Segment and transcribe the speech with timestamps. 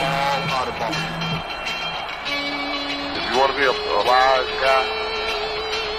[0.00, 0.98] all out of bounds.
[3.18, 4.84] If you want to be a, a wise guy,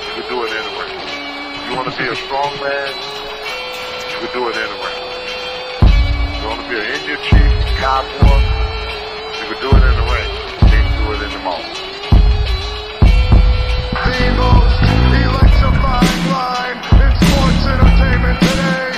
[0.08, 0.88] you can do it anyway.
[0.88, 2.96] If you want to be a strong man,
[4.08, 4.96] you can do it anyway.
[5.84, 8.40] If you want to be an Indian chief, cowboy,
[9.36, 10.32] you can do it in the ring.
[10.32, 11.64] You can't do it in the mall.
[14.00, 14.80] The most
[15.12, 18.89] electrifying line in sports entertainment today.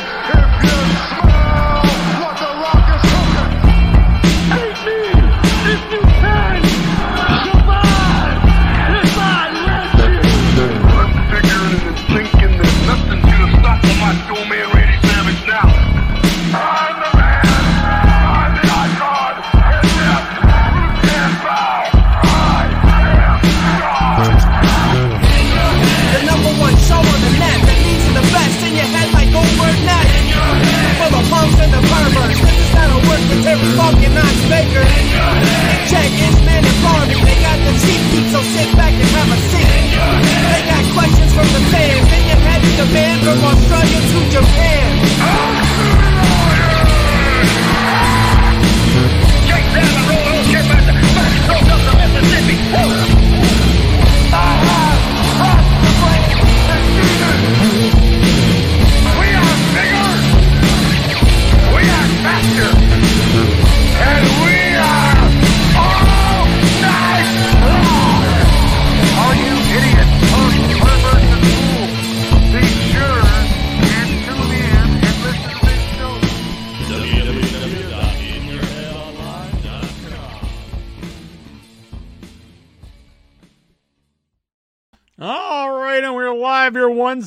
[38.32, 39.68] So sit back and have a seat.
[40.56, 44.20] They got questions from the fans, in your head is the band from Australia to
[44.32, 45.62] Japan.
[52.48, 53.41] We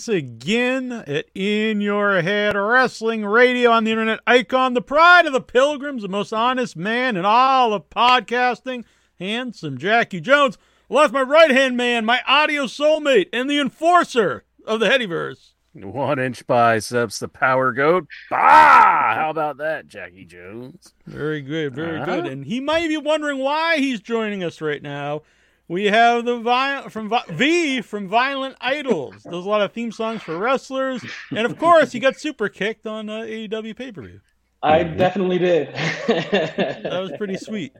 [0.07, 5.33] once again at In Your Head Wrestling Radio on the Internet Icon, the pride of
[5.33, 8.85] the pilgrims, the most honest man in all of podcasting,
[9.19, 10.59] handsome Jackie Jones.
[10.91, 15.53] That's my right hand man, my audio soulmate, and the enforcer of the Headyverse.
[15.73, 18.07] One inch biceps, the power goat.
[18.31, 20.93] Ah, how about that, Jackie Jones?
[21.07, 22.05] Very good, very Uh-huh.
[22.21, 22.27] good.
[22.27, 25.23] And he might be wondering why he's joining us right now.
[25.67, 29.23] We have the vi- from Vi- V from Violent Idols.
[29.23, 32.87] Does a lot of theme songs for wrestlers, and of course, he got super kicked
[32.87, 34.21] on uh, AEW pay per view.
[34.63, 35.69] I definitely did.
[36.07, 37.75] That was pretty sweet.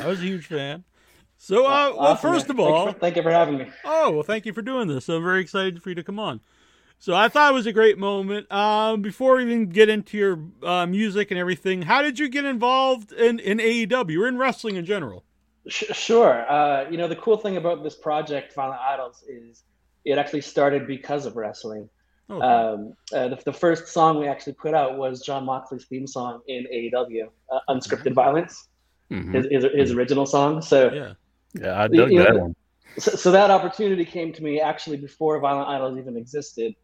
[0.00, 0.84] I was a huge fan.
[1.38, 2.66] So, uh, well, first of man.
[2.66, 3.66] You all, for- thank you for having me.
[3.84, 5.08] Oh, well, thank you for doing this.
[5.08, 6.40] I'm very excited for you to come on.
[6.98, 8.50] So I thought it was a great moment.
[8.52, 12.44] Um, before we even get into your uh, music and everything, how did you get
[12.44, 15.24] involved in, in AEW or in wrestling in general?
[15.68, 16.50] Sh- Sure.
[16.50, 19.62] Uh, you know, the cool thing about this project, Violent Idols, is
[20.04, 21.88] it actually started because of wrestling.
[22.30, 26.06] Oh, Um, uh, the, the first song we actually put out was Jon Moxley's theme
[26.06, 28.68] song in AEW, uh, Unscripted Violence,
[29.10, 29.34] Mhm.
[29.34, 30.62] his, his, his original song.
[30.62, 31.12] So, yeah.
[31.54, 32.56] Yeah, I dug You know, that one.
[32.98, 36.74] so, so that opportunity came to me actually before Violent Idols even existed.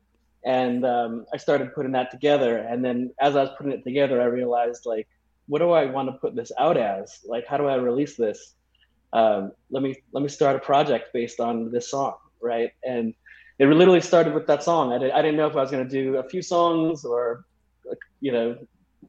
[0.44, 2.58] And um, I started putting that together.
[2.58, 5.06] And then as I was putting it together, I realized, like,
[5.48, 7.20] what do I want to put this out as?
[7.26, 8.54] Like, how do I release this?
[9.12, 12.70] Um, let me let me start a project based on this song, right?
[12.84, 13.14] And
[13.58, 14.92] it literally started with that song.
[14.92, 17.44] I, did, I didn't know if I was going to do a few songs or,
[18.20, 18.56] you know,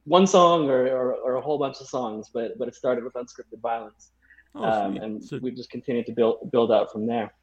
[0.05, 3.13] one song or, or, or a whole bunch of songs, but but it started with
[3.13, 4.11] unscripted violence,
[4.55, 7.33] Oh, um, and so, we've just continued to build build out from there.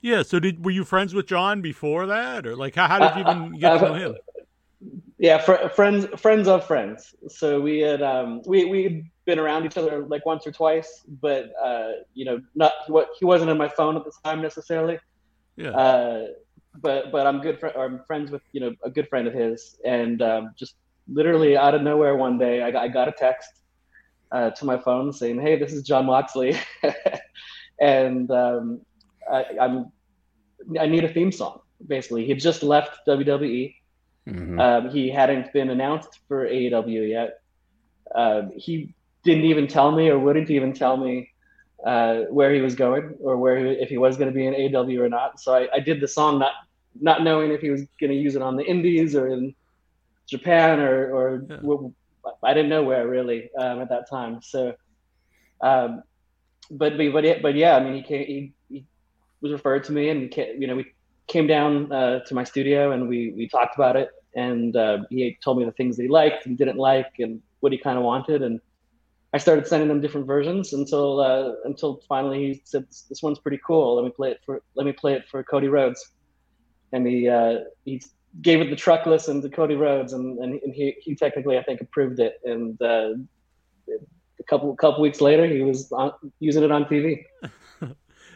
[0.00, 0.22] yeah.
[0.22, 3.24] So did were you friends with Jon before that, or like how, how did you
[3.24, 4.14] Uh, even get to uh, know him?
[5.18, 7.14] Yeah, fr- friends friends of friends.
[7.28, 11.52] So we had um, we we'd been around each other like once or twice, but
[11.62, 14.98] uh, you know, not what he wasn't on my phone at the time necessarily.
[15.56, 15.70] Yeah.
[15.70, 16.26] Uh,
[16.80, 17.60] but but I'm good.
[17.60, 20.74] Fr- or I'm friends with you know a good friend of his, and um, just
[21.08, 23.50] literally out of nowhere one day, I got, I got a text
[24.32, 26.58] uh, to my phone saying, "Hey, this is Jon Moxley,"
[27.80, 28.80] and um,
[29.30, 29.92] I, I'm
[30.80, 31.60] I need a theme song.
[31.86, 33.74] Basically, he just left WWE.
[34.26, 34.58] Mhm.
[34.58, 37.40] Um, he hadn't been announced for AEW yet.
[38.14, 38.93] Um, he
[39.24, 41.30] didn't even tell me, or wouldn't even tell me,
[41.86, 44.54] uh, where he was going, or where he, if he was going to be in
[44.54, 45.40] AEW or not.
[45.40, 46.52] So I, I did the song not
[47.00, 49.54] not knowing if he was going to use it on the Indies or in
[50.28, 51.56] Japan or or Yeah.
[51.56, 51.94] w-
[52.42, 54.40] I didn't know where really um, at that time.
[54.42, 54.74] So,
[55.60, 56.02] um,
[56.70, 58.84] but but but yeah, but yeah, I mean, he came, he, he
[59.42, 60.86] was referred to me, and ca- you know we
[61.26, 65.38] came down uh, to my studio and we we talked about it and uh, he
[65.42, 68.04] told me the things that he liked and didn't like and what he kind of
[68.04, 68.60] wanted and
[69.34, 73.60] I started sending him different versions until uh, until finally he said this one's pretty
[73.66, 76.12] cool let me play it for let me play it for Cody Rhodes
[76.92, 78.00] and he uh, he
[78.40, 81.80] gave it the truck listen to Cody Rhodes and, and, he, he technically I think
[81.80, 83.10] approved it and uh,
[84.44, 87.24] a couple couple weeks later, he was on, using it on TV.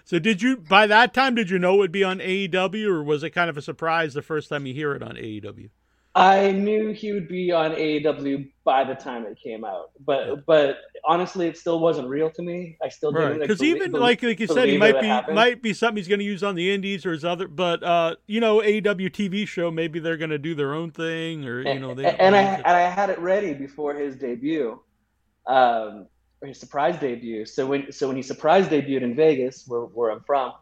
[0.05, 3.03] So did you by that time did you know it would be on AEW or
[3.03, 5.69] was it kind of a surprise the first time you hear it on AEW?
[6.15, 10.35] I knew he would be on AEW by the time it came out, but Yeah.
[10.47, 12.77] but honestly, it still wasn't real to me.
[12.83, 15.37] I still didn't like, Because belie- even like like you said, he might be happened.
[15.37, 17.47] might be something he's going to use on the Indies or his other.
[17.47, 21.45] But uh, you know, AEW TV show maybe they're going to do their own thing
[21.45, 22.05] or you know they.
[22.05, 24.81] and, and I and I had it ready before his debut,
[25.47, 26.09] um,
[26.43, 27.47] or his surprise debut.
[27.47, 30.53] So when so when he surprise debuted in Vegas, where where I'm from,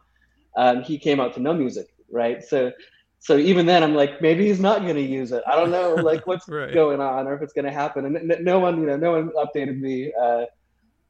[0.55, 2.43] um, he came out to no music, right?
[2.43, 2.71] So
[3.27, 5.43] so even then, I'm like, maybe he's not going to use it.
[5.45, 6.73] I don't know, like what's Right.
[6.73, 8.05] going on or if it's going to happen.
[8.05, 8.15] And
[8.45, 10.13] no one, you know, no one updated me.
[10.13, 10.45] Uh,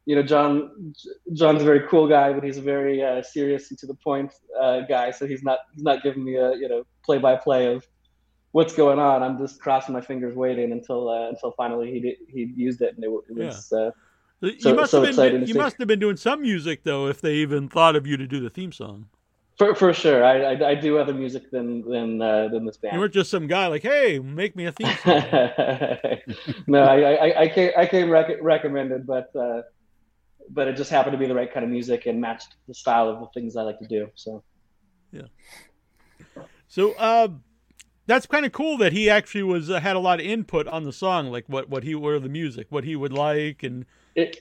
[0.07, 0.93] you know, Jon
[1.33, 4.31] Jon's a very cool guy, but he's a very uh, serious and to the point
[4.59, 5.11] uh, guy.
[5.11, 7.85] So he's not he's not giving me a you know play by play of
[8.51, 9.21] what's going on.
[9.21, 12.95] I'm just crossing my fingers, waiting until uh, until finally he did, he used it,
[12.95, 13.71] and it, it was.
[13.71, 13.91] Uh,
[14.41, 15.53] you so- must so have been you see.
[15.59, 18.39] must have been doing some music though if they even thought of you to do
[18.39, 19.07] the theme song.
[19.57, 22.93] For, for sure, I, I I do other music than than uh, than this band.
[22.93, 25.23] You weren't just some guy like, hey, make me a theme song.
[26.67, 29.61] no, I, I, I came, I came rec- recommended, but uh,
[30.49, 33.09] but it just happened to be the right kind of music and matched the style
[33.09, 34.09] of the things I like to do.
[34.15, 34.43] So
[35.11, 35.23] yeah.
[36.67, 37.29] So uh,
[38.07, 40.83] that's kind of cool that he actually was uh, had a lot of input on
[40.83, 44.39] the song, like what what he were the music, what he would like, and it,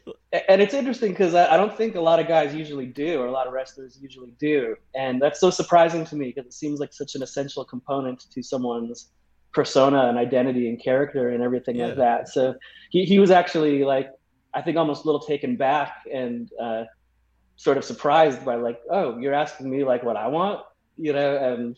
[0.49, 3.27] and it's interesting because I, I don't think a lot of guys usually do, or
[3.27, 6.81] a lot of wrestlers usually do, and that's so surprising to me because it seems
[6.81, 9.11] like such an essential component to someone's
[9.53, 11.87] persona and identity and character and everything Yeah.
[11.87, 12.29] like that.
[12.29, 12.55] So
[12.91, 14.11] he, he was actually like,
[14.53, 16.85] I think almost a little taken back and uh,
[17.57, 20.61] sort of surprised by like, oh, you're asking me like what I want,
[20.99, 21.77] you know, and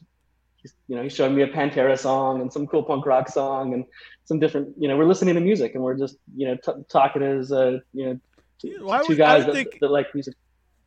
[0.88, 3.84] you know, he's showing me a Pantera song and some cool punk rock song and
[4.24, 7.22] some different, you know, we're listening to music and we're just, you know, t- talking
[7.22, 8.20] as, uh, you know,
[8.60, 10.34] t- well, two would- guys that, think- that like music.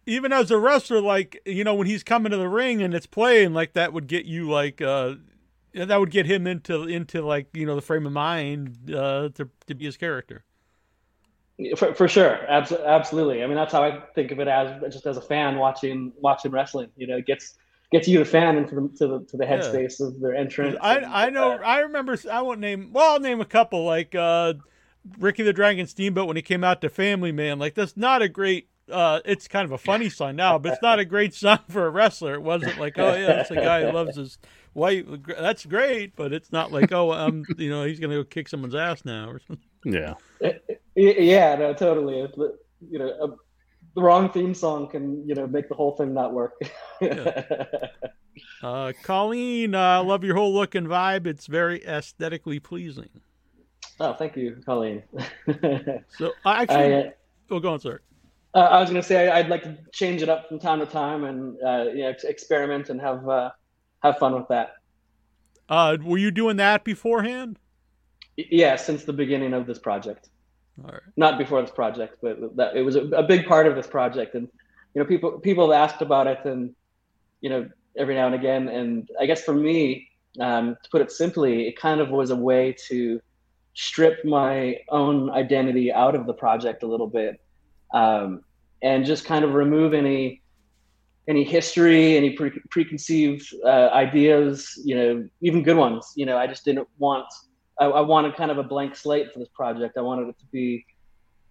[0.05, 3.05] even as a wrestler, like you know, when he's coming to the ring and it's
[3.07, 5.15] playing, like that would get you like uh,
[5.73, 9.49] that would get him into into like you know the frame of mind uh, to
[9.67, 10.43] to be his character.
[11.77, 13.43] For, for sure, Abs- absolutely.
[13.43, 16.51] I mean, that's how I think of it as just as a fan watching watching
[16.51, 16.89] wrestling.
[16.97, 17.53] You know, it gets
[17.91, 19.57] gets you the fan into the to the to the Yeah.
[19.57, 20.77] headspace of their entrance.
[20.81, 24.15] I I know uh, I remember I won't name well I'll name a couple like
[24.15, 24.53] uh,
[25.19, 27.59] Ricky the Dragon Steamboat when he came out to Family Man.
[27.59, 28.67] Like that's not a great.
[28.91, 31.85] Uh, it's kind of a funny song now, but it's not a great song for
[31.85, 32.33] a wrestler.
[32.33, 34.37] It wasn't like, oh yeah, it's a guy who loves his
[34.73, 35.05] wife.
[35.27, 38.75] That's great, but it's not like, oh, um, you know, he's gonna go kick someone's
[38.75, 39.65] ass now or something.
[39.83, 40.13] Yeah.
[40.95, 42.19] yeah, no, totally.
[42.89, 43.27] You know, a,
[43.95, 46.61] the wrong theme song can you know make the whole thing not work.
[48.63, 51.27] Uh, Colleen, I uh, love your whole look and vibe.
[51.27, 53.09] It's very aesthetically pleasing.
[53.99, 55.03] oh, thank you, Colleen.
[56.17, 57.09] So I I, actually, uh,
[57.49, 57.99] oh, go on, sir.
[58.53, 60.85] Uh, I was going to say I'd like to change it up from time to
[60.85, 63.51] time and uh, you know ex- experiment and have uh,
[64.03, 64.75] have fun with that.
[65.69, 67.57] Uh, were you doing that beforehand?
[68.37, 70.29] Yeah, since the beginning of this project,
[70.83, 71.01] All right.
[71.15, 74.35] not before this project, but that it was a, a big part of this project.
[74.35, 74.47] And
[74.93, 76.73] you know, people people have asked about it, and
[77.41, 78.67] you know, every now and again.
[78.67, 80.07] And I guess for me,
[80.39, 83.21] um, to put it simply, it kind of was a way to
[83.73, 87.39] strip my own identity out of the project a little bit
[87.93, 88.43] um,
[88.81, 90.41] and just kind of remove any
[91.27, 96.47] any history any pre- preconceived uh, ideas you know even good ones you know i
[96.47, 97.27] just didn't want
[97.81, 99.97] I, I wanted kind of a blank slate for this project.
[99.97, 100.85] I wanted it to be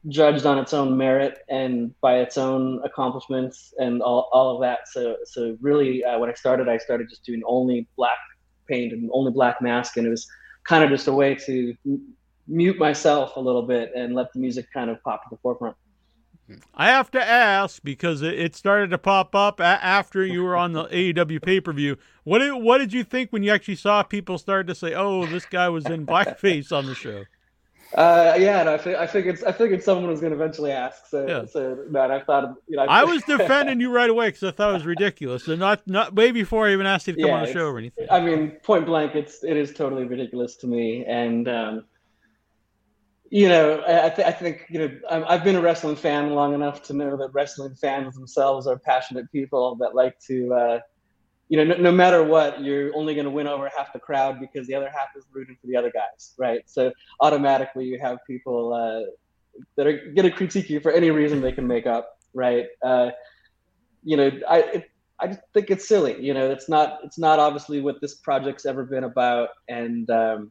[0.09, 4.89] judged on its own merit and by its own accomplishments and all, all of that.
[4.89, 8.17] So so really uh, when i started i started just doing only black
[8.67, 10.27] paint and only black mask and it was
[10.65, 11.75] kind of just a way to
[12.47, 15.77] mute myself a little bit and let the music kind of pop to the forefront
[16.75, 20.85] I have to ask because it, started to pop up after you were on the
[20.85, 21.97] AEW pay per view.
[22.25, 25.27] What did what did you think when you actually saw people start to say, "Oh,
[25.27, 27.27] this guy was in blackface on the show"?
[27.95, 31.07] Uh, yeah, no, I, fi- I figured I figured someone was going to eventually ask.
[31.07, 31.47] So, Yeah.
[31.47, 34.71] so no, I thought you know I was defending you right away because I thought
[34.71, 37.37] it was ridiculous, and not not way before I even asked you to come Yeah,
[37.37, 38.07] on the show or anything.
[38.11, 41.85] I mean, point blank, it's it is totally ridiculous to me, and um,
[43.31, 46.83] you know, I, th- I think you know I've been a wrestling fan long enough
[46.85, 50.81] to know that wrestling fans themselves are passionate people that like to, uh,
[51.49, 54.41] you know, no, no matter what, you're only going to win over half the crowd
[54.41, 56.63] because the other half is rooting for the other guys, right?
[56.67, 59.09] So automatically, you have people uh,
[59.77, 62.67] that are going to critique you for any reason they can make up, right?
[62.83, 63.11] Uh,
[64.03, 64.59] you know, I.
[64.61, 64.91] It,
[65.23, 66.19] I just think it's silly.
[66.19, 69.51] You know, it's not it's not obviously what this project's ever been about.
[69.69, 70.51] And um,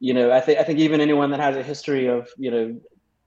[0.00, 2.80] you know, I think I think even anyone that has a history of you know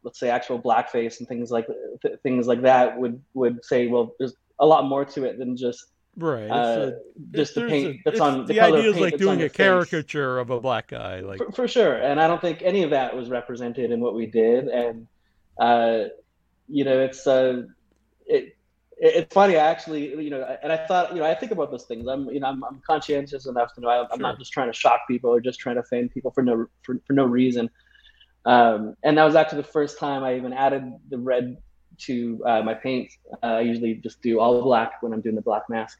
[0.04, 1.68] let's say actual blackface and things like
[2.02, 5.58] th- things like that would would say, well, there's a lot more to it than
[5.58, 5.86] just
[6.18, 6.50] Right.
[6.50, 9.44] Uh, a- just the paint a- that's on the, the idea is like doing a
[9.44, 9.54] face.
[9.54, 11.22] caricature of a black guy.
[11.22, 14.16] Like for, for sure and i don't think any of that was represented in what
[14.16, 15.08] we did and
[15.60, 16.06] uh
[16.68, 17.64] you know it's uh
[18.26, 18.58] it-
[19.00, 21.86] it's funny i actually you know and i thought you know i think about those
[21.86, 24.72] things i'm you know i'm, I'm conscientious enough to know I, i'm not just trying
[24.72, 27.70] to shock people or just trying to offend people for no for, for no reason
[28.46, 31.58] um and that was actually the first time i even added the red
[31.98, 33.12] to uh, my paint
[33.44, 35.98] uh, i usually just do all black when i'm doing the black mask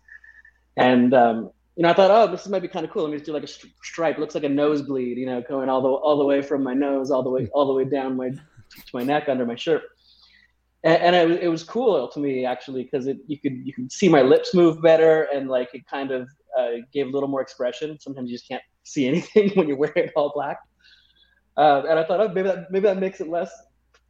[0.78, 3.04] and um you know, I thought, oh, this might be kind of cool.
[3.04, 4.18] Let me just do like a stri- stripe.
[4.18, 6.74] It looks like a nosebleed, you know, going all the all the way from my
[6.74, 9.84] nose all the way all the way down my to my neck under my shirt.
[10.84, 13.74] And, and it, was- it was cool to me actually because it you could you
[13.74, 17.30] could see my lips move better and like it kind of uh, gave a little
[17.30, 18.00] more expression.
[18.00, 20.58] Sometimes you just can't see anything when you're wearing all black.
[21.58, 23.52] Uh, and I thought, oh, maybe that maybe that makes it less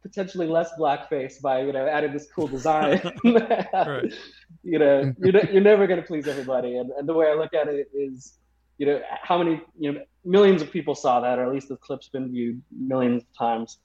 [0.02, 3.00] potentially less blackface by you know adding this cool design.
[3.24, 4.12] Right.
[4.62, 7.34] You know, you're, ne- you're never going to please everybody, and, and the way I
[7.34, 8.34] look at it is,
[8.76, 11.76] you know, how many you know millions of people saw that, or at least the
[11.76, 13.78] clip's been viewed millions of times.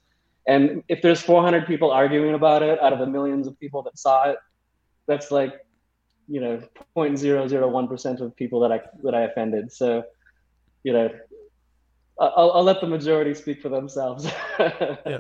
[0.48, 3.98] And if there's 400 people arguing about it out of the millions of people that
[3.98, 4.38] saw it,
[5.08, 5.54] that's like,
[6.28, 6.62] you know,
[6.96, 9.72] 0.001% of people that I that I offended.
[9.72, 10.04] So,
[10.84, 11.10] you know,
[12.20, 14.26] I'll, I'll let the majority speak for themselves.
[14.60, 15.20] yeah.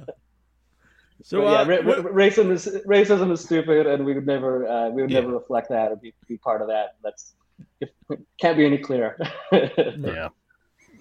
[1.24, 1.42] so.
[1.42, 4.90] But yeah, uh, ra- ra- racism is racism is stupid, and we would never uh,
[4.90, 5.22] we would Yeah.
[5.22, 6.96] never reflect that or be, be part of that.
[7.04, 7.34] That's
[7.82, 7.94] it
[8.40, 9.18] can't be any clearer.
[9.52, 10.30] Yeah.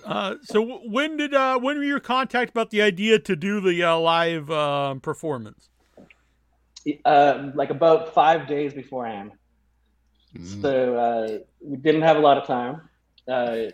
[0.04, 3.82] Uh, so when did uh, when were you contact about the idea to do the
[3.82, 5.70] uh, live um performance?
[7.04, 9.32] uh, like about five days beforehand.
[10.42, 12.88] So uh, we didn't have a lot of time.
[13.28, 13.70] Uh,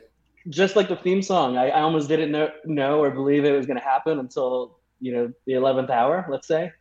[0.48, 3.66] just like the theme song, I, I almost didn't know, know or believe it was
[3.66, 6.26] going to happen until you know the eleventh hour.
[6.30, 6.72] Let's say,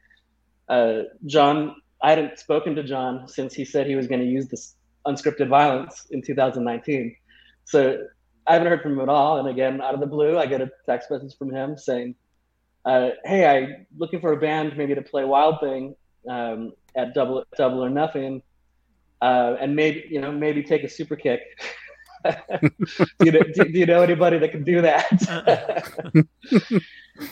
[0.68, 1.76] uh, Jon.
[2.02, 4.76] I hadn't spoken to Jon since he said he was going to use this
[5.06, 7.14] unscripted violence in 2019.
[7.66, 8.06] So
[8.50, 9.38] I haven't heard from him at all.
[9.38, 12.16] And again, out of the blue, I get a text message from him saying,
[12.84, 15.96] uh, "Hey, I'm looking for a band maybe to play Wild Thing
[16.28, 18.42] um, at Double Double or Nothing,
[19.22, 21.42] uh, and maybe you know maybe take a super kick."
[22.26, 22.70] do,
[23.24, 25.08] you know, do, do you know anybody that can do that?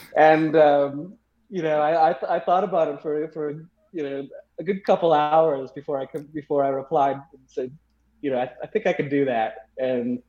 [0.15, 1.15] and um,
[1.49, 4.27] you know, I, I I thought about it for for you know
[4.59, 7.71] a good couple hours before I could before I replied and said,
[8.21, 9.69] you know, I, I think I could do that.
[9.79, 10.21] And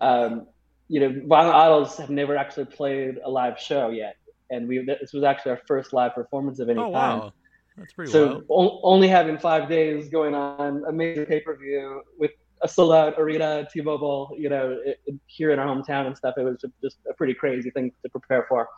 [0.00, 0.46] um,
[0.88, 4.16] you know, Violent Idols have never actually played a live show yet,
[4.50, 6.92] and we this was actually our first live performance of any Oh kind.
[7.20, 7.32] wow,
[7.76, 8.44] that's pretty So wild.
[8.50, 12.92] o- only having five days going on a major pay per view with a sold
[12.92, 16.60] out arena, T-Mobile, you know, it, it- here in our hometown and stuff, it was
[16.82, 18.68] just a pretty crazy thing to prepare for.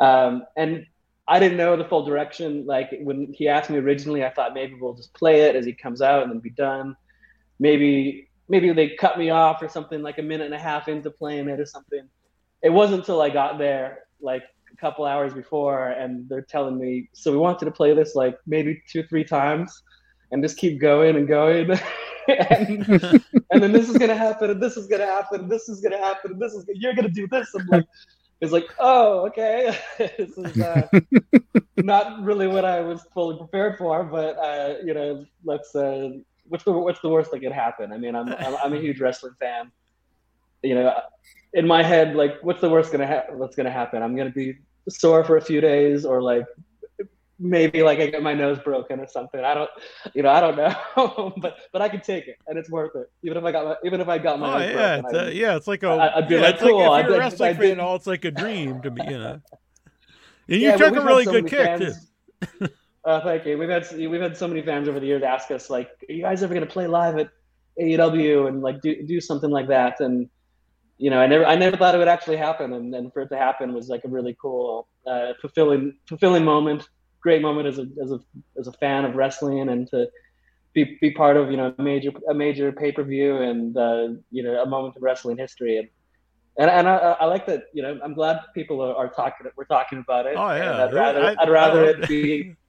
[0.00, 0.86] Um, and
[1.26, 2.64] I didn't know the full direction.
[2.66, 5.72] Like when he asked me originally, I thought maybe we'll just play it as he
[5.74, 6.96] comes out and then be done.
[7.60, 11.10] Maybe maybe they cut me off or something like a minute and a half into
[11.10, 12.08] playing it or something.
[12.62, 17.08] It wasn't until I got there, like a couple hours before, and they're telling me,
[17.12, 19.82] so we wanted to play this like maybe two, three times,
[20.32, 21.70] and just keep going and going.
[22.28, 22.88] and,
[23.50, 25.98] and then this is gonna happen, and this is gonna happen, and this is gonna
[25.98, 27.54] happen, and this is you're gonna do this.
[27.54, 27.86] I'm like,
[28.40, 30.88] it's like, oh, okay, this is uh,
[31.76, 35.74] not really what I was fully prepared for, but uh, you know, let's.
[35.74, 36.10] Uh,
[36.48, 37.92] what's the what's the worst that could happen?
[37.92, 39.70] I mean, I'm I'm, I'm a huge wrestling fan.
[40.62, 40.94] You know,
[41.54, 44.02] in my head, like, what's the worst gonna ha- what's gonna happen?
[44.02, 44.56] I'm gonna be
[44.88, 46.46] sore for a few days, or like
[47.38, 49.44] maybe like I get my nose broken or something.
[49.44, 49.70] I don't,
[50.14, 53.06] you know, I don't know, but but I can take it, and it's worth it.
[53.22, 55.36] Even if I got my even if I got my Oh nose yeah, broken, it's,
[55.36, 57.18] yeah, it's like a I- I'd be yeah, like, it's like cool, if you're a
[57.20, 59.40] wrestling I fan, did- oh, it's like a dream to be, you know.
[60.50, 61.92] And you Yeah, took a really good kick too.
[63.04, 63.56] Uh, thank you.
[63.56, 66.22] We've had we've had so many fans over the years ask us like, "Are you
[66.22, 67.30] guys ever going to play live at
[67.80, 70.28] AEW and like do do something like that?" And
[70.98, 73.28] you know, I never I never thought it would actually happen, and, and for it
[73.28, 76.88] to happen was like a really cool, uh, fulfilling fulfilling moment.
[77.20, 78.20] Great moment as a as a
[78.58, 80.08] as a fan of wrestling, and to
[80.74, 84.08] be be part of you know a major a major pay per view and uh,
[84.30, 85.78] you know a moment in wrestling history.
[85.78, 85.88] And
[86.58, 87.64] and, and I, I like that.
[87.72, 89.46] You know, I'm glad people are, are talking.
[89.56, 90.34] We're talking about it.
[90.36, 90.84] Oh, yeah.
[90.84, 92.54] I'd rather I- I'd rather I- it be.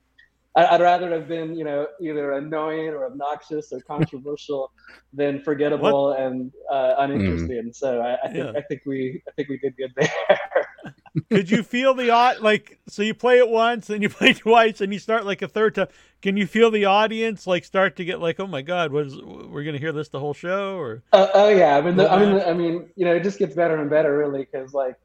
[0.55, 4.71] I- I'd rather have been, you know, either annoying or obnoxious or controversial
[5.13, 7.71] than forgettable and uh, uninteresting.
[7.73, 8.59] So I, I think Yeah.
[8.59, 10.09] I think we I think we did good there.
[11.29, 14.81] Could you feel the odd like so you play it once and you play twice
[14.81, 15.87] and you start like a third time?
[16.21, 19.15] Can you feel the audience like start to get like, oh my god, what is
[19.21, 22.19] we're gonna hear this the whole show or Uh, oh yeah, I mean, the, I
[22.19, 24.95] mean, Well, I mean, you know, it just gets better and better, really, because like,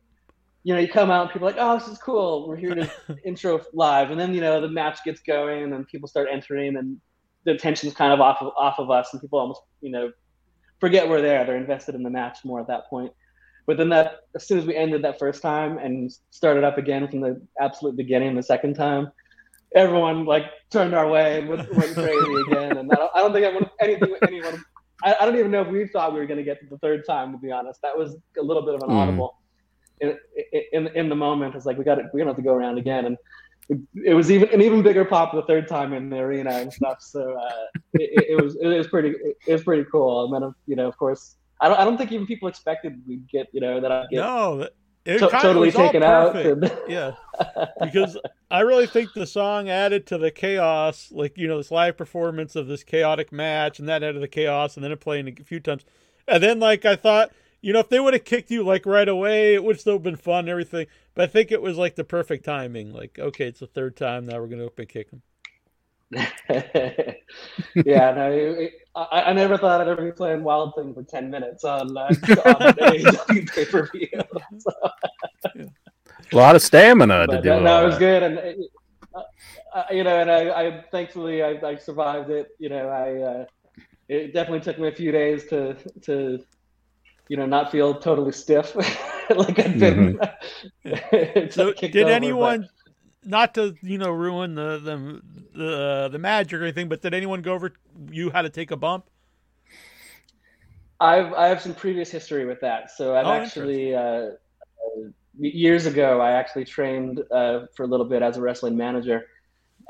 [0.64, 2.48] you know, you come out and people are like, oh, this is cool.
[2.48, 2.90] We're here to
[3.24, 6.76] intro live, and then you know the match gets going and then people start entering,
[6.76, 6.98] and
[7.44, 10.10] the tension's kind of off of off of us, and people almost you know
[10.80, 11.44] forget we're there.
[11.44, 13.12] They're invested in the match more at that point.
[13.66, 17.08] But then that as soon as we ended that first time and started up again
[17.08, 19.10] from the absolute beginning the second time,
[19.74, 22.76] everyone like turned our way and went, went crazy again.
[22.76, 24.62] And I don't, I don't think I would anything with anyone.
[25.02, 26.78] I, I don't even know if we thought we were going to get to the
[26.78, 27.32] third time.
[27.32, 28.98] To be honest, that was a little bit of an Mhm.
[29.00, 29.34] audible.
[30.00, 30.18] In,
[30.72, 33.06] in in the moment, it's like we got we're gonna have to go around again,
[33.06, 33.16] and
[33.68, 36.72] it, it was even an even bigger pop the third time in the arena and
[36.72, 37.00] stuff.
[37.00, 37.50] So uh,
[37.94, 39.14] it, it- was it was pretty
[39.46, 40.24] it was pretty cool.
[40.34, 43.28] And then you know, of course, I don't I don't think even people expected we'd
[43.28, 44.66] get you know that I'd get No,
[45.06, 46.34] it to- totally taken out.
[46.36, 47.12] and- Yeah,
[47.80, 48.18] because
[48.50, 52.56] I really think the song added to the chaos, like you know, this live performance
[52.56, 55.44] of this chaotic match, and that added to the chaos, and then it playing a
[55.44, 55.84] few times,
[56.26, 57.30] and then like I thought,
[57.64, 60.02] you know, if they would have kicked you like right away, it would still have
[60.02, 60.86] been fun and everything.
[61.14, 62.92] But I think it was like the perfect timing.
[62.92, 65.22] Like, okay, it's the third time now we're gonna open kick them.
[66.50, 71.02] yeah, no, it, it- I, I never thought I'd ever be playing Wild Thing for
[71.02, 74.08] ten minutes on, uh, on AEW pay per view.
[76.32, 78.58] A lot of stamina to do no, no, it was good, and it,
[79.16, 79.22] uh,
[79.74, 82.50] uh, you know, and I, I thankfully I, I survived it.
[82.60, 83.44] You know, I uh,
[84.08, 86.44] it definitely took me a few days to to
[87.28, 88.74] you know not feel totally stiff
[89.30, 90.18] like I'd been.
[91.50, 92.68] So did over, but- anyone,
[93.24, 95.22] not to you know ruin the the
[95.58, 97.72] the the magic or anything, but did anyone go over
[98.10, 99.06] you how to take a bump?
[101.00, 102.90] I've I have some previous history with that.
[102.90, 104.30] So I've Oh, actually uh, uh,
[105.38, 109.26] years ago I actually trained uh, for a little bit as a wrestling manager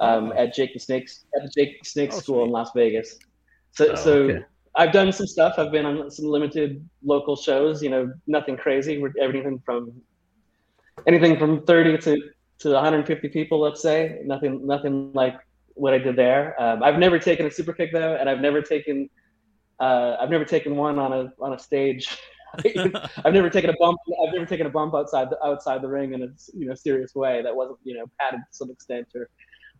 [0.00, 2.50] um, at Jake the Snakes at the Jake the Snakes Oh, School in.
[2.50, 3.19] Las Vegas.
[3.73, 4.45] So Oh, so okay.
[4.76, 5.54] I've done some stuff.
[5.59, 7.83] I've been on some limited local shows.
[7.83, 8.99] You know, nothing crazy.
[8.99, 9.93] We're everything from
[11.07, 12.23] anything from 30 to
[12.60, 13.60] to 150 people.
[13.60, 15.37] Let's say nothing nothing like
[15.75, 16.60] what I did there.
[16.60, 19.08] Um, I've never taken a super kick though, and I've never taken
[19.80, 22.17] uh, I've never taken one on a on a stage.
[23.25, 23.99] I've never taken a bump.
[24.25, 27.15] I've never taken a bump outside the outside the ring in a you know serious
[27.15, 29.28] way that wasn't you know padded to some extent or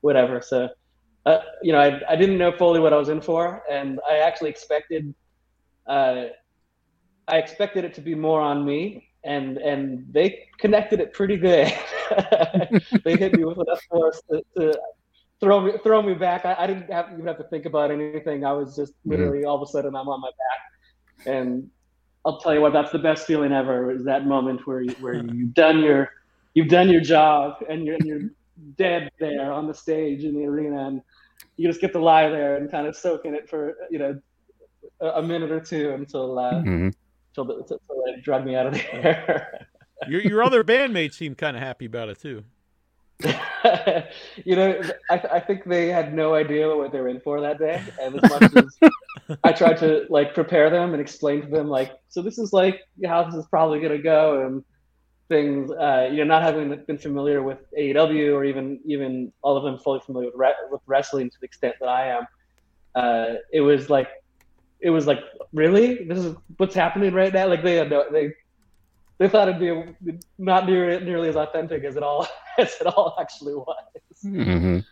[0.01, 0.41] whatever.
[0.41, 0.69] So,
[1.27, 4.19] uh, you know, I I didn't know fully what I was in for, and I
[4.19, 5.15] actually expected,
[5.87, 6.27] uh,
[7.29, 11.73] I expected it to be more on me, and and they connected it pretty good.
[13.05, 14.79] they hit me with enough force to, to
[15.41, 16.45] throw me throw me back.
[16.45, 18.45] I, I didn't have, even have to think about anything.
[18.45, 21.71] I was just literally all of a sudden I'm on my back, and
[22.27, 23.91] I'll tell you what, that's the best feeling ever.
[23.91, 26.11] Is that moment where you, where you've done your
[26.55, 28.31] you've done your job and you're, and you're
[28.77, 31.03] dead there on the stage in the arena, and
[31.57, 34.21] you just get to lie there and kind of soak in it for you know
[35.01, 36.93] a, a minute or two until uh, Mhm.
[37.37, 39.67] until, the, until they drug me out of there.
[40.09, 42.45] your your other bandmates seemed kind of happy about it too.
[44.45, 44.81] you know,
[45.11, 47.83] I, I think they had no idea what they were in for that day.
[48.03, 48.79] And as much as
[49.43, 52.81] I tried to like prepare them and explain to them, like, so this is like
[53.07, 54.65] how this is probably going to go and
[55.29, 59.65] things, uh, you know, not having been familiar with AEW or even even all of
[59.65, 62.27] them fully familiar with, re- with wrestling to the extent that I am,
[62.95, 64.09] uh, it was like,
[64.81, 65.21] it was like,
[65.53, 67.49] really, this is what's happening right now.
[67.49, 68.33] Like they had no, they
[69.19, 72.27] they thought it'd be not near, nearly as authentic as it all
[72.59, 73.77] as it all actually was.
[74.25, 74.85] Mhm.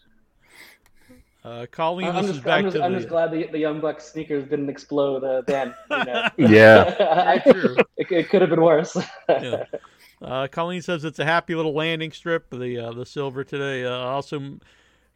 [1.45, 2.99] Uh, Colleen, I'm this just, is back I'm just, to I'm the.
[2.99, 5.75] just glad the, the Young Bucks sneakers didn't explode uh, then.
[5.91, 6.29] You know?
[6.39, 6.95] Yeah.
[7.01, 7.43] I,
[7.97, 8.97] it, it could have been worse.
[9.29, 9.65] Yeah.
[10.23, 12.51] Uh, Colleen says it's a happy little landing strip.
[12.51, 14.59] The uh, the silver today uh, also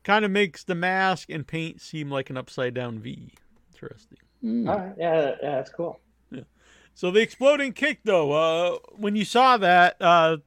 [0.03, 3.33] kind of makes the mask and paint seem like an upside down V.
[3.73, 4.19] Interesting.
[4.69, 6.01] All right, yeah, yeah, that's cool.
[6.31, 6.42] Yeah.
[6.95, 10.38] So the exploding kick, though, uh, when you saw that, uh,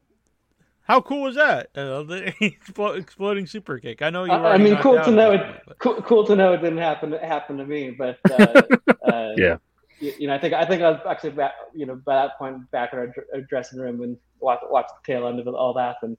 [0.84, 1.70] how cool was that?
[1.76, 4.02] Uh, the explo- exploding super kick.
[4.02, 4.32] I know you.
[4.32, 5.62] I, I mean, cool to know on it.
[5.68, 8.62] but- Cool, cool to know it didn't happen happen to me, but uh,
[9.12, 9.58] uh, Yeah.
[10.00, 12.38] You, you know, I think I think I was actually back, you know, by that
[12.38, 15.54] point back in our, our dressing room and watched watched the tail end of it,
[15.54, 16.18] all that, and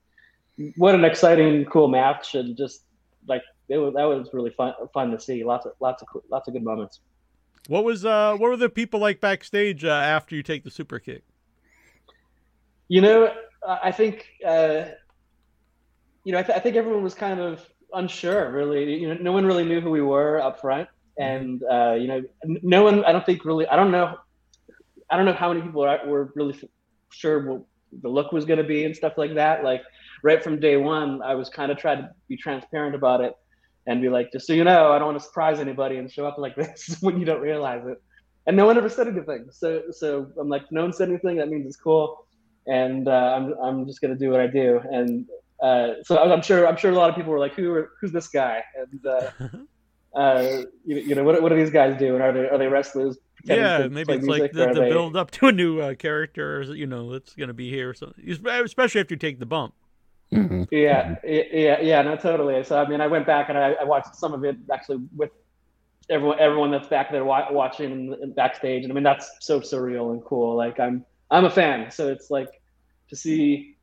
[0.76, 2.82] what an exciting, cool match, and just
[3.26, 5.44] like it was, that was really fun fun to see.
[5.44, 7.00] Lots of lots of cool- lots of good moments.
[7.68, 10.98] What was uh, what were the people like backstage uh, after you take the super
[10.98, 11.22] kick?
[12.88, 13.32] You know,
[13.66, 14.86] I think uh,
[16.24, 18.50] you know, I, th- I think everyone was kind of unsure.
[18.50, 22.08] Really, you know, no one really knew who we were up front, and uh, you
[22.08, 23.04] know, no one.
[23.04, 23.66] I don't think really.
[23.66, 24.16] I don't know.
[25.10, 26.58] I don't know how many people are, were really
[27.10, 27.62] sure what
[28.02, 29.64] the look was going to be and stuff like that.
[29.64, 29.82] Like
[30.22, 33.34] right from day one, I was kind of trying to be transparent about it
[33.86, 36.26] and be like, just so you know, I don't want to surprise anybody and show
[36.26, 38.02] up like this when you don't realize it.
[38.46, 39.48] And no one ever said anything.
[39.52, 41.36] So, so I'm like, no one said anything.
[41.36, 42.24] That means it's cool
[42.66, 44.80] and uh, I'm I'm just gonna do what I do.
[44.90, 45.26] And
[45.62, 48.12] uh, so I'm sure I'm sure a lot of people were like, who are, who's
[48.12, 48.62] this guy?
[48.76, 49.30] And uh,
[50.18, 52.14] uh, you, you know, what what do these guys do?
[52.14, 53.18] And are they are they wrestlers?
[53.40, 55.94] Pretending Yeah, to maybe it's like the, the they- build up to a new uh,
[55.94, 57.94] character, or, you know, that's going to be here.
[57.94, 59.74] So, especially after you take the bump.
[60.32, 60.68] Mhm.
[60.70, 62.62] Yeah, yeah, yeah, no, totally.
[62.62, 65.30] So I mean, I went back and I, I watched some of it actually with
[66.08, 70.12] everyone, everyone that's back there wa- watching and backstage, and I mean that's so surreal
[70.12, 70.56] and cool.
[70.56, 72.48] Like I'm, I'm a fan, so it's like
[73.08, 73.76] to see,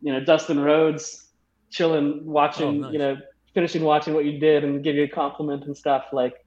[0.00, 1.28] you know, Dustin Rhodes
[1.70, 2.92] chilling, watching, Oh, nice.
[2.92, 3.16] you know,
[3.54, 6.06] finishing watching what you did and give you a compliment and stuff.
[6.12, 6.41] Like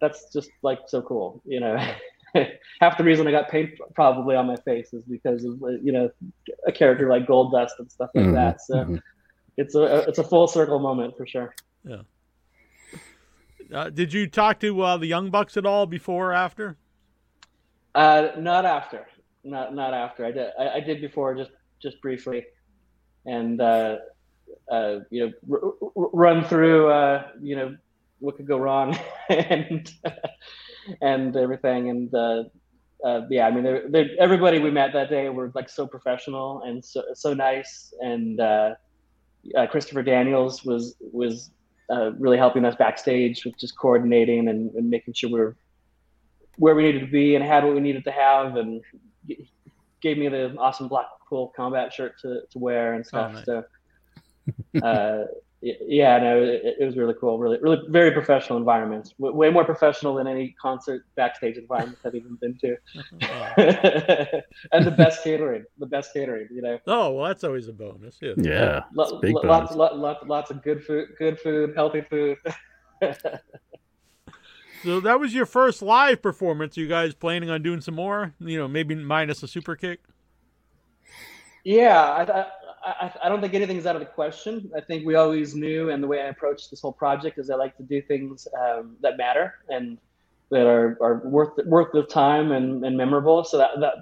[0.00, 1.76] that's just like so cool, you know.
[2.80, 5.92] Half the reason I got paint probably on my face is because of uh, you
[5.92, 6.10] know
[6.66, 8.60] a character like Gold Dust and stuff like Mhm, that.
[8.60, 9.02] So mhm.
[9.56, 11.54] it's a it's a full circle moment for sure.
[13.72, 16.76] Uh, did you talk to uh, the Young Bucks at all before or after?
[17.94, 19.06] Uh, not after,
[19.44, 20.24] not not after.
[20.24, 21.50] I did I, I did before just
[21.82, 22.44] just briefly,
[23.26, 23.96] and uh,
[24.70, 27.76] uh, you know r- r- run through uh, you know
[28.18, 28.98] what could go wrong
[29.28, 29.90] and
[31.00, 32.14] and everything and.
[32.14, 32.44] Uh,
[33.04, 36.62] uh, yeah, I mean, they're, they're, everybody we met that day were like so professional
[36.62, 38.70] and so so nice, and uh,
[39.56, 41.50] uh, Christopher Daniels was was
[41.92, 45.56] uh, really helping us backstage with just coordinating and, and making sure we were
[46.56, 48.82] where we needed to be and had what we needed to have, and
[49.28, 49.46] g-
[50.00, 53.32] gave me the awesome black Blackpool combat shirt to, to wear and stuff.
[53.32, 53.44] nice.
[53.44, 53.64] So,
[54.82, 55.24] uh,
[55.86, 57.38] yeah, no, it, it was really cool.
[57.38, 59.12] Really, really, very professional environment.
[59.18, 62.76] W- way more professional than any concert backstage environment I've even been to.
[64.72, 66.48] and the best catering, the best catering.
[66.52, 68.18] You know, Oh, well, that's always a bonus.
[68.20, 68.34] Yeah.
[68.36, 69.76] Yeah, Lo- it's big lo- lots, bonus.
[69.76, 72.38] lot, lot, lots of good food, good food, healthy food.
[74.82, 76.76] So that was your first live performance.
[76.76, 78.34] You guys planning on doing some more?
[78.38, 80.00] You know, maybe minus a super kick.
[81.64, 82.46] Yeah, I,
[82.86, 84.70] I, I, don't think anything's out of the question.
[84.76, 87.56] I think we always knew, and the way I approached this whole project is I
[87.56, 89.98] like to do things um, that matter and
[90.50, 93.42] that are, are worth worth the time and, and memorable.
[93.42, 93.94] So that that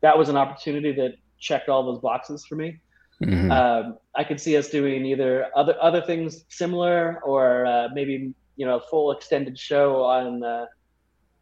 [0.00, 2.80] that was an opportunity that checked all those boxes for me.
[3.22, 3.50] Mhm.
[3.52, 8.66] Um, I could see us doing either other other things similar or uh, maybe you
[8.66, 10.42] know a full extended show on.
[10.42, 10.66] Uh,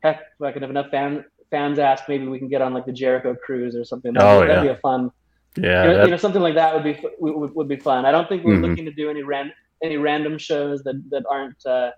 [0.03, 2.87] heck, if I can have enough fan, fans ask, maybe we can get on like
[2.87, 4.13] the Jericho cruise or something.
[4.13, 4.73] That'd, Oh, be, that'd yeah.
[4.73, 5.13] be a fun
[5.57, 8.05] yeah, you know, you know, something like that would be would, would- be fun.
[8.05, 8.69] I don't think we're Mhm.
[8.69, 11.91] looking to do any ran any random shows that that aren't uh,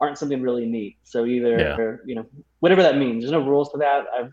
[0.00, 0.96] aren't something really neat.
[1.04, 1.96] So either Yeah.
[2.06, 2.26] you know
[2.60, 3.22] whatever that means.
[3.22, 4.06] There's no rules to that.
[4.16, 4.32] I've,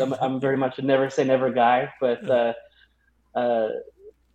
[0.00, 2.52] I'm, I'm very much a never say never guy, but uh,
[3.34, 3.68] uh,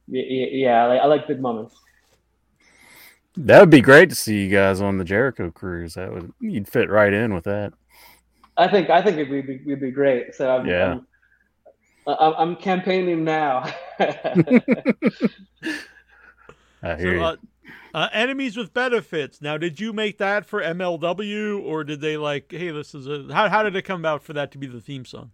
[0.07, 1.75] yeah, I like, I like big moments.
[3.37, 5.93] that would be great to see you guys on the Jericho cruise.
[5.93, 7.73] That would you'd fit right in with that.
[8.57, 10.33] I think I think it would be, we'd be great.
[10.35, 10.93] So I'm, Yeah.
[10.93, 11.07] I'm,
[12.07, 13.65] I'm, I'm campaigning now.
[16.83, 17.31] I So, hear you.
[17.31, 17.35] uh,
[17.93, 19.41] uh, enemies with benefits.
[19.41, 23.33] Now, did you make that for MLW, or did they like, hey, this is a
[23.33, 25.31] how how did it come about for that to be the theme song?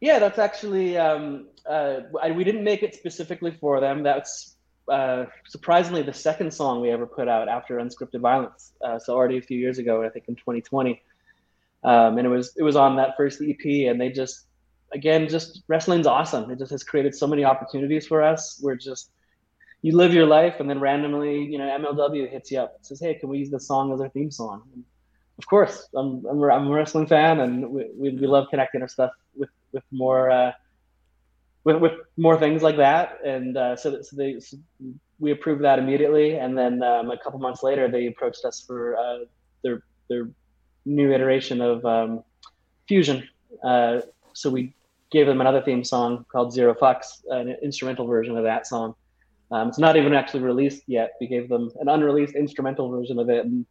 [0.00, 4.02] Yeah, that's actually um, uh, I, we didn't make it specifically for them.
[4.02, 4.56] That's
[4.92, 8.72] uh, surprisingly the second song we ever put out after Unscripted Violence.
[8.84, 11.02] Uh, so already a few years ago, I think in 2020,
[11.84, 13.88] um, and it was it was on that first EP.
[13.90, 14.46] And they just
[14.92, 16.50] again, just wrestling's awesome.
[16.50, 18.60] It just has created so many opportunities for us.
[18.62, 19.10] We're just
[19.82, 23.00] you live your life, and then randomly, you know, MLW hits you up, and says,
[23.00, 24.84] "Hey, can we use this song as our theme song?" And
[25.38, 28.82] of course, I'm, I'm, a- I'm a wrestling fan, and we, we, we love connecting
[28.82, 30.52] our stuff with with more uh,
[31.64, 33.18] with, with more things like that.
[33.24, 34.56] And uh, so, that, so they so
[35.18, 38.96] we approved that immediately, and then um, a couple months later, they approached us for
[38.96, 39.18] uh,
[39.62, 40.30] their their
[40.84, 42.22] new iteration of um,
[42.88, 43.28] Fusion.
[43.62, 44.00] Uh,
[44.36, 44.74] so we
[45.10, 48.94] gave them another theme song called Zero Fucks, an instrumental version of that song.
[49.50, 51.12] Um, it's not even actually released yet.
[51.20, 53.64] We gave them an unreleased instrumental version of it, and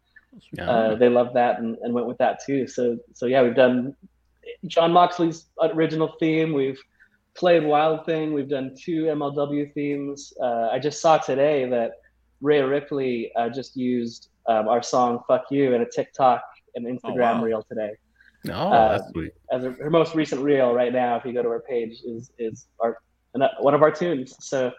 [0.54, 0.70] Yeah.
[0.70, 2.68] uh, they loved that and, and went with that too.
[2.68, 3.96] So so yeah, we've done
[4.68, 6.54] Jon Moxley's original theme.
[6.54, 6.82] We've
[7.36, 8.34] played Wild Thing.
[8.34, 10.34] We've done two MLW themes.
[10.42, 12.00] Uh, I just saw today that
[12.42, 16.44] Rhea Ripley uh, just used um, our song "Fuck You" in a TikTok
[16.76, 17.44] and Instagram wow.
[17.44, 17.92] reel today.
[18.50, 19.32] Oh, uh, that's sweet.
[19.52, 22.32] As a, her most recent reel right now, if you go to our page, is
[22.38, 23.00] is our
[23.60, 24.36] one of our tunes.
[24.40, 24.72] So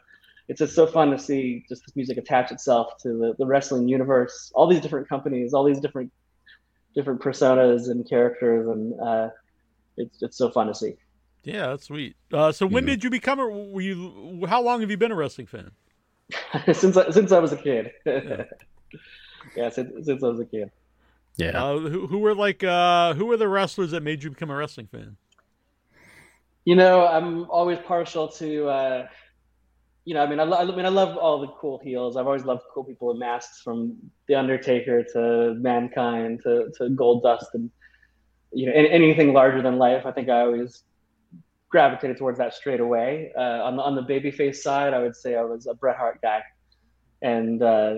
[0.49, 3.89] it's just so fun to see just this music attach itself to the, the wrestling
[3.89, 4.53] universe.
[4.55, 6.13] All these different companies, all these different
[6.95, 9.29] different personas and characters, and uh,
[9.97, 10.95] it's it's so fun to see.
[11.45, 12.17] Yeah, that's sweet.
[12.33, 13.47] Uh, so when did you become a?
[13.47, 14.45] Were you?
[14.49, 15.71] How long have you been a wrestling fan?
[16.73, 17.93] since I, since I was a kid.
[18.05, 18.45] Yeah.
[19.57, 20.71] yeah, since, since I was a kid.
[21.37, 21.63] Yeah.
[21.63, 22.65] Uh, who, who were like?
[22.65, 25.17] Uh, who were the wrestlers that made you become a wrestling fan?
[26.65, 29.09] You know, I'm always partial to, uh,
[30.05, 32.17] you know, I mean, I, lo- I mean, I love all the cool heels.
[32.17, 33.97] I've always loved cool people in masks, from
[34.27, 37.71] the Undertaker to Mankind to to Gold Dust, and
[38.53, 40.07] you know, any, anything larger than life.
[40.07, 40.83] I think I always
[41.69, 43.33] gravitated towards that straight away.
[43.37, 46.21] Uh, on the on the babyface side, I would say I was a Bret Hart
[46.23, 46.43] guy,
[47.23, 47.97] and uh,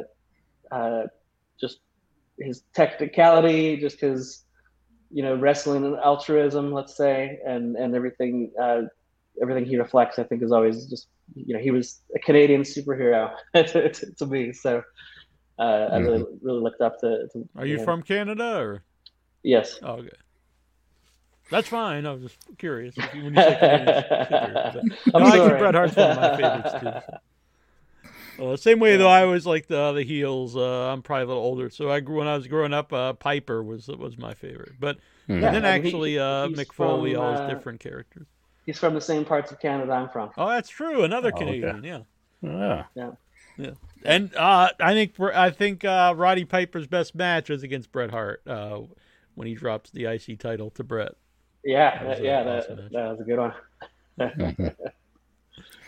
[0.71, 1.03] uh,
[1.61, 1.79] just
[2.41, 4.45] his technicality, just his
[5.11, 8.83] you know wrestling and altruism, let's say, and and everything uh,
[9.41, 13.33] everything he reflects, I think, is always just you know he was a Canadian superhero
[13.55, 14.53] to, to, to me.
[14.53, 14.83] So
[15.59, 17.29] uh, I really really looked up to.
[17.33, 17.85] to Are you him.
[17.85, 18.83] from Canada or?
[19.43, 19.79] Yes.
[19.83, 20.11] Oh, okay.
[21.51, 22.05] That's fine.
[22.05, 22.95] I was just curious.
[22.97, 23.89] When you say Canadian
[25.15, 25.49] I'm no, I sorry.
[25.49, 27.17] think Bret Hart's one of my favorites too.
[28.39, 30.57] Uh, same way though, I always like the the heels.
[30.57, 32.93] Uh, I'm probably a little older, so I grew when I was growing up.
[32.93, 35.43] Uh, Piper was was my favorite, but Hmm.
[35.43, 37.49] and then Yeah, I mean, he- actually uh, he's Mick Foley, from, all his uh,
[37.55, 38.29] different characters.
[38.67, 40.31] He's from the same parts of Canada I'm from.
[40.37, 41.03] Oh, that's true.
[41.03, 41.45] Another Oh, okay.
[41.47, 42.01] Canadian, yeah.
[42.95, 43.13] Yeah.
[43.57, 43.71] yeah,
[44.05, 48.43] And uh, I think I think uh, Roddy Piper's best match was against Bret Hart
[48.47, 48.81] uh,
[49.35, 51.13] when he drops the IC title to Bret.
[51.65, 53.55] Yeah, That was that, a yeah, awesome that, that was a good one.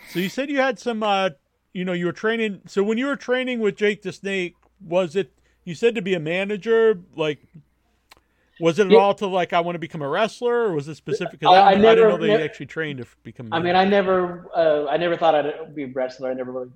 [0.04, 1.30] So you said you had some, uh,
[1.72, 2.60] you know, you were training.
[2.66, 4.54] So when you were training with Jake the Snake,
[4.84, 5.32] was it?
[5.64, 7.38] You said to be a manager, like.
[8.62, 8.98] Was it at Yeah.
[8.98, 11.40] all to like I want to become a wrestler, or was it specific?
[11.40, 13.48] 'cause I- I I, didn't never- know they ne- actually trained to become.
[13.50, 13.74] a I mean.
[13.74, 16.30] I never, uh, I never thought I'd be a wrestler.
[16.30, 16.70] I never really.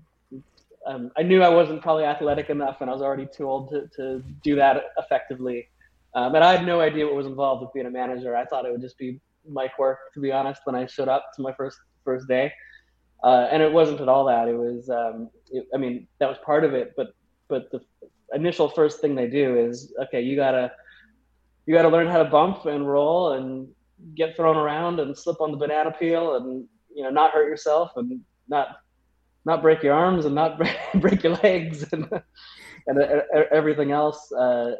[0.86, 3.86] Um, I knew I wasn't probably athletic enough, and I was already too old to,
[3.96, 5.68] to do that effectively.
[6.14, 8.34] Um, and I had no idea what was involved with being a manager.
[8.34, 10.62] I thought it would just be mic work, to be honest.
[10.64, 12.50] When I showed up to my first first day,
[13.24, 14.48] uh, and it wasn't at all that.
[14.48, 17.14] It was, um, it, I mean, that was part of it, but
[17.48, 17.80] but the
[18.34, 20.70] initial first thing they do is, okay, you gotta
[21.66, 23.68] you gotta learn how to bump and roll and
[24.14, 27.92] get thrown around and slip on the banana peel and you know not hurt yourself
[27.96, 28.76] and not
[29.46, 30.58] not break your arms and not
[30.96, 32.08] break, your legs and
[32.86, 34.72] and uh, everything else uh,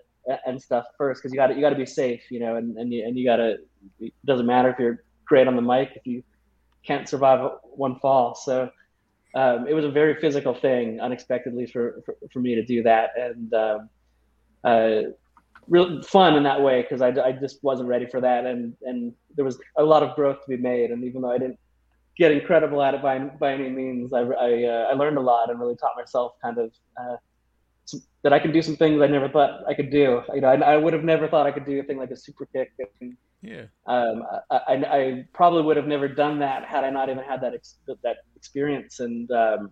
[0.47, 2.77] and stuff first because you got to you got to be safe you know and
[2.77, 3.57] and you, and you got to
[4.01, 6.23] it doesn't matter if you're great on the mic if you
[6.87, 8.35] can't survive one fall.
[8.35, 8.71] So
[9.35, 13.11] um, it was a very physical thing unexpectedly for for, for me to do that.
[13.19, 13.89] And um,
[14.63, 15.01] uh,
[15.69, 18.47] real fun in that way because I, I just wasn't ready for that.
[18.47, 20.91] And and there was a lot of growth to be made.
[20.91, 21.59] And even though I didn't
[22.17, 25.51] get incredible at it by by any means I I, uh, I learned a lot
[25.51, 26.71] and really taught myself kind of
[27.01, 27.17] uh,
[28.23, 30.23] that I can do some things I never thought I could do.
[30.35, 32.17] You know I, I would have never thought I could do a thing like a
[32.17, 33.67] super kick and, yeah.
[33.87, 37.41] um, I, I, I probably would have never done that had I not even had
[37.43, 39.71] that ex- that experience and um,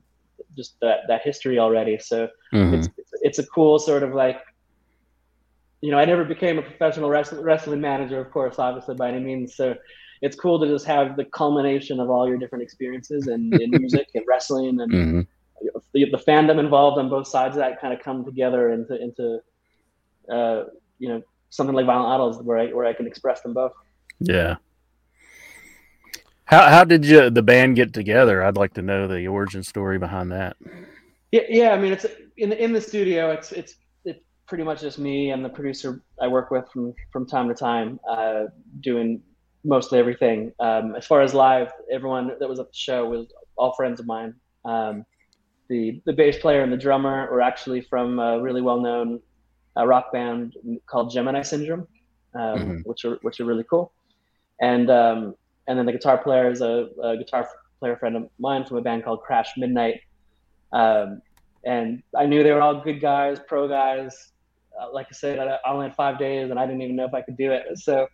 [0.56, 2.74] just that that history already so Mhm.
[2.74, 4.40] it's, it's it's a cool sort of like
[5.80, 9.20] you know i never became a professional wrestling, wrestling manager of course obviously by any
[9.20, 9.74] means so
[10.20, 14.08] it's cool to just have the culmination of all your different experiences and in music
[14.14, 15.26] and wrestling and Mhm.
[15.94, 19.40] the, the fandom involved on both sides of that kind of come together into into
[20.30, 20.64] uh,
[20.98, 23.72] you know something like violent idols where i where i can express them both
[24.20, 24.56] Yeah.
[26.44, 28.42] How how did you the band get together?
[28.42, 30.56] I'd like to know the origin story behind that.
[31.30, 31.70] Yeah, yeah.
[31.70, 32.04] I mean, it's
[32.36, 33.30] in the, in the studio.
[33.30, 37.26] It's it's it's pretty much just me and the producer I work with from from
[37.26, 38.44] time to time, uh,
[38.80, 39.22] doing
[39.64, 40.52] mostly everything.
[40.60, 44.06] Um, as far as live, everyone that was at the show was all friends of
[44.06, 44.34] mine.
[44.66, 45.06] Um,
[45.68, 49.20] the the bass player and the drummer were actually from a really well known
[49.76, 50.54] uh, rock band
[50.88, 51.86] called Gemini Syndrome,
[52.34, 52.82] um, Mhm.
[52.84, 53.92] which are which are really cool.
[54.60, 55.34] And um,
[55.68, 57.48] and then the guitar player is a, a guitar
[57.80, 60.00] player friend of mine from a band called Crash Midnight.
[60.72, 61.20] Um,
[61.64, 64.32] and I knew they were all good guys, pro guys.
[64.80, 67.04] Uh, like I said, I, I only had five days, and I didn't even know
[67.04, 67.64] if I could do it.
[67.76, 68.06] So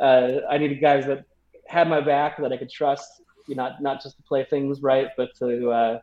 [0.00, 1.24] uh, I needed guys that
[1.68, 3.08] had my back, that I could trust.
[3.48, 5.98] You know, not not just to play things right, but to uh,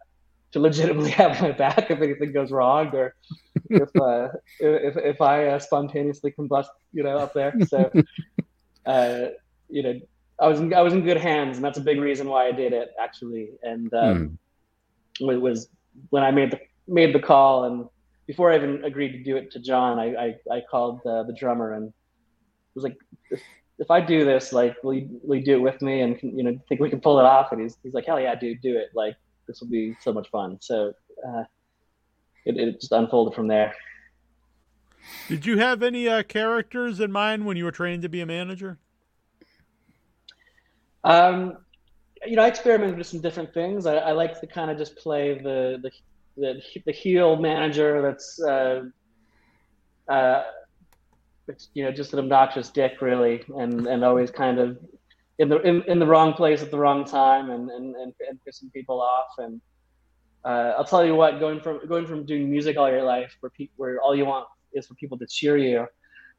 [0.51, 3.13] to legitimately have my back if anything goes wrong, or
[3.69, 7.53] if uh, if if I uh, spontaneously combust, you know, up there.
[7.67, 7.91] So
[8.85, 9.25] uh,
[9.69, 9.99] you know,
[10.39, 12.51] I was in, I was in good hands, and that's a big reason why I
[12.51, 13.49] did it actually.
[13.63, 14.39] And um,
[15.21, 15.69] was, was
[16.09, 17.87] when I made the made the call, and
[18.27, 21.33] before I even agreed to do it to Jon, I I, I called uh, the
[21.33, 21.93] drummer and
[22.75, 22.97] was like,
[23.31, 23.41] if,
[23.77, 26.01] if I do this, like, will you, will you do it with me?
[26.01, 27.51] And can, you know, think we can pull it off?
[27.51, 28.89] And he's he's like, hell yeah, dude, do it.
[28.93, 29.15] Like,
[29.47, 30.57] this will be so much fun.
[30.61, 30.93] So
[31.27, 31.43] uh,
[32.45, 33.73] it it just unfolded from there.
[35.27, 38.25] Did you have any uh, characters in mind when you were training to be a
[38.25, 38.77] manager?
[41.03, 41.57] Um,
[42.25, 43.85] you know, I experimented with some different things.
[43.85, 45.91] I, I like to kind of just play the the
[46.37, 48.83] the, the heel manager that's uh,
[50.07, 50.43] uh,
[51.73, 54.77] you know just an obnoxious dick really, and and always kind of
[55.37, 58.39] in the in, in the wrong place at the wrong time and and and, and
[58.47, 59.61] pissing people off and
[60.45, 63.49] uh, I'll tell you what going from going from doing music all your life where
[63.49, 65.87] pe- where all you want is for people to cheer you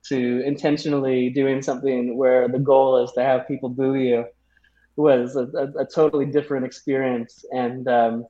[0.08, 4.24] to intentionally doing something where the goal is to have people boo you
[5.00, 7.44] was a, a, a totally different experience.
[7.52, 8.26] And um,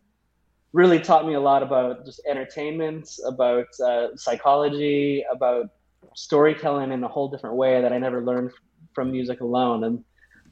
[0.72, 5.66] really taught me a lot about just entertainment about uh, psychology about
[6.14, 8.52] storytelling in a whole different way that I never learned
[8.94, 9.84] from music alone.
[9.84, 10.04] And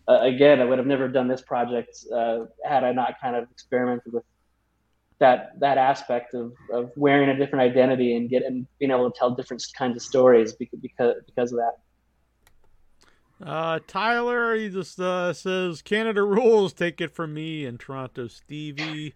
[0.09, 3.50] uh, again, I would have never done this project uh, had I not kind of
[3.50, 4.24] experimented with
[5.20, 9.31] that that aspect of, of wearing a different identity and getting being able to tell
[9.31, 11.78] different kinds of stories because because, because of that.
[13.40, 16.72] Uh, Tyler, he just uh, says Canada rules.
[16.72, 19.14] Take it from me and Toronto Stevie.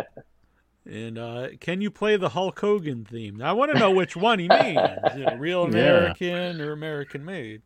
[0.86, 3.36] and uh, can you play the Hulk Hogan theme?
[3.36, 4.78] Now, I want to know which one he means.
[5.16, 7.62] You know, real American or American made?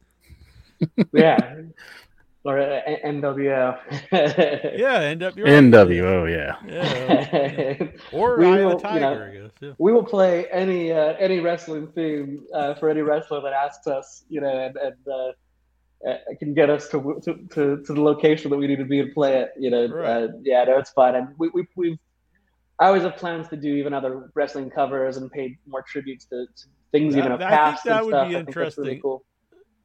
[1.13, 1.57] yeah,
[2.45, 3.79] or uh, NWO.
[4.13, 5.45] yeah, NWO.
[5.45, 6.57] NWO, yeah.
[6.67, 7.89] Yeah.
[8.13, 9.51] Or We Eye will, the you know, I guess.
[9.61, 9.73] Yeah.
[9.79, 14.25] we will play any uh, any wrestling theme uh, for any wrestler that asks us,
[14.29, 18.51] you know, and, and uh, uh, can get us to, to to to the location
[18.51, 19.51] that we need to be to play it.
[19.59, 20.07] You know, Right.
[20.25, 21.99] uh, yeah, no, it's fun, and we we we've.
[22.81, 26.47] I always have plans to do even other wrestling covers and pay more tributes to,
[26.47, 28.29] to things That- even of I think past that and would stuff.
[28.29, 29.01] be I think that's really interesting.
[29.03, 29.25] cool.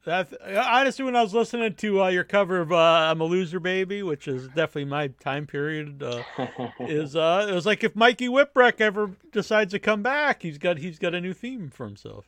[0.04, 3.58] That's honestly when I was listening to uh, your cover of uh, "I'm a Loser,
[3.58, 6.02] Baby," which is definitely my time period.
[6.02, 6.22] Uh,
[6.80, 10.76] is uh, it was like if Mikey Whipwreck ever decides to come back, he's got
[10.78, 12.26] he's got a new theme for himself.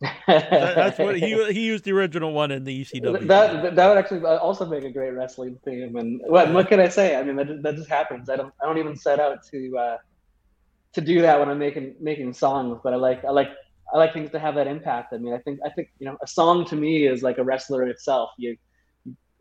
[0.00, 3.26] That- that's what he he used the original one in the ECW.
[3.26, 5.96] that that would actually also make a great wrestling theme.
[5.96, 7.16] And what what can I say?
[7.16, 8.28] I mean, that, that just happens.
[8.30, 9.96] I don't I don't even set out to uh,
[10.92, 13.48] to do that when I'm making making songs, but I like I like
[13.92, 15.12] I like things to have that impact.
[15.12, 17.44] I mean, I think I think you know a song to me is like a
[17.44, 18.30] wrestler in itself.
[18.36, 18.56] You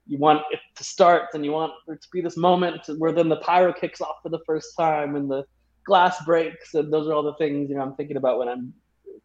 [0.08, 3.28] you want it to start, and you want there to be this moment where then
[3.30, 5.44] the pyro kicks off for the first time, and the
[5.86, 8.74] glass breaks, and those are all the things you know I'm thinking about when I'm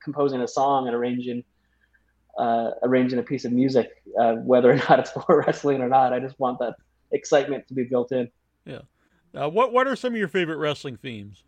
[0.03, 1.45] composing a song and arranging
[2.39, 6.13] uh, arranging a piece of music, uh, whether or not it's for wrestling or not.
[6.13, 6.75] I just want that
[7.13, 8.31] excitement to be built in.
[8.65, 8.81] Yeah.
[9.35, 11.45] Uh, what what are some of your favorite wrestling themes?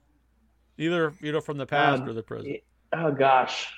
[0.79, 2.61] Either you know from the past Um, or the present.
[2.93, 3.69] Oh gosh.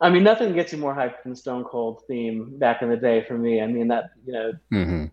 [0.00, 3.24] I mean, nothing gets you more hyped than Stone Cold theme back in the day
[3.26, 3.60] for me.
[3.60, 5.06] I mean, that you know, hmm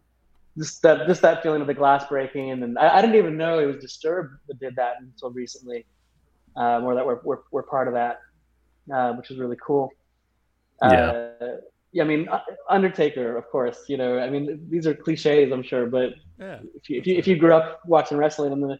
[0.57, 3.59] just that just that feeling of the glass breaking, and I, I didn't even know
[3.59, 5.85] it was Disturbed that did that until recently,
[6.55, 8.17] um, or that we're, we're we're part of that,
[8.93, 9.89] uh, which is really cool.
[10.83, 11.13] Yeah.
[11.21, 11.33] Uh,
[11.91, 13.61] yeah, I mean, uh, Undertaker, of course.
[13.87, 16.59] You know, I mean, these are cliches, I'm sure, but Yeah.
[16.75, 18.77] if you, if you if you grew up watching wrestling in the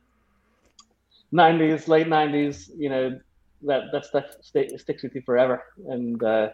[1.31, 3.19] '90s, late '90s, you know
[3.63, 6.49] that that stuff stay, sticks with you forever, and uh,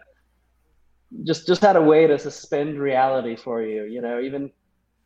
[1.26, 3.84] just just had a way to suspend reality for you.
[3.84, 4.50] You know, even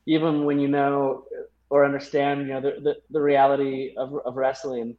[0.07, 1.25] even when you know
[1.71, 4.97] or understand, you know, the the, the reality of, of wrestling.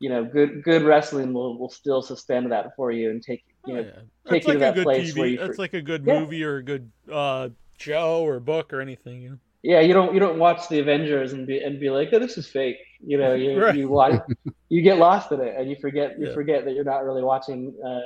[0.00, 3.74] You know, good good wrestling will, will still suspend that for you and take you
[3.74, 3.90] Oh, know yeah.
[4.28, 5.32] take That's you like to a that good place where TV.
[5.32, 6.20] you That's like a good Yeah.
[6.20, 9.22] movie or a good uh, show or book or anything.
[9.22, 9.38] You know?
[9.62, 12.38] Yeah you don't you don't watch the avengers and be and be like oh this
[12.38, 13.74] is fake you know you Right.
[13.74, 14.20] you watch
[14.68, 16.34] you get lost in it and you forget you Yeah.
[16.34, 18.00] forget that you're not really watching uh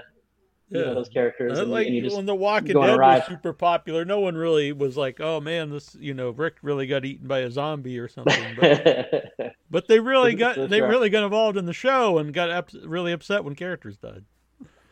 [0.70, 3.26] you know those characters and, like and when The Walking go on a Dead was
[3.26, 7.04] super popular, no one really was like, "Oh man, this you know Rick really got
[7.04, 11.24] eaten by a zombie or something." But, but they really got For they really got
[11.24, 14.24] involved in the show and got ups- really upset when characters died,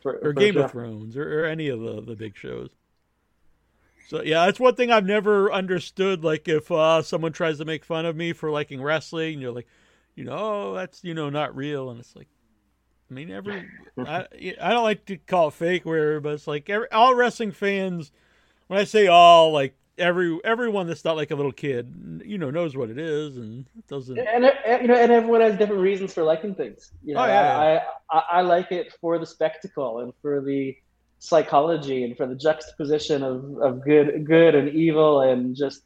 [0.03, 0.65] for, or for Game sure.
[0.65, 2.69] of Thrones, or, or any of the the big shows.
[4.09, 6.23] So yeah, that's one thing I've never understood.
[6.23, 9.67] Like if uh, someone tries to make fun of me for liking wrestling, you're like,
[10.15, 12.27] you know, oh, that's you know not real, and it's like,
[13.11, 13.67] I mean, every
[14.03, 14.25] I
[14.59, 18.11] I don't like to call it fake, where but it's like every, all wrestling fans.
[18.65, 22.49] When I say all, like every everyone that's not like a little kid, you know,
[22.49, 24.17] knows what it is, and doesn't.
[24.17, 27.27] and, and you know and everyone has different reasons for liking things you know Oh,
[27.27, 27.57] yeah,
[28.11, 30.75] I, I i like it for the spectacle and for the
[31.19, 35.83] psychology and for the juxtaposition of, of good good and evil and just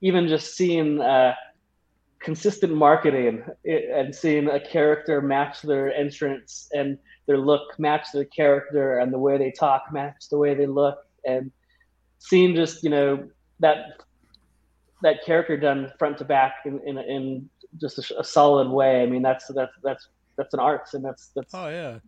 [0.00, 1.34] even just seeing uh,
[2.20, 8.98] consistent marketing and seeing a character match their entrance and their look match their character
[8.98, 11.52] and the way they talk match the way they look and
[12.18, 13.28] seeing just you know
[13.60, 14.02] that
[15.02, 17.50] that character done front to back in in, in
[17.80, 19.02] just a, a solid way.
[19.02, 21.98] I mean, that's that's that's that's an art, and that's that's Oh yeah,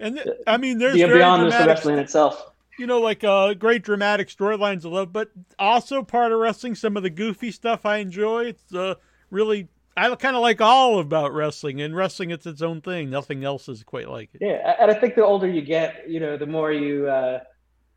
[0.00, 2.52] and th- I mean, there's very beyond just the wrestling itself.
[2.78, 6.96] you know, like uh, great dramatic storylines I love, but also part of wrestling, some
[6.96, 8.46] of the goofy stuff I enjoy.
[8.46, 8.94] It's uh,
[9.30, 13.10] really I kind of like all about wrestling, and wrestling it's its own thing.
[13.10, 14.40] Nothing else is quite like it.
[14.40, 17.40] Yeah, and I think the older you get, you know, the more you uh,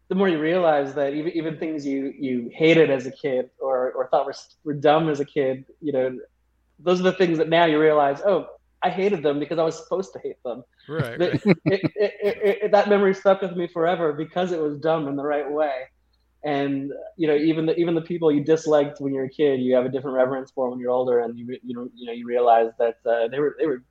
[0.09, 3.91] the more you realize that even even things you you hated as a kid or
[3.93, 6.19] or thought were were dumb as a kid, you know,
[6.79, 8.47] those are the things that now you realize, oh,
[8.83, 10.63] I hated them because I was supposed to hate them.
[10.87, 11.17] Right.
[11.17, 15.07] That- it, it, it, it, that memory stuck with me forever because it was dumb
[15.07, 15.71] in the right way.
[16.45, 19.61] And you know, even the even the people you disliked when you were a kid,
[19.61, 22.11] you have a different reverence for when you're older, and you you know you know
[22.11, 23.81] you realize that uh, they were they were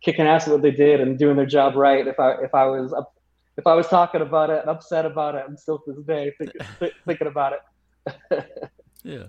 [0.00, 2.06] kicking ass at what they did and doing their job right.
[2.06, 3.12] If I if I was up,
[3.56, 6.32] if I was talking about it and upset about it, I'm still to this day
[6.38, 8.44] think, th- thinking about it.
[9.02, 9.24] Yeah.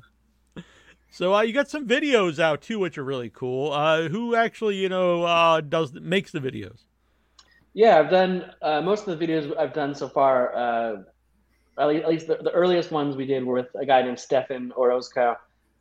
[1.14, 3.74] So uh, you got some videos out too, which are really cool.
[3.74, 6.86] Uh, who actually, you know, uh, does makes the videos?
[7.74, 10.56] Yeah, I've done uh, most of the videos I've done so far.
[10.56, 11.04] Uh,
[11.78, 14.20] at least, at least the, the earliest ones we did were with a guy named
[14.20, 15.36] Stefan Orozco.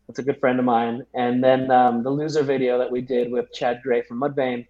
[0.08, 1.06] That's a good friend of mine.
[1.14, 4.66] And then um, the loser video that we did with Chad Gray from Mudvayne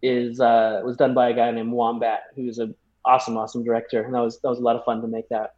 [0.00, 4.02] is uh, was done by a guy named Wombat, who's an awesome, awesome director.
[4.02, 5.56] And that was that was a lot of fun to make that.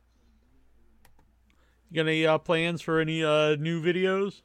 [1.91, 4.43] You got any uh, plans for any uh, new videos?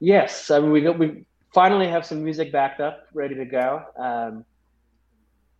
[0.00, 3.82] Yes, I mean we got, we finally have some music backed up, ready to go.
[3.96, 4.44] Um,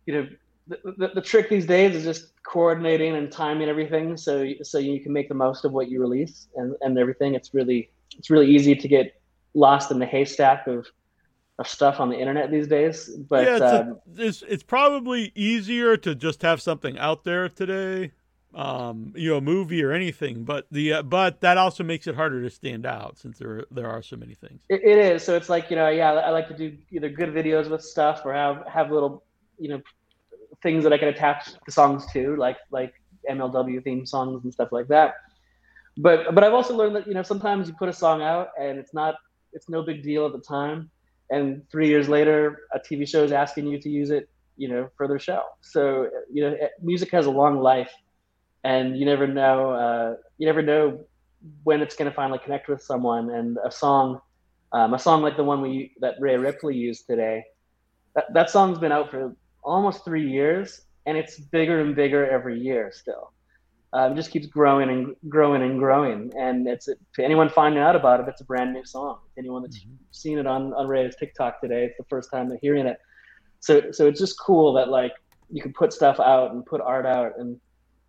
[0.05, 0.27] you know,
[0.67, 4.99] the, the, the trick these days is just coordinating and timing everything so so you
[4.99, 7.35] can make the most of what you release and, and everything.
[7.35, 9.19] It's really it's really easy to get
[9.53, 10.87] lost in the haystack of
[11.57, 13.09] of stuff on the internet these days.
[13.09, 17.47] But yeah, it's, um, a, it's it's probably easier to just have something out there
[17.49, 18.11] today,
[18.55, 20.45] um, you know, a movie or anything.
[20.45, 23.89] But the uh, but that also makes it harder to stand out since there there
[23.89, 24.61] are so many things.
[24.69, 25.23] It, it is.
[25.23, 28.21] So it's like you know, yeah, I like to do either good videos with stuff
[28.25, 29.23] or have have little,
[29.59, 29.81] you know,
[30.63, 32.93] things that I can attach the songs to, like like
[33.29, 35.15] MLW theme songs and stuff like that.
[35.97, 38.79] But but I've also learned that you know sometimes you put a song out and
[38.79, 39.15] it's not
[39.51, 40.89] it's no big deal at the time,
[41.29, 44.89] and three years later a TV show is asking you to use it, you know,
[44.95, 45.43] for their show.
[45.61, 47.91] So you know, music has a long life,
[48.65, 50.99] and you never know uh, you never know
[51.63, 53.29] when it's going to finally connect with someone.
[53.29, 54.19] And a song,
[54.73, 57.43] um, a song like the one we that Rhea Ripley used today,
[58.15, 62.59] that that song's been out for almost three years, and it's bigger and bigger every
[62.59, 63.31] year still.
[63.93, 67.95] Um, it just keeps growing and growing and growing, and it's to anyone finding out
[67.95, 69.19] about it, it's a brand new song.
[69.37, 69.79] Anyone that's
[70.11, 72.97] seen it on on Rhea's TikTok today, it's the first time they're hearing it.
[73.59, 75.13] So so it's just cool that like
[75.51, 77.61] you can put stuff out and put art out and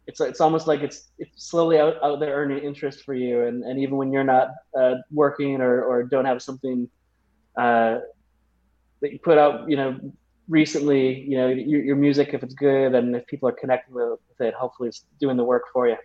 [0.07, 3.65] it's it's almost like it's it's slowly out, out there earning interest for you and,
[3.65, 6.89] and even when you're not uh, working or, or don't have something
[7.57, 7.99] uh,
[9.01, 9.99] that you put out you know
[10.49, 14.19] recently you know your, your music if it's good and if people are connecting with
[14.39, 15.97] it hopefully it's doing the work for you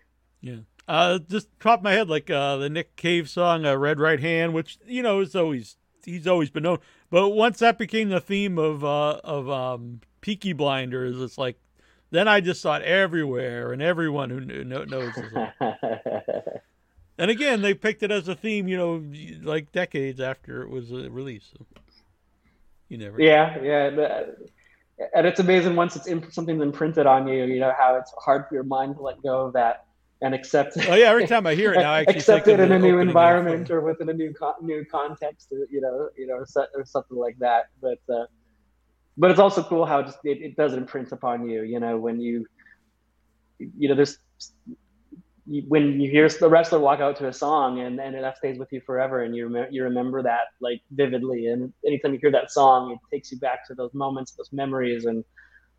[0.42, 0.58] Yeah.
[0.88, 4.54] Uh, just top my head, like uh, the Nick Cave song, uh, "Red Right Hand,"
[4.54, 6.80] which you know is always he's always been known.
[7.10, 11.58] But once that became the theme of uh, of um, Peaky Blinders, it's like
[12.12, 15.14] then I just saw it everywhere, and everyone who knew, know, knows.
[17.18, 19.04] and again, they picked it as a theme, you know,
[19.42, 21.54] like decades after it was uh, released.
[21.58, 21.66] So
[22.90, 23.22] you never.
[23.22, 24.36] yeah yeah the-
[25.16, 28.46] and it's amazing once it's in, something's imprinted on you you know how it's hard
[28.48, 29.86] for your mind to let go of that
[30.22, 30.88] and accept it.
[30.88, 33.00] Oh yeah, every time I hear it now, I actually accept it in a new
[33.00, 36.36] environment or within a new con- new context, you know, you know,
[36.76, 37.70] or something like that.
[37.82, 38.26] But uh,
[39.22, 41.62] but it's also cool how it just it, it does imprint upon you.
[41.62, 42.48] You know, when you
[43.60, 44.18] you know, there's
[45.68, 48.70] when you hear the wrestler walk out to a song and and that stays with
[48.72, 51.46] you forever, and you remember you remember that like vividly.
[51.46, 55.06] And anytime you hear that song, it takes you back to those moments, those memories,
[55.06, 55.24] and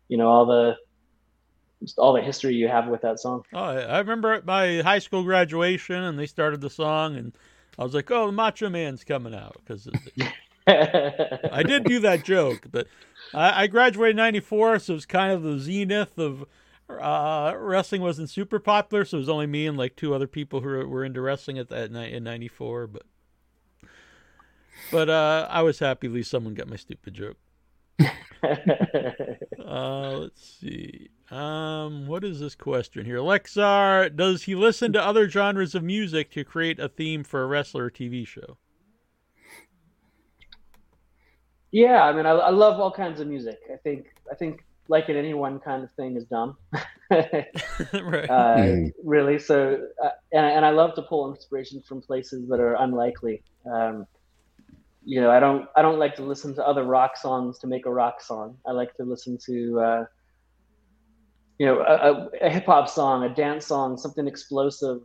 [0.07, 0.75] you know all the
[1.81, 3.41] just all the history you have with that song.
[3.51, 7.33] Oh, I I remember at my high school graduation, and they started the song, and
[7.77, 9.89] I was like, "Oh, the Macho Man's coming out," because
[10.67, 12.67] I did do that joke.
[12.71, 12.87] But
[13.33, 16.45] I, I graduated in '94, so it was kind of the zenith of
[16.89, 19.05] uh, wrestling wasn't super popular.
[19.05, 21.69] So it was only me and like two other people who were, into wrestling at
[21.69, 22.87] that night in '94.
[22.87, 23.03] But
[24.91, 27.37] but uh, I was happy at least someone got my stupid joke.
[29.65, 31.09] Uh, let's see.
[31.31, 33.17] Um, what is this question here?
[33.17, 37.47] Lexar, does he listen to other genres of music to create a theme for a
[37.47, 38.57] wrestler or TV show?
[41.73, 43.59] Yeah, I mean, I, I love all kinds of music.
[43.73, 46.55] I think I think liking any one kind of thing is dumb.
[47.11, 48.29] right.
[48.29, 48.91] uh, Mm.
[49.03, 53.41] Really, so uh, and and I love to pull inspiration from places that are unlikely.
[53.65, 54.05] Um,
[55.03, 57.87] you know, I don't I don't like to listen to other rock songs to make
[57.87, 58.55] a rock song.
[58.67, 60.05] I like to listen to uh,
[61.57, 65.01] you know a, a, a hip hop song, a dance song, something explosive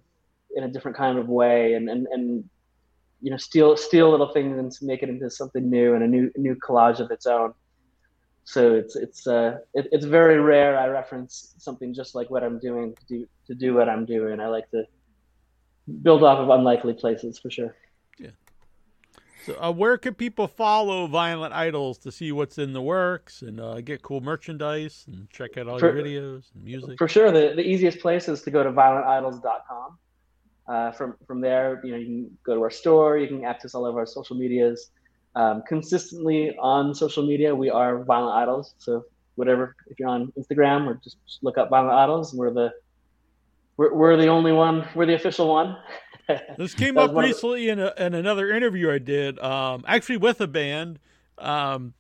[0.55, 2.45] in a different kind of way, and and and
[3.21, 6.31] you know steal steal little things and make it into something new and a new
[6.37, 7.53] new collage of its own.
[8.45, 12.59] so it's it's uh it, it's very rare I reference something just like what I'm
[12.59, 14.41] doing to do to do what I'm doing.
[14.41, 14.85] I like to
[16.03, 17.75] build off of unlikely places for sure.
[18.19, 18.31] Yeah.
[19.47, 23.61] So, uh, where can people follow Violent Idols to see what's in the works and
[23.61, 26.99] uh, get cool merchandise and check out all For- your videos and music?
[26.99, 29.99] For sure, the, the easiest place is to go to violentidols.com.
[30.69, 33.17] Uh, from from there, you know, you can go to our store.
[33.17, 34.91] You can access all of our social medias.
[35.35, 38.75] Um, consistently on social media, we are Violent Idols.
[38.79, 39.05] So
[39.37, 42.73] whatever, if you're on Instagram or just look up Violent Idols, we're the
[43.79, 44.87] we're, we're the only one.
[44.95, 45.77] We're the official one.
[46.59, 50.47] This came up recently in, a, in another interview I did, um, actually with a
[50.47, 50.99] band,
[51.39, 51.95] um,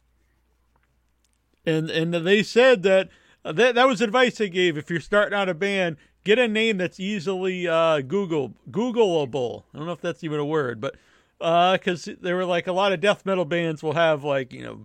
[1.64, 3.08] and and they said that
[3.42, 4.76] that that was advice they gave.
[4.76, 5.96] If you're starting out a band,
[6.28, 9.64] get a name that's easily uh, Google Googleable.
[9.72, 10.94] I don't know if that's even a word, but
[11.38, 14.80] because there were like a lot of death metal bands will have like you know.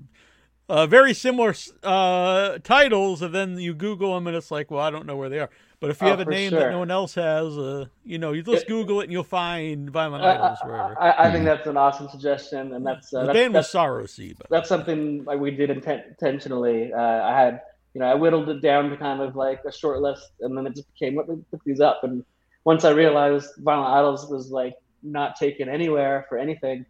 [0.70, 4.90] Uh, very similar uh, titles, and then you Google them, and it's like, well, I
[4.90, 5.50] don't know where they are.
[5.82, 8.32] But if you Oh, have a name that no one else has, uh, you know,
[8.32, 10.96] you just Google it and you'll find Violent I, Idols wherever.
[11.00, 13.72] I, I think that's an awesome suggestion, and that's uh, the that's, band was that's,
[13.72, 16.94] Sorrow Sea, that's something like we did inten- intentionally.
[16.94, 17.62] Uh, I had,
[17.94, 20.66] you know, I whittled it down to kind of like a short list, and then
[20.68, 22.04] it just became let me put these up.
[22.04, 22.24] And
[22.66, 26.86] once I realized Violent Idols was like not taken anywhere for anything,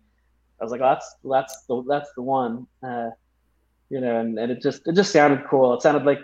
[0.61, 2.67] I was like, oh, that's that's the that's the one.
[2.81, 3.09] Uh,
[3.89, 5.73] you know, and, and it just it just sounded cool.
[5.73, 6.19] It sounded like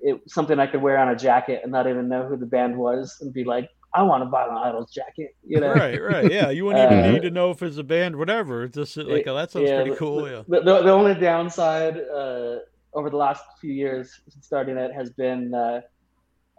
[0.00, 2.76] it something I could wear on a jacket and not even know who the band
[2.76, 5.36] was, and be like, I want a Violent Idols jacket.
[5.46, 6.48] You know, right, right, yeah.
[6.50, 8.64] You wouldn't even Uh, need to know if it's a band, whatever.
[8.64, 10.24] It's just like, oh, that sounds Yeah, pretty cool.
[10.24, 12.58] The, Yeah, the, the, the only downside uh,
[12.94, 15.80] over the last few years since starting it has been uh,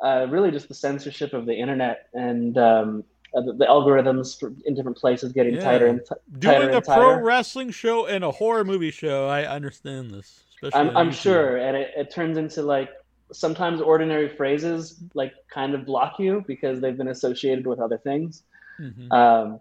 [0.03, 3.03] uh, really just the censorship of the internet and um,
[3.35, 5.63] uh, the, the algorithms for, in different places getting Yeah.
[5.63, 9.27] tighter and t- tighter doing a and pro wrestling show and a horror movie show,
[9.27, 10.43] I understand this.
[10.61, 12.89] Especially I'm, I'm sure, and it, it turns into like
[13.31, 18.43] sometimes ordinary phrases like kind of block you because they've been associated with other things.
[18.79, 19.11] Mhm.
[19.11, 19.59] um,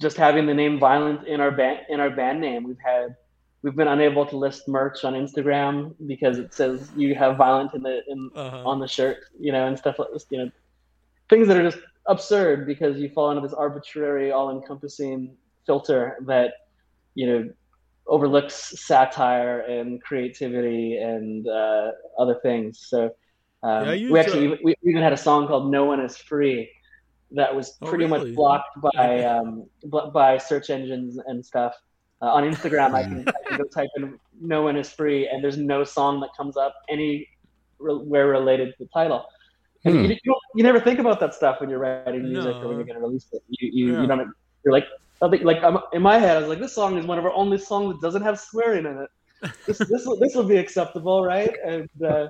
[0.00, 3.16] just having the name violent in our band in our band name we've had
[3.64, 7.82] we've been unable to list merch on instagram because it says you have violent in
[7.82, 8.62] the in Uh-huh.
[8.70, 10.50] on the shirt you know and stuff like this you know
[11.30, 11.82] things that are just
[12.14, 15.34] absurd because you fall into this arbitrary all-encompassing
[15.66, 16.50] filter that
[17.14, 17.40] you know
[18.06, 18.56] overlooks
[18.90, 23.00] satire and creativity and uh, other things so
[23.62, 26.14] um, Yeah, we actually uh, even, we even had a song called no one is
[26.18, 26.70] free
[27.30, 28.26] that was Oh, pretty really?
[28.26, 29.66] much blocked by um,
[30.12, 31.74] by search engines and stuff.
[32.24, 35.44] Uh, on Instagram, I can, I can go type in "no one is free" and
[35.44, 39.26] there's no song that comes up anywhere related to the title.
[39.84, 40.04] And Hmm.
[40.10, 42.86] you, you, you never think about that stuff when you're writing music or when you're
[42.86, 43.42] going to release it.
[43.48, 44.00] You you, Yeah.
[44.02, 44.32] you don't.
[44.64, 44.86] You're like
[45.50, 47.58] like I'm, in my head, I was like, this song is one of our only
[47.58, 49.10] songs that doesn't have swearing in it.
[49.66, 51.54] This this will, this will be acceptable, right?
[51.66, 52.28] And uh,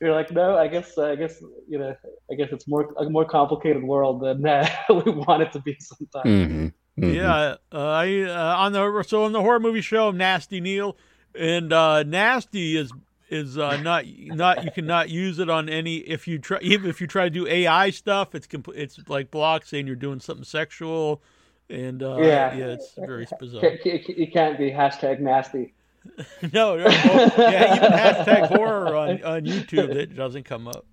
[0.00, 1.34] you're like, no, I guess I guess
[1.68, 1.94] you know,
[2.30, 4.68] I guess it's more a more complicated world than uh,
[5.04, 6.79] we want it to be sometimes.
[7.00, 10.96] Hmm Yeah, uh, I uh, on the so on the horror movie show, Nasty Neil,
[11.34, 12.92] and uh, Nasty is
[13.30, 17.00] is uh, not not you cannot use it on any if you try even if
[17.00, 20.44] you try to do AI stuff, it's compl- it's like blocked saying you're doing something
[20.44, 21.22] sexual,
[21.70, 22.50] and uh, Yeah.
[22.50, 23.76] yeah, it's very bizarre.
[23.82, 25.74] Ca- ca- You can't be hashtag nasty.
[26.52, 30.86] no, no, well, yeah, even hashtag horror on on YouTube that doesn't come up.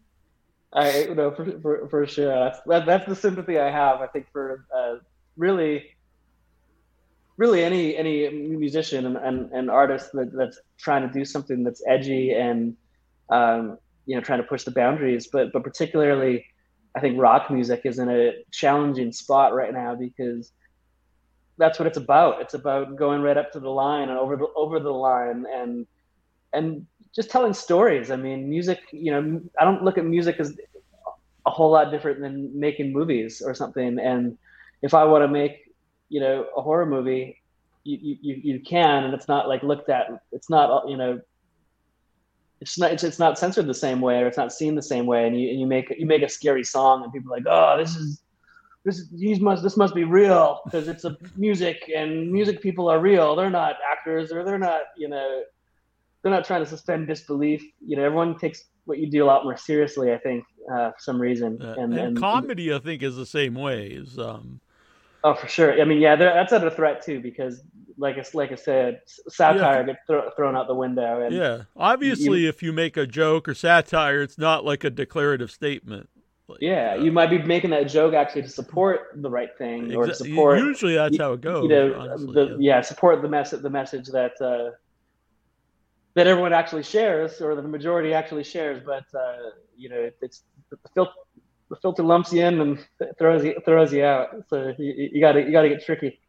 [0.73, 2.27] I you know for, for, for sure.
[2.27, 4.01] That's that, that's the sympathy I have.
[4.01, 4.95] I think for uh,
[5.37, 5.85] really,
[7.37, 11.81] really any any musician and, and, and artist that, that's trying to do something that's
[11.87, 12.75] edgy and
[13.29, 15.27] um, you know trying to push the boundaries.
[15.27, 16.45] But but particularly,
[16.95, 20.51] I think rock music is in a challenging spot right now because
[21.57, 22.41] that's what it's about.
[22.41, 25.85] It's about going right up to the line and over the over the line and
[26.53, 26.85] and
[27.15, 28.11] just telling stories.
[28.11, 28.79] I mean, music.
[28.91, 30.57] You know, I don't look at music as
[31.45, 33.97] a whole lot different than making movies or something.
[33.99, 34.37] And
[34.81, 35.66] if I want to make,
[36.09, 37.41] you know, a horror movie,
[37.83, 40.07] you you, you can, and it's not like looked at.
[40.31, 41.19] It's not you know.
[42.59, 42.91] It's not.
[42.91, 45.27] It's, it's not censored the same way, or it's not seen the same way.
[45.27, 47.77] And you and you make you make a scary song, and people are like, oh,
[47.77, 48.21] this is
[48.83, 52.99] this these must this must be real because it's a music and music people are
[52.99, 53.35] real.
[53.35, 55.43] They're not actors or they're not you know
[56.21, 57.63] they're not trying to suspend disbelief.
[57.85, 60.13] You know, everyone takes what you do a lot more seriously.
[60.13, 61.61] I think uh, for some reason.
[61.61, 63.87] Uh, and, and, and comedy, I think, is the same way.
[63.87, 64.59] Is um,
[65.23, 65.79] oh, for sure.
[65.81, 67.61] I mean, yeah, that's under threat too because,
[67.97, 69.83] like I like I said, satire Yeah.
[69.87, 71.21] gets thro- thrown out the window.
[71.21, 75.51] And yeah, obviously, if you make a joke or satire, it's not like a declarative
[75.51, 76.09] statement.
[76.47, 79.93] Like, yeah, uh, you might be making that joke actually to support the right thing
[79.93, 81.63] or to exa- support Usually, that's you- how it goes.
[81.63, 82.75] you know honestly, the, yeah.
[82.75, 84.71] yeah support the message the message that uh
[86.13, 89.37] that everyone actually shares or the majority actually shares, but uh,
[89.75, 91.11] you know, it, it's the filter
[91.69, 92.87] the filter lumps you in and
[93.17, 94.29] throws you throws you out.
[94.49, 96.19] So you, you gotta you gotta get tricky.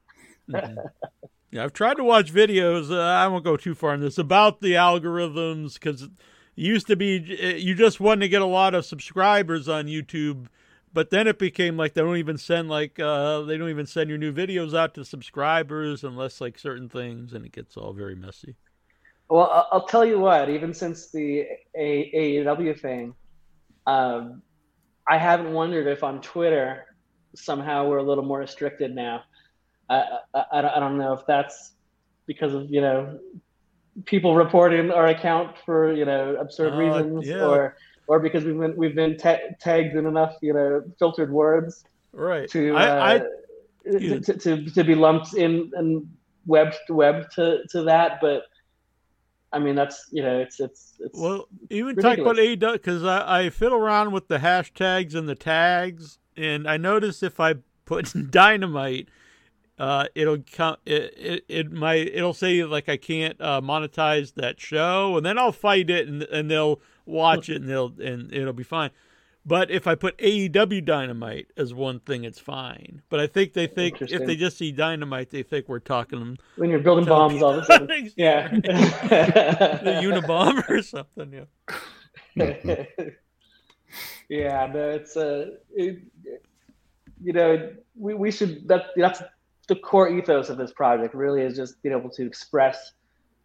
[1.51, 2.91] Yeah, I've tried to watch videos.
[2.91, 6.11] Uh, I won't go too far in this about the algorithms because it
[6.57, 10.49] used to be uh, you just wanted to get a lot of subscribers on YouTube,
[10.93, 14.11] but then it became like they don't even send like uh, they don't even send
[14.11, 18.14] your new videos out to subscribers unless like certain things, and it gets all very
[18.14, 18.57] messy.
[19.30, 20.49] Well, I'll, tell you what.
[20.49, 23.14] Even since the A- AEW thing,
[23.86, 24.43] um,
[25.09, 26.86] I haven't wondered if on Twitter
[27.34, 29.22] somehow we're a little more restricted now.
[29.88, 30.44] I, I,
[30.76, 31.72] I don't- know if that's
[32.26, 33.18] because of you know
[34.04, 37.44] people reporting our account for you know absurd Uh, reasons, yeah.
[37.46, 41.84] or or because we've been we've been ta- tagged in enough you know filtered words
[42.12, 42.48] Right.
[42.50, 43.04] to I, uh,
[43.86, 46.06] I to, to, to to be lumped in and
[46.46, 48.42] web web to to that, but
[49.53, 52.59] I mean that's you know it's it's it's Well, even talk about ridiculous.
[52.59, 57.22] AEW because I, I fiddle around with the hashtags and the tags, and I notice
[57.22, 59.09] if I put dynamite,
[59.78, 60.76] uh, it'll come.
[60.84, 65.38] It, it it might it'll say like I can't uh, monetize that show, and then
[65.38, 68.90] I'll fight it, and and they'll watch it, and they'll and it'll be fine.
[69.49, 73.01] But if I put AEW Dynamite as one thing, it's fine.
[73.09, 76.68] But I think they think if they just see Dynamite, they think we're talking when
[76.68, 77.86] you're building bombs all of a sudden.
[77.88, 78.51] the Yeah.
[80.03, 81.32] Unabomber or something.
[81.32, 81.46] Yeah.
[84.28, 86.03] yeah, no, it's uh, it,
[87.22, 89.22] you know, we, we should that that's
[89.66, 91.14] the core ethos of this project.
[91.14, 92.92] Really, is just being able to express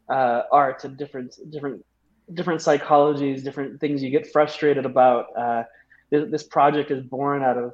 [0.09, 1.85] uh, art and different different
[2.33, 5.27] different psychologies, different things you get frustrated about.
[5.37, 5.63] Uh,
[6.21, 7.73] this, project is born out of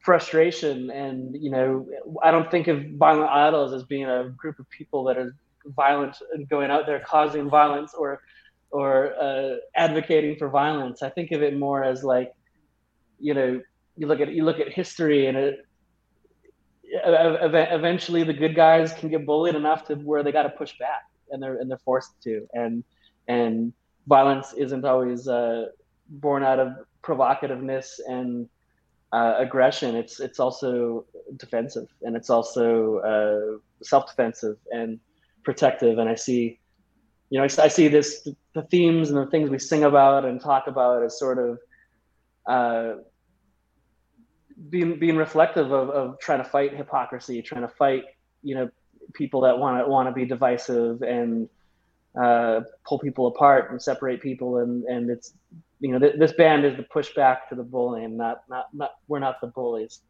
[0.00, 1.86] frustration, and you know,
[2.22, 5.36] I don't think of Violent Idols as being a group of people that are
[5.66, 8.20] violent and going out there causing violence or
[8.70, 11.02] or uh, advocating for violence.
[11.02, 12.32] I think of it more as like,
[13.20, 13.60] you know,
[13.96, 15.66] you look at you look at history, and it
[17.04, 20.50] ev- ev- eventually the good guys can get bullied enough to where they got to
[20.50, 22.82] push back, and they're and they're forced to, and
[23.28, 23.72] and
[24.06, 25.66] violence isn't always uh,
[26.08, 26.72] born out of
[27.02, 28.48] provocativeness and
[29.12, 29.96] uh, aggression.
[29.96, 31.04] It's it's also
[31.36, 34.98] defensive, and it's also uh, self-defensive and
[35.44, 35.98] protective.
[35.98, 36.58] And I see
[37.32, 40.38] you know, I, I see this the themes and the things we sing about and
[40.38, 41.58] talk about as sort of
[42.46, 43.00] uh,
[44.68, 48.04] being being reflective of, of trying to fight hypocrisy, trying to fight
[48.42, 48.68] you know
[49.14, 51.48] people that want to want to be divisive and
[52.22, 55.32] uh, pull people apart and separate people and and it's
[55.82, 59.18] you know th- this band is the pushback to the bullying, not not not we're
[59.18, 60.00] not the bullies.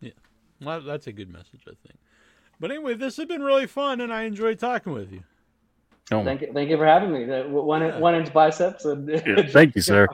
[0.00, 0.12] Yeah.
[0.62, 1.98] Well, that's a good message, I think.
[2.60, 5.24] But anyway, this has been really fun, and I enjoyed talking with you.
[6.12, 7.24] Oh, Thank you, thank you for having me.
[7.24, 7.98] The One Yeah.
[7.98, 10.06] one inch biceps and yeah, thank you, sir.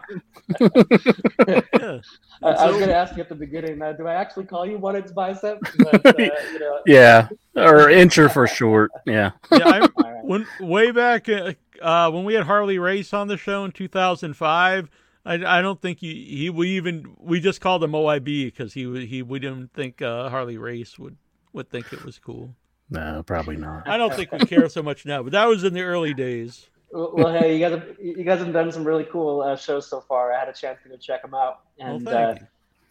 [0.60, 1.60] Yeah.
[2.42, 4.64] I, I was going to ask you at the beginning, uh, do I actually call
[4.64, 5.68] you one inch biceps?
[5.78, 8.92] But, uh, you know, Yeah, or incher for short.
[9.04, 9.32] Yeah.
[9.52, 10.24] yeah, I, all right.
[10.24, 14.90] when way back uh, uh, when we had Harley Race on the show in 2005,
[15.24, 19.06] I, I don't think he, he we even we just called him OIB because he
[19.06, 21.16] he we didn't think uh, Harley Race would
[21.52, 22.54] would think it was cool.
[22.88, 23.88] No, probably not.
[23.88, 26.68] I don't think we care so much now, but that was in the early days.
[26.90, 29.88] Well, well, hey, you guys, have, you guys have done some really cool uh, shows
[29.88, 30.32] so far.
[30.32, 32.46] I had a chance to go check them out, Well, and thank uh, you.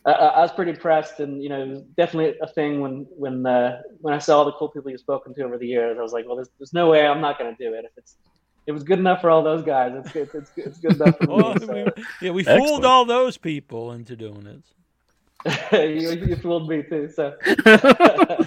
[0.05, 1.19] I, I was pretty impressed.
[1.19, 4.45] And you know, it was definitely a thing when when uh, when I saw all
[4.45, 5.97] the cool people you've spoken to over the years.
[5.99, 7.83] I was like, well, there's, there's no way I'm not going to do it.
[7.83, 8.15] If it's
[8.69, 10.29] it was good enough for all those guys, it's good.
[10.31, 11.65] It's, it's good enough for Well, me.
[11.65, 11.73] So.
[11.73, 12.67] we, yeah, we Excellent.
[12.67, 15.71] fooled all those people into doing it.
[16.01, 17.09] you, you fooled me too.
[17.09, 17.35] So.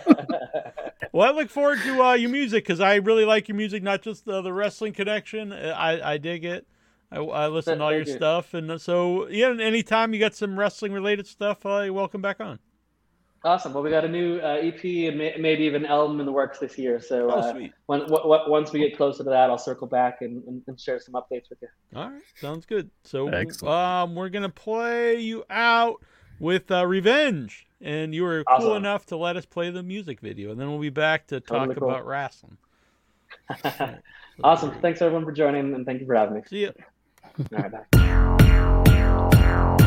[1.15, 4.01] Well, I look forward to uh, your music because I really like your music, not
[4.01, 5.53] just the, the wrestling connection.
[5.53, 6.67] Uh, I, I dig it.
[7.11, 8.13] I, I listen to all your you.
[8.15, 9.49] stuff, and so yeah.
[9.51, 12.61] Anytime you got some wrestling related stuff, uh, welcome back on.
[13.45, 13.73] Awesome.
[13.73, 16.61] Well, we got a new uh, EP and may, maybe even album in the works
[16.61, 17.01] this year.
[17.01, 17.53] So Oh, uh,
[17.87, 20.81] when, w- w- once we get closer to that, I'll circle back and, and, and
[20.81, 21.69] share some updates with you.
[21.97, 22.91] All right, sounds good.
[23.03, 23.29] So
[23.67, 25.97] um, we're gonna play you out
[26.39, 30.53] with uh, "Revenge," and you were cool enough to let us play the music video,
[30.53, 31.91] and then we'll be back to talk Totally cool.
[31.91, 32.59] about wrestling.
[34.45, 34.71] awesome.
[34.81, 36.43] Thanks everyone for joining and thank you for having me.
[36.49, 36.71] See ya.
[37.39, 39.79] All right, bye.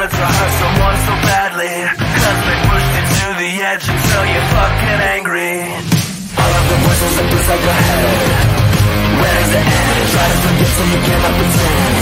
[0.00, 1.76] Wanted to hurt someone so badly.
[1.92, 5.56] Cause they pushed you to the edge until you're fucking angry.
[6.40, 8.60] All of the voices up inside your head.
[9.20, 9.98] Where does it end?
[10.14, 11.96] Try to forget so you cannot pretend.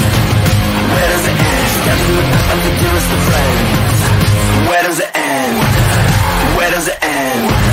[0.92, 1.72] Where does it end?
[1.88, 3.98] Back like the dearest of friends.
[4.68, 5.54] Where does it end?
[6.56, 7.67] Where does it end?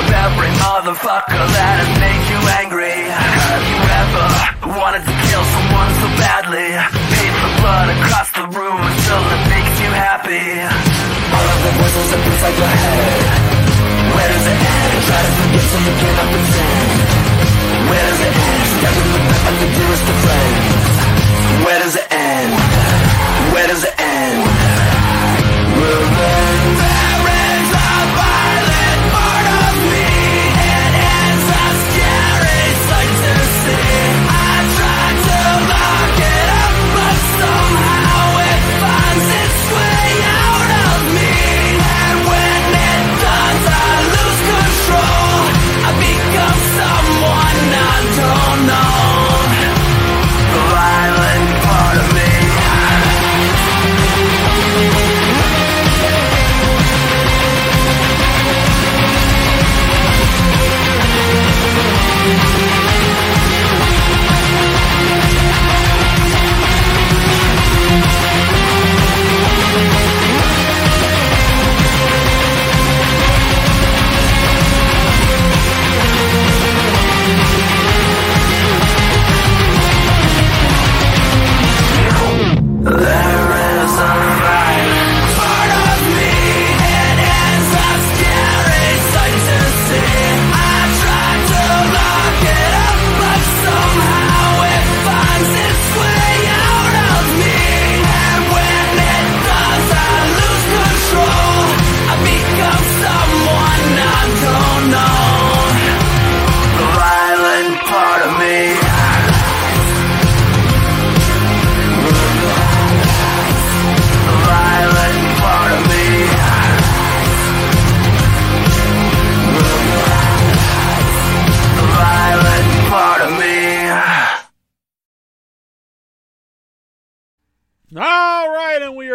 [0.00, 3.04] Up every motherfucker that has made you angry.
[3.04, 4.24] Have you ever
[4.80, 6.72] wanted to kill someone so badly?
[6.72, 10.56] Paint the blood across the room until it makes you happy.
[11.36, 13.20] All of the voices up inside your head.
[14.16, 14.92] Where does it end?
[15.04, 16.88] Try to forget so you cannot pretend.
[17.92, 18.64] Where does it end?
[18.72, 20.96] Stab in the back like the dearest of friends.
[21.60, 22.69] Where does it end?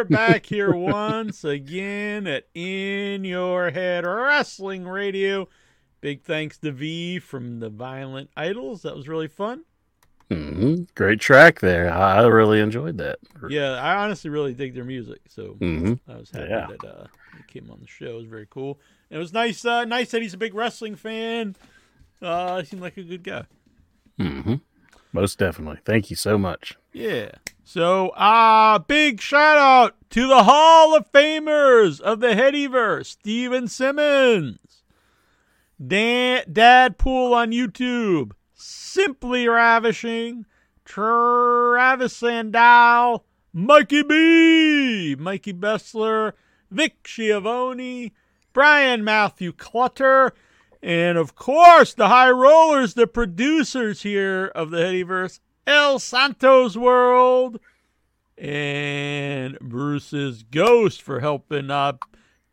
[0.09, 5.47] Back here once again at In Your Head Wrestling Radio.
[6.01, 8.83] Big thanks to V from the Violent Idols.
[8.83, 9.63] That was really fun.
[10.29, 11.91] hmm Great track there.
[11.91, 13.19] I really enjoyed that.
[13.49, 15.21] Yeah, I honestly really dig their music.
[15.27, 16.67] So hmm I was happy Yeah.
[16.67, 18.11] that uh, he came on the show.
[18.17, 18.79] It was very cool.
[19.09, 19.63] And it was nice.
[19.65, 21.55] Uh, nice that he's a big wrestling fan.
[22.21, 23.45] Uh, he seemed like a good guy.
[24.17, 24.55] hmm
[25.11, 25.79] Most definitely.
[25.85, 26.75] Thank you so much.
[26.93, 27.31] Yeah.
[27.67, 34.83] So, uh, big shout out to the Hall of Famers of the Headyverse, Steven Simmons,
[35.85, 40.45] Dan, Dadpool on YouTube, Simply Ravishing,
[40.85, 46.33] Travis Sandow, Mikey B, Mikey Bessler,
[46.69, 48.13] Vic Schiavone,
[48.53, 50.33] Brian Matthew Clutter,
[50.83, 57.59] and of course the High Rollers, the producers here of the Headyverse, El Santos World,
[58.37, 61.93] and Bruce's Ghost for helping uh,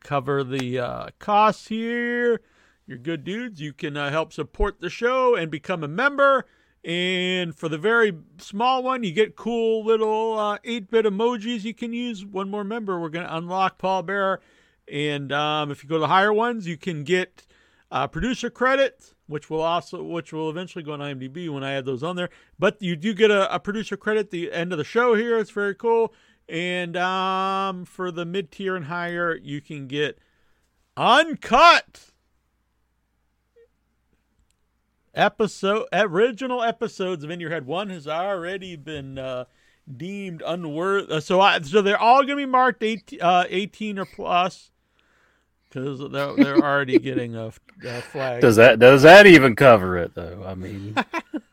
[0.01, 2.41] cover the uh, costs here.
[2.87, 3.61] You're good dudes.
[3.61, 6.47] You can uh, help support the show and become a member.
[6.85, 11.75] And for the very small one, you get cool little uh, 8 bit emojis you
[11.75, 12.25] can use.
[12.25, 14.41] One more member, we're going to unlock Paul Bearer.
[14.91, 17.45] And um, if you go to the higher ones, you can get
[17.93, 21.85] uh, producer credit, which will also which will eventually go on IMDb when I add
[21.85, 22.31] those on there.
[22.59, 25.39] But you do get a, a producer credit the end of the show here.
[25.39, 26.15] It's very cool.
[26.49, 30.19] And um, for the mid tier and higher, you can get
[30.97, 32.13] uncut
[35.15, 37.67] episode original episodes of In Your Head.
[37.67, 39.45] One has already been uh,
[39.95, 41.21] deemed unworthy.
[41.21, 44.72] So I, so they're all going to be marked 18, uh, 18 or plus
[45.73, 47.53] because they're, they're already getting a,
[47.85, 48.41] a flag.
[48.41, 50.45] Does that does that even cover it though?
[50.47, 50.95] I mean,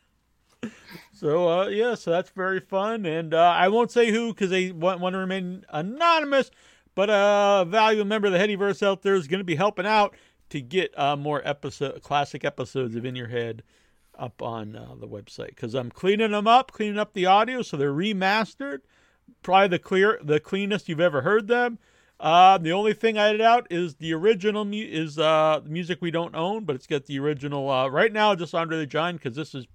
[1.20, 4.72] So uh, yeah, so that's very fun, and uh, I won't say who because they
[4.72, 6.50] want, want to remain anonymous.
[6.96, 10.16] But a valuable member of the Headyverse out there is going to be helping out
[10.50, 13.64] to get uh, more episode classic episodes of In Your Head
[14.18, 17.76] up on uh, the website because I'm cleaning them up, cleaning up the audio so
[17.76, 18.80] they're remastered,
[19.44, 21.80] probably the clear, the cleanest you've ever heard them.
[22.20, 26.12] Uh, the only thing I edit out is the original mu- is uh, music we
[26.12, 29.36] don't own, but it's got the original uh, right now just Andre the Giant because
[29.38, 29.66] this is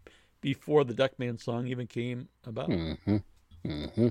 [0.42, 2.66] before the Duckman song even came about.
[2.70, 2.92] hmm
[3.64, 4.08] hmm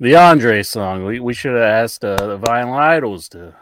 [0.00, 1.04] the Andre song.
[1.06, 3.54] We we should have asked uh, the Violent Idols to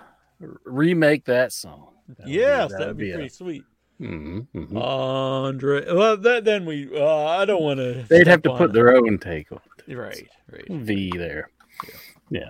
[0.42, 1.94] r- remake that song.
[2.18, 3.64] That be- yes, that would be, a- pretty sweet.
[4.00, 4.76] Mhm, mhm.
[4.82, 6.90] Andre, well, that, then we.
[6.92, 8.04] Uh, I don't want to.
[8.08, 9.94] They'd have to put their own take on it.
[9.96, 10.66] right, right.
[10.68, 11.48] V there.
[12.30, 12.48] Yeah.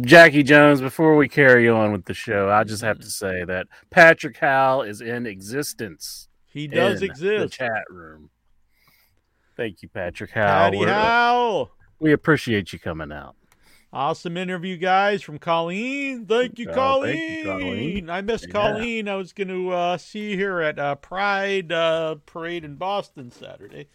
[0.00, 3.66] Jackie Jones, before we carry on with the show, I just have to say that
[3.90, 6.28] Patrick Howell is in existence.
[6.46, 7.42] He does in exist.
[7.42, 8.30] The chat room.
[9.56, 10.46] Thank you, Patrick Howell.
[10.70, 11.66] Patty We're-
[11.98, 13.36] We appreciate you coming out.
[13.92, 16.26] Awesome interview, guys, from Colleen.
[16.26, 17.16] Thank you, Oh, Colleen.
[17.16, 18.10] thank you, Colleen.
[18.10, 18.52] I missed Yeah.
[18.52, 19.08] Colleen.
[19.08, 23.86] I was going to uh, see her at uh, Pride uh, Parade in Boston Saturday.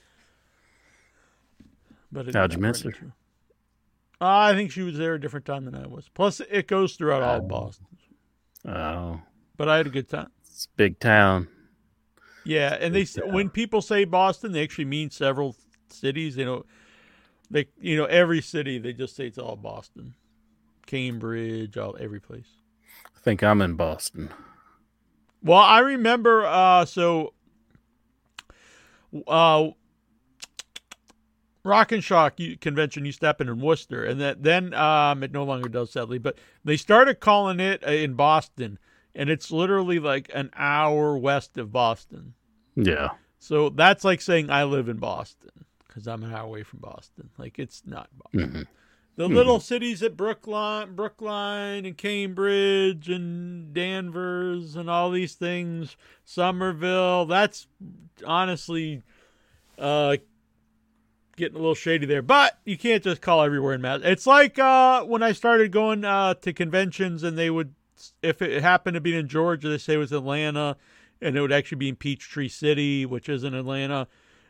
[2.11, 2.93] But How'd you miss her?
[4.21, 6.09] I think she was there a different time than I was.
[6.13, 7.47] Plus, it goes throughout all of Oh.
[7.47, 7.85] Boston.
[8.67, 9.21] Oh,
[9.55, 10.29] But I had a good time.
[10.41, 11.47] it's a big town.
[12.43, 15.55] Yeah, and they s when people say Boston, they actually mean several
[15.89, 16.35] cities.
[16.35, 16.65] They know,
[17.51, 18.77] they you know every city.
[18.79, 20.15] They just say it's all Boston,
[20.85, 22.47] Cambridge, all every place.
[23.15, 24.29] I think I'm in Boston.
[25.43, 26.45] Well, I remember.
[26.45, 27.33] Uh, so,
[29.27, 29.69] uh,
[31.69, 35.43] Rock and Shock convention used to happen in Worcester, and that then um, it no
[35.43, 36.17] longer does, sadly.
[36.17, 38.79] But they started calling it uh, in Boston,
[39.13, 42.33] and it's literally like an hour west of Boston.
[42.75, 43.09] Yeah.
[43.37, 47.29] So that's like saying I live in Boston because I'm an hour away from Boston.
[47.37, 48.51] Like it's not Boston.
[48.51, 48.67] Mhm.
[49.15, 57.25] The little cities at Brookline, Brookline and Cambridge and Danvers and all these things, Somerville.
[57.25, 57.67] That's
[58.25, 59.03] honestly
[59.77, 60.17] uh,
[61.39, 62.21] getting a little shady there.
[62.21, 64.01] But you can't just call everywhere in Mass.
[64.03, 67.73] It's like uh, when I started going uh, to conventions and they would,
[68.21, 70.77] if it happened to be in Georgia, they say it was Atlanta,
[71.21, 74.07] and it would actually be in Peachtree City, which is in Atlanta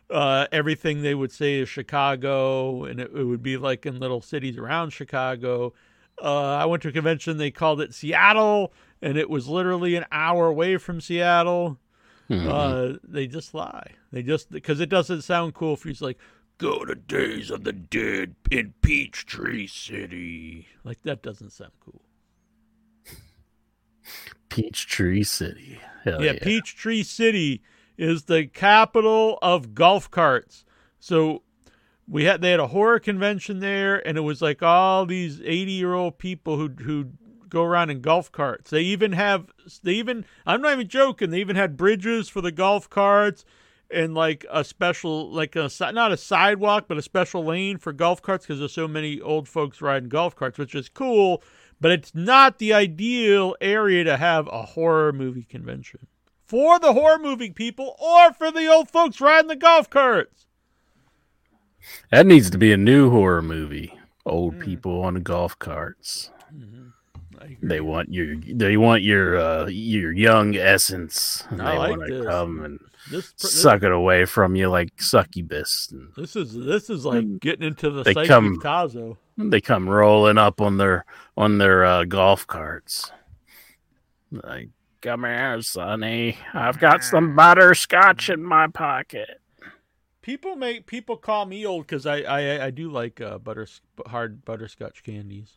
[0.09, 4.21] uh, everything they would say is Chicago, and it, it would be like in little
[4.21, 5.73] cities around Chicago.
[6.21, 10.05] Uh, I went to a convention, they called it Seattle, and it was literally an
[10.11, 11.77] hour away from Seattle.
[12.29, 12.47] Mhm.
[12.47, 13.91] Uh, they just lie.
[14.11, 16.17] They just, because it doesn't sound cool if he's like,
[16.59, 20.67] go to Days of the Dead in Peachtree City.
[20.83, 22.01] Like, that doesn't sound cool.
[24.49, 25.79] Peachtree City.
[26.03, 26.39] Hell yeah, yeah.
[26.43, 27.63] Peachtree City
[27.97, 30.65] is the capital of golf carts.
[30.99, 31.43] So
[32.07, 35.73] we had they had a horror convention there, and it was like all these eighty
[35.73, 37.11] year old people who who
[37.47, 38.71] go around in golf carts.
[38.71, 39.51] They even have
[39.83, 41.29] they even I'm not even joking.
[41.29, 43.45] They even had bridges for the golf carts
[43.91, 48.21] and like a special like a not a sidewalk but a special lane for golf
[48.21, 51.41] carts because there's so many old folks riding golf carts, which is cool.
[51.81, 56.07] But it's not the ideal area to have a horror movie convention
[56.45, 60.45] for the horror movie people or for the old folks riding the golf carts.
[62.11, 63.93] That needs to be a new horror movie.
[64.25, 64.61] Old Hmm.
[64.61, 66.31] people on golf carts.
[67.41, 67.57] Agree.
[67.63, 71.45] They want your they want your uh your young essence.
[71.49, 72.79] And I they like want to come and
[73.09, 75.89] This, this, suck it away from you like succubus.
[75.91, 79.17] And this is this is like getting into the They come- of Tazo.
[79.37, 81.05] they come rolling up on their
[81.35, 83.11] on their uh, golf carts.
[84.31, 84.69] Like,
[85.01, 86.37] come here, Sonny.
[86.53, 89.41] I've got some butterscotch in my pocket.
[90.21, 93.65] People make people call me old because I, I I do like uh, butter
[94.05, 95.53] hard butterscotch candies.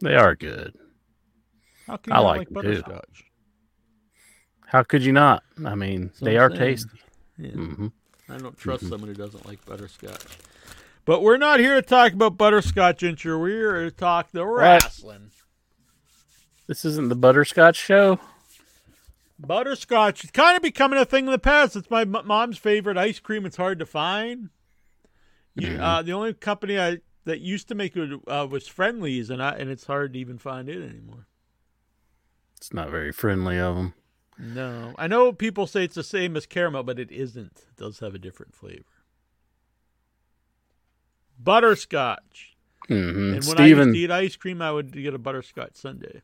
[0.00, 0.74] They are good.
[1.86, 3.24] How can I like like butterscotch?
[4.68, 5.42] How could you not?
[5.64, 6.60] I mean, That's they are saying.
[6.60, 7.00] tasty.
[7.38, 7.50] Yeah.
[7.50, 7.86] hmm
[8.28, 10.38] I don't trust someone who doesn't like butterscotch.
[11.06, 13.40] But we're not here to talk about butterscotch, Incher.
[13.40, 15.30] We're here to talk the wrestling.
[16.66, 18.20] This isn't the butterscotch show.
[19.38, 21.76] Butterscotch is kind of becoming a thing in the past.
[21.76, 23.46] It's my m- mom's favorite ice cream.
[23.46, 24.50] It's hard to find.
[25.54, 25.80] You, Mm-hmm.
[25.82, 29.52] uh, the only company I that used to make it uh, was Friendly's, and I,
[29.52, 31.26] and it's hard to even find it anymore.
[32.56, 33.94] It's not very friendly of them.
[34.38, 37.64] No, I know people say it's the same as caramel, but it isn't.
[37.68, 38.84] It does have a different flavor.
[41.38, 42.56] butterscotch.
[42.86, 46.20] hmm And when I used to eat ice cream, I would get a butterscotch sundae.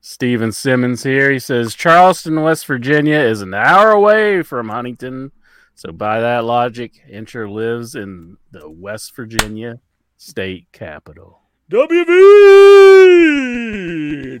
[0.00, 1.30] Steven Simmons here.
[1.30, 5.32] He says Charleston, West Virginia is an hour away from Huntington.
[5.74, 9.80] So by that logic, Incher lives in the West Virginia
[10.16, 11.40] state capital.
[11.70, 12.06] WV!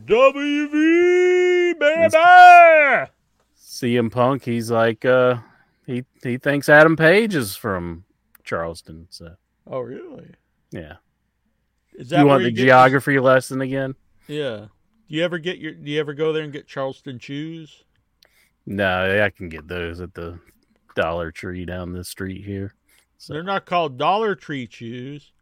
[0.06, 3.10] WV, baby!
[3.58, 5.36] CM Punk, he's like uh
[5.86, 8.04] he he thinks Adam Page is from
[8.44, 9.06] Charleston.
[9.10, 9.34] So
[9.66, 10.30] Oh, really?
[10.70, 10.96] yeah.
[11.94, 13.94] Is Do you want the your- geography lesson again?
[14.28, 14.66] Yeah.
[15.08, 15.72] Do you ever get your?
[15.72, 17.82] Do you ever go there and get Charleston shoes?
[18.66, 20.38] No, I can get those at the
[20.94, 22.74] Dollar Tree down the street here.
[23.18, 25.32] So They're not called Dollar Tree shoes.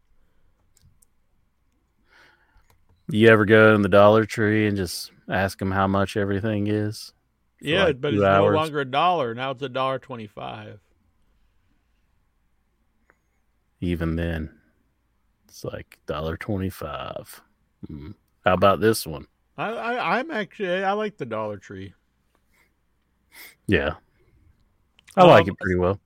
[3.11, 7.13] you ever go in the Dollar Tree and just ask them how much everything is?
[7.61, 8.53] Yeah, like but it's hours?
[8.53, 9.33] no longer a dollar.
[9.33, 10.79] Now it's a dollar twenty-five.
[13.81, 14.49] Even then,
[15.47, 17.41] it's like dollar twenty-five.
[17.87, 18.11] Hmm.
[18.45, 19.27] How about this one?
[19.57, 21.93] I, I I'm actually I like the Dollar Tree.
[23.67, 23.95] Yeah,
[25.15, 25.99] I like Um, it pretty well.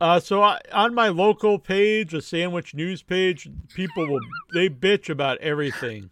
[0.00, 4.20] Uh, so I, on my local page, the sandwich news page, people will
[4.54, 6.10] they bitch about everything,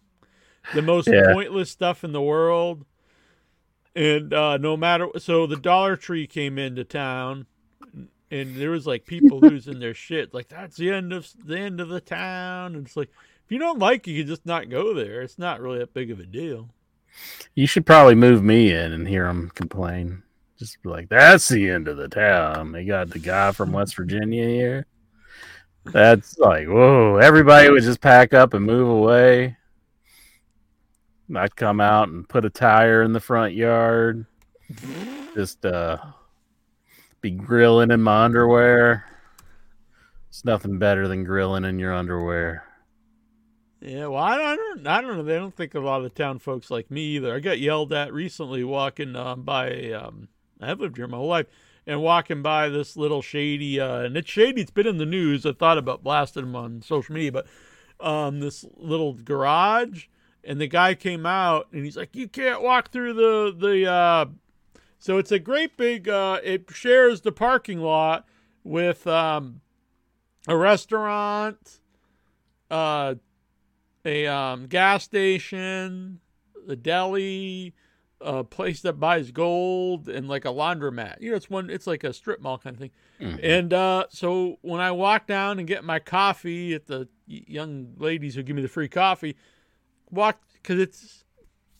[0.73, 1.33] the most Yeah.
[1.33, 2.85] pointless stuff in the world,
[3.95, 5.07] and uh, no matter.
[5.17, 7.45] So the Dollar Tree came into town,
[8.29, 10.33] and there was like people losing their shit.
[10.33, 13.09] Like that's the end of the end of the town, and it's like
[13.45, 15.21] if you don't like it, you can just not go there.
[15.21, 16.69] It's not really that big of a deal.
[17.55, 20.23] You should probably move me in and hear them complain.
[20.57, 22.71] Just be like, that's the end of the town.
[22.71, 24.85] They got the guy from West Virginia here.
[25.85, 29.57] That's like, whoa, everybody would just pack up and move away.
[31.35, 34.25] I'd come out and put a tire in the front yard.
[35.35, 35.97] Just uh
[37.21, 39.05] be grilling in my underwear.
[40.29, 42.63] It's nothing better than grilling in your underwear.
[43.81, 45.23] Yeah, well, I don't, I don't, know.
[45.23, 47.33] They don't think a lot of the town folks like me either.
[47.33, 49.91] I got yelled at recently walking um, by.
[49.91, 50.27] Um,
[50.61, 51.47] I've lived here my whole life,
[51.87, 54.61] and walking by this little shady, uh, and it's shady.
[54.61, 55.47] It's been in the news.
[55.47, 57.47] I thought about blasting them on social media, but
[57.99, 60.05] um, this little garage,
[60.43, 64.25] and the guy came out, and he's like, "You can't walk through the the." Uh...
[64.99, 66.07] So it's a great big.
[66.07, 68.27] Uh, it shares the parking lot
[68.63, 69.61] with um,
[70.47, 71.79] a restaurant.
[72.69, 73.15] Uh,
[74.05, 76.19] a um, gas station,
[76.67, 77.73] a deli,
[78.19, 81.19] a place that buys gold, and like a laundromat.
[81.19, 81.69] You know, it's one.
[81.69, 82.91] It's like a strip mall kind of thing.
[83.41, 88.35] And uh, so when I walk down and get my coffee at the young ladies
[88.35, 89.35] who give me the free coffee,
[90.11, 91.23] walk because it's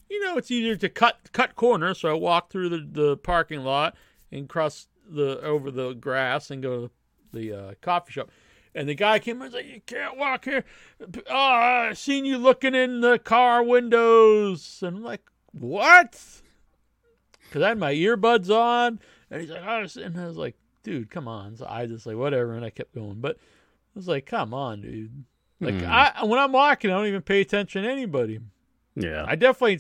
[0.10, 2.00] you know it's easier to cut cut corners.
[2.00, 3.96] So I walk through the, the parking lot
[4.32, 6.92] and cross the over the grass and go to
[7.32, 8.30] the uh, coffee shop.
[8.74, 10.64] And the guy came and said, You can't walk here.
[11.30, 14.80] Oh, I seen you looking in the car windows.
[14.82, 16.20] And I'm like, What?
[17.44, 19.00] Because I had my earbuds on.
[19.30, 21.58] And he's like, I was, and I was like, Dude, come on.
[21.58, 22.54] So I just like, whatever.
[22.54, 23.20] And I kept going.
[23.20, 25.26] But I was like, Come on, dude.
[25.62, 25.86] Like, Hmm.
[25.88, 28.40] I when I'm walking, I don't even pay attention to anybody.
[28.96, 29.24] Yeah.
[29.26, 29.80] I definitely,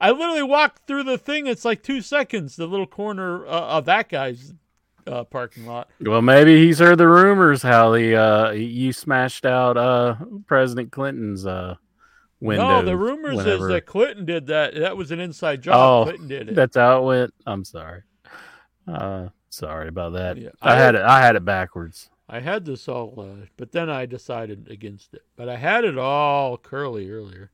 [0.00, 1.46] I literally walked through the thing.
[1.46, 4.52] It's like two seconds, the little corner uh, of that guy's
[5.06, 5.88] uh, parking lot.
[6.00, 10.16] Well, maybe he's heard the rumors how the uh you smashed out uh
[10.46, 11.76] President Clinton's uh
[12.40, 12.80] window.
[12.80, 14.74] No, the rumors whenever- is that Clinton did that.
[14.74, 15.74] That was an inside job.
[15.76, 16.54] Oh, Clinton did it.
[16.54, 17.34] that's how it went.
[17.46, 18.02] I'm sorry.
[18.86, 20.36] Uh sorry about that.
[20.36, 22.10] Yeah, I, I- had it I had it backwards.
[22.32, 25.22] I had this all, uh, but then I decided against it.
[25.34, 27.50] But I had it all curly earlier.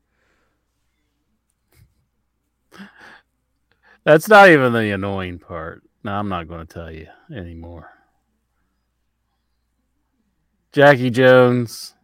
[4.04, 5.82] That's not even the annoying part.
[6.04, 7.90] No, I'm not going to tell you anymore.
[10.72, 11.94] Jackie Jones.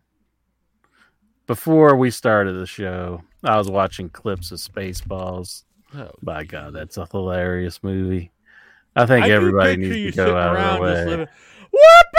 [1.46, 5.64] Before we started the show, I was watching clips of Spaceballs.
[5.94, 8.32] Oh, By God, that's a hilarious movie.
[8.96, 11.10] I think I everybody needs to go out of their just way.
[11.10, 11.28] living.
[11.72, 12.11] Whoop-a-dee!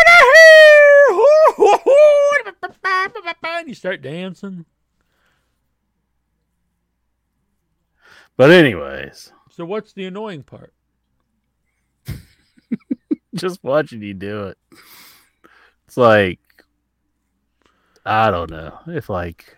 [3.64, 4.66] And you start dancing.
[8.36, 10.74] But anyways, So what's the annoying part?
[13.36, 14.58] just watching you do it.
[15.88, 16.40] It's like
[18.06, 19.56] I don't know if like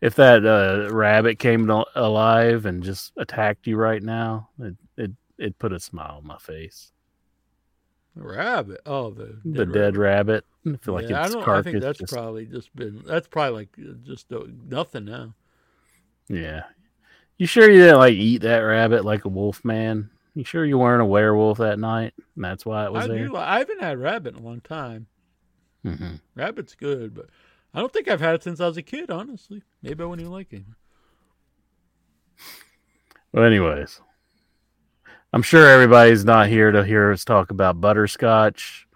[0.00, 5.58] if that uh, rabbit came alive and just attacked you right now, it it it
[5.58, 6.92] put a smile on my face.
[8.16, 8.80] Rabbit.
[8.86, 10.44] Oh, the the dead rabbit.
[10.66, 11.48] I feel like yeah, I its don't.
[11.48, 13.02] I think that's just, probably just been.
[13.06, 15.34] That's probably like uh, just uh, nothing now.
[16.28, 16.64] yeah.
[17.38, 20.08] You sure you didn't like eat that rabbit like a wolf man?
[20.34, 22.14] You sure you weren't a werewolf that night?
[22.34, 23.28] And that's why it was I there.
[23.28, 25.06] Do, I haven't had rabbit in a long time.
[25.82, 27.26] hmm Rabbit's good, but
[27.74, 29.10] I don't think I've had it since I was a kid.
[29.10, 30.62] Honestly, maybe I wouldn't even like it.
[33.32, 34.00] Well, anyways,
[35.32, 38.86] I'm sure everybody's not here to hear us talk about butterscotch,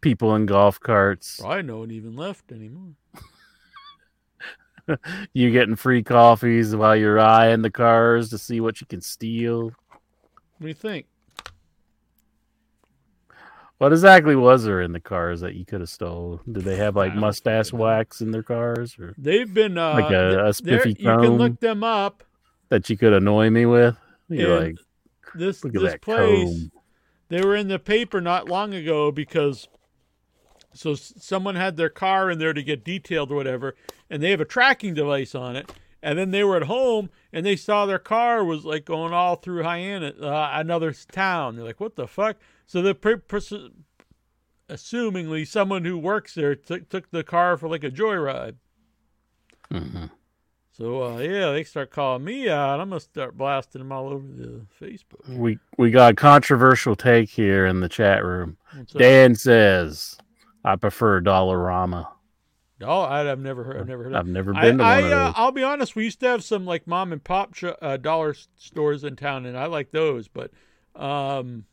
[0.00, 2.92] people in golf carts, I no one even left anymore.
[5.34, 9.64] you getting free coffees while you're eyeing the cars to see what you can steal.
[10.58, 11.06] What do you think?
[13.78, 16.40] What exactly was there in the cars that you could have stole?
[16.50, 20.46] Did they have like mustache wax in their cars, or They've been uh, Like a-
[20.46, 22.24] a spiffy You can look them up.
[22.70, 23.98] that you could annoy me with?
[24.30, 24.76] You're And like,
[25.34, 26.44] This look at this that place.
[26.48, 26.72] comb.
[27.28, 29.68] They were in the paper not long ago because
[30.72, 33.74] so someone had their car in there to get detailed or whatever,
[34.10, 35.72] and they have a tracking device on it.
[36.02, 39.36] And then they were at home and they saw their car was like going all
[39.36, 41.56] through Hyannis, uh, another town.
[41.56, 43.52] They're like, "What the fuck?" So the pre- pers-
[44.68, 48.56] assumingly someone who works there took took the car for like a joyride.
[49.72, 50.10] Mhm.
[50.76, 52.80] So uh, yeah, they start calling me out.
[52.80, 55.26] I'm gonna start blasting them all over the Facebook.
[55.28, 58.58] We we got a controversial take here in the chat room.
[58.94, 60.18] Dan says,
[60.64, 62.08] "I prefer Dollarama.
[62.82, 63.80] Oh, I, I've never heard.
[63.80, 64.12] I've never heard.
[64.12, 65.96] Of I've never I, been to I, one of uh, those." I'll be honest.
[65.96, 69.46] We used to have some like mom and pop sh- uh, dollar stores in town,
[69.46, 70.28] and I like those.
[70.28, 70.50] But
[70.94, 71.64] um,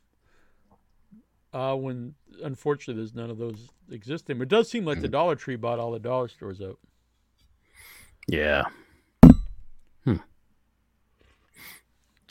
[1.51, 4.37] uh, when unfortunately there's none of those existing.
[4.37, 5.01] But it does seem like Mm.
[5.01, 6.79] the Dollar Tree bought all the dollar stores out.
[8.29, 8.63] Yeah.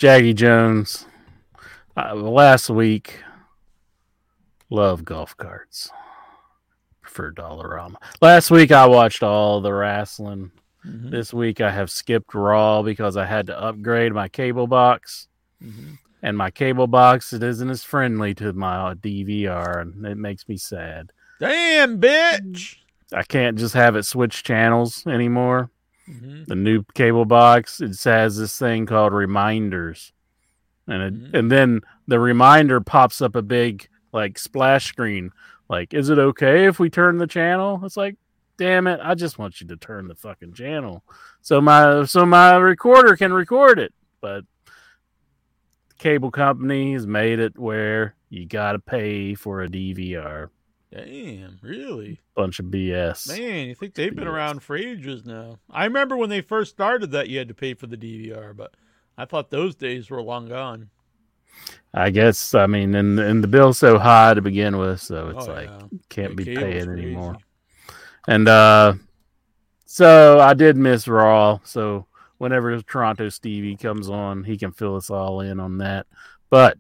[0.03, 1.07] Jackie Jones.
[1.97, 3.23] Uh, last week,
[4.69, 5.93] love golf carts.
[7.03, 7.95] Prefer Dollarama.
[8.21, 10.51] Last week, I watched all the wrestling.
[10.85, 11.13] Mhm.
[11.13, 15.29] This week, I have skipped Raw because I had to upgrade my cable box.
[15.63, 15.99] Mhm.
[16.21, 20.57] And my cable box it isn't as friendly to my DVR, and it makes me
[20.57, 21.13] sad.
[21.39, 22.79] Damn, bitch.
[23.13, 25.71] I can't just have it switch channels anymore.
[26.07, 30.13] The new cable box it has this thing called reminders.
[30.89, 31.35] And it, Mhm.
[31.35, 35.31] and then the reminder pops up a big like splash screen.
[35.69, 37.81] Like is it okay if we turn the channel?
[37.85, 38.17] It's like
[38.59, 41.03] damn it i just want you to turn the fucking channel.
[41.41, 43.95] So my so my recorder can record it.
[44.21, 44.45] But
[45.99, 50.49] cable company has made it where you got to pay for a dvr
[50.95, 52.21] Damn, really?
[52.35, 55.59] bunch of bs Man, you think they've been around for ages now?
[55.71, 58.75] I remember when they first started that you had to pay for the DVR, but
[59.17, 60.91] I thought those days were long gone.
[61.95, 65.47] i guess i mean and, and the bill's so high to begin with so it's
[65.49, 65.99] Oh, like yeah.
[66.09, 67.37] can't be paying anymore.
[68.29, 68.95] And uh
[69.85, 71.59] so I did miss Raw.
[71.65, 72.07] So
[72.39, 76.07] whenever Toronto Stevie comes on, he can fill us all in on that.
[76.49, 76.79] But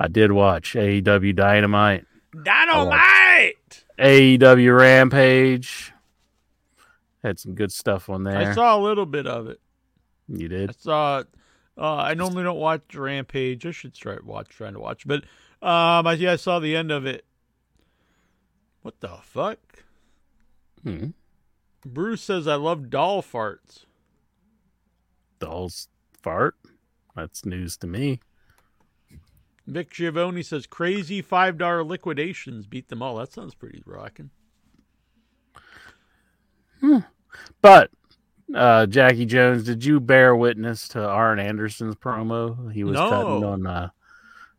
[0.00, 2.06] I did watch AEW Dynamite,
[2.42, 3.84] Dynamite!
[3.98, 5.92] AEW Rampage.
[7.22, 8.36] Had some good stuff on there.
[8.36, 9.60] I saw a little bit of it.
[10.28, 10.62] you did.
[10.70, 10.80] I did.
[10.80, 11.22] saw.
[11.76, 13.66] Uh, I normally don't watch Rampage.
[13.66, 15.24] I should start watch trying to watch, but
[15.62, 17.24] um, I, yeah, I saw the end of it.
[18.82, 19.58] What the fuck?
[20.82, 21.10] Hmm.
[21.84, 23.84] Bruce says I love doll farts.
[25.38, 25.88] Dolls
[26.22, 26.56] fart.
[27.16, 28.20] That's news to me.
[29.70, 33.16] Vic Giovanni says crazy five dollar liquidations beat them all.
[33.16, 34.30] That sounds pretty rocking.
[37.62, 37.90] But
[38.54, 42.72] uh Jackie Jones, did you bear witness to Arn Anderson's promo?
[42.72, 43.88] He was cutting on uh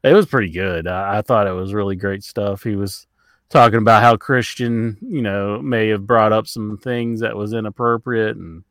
[0.04, 0.88] it was pretty good.
[0.88, 2.64] I, I thought it was really great stuff.
[2.64, 3.06] He was
[3.50, 8.38] talking about how Christian, you know, may have brought up some things that was inappropriate
[8.38, 8.64] and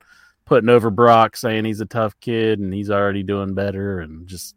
[0.46, 4.56] putting over Brock saying he's a tough kid and he's already doing better and just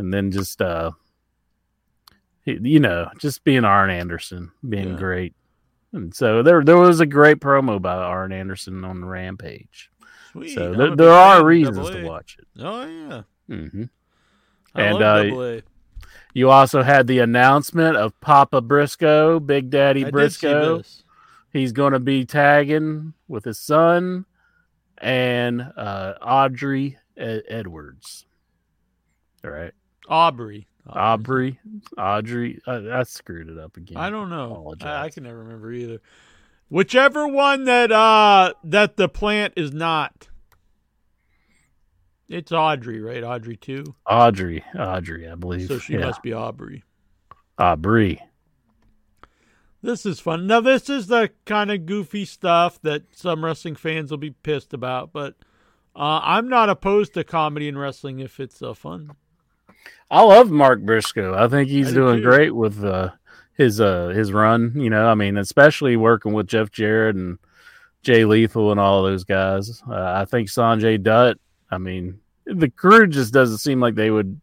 [0.00, 0.90] and then just uh
[2.46, 4.96] you know, just being Arn Anderson, being Yeah.
[4.96, 5.34] great.
[5.92, 9.90] And so there there was a great promo by Arn Anderson on the Rampage.
[10.32, 10.54] Sweet.
[10.54, 12.46] So there, there are reasons to watch it.
[12.58, 13.84] Oh yeah, hmm
[14.74, 15.22] And, uh,
[16.32, 20.82] You also had the announcement of Papa Briscoe, Big Daddy I Briscoe.
[21.52, 24.24] He's going to be tagging with his son
[24.98, 28.26] and uh, Audrey Edwards.
[29.44, 29.72] All right,
[30.10, 30.66] Aubrey.
[30.88, 31.60] Aubrey,
[31.96, 32.60] Audrey.
[32.66, 33.96] Uh, I screwed it up again.
[33.96, 34.74] I don't know.
[34.80, 36.00] I, I can never remember either.
[36.68, 40.28] Whichever one that uh that the plant is not.
[42.28, 43.22] It's Audrey, right?
[43.22, 43.84] Audrey too.
[44.08, 45.68] Audrey, Audrey, I believe.
[45.68, 46.06] So she yeah.
[46.06, 46.84] must be Aubrey.
[47.58, 48.22] Aubrey.
[49.82, 50.46] This is fun.
[50.46, 54.72] Now this is the kind of goofy stuff that some wrestling fans will be pissed
[54.72, 55.34] about, but
[55.96, 59.12] uh, I'm not opposed to comedy in wrestling if it's uh, fun.
[60.10, 61.34] I love Mark Briscoe.
[61.34, 62.24] I think he's do doing too.
[62.24, 63.10] great with uh,
[63.54, 64.72] his uh his run.
[64.76, 67.38] You know, I mean, especially working with Jeff Jarrett and
[68.02, 69.82] Jay Lethal and all those guys.
[69.88, 71.38] Uh, I think Sanjay Dutt.
[71.70, 74.40] I mean, the crew just doesn't seem like they would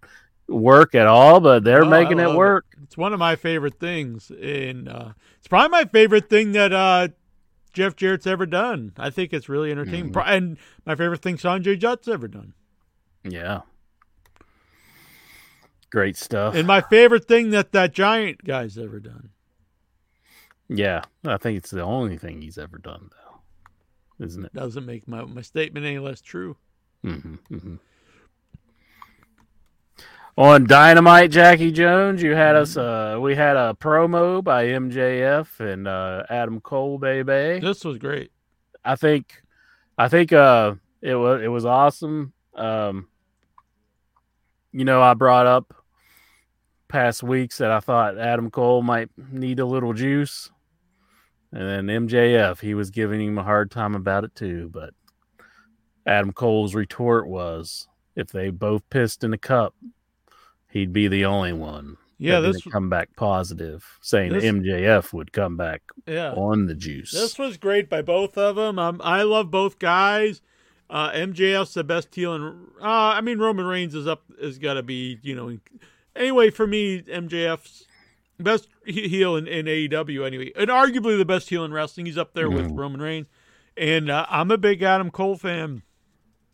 [0.47, 2.65] work at all, but they're Oh, making it work.
[2.84, 5.09] It's one of my favorite things, and uh,
[5.39, 7.09] it's probably my favorite thing that uh,
[7.73, 8.93] Jeff Jarrett's ever done.
[8.97, 10.30] I think it's really entertaining, Mm-hmm.
[10.30, 12.53] And my favorite thing Sanjay Dutt's ever done,
[13.26, 13.61] Yeah.
[15.98, 16.53] Great stuff.
[16.53, 19.30] and my favorite thing that that Giant guy's ever done.
[20.69, 24.53] yeah, I think it's the only thing he's ever done, though, isn't it?
[24.53, 26.56] Doesn't make my my statement any less true.
[27.02, 27.76] hmm hmm
[30.38, 32.78] On Dynamite, Jackie Jones, you had us.
[32.78, 37.60] Uh, we had a promo by MJF and uh, Adam Cole, baby.
[37.60, 38.32] This was great.
[38.86, 39.41] I think,
[39.98, 42.34] I think uh, it was it was awesome.
[42.53, 43.07] Um,
[44.72, 45.74] you know, I brought up
[46.88, 50.51] past weeks that I thought Adam Cole might need a little juice,
[51.51, 54.69] and then MJF he was giving him a hard time about it too.
[54.72, 54.93] But
[56.05, 59.76] Adam Cole's retort was, if they both pissed in a cup,
[60.69, 61.97] he'd be the only one.
[62.19, 66.31] Yeah, this come back positive, saying this- MJF would come back yeah.
[66.31, 67.11] on the juice.
[67.11, 68.80] This was great by both of them.
[68.80, 70.41] Um, I love both guys.
[70.89, 74.76] Uh, MJF's the best heel, and uh, I mean Roman Reigns is up is got
[74.76, 75.57] to be you know.
[76.18, 77.85] Anyway, for me, MJF's
[78.39, 82.06] best heel in, in AEW anyway, and arguably the best heel in wrestling.
[82.06, 83.27] He's up there with Roman Reigns,
[83.76, 85.84] and uh, I'm a big Adam Cole fan,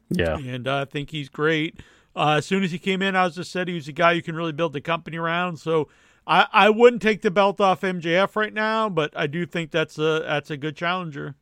[0.09, 1.79] yeah, and uh, I think he's great.
[2.15, 4.11] Uh, as soon as he came in, I was just said he was a guy
[4.11, 5.57] you can really build the company around.
[5.57, 5.89] So.
[6.25, 9.97] I, I wouldn't take the belt off MJF right now, but I do think that's
[9.97, 11.35] a that's a good challenger.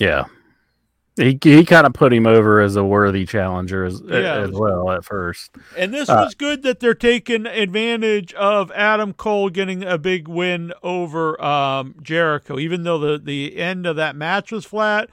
[0.00, 0.24] Yeah.
[1.16, 4.90] He he kind of put him over as a worthy challenger as, Yeah, as well
[4.90, 5.56] at first.
[5.76, 10.28] And this Uh, was good that they're taking advantage of Adam Cole getting a big
[10.28, 15.08] win over um, Jericho, even though the, the end of that match was flat.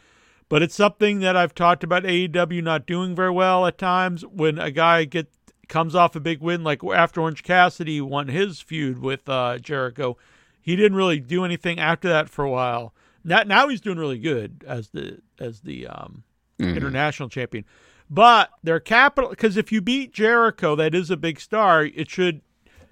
[0.50, 4.60] But it's something that I've talked about AEW not doing very well at times when
[4.60, 5.28] a guy get
[5.70, 10.18] comes off a big win, like after Orange Cassidy won his feud with uh, Jericho.
[10.62, 12.94] He didn't really do anything after that for a while.
[13.24, 16.24] Now, now he's doing really good as the as the um,
[16.60, 17.66] international champion.
[18.10, 21.86] But their capital because if you beat Jericho, that is a big star.
[21.86, 22.42] It should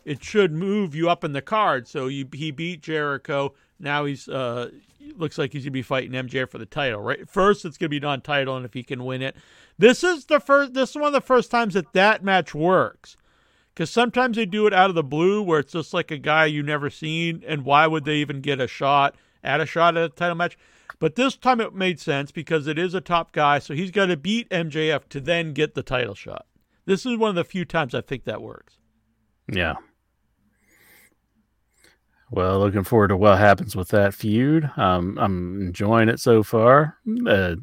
[0.06, 1.88] it should move you up in the card.
[1.88, 3.54] So you he beat Jericho.
[3.80, 4.72] Now he's uh
[5.18, 7.02] looks like he's gonna be fighting MJF for the title.
[7.02, 9.36] Right first, it's gonna be non-title, and if he can win it,
[9.78, 10.74] this is the first.
[10.74, 13.18] This is one of the first times that that match works.
[13.74, 16.46] Because sometimes they do it out of the blue, where it's just like a guy
[16.46, 20.04] you never seen, and why would they even get a shot at a shot at
[20.04, 20.58] a title match?
[21.00, 24.08] But this time it made sense because it is a top guy, so he's got
[24.08, 26.46] to beat MJF to then get the title shot.
[26.86, 28.78] This is one of the few times I think that works.
[29.52, 29.76] Yeah.
[32.30, 34.70] Well, looking forward to what happens with that feud.
[34.78, 36.98] Um, I'm enjoying it so far.
[37.28, 37.56] Uh,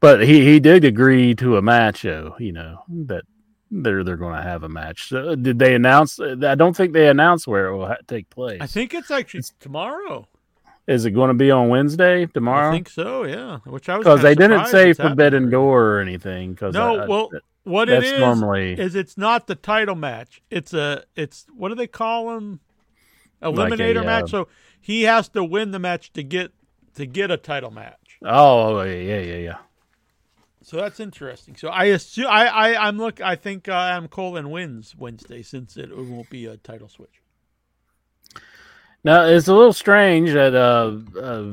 [0.00, 2.34] but he, he did agree to a match, though.
[2.38, 3.24] You know that
[3.70, 5.08] they're they're going to have a match.
[5.08, 6.18] So did they announce?
[6.18, 8.58] I don't think they announced where it will ha- take place.
[8.60, 10.26] I think it's actually tomorrow.
[10.86, 12.70] Is it going to be on Wednesday tomorrow?
[12.70, 13.58] I think so, yeah.
[13.64, 15.50] Which I was because they didn't say Forbidden.
[15.50, 16.52] Door or anything.
[16.52, 17.30] Because No, well,
[17.64, 20.42] what it that's normally- is it's not the title match.
[20.50, 22.60] It's a it's what do they call them?
[23.42, 24.30] Like a, Eliminator uh, match.
[24.30, 24.48] So
[24.80, 26.52] he has to win the match to get
[26.94, 28.18] to get a title match.
[28.24, 29.58] oh yeah yeah yeah yeah.
[30.62, 31.56] So that's interesting.
[31.56, 35.76] So I assume I, I I'm look I think uh, Adam Colin wins Wednesday since
[35.76, 37.19] it won't be a title switch.
[39.04, 41.52] Now it's a little strange that uh, uh,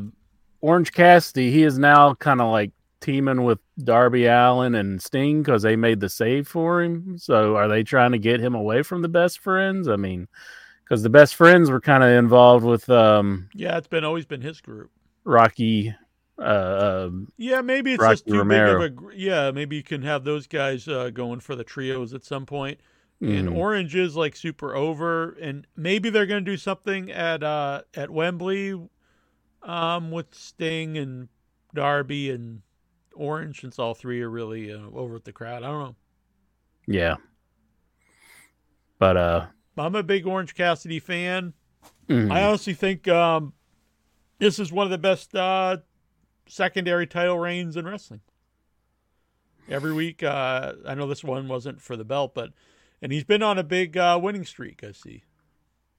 [0.61, 5.61] Orange Cassidy he is now kind of like teaming with Darby Allin and Sting because
[5.61, 7.17] they made the save for him.
[7.17, 9.87] So are they trying to get him away from the best friends?
[9.87, 10.27] I mean,
[10.83, 14.41] because the best friends were kind of involved with um, Yeah, it's been always been
[14.41, 14.89] his group.
[15.23, 15.95] Rocky.
[16.39, 18.79] Uh, um, Yeah, maybe it's Rocky just too Romero.
[18.79, 19.51] big of a yeah.
[19.51, 22.79] Maybe you can have those guys uh, going for the trios at some point.
[23.19, 23.55] And Mhm.
[23.55, 28.11] Orange is like super over, and maybe they're going to do something at uh, at
[28.11, 28.79] Wembley,
[29.63, 31.27] um, with Sting and
[31.73, 32.61] Darby and
[33.15, 35.63] Orange, since all three are really uh, over with the crowd.
[35.63, 35.95] I don't know.
[36.85, 37.15] yeah.
[38.99, 39.45] But uh,
[39.77, 41.53] I'm a big Orange Cassidy fan.
[42.07, 42.31] mhm.
[42.31, 43.53] I honestly think um,
[44.39, 45.77] this is one of the best uh,
[46.47, 48.21] secondary title reigns in wrestling.
[49.69, 52.51] Every week, uh, I know this one wasn't for the belt, but
[53.01, 54.83] and he's been on a big uh, winning streak.
[54.83, 55.23] I see.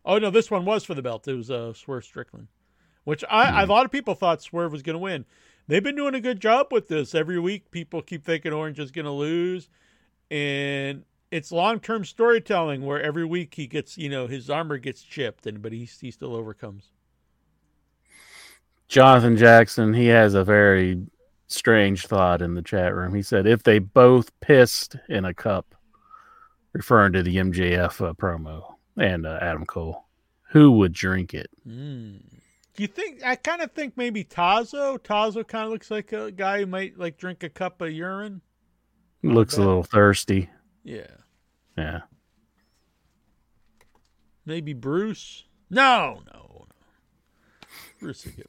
[0.05, 1.29] Oh no, this one was for the belt.
[1.29, 2.49] It was uh, Swerve Strickland,
[3.05, 5.25] which I a lot of people thought Swerve was going to win.
[5.67, 7.15] They've been doing a good job with this.
[7.15, 9.69] Every week, people keep thinking Orange is going to lose,
[10.31, 15.03] and it's long term storytelling where every week he gets you know his armor gets
[15.03, 16.91] chipped and but he he still overcomes.
[18.89, 21.07] Jonathan Jackson, he has a very
[21.47, 23.15] strange thought in the chat room.
[23.15, 25.75] He said if they both pissed in a cup,
[26.79, 30.07] referring to the MJF uh, promo and uh, Adam Cole,
[30.51, 31.51] who would drink it?
[31.67, 32.21] Mm.
[32.77, 34.97] Do you think I kind of think maybe Tazo?
[34.97, 38.41] Tazo kind of looks like a guy who might like drink a cup of urine.
[39.25, 40.49] Looks a little thirsty.
[40.85, 41.09] Yeah.
[41.77, 42.03] Yeah.
[44.47, 45.45] Maybe Bruce.
[45.71, 47.67] No, no, no.
[47.99, 48.47] Bruce is a good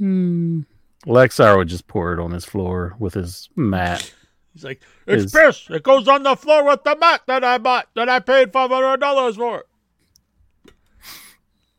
[0.00, 0.66] man.
[1.06, 4.10] Lexar would just pour it on his floor with his mat.
[4.54, 5.66] He's like, it's Is- piss.
[5.68, 8.70] It goes on the floor with the mat that I bought that I paid five
[8.70, 9.64] hundred dollars for.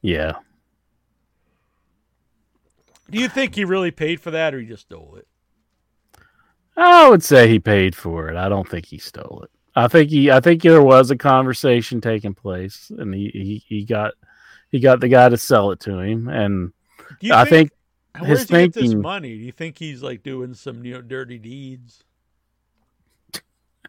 [0.01, 0.33] Yeah.
[3.09, 5.27] Do you think he really paid for that, or he just stole it?
[6.77, 8.35] I would say he paid for it.
[8.35, 9.51] I don't think he stole it.
[9.75, 13.85] I think he I think there was a conversation taking place and he he, he
[13.85, 14.13] got
[14.71, 16.71] he got the guy to sell it to him and
[17.19, 17.71] Do you I think
[18.17, 19.37] where his does he get this thinking- money?
[19.37, 22.03] Do you think he's like doing some you know dirty deeds?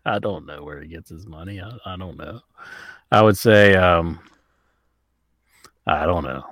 [0.06, 1.60] I don't know where he gets his money.
[1.60, 2.40] I, I don't know.
[3.10, 4.20] I would say um
[5.86, 6.44] I don't know.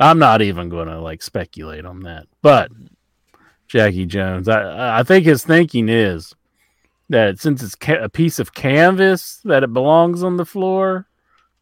[0.00, 2.26] I'm not even going to like speculate on that.
[2.42, 2.70] But
[3.66, 6.34] Jackie Jones, I I think his thinking is
[7.10, 11.06] that since it's ca- a piece of canvas that it belongs on the floor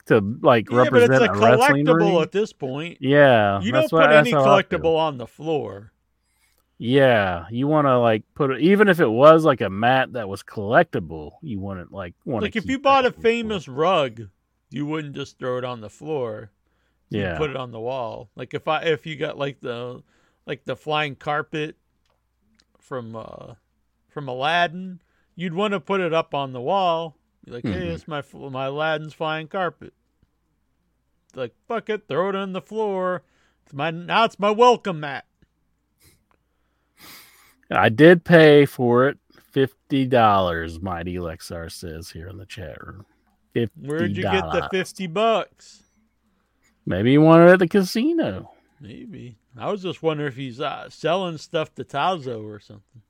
[0.07, 2.99] to like Yeah, but represent it's a a wrestling collectible at this point.
[3.01, 5.93] Yeah, You don't put what- any collectible on the floor.
[6.79, 10.29] Yeah, you want to like put it, even if it was like a mat that
[10.29, 12.47] was collectible, you wouldn't like want to.
[12.47, 14.29] Like if you bought a famous rug,
[14.71, 16.51] you wouldn't just throw it on the floor.
[17.09, 18.29] You yeah, put it on the wall.
[18.37, 20.03] Like if I if you got like the
[20.45, 21.77] like the flying carpet
[22.79, 23.55] from uh
[24.09, 25.01] from Aladdin,
[25.35, 27.17] you'd want to put it up on the wall.
[27.45, 27.95] Be like, hey, Mhm.
[27.95, 29.95] it's my my Aladdin's flying carpet.
[31.35, 33.23] Like fuck it, throw it on the floor.
[33.65, 35.25] It's my now it's my welcome mat.
[37.71, 39.19] I did pay for it.
[39.53, 43.07] Fifty dollars, Mighty Lexar says here in the chat room.
[43.53, 43.81] Fifty.
[43.81, 45.83] Where'd you get the fifty bucks?
[46.85, 48.53] Maybe he wanted it at the casino.
[48.81, 49.39] Maybe.
[49.59, 53.03] I was just wondering if he's uh, selling stuff to Tazo or something.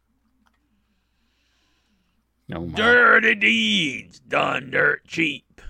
[2.55, 2.67] Oh.
[2.69, 5.61] Dirty deeds done dirt cheap.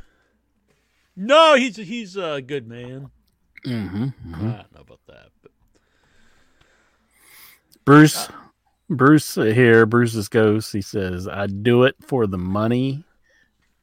[1.16, 3.10] No, he's he's a good man.
[3.64, 5.52] hmm I don't know about that, but
[7.86, 8.28] Bruce,
[8.88, 10.72] Bruce here, Bruce's ghost.
[10.72, 13.04] He says, "I do it for the money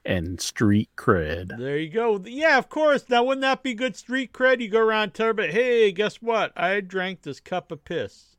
[0.05, 2.21] and street cred." there you go.
[2.25, 3.05] Yeah, of course.
[3.09, 4.61] Now, wouldn't that be good street cred?
[4.61, 6.51] You go around tell everybody, hey, guess what?
[6.57, 8.37] I drank this cup of piss.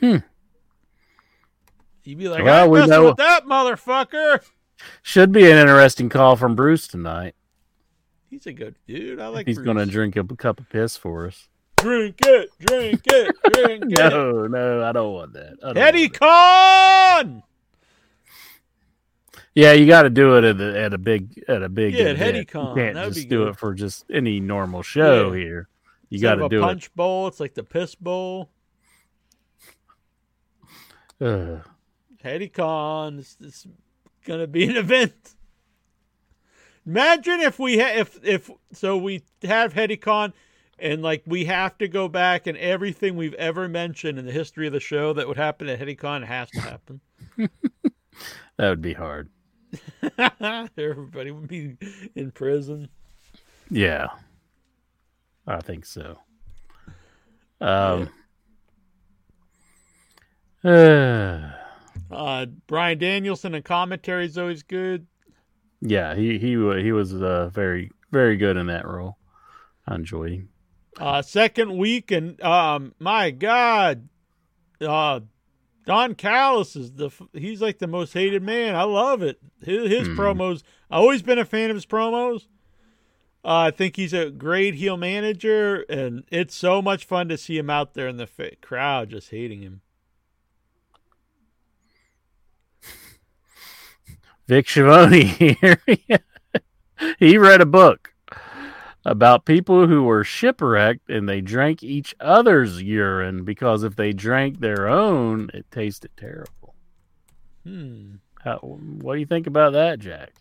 [0.00, 0.16] Hmm.
[2.04, 4.40] You'd be like, Well, I know- with that motherfucker.
[5.02, 7.34] Should be an interesting call from Bruce tonight.
[8.28, 9.18] He's a good dude.
[9.18, 9.46] I like.
[9.46, 11.48] He's going to drink a cup of piss for us.
[11.76, 13.98] Drink it, drink it, drink it.
[13.98, 15.56] No, no, I don't want that.
[15.64, 17.42] I Eddie Con.
[19.54, 21.94] Yeah, you got to do it at a, at a big at a big.
[21.94, 22.36] Yeah, at event.
[22.36, 23.48] You can't That'd just do good.
[23.48, 25.38] it for just any normal show Yeah.
[25.38, 25.68] here.
[26.10, 27.26] You got to do punch bowl.
[27.26, 28.50] It's like the piss bowl.
[31.20, 31.26] it.
[32.22, 32.48] Ugh.
[32.52, 33.18] Con.
[33.20, 33.66] It's, it's
[34.26, 35.14] gonna be an event.
[36.84, 40.32] Imagine if we ha- if if so we have HeadyCon
[40.78, 44.66] and like we have to go back and everything we've ever mentioned in the history
[44.66, 47.00] of the show that would happen at HeadyCon has to happen.
[48.58, 49.28] That would be hard.
[50.78, 51.76] Everybody would be
[52.14, 52.88] in prison.
[53.70, 54.06] Yeah,
[55.46, 56.18] I think so.
[57.60, 58.08] Um.
[60.64, 61.50] uh,
[62.10, 65.06] Uh, Bryan Danielson and commentary is always good.
[65.80, 66.50] yeah, he he
[66.80, 69.18] he was uh, very very good in that role.
[69.88, 70.48] I enjoyed him.
[70.98, 74.08] Uh, second week, and um, my God,
[74.80, 75.20] uh,
[75.84, 78.74] Don Callis is the he's like the most hated man.
[78.74, 79.38] I love it.
[79.62, 80.16] His, his Mhm.
[80.16, 80.62] promos.
[80.90, 82.46] I've always been a fan of his promos.
[83.44, 87.56] Uh, I think he's a great heel manager, and it's so much fun to see
[87.58, 89.82] him out there in the fa- crowd just hating him.
[94.48, 95.80] Vic Schiavone here.
[97.18, 98.14] he read a book
[99.06, 104.58] about people who were shipwrecked and they drank each other's urine because if they drank
[104.58, 106.74] their own, it tasted terrible.
[107.64, 108.16] Hmm.
[108.42, 110.32] How, what do you think about that, Jack?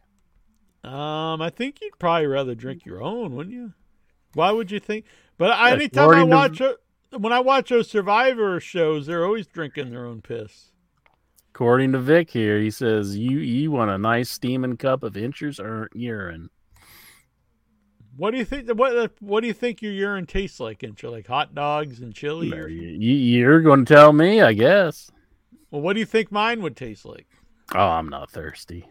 [0.83, 3.73] Um, I think you'd probably rather drink your own, wouldn't you?
[4.33, 5.05] Why would you think?
[5.37, 9.25] But I, anytime I according to- watch a, when I watch those Survivor shows, they're
[9.25, 10.71] always drinking their own piss.
[11.53, 15.59] According to Vic here, he says you you want a nice steaming cup of inches
[15.59, 16.49] or urine.
[18.17, 18.69] What do you think?
[18.69, 20.83] What What do you think your urine tastes like?
[20.83, 22.51] Inch like hot dogs and chili?
[22.53, 25.11] Or, you're going to tell me, I guess.
[25.71, 27.27] well, what do you think mine would taste like?
[27.73, 28.87] Oh, I'm not thirsty.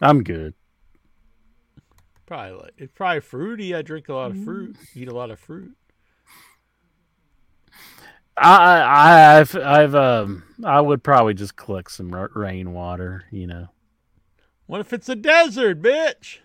[0.00, 0.54] I'm good.
[2.26, 3.74] Probably like it's probably fruity.
[3.74, 4.76] I drink a lot of fruit.
[4.94, 5.72] Eat a lot of fruit.
[8.36, 13.24] I, I, I've, I've, um, I would probably just collect some ra- rainwater.
[13.30, 13.68] You know,
[14.66, 16.38] What if it's a desert, bitch?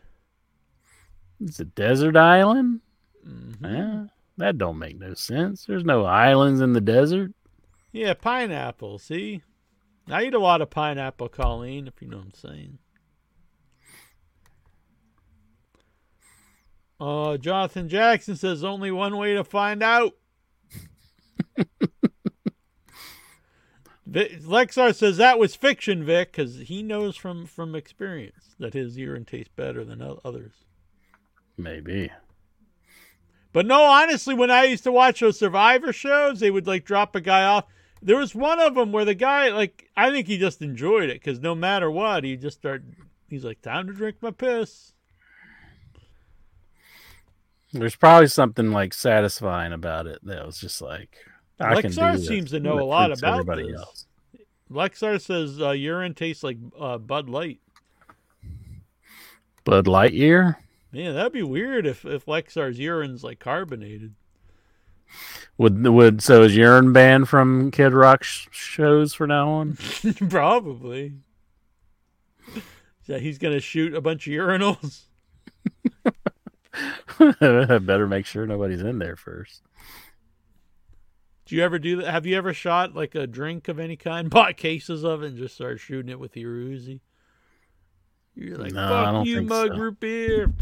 [1.41, 2.81] It's a desert island.
[3.27, 3.65] Mm-hmm.
[3.65, 4.05] Yeah,
[4.37, 5.65] that don't make no sense.
[5.65, 7.31] There's no islands in the desert.
[7.91, 8.99] Yeah, pineapple.
[8.99, 9.41] See,
[10.09, 11.87] I eat a lot of pineapple, Colleen.
[11.87, 12.77] If you know what I'm saying.
[16.99, 20.13] Uh, Jonathan Jackson says only one way to find out.
[24.05, 28.97] Vic, Lexar says that was fiction, Vic, because he knows from from experience that his
[28.97, 30.64] urine tastes better than others.
[31.57, 32.11] Maybe.
[33.53, 37.15] But no, honestly, when I used to watch those Survivor shows, they would like drop
[37.15, 37.65] a guy off.
[38.01, 41.21] There was one of them where the guy, like, I think he just enjoyed it
[41.21, 42.95] because no matter what, he just started.
[43.29, 44.91] He's like, "Time to drink my piss."
[47.71, 51.17] There's probably something like satisfying about it that was just like
[51.59, 53.79] I can do Lexar seems to know a lot about everybody this.
[53.79, 54.05] else.
[54.69, 57.59] Lexar says uh, urine tastes like uh, Bud Light.
[59.63, 60.57] Bud Lightyear
[60.95, 64.15] Man, that'd be weird if if Lexar's urine's like carbonated.
[65.57, 69.73] would would so is urine banned from Kid Rock sh- shows for now on?
[70.29, 71.15] Probably.
[73.07, 75.01] Yeah, he's gonna shoot a bunch of urinals.
[77.19, 79.63] I better make sure nobody's in there first.
[81.45, 82.09] Do you ever do that?
[82.09, 85.37] Have you ever shot like a drink of any kind, bought cases of it, and
[85.37, 87.01] just started shooting it with your Uzi?
[88.33, 89.77] You're like, No, fuck you, mug so.
[89.77, 90.53] root beer.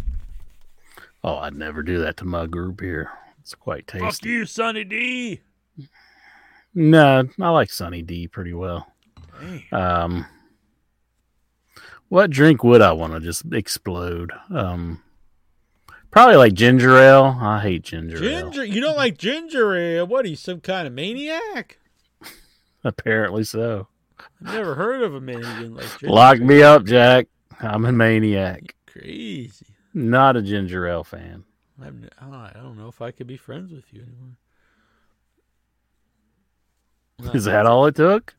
[1.23, 3.11] Oh, I'd never do that to my group beer.
[3.41, 4.05] It's quite tasty.
[4.05, 5.41] Fuck you, Sunny D.
[6.75, 8.87] No, I like Sunny D pretty well.
[9.39, 9.63] Damn.
[9.73, 10.25] Um,
[12.09, 14.31] what drink would I want to just explode?
[14.53, 15.01] Um,
[16.11, 17.37] probably like ginger ale.
[17.39, 18.49] I hate ginger, ale.
[18.49, 20.07] Ginger, you don't like ginger ale?
[20.07, 21.79] What are you, some kind of maniac?
[22.83, 23.87] Apparently so.
[24.19, 26.13] I've never heard of a man who didn't like ginger.
[26.13, 26.45] Lock ale.
[26.45, 27.27] me up, Jack.
[27.59, 28.75] I'm a maniac.
[28.87, 29.65] Crazy.
[29.93, 31.43] Not a ginger ale fan.
[31.81, 34.37] I'm, I don't know if I could be friends with you anymore.
[37.33, 38.33] Is that all it took?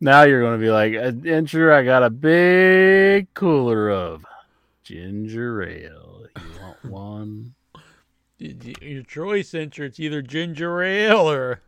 [0.00, 4.24] now you're going to be like, uh, Adventure, I got a big cooler of
[4.82, 6.26] ginger ale.
[6.36, 7.54] You want one?
[8.38, 9.86] Your choice, Incher.
[9.86, 11.60] It's either ginger ale or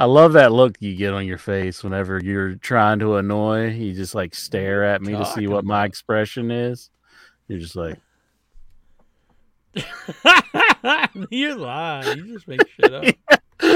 [0.00, 3.72] I love that look you get on your face whenever you're trying to annoy.
[3.72, 6.88] You just like stare mm, at me to see what my expression is.
[7.48, 7.98] You're just like,
[11.30, 12.14] you lie.
[12.16, 13.04] You just make shit up.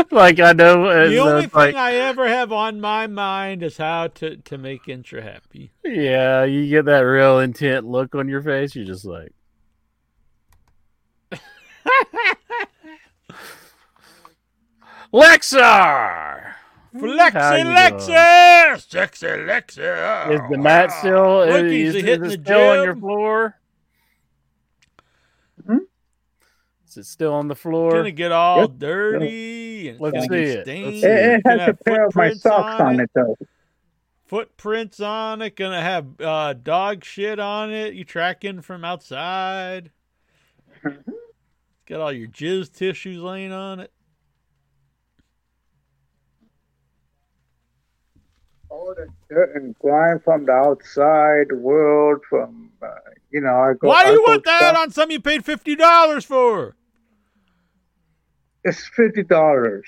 [0.10, 0.88] like I know.
[0.88, 4.56] and the only thing like, I ever have on my mind is how to, to
[4.56, 5.72] make Intra happy.
[5.84, 8.74] yeah, you get that real intent look on your face.
[8.74, 9.34] You're just like,
[15.14, 16.54] Lexar.
[16.96, 18.80] Flexi How you doing?
[18.80, 20.32] Sexy Lexi!
[20.34, 21.38] Is the mat still?
[21.46, 23.54] Look, is, he's is hitting it the still on your floor?
[25.64, 25.78] Hmm?
[26.88, 27.90] Is it still on the floor?
[27.90, 28.70] It's gonna get all Yep.
[28.78, 30.62] dirty and Let's gonna see get it.
[30.64, 30.84] stained.
[30.86, 33.00] Let's It, see it It's gonna has a have pair of my footprints socks on
[33.00, 33.36] it, though.
[34.26, 35.54] Footprints on it.
[35.54, 37.94] Gonna have uh, dog shit on it.
[37.94, 39.90] You tracking from outside.
[41.86, 43.92] Got all your jizz tissues laying on it.
[48.74, 52.88] All the dirt and grime from the outside world, from, uh,
[53.30, 53.86] you know, I go.
[53.86, 56.74] Why do you want that shop- on something you paid fifty dollars for?
[58.64, 59.86] It's fifty dollars.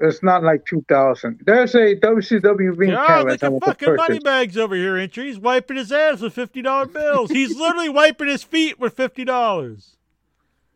[0.00, 1.40] It's not like two thousand.
[1.46, 5.26] There's a WCW ring Yeah, I at fucking money bags over here, Entry.
[5.28, 7.30] He's wiping his ass with fifty dollar bills.
[7.30, 9.96] He's literally wiping his feet with fifty dollars.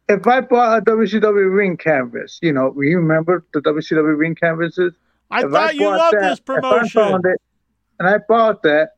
[0.09, 4.94] If I bought a WCW ring canvas, you know, you remember the WCW ring canvases?
[5.31, 6.89] I If thought you bought loved that- this If I promotion.
[7.02, 7.40] found it
[7.98, 8.90] and I bought that,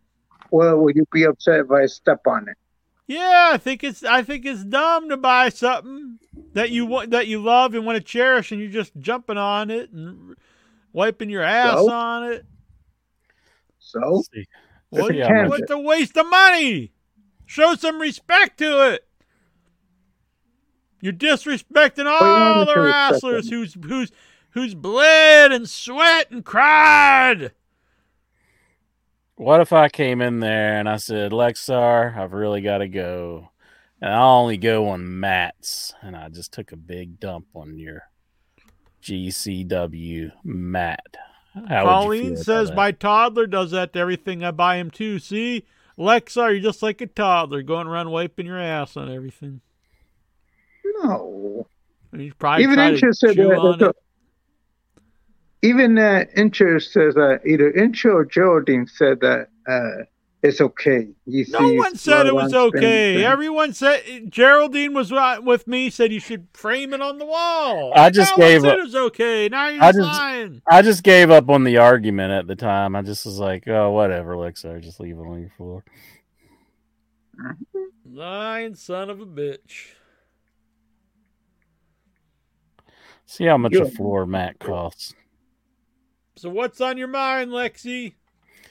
[0.51, 2.57] well, would you be upset if I step on it?
[3.07, 6.19] Yeah, I think it's I think it's dumb to buy something
[6.55, 9.71] that you want that you love and want to cherish, and you're just jumping on
[9.71, 10.37] it and
[10.93, 11.91] wiping your ass So?
[11.91, 12.47] on it.
[13.79, 14.23] So
[14.91, 16.93] What, Yeah, what's a waste of money?
[17.45, 19.07] Show some respect to it.
[21.01, 24.13] You're disrespecting all the wrestlers who's who's
[24.53, 27.53] who's bled and sweat and cried.
[29.37, 33.49] What if I came in there and I said, Lexar, I've really got to go.
[34.01, 35.95] And I'll only go on mats.
[36.03, 38.03] And I just took a big dump on your
[39.03, 41.17] GCW mat.
[41.69, 45.19] How Colleen says my toddler does that to everything I buy him too.
[45.19, 45.65] See,
[45.99, 49.61] Lexar, you're just like a toddler going around wiping your ass on everything.
[50.85, 51.67] No.
[52.17, 53.29] He's probably Even interested.
[53.29, 53.59] to chew that.
[53.59, 53.97] on that- it.
[55.63, 60.05] Even uh, Incher says that either Incher or Geraldine said that uh,
[60.43, 61.07] it's okay.
[61.25, 63.15] You No see one said it was okay.
[63.15, 65.89] things, Everyone said Geraldine was wi- with me.
[65.89, 67.93] Said you should frame it on the wall.
[67.95, 69.49] I just no gave up- it was okay.
[69.49, 70.63] Now you're I just- lying.
[70.69, 72.97] I just gave up on the argument at the time.
[72.97, 75.85] I just was like, oh, whatever, Lexar, just leave it on your floor.
[78.05, 79.93] Lying son of a bitch.
[83.27, 83.83] See how much Yeah.
[83.83, 85.15] a floor mat costs.
[86.43, 88.15] So what's on your mind, Lexi?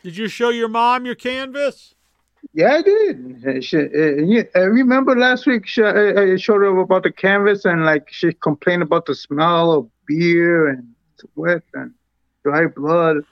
[0.03, 1.95] Did you show your mom your canvas?
[2.53, 3.47] Yeah, I did.
[3.47, 7.13] Uh, She, uh, yeah, I remember last week she, uh, I showed her about the
[7.13, 10.85] canvas and like she complained about the smell of beer and
[11.15, 11.93] sweat and
[12.43, 13.23] dry blood.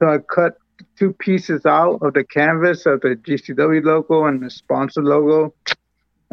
[0.00, 0.58] So I cut
[0.98, 5.54] two pieces out of the canvas of the GCW logo and the sponsor logo.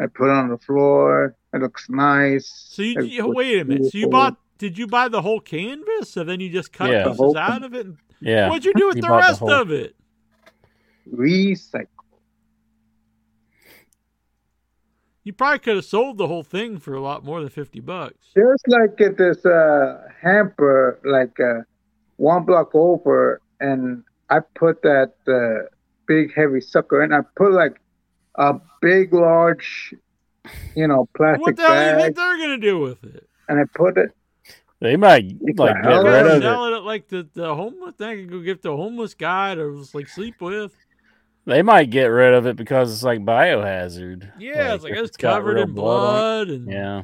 [0.00, 1.36] I put it on the floor.
[1.52, 2.52] It looks nice.
[2.72, 3.92] So you, you wait a minute.
[3.92, 4.38] So you bought?
[4.58, 7.04] Did you buy the whole canvas, and then you just cut Yeah.
[7.04, 7.86] Pieces whole out of it?
[7.86, 8.48] And, Yeah.
[8.48, 9.94] What'd you do with He the bought the rest whole- of it?
[11.12, 11.86] recycle.
[15.24, 18.30] You probably could have sold the whole thing for a lot more than fifty bucks.
[18.34, 21.60] There's like uh, this uh, hamper, like uh,
[22.16, 25.66] one block over, and I put that uh,
[26.06, 27.12] big heavy sucker in.
[27.12, 27.80] I put like
[28.34, 29.94] a big, large,
[30.74, 33.26] you know, plastic What the hell do you think they're gonna do with it?
[33.48, 34.10] and I put it.
[34.84, 36.42] They might What like the get oh, rid They're of it.
[36.42, 38.18] selling it like the, the homeless thing.
[38.18, 40.76] Could go give to a homeless guy to just like sleep with.
[41.46, 44.30] They might get rid of it because it's like biohazard.
[44.38, 46.54] Yeah, it's like if it's got covered real in blood on blood it.
[46.60, 47.02] and Yeah,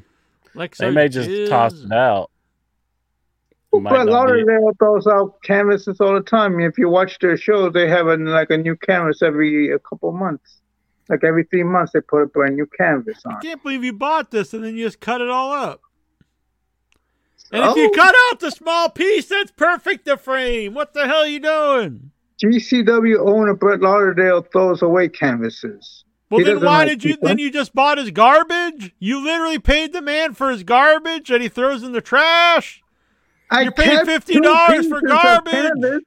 [0.55, 2.31] like they may just toss it out.
[3.70, 6.61] Well, Might Brett not be- Lauderdale throws out canvases all the time.
[6.61, 10.12] If you watch their shows, they have a, like a new canvas every a couple
[10.12, 10.59] months.
[11.09, 13.36] Like every three months, they put a brand new canvas on.
[13.36, 15.81] I can't believe you bought this and then you just cut it all up.
[17.52, 17.90] And if you Oh.
[17.90, 20.74] cut out the small piece, that's perfect to frame.
[20.74, 22.10] What the hell are you doing?
[22.43, 26.05] GCW owner Brett Lauderdale throws away canvases.
[26.31, 27.14] Well, He then why like did you?
[27.14, 27.28] people.
[27.28, 28.94] Then you just bought his garbage.
[29.01, 32.82] You literally paid the man for his garbage, and he throws in the trash.
[33.51, 36.02] I You paid $50 for garbage.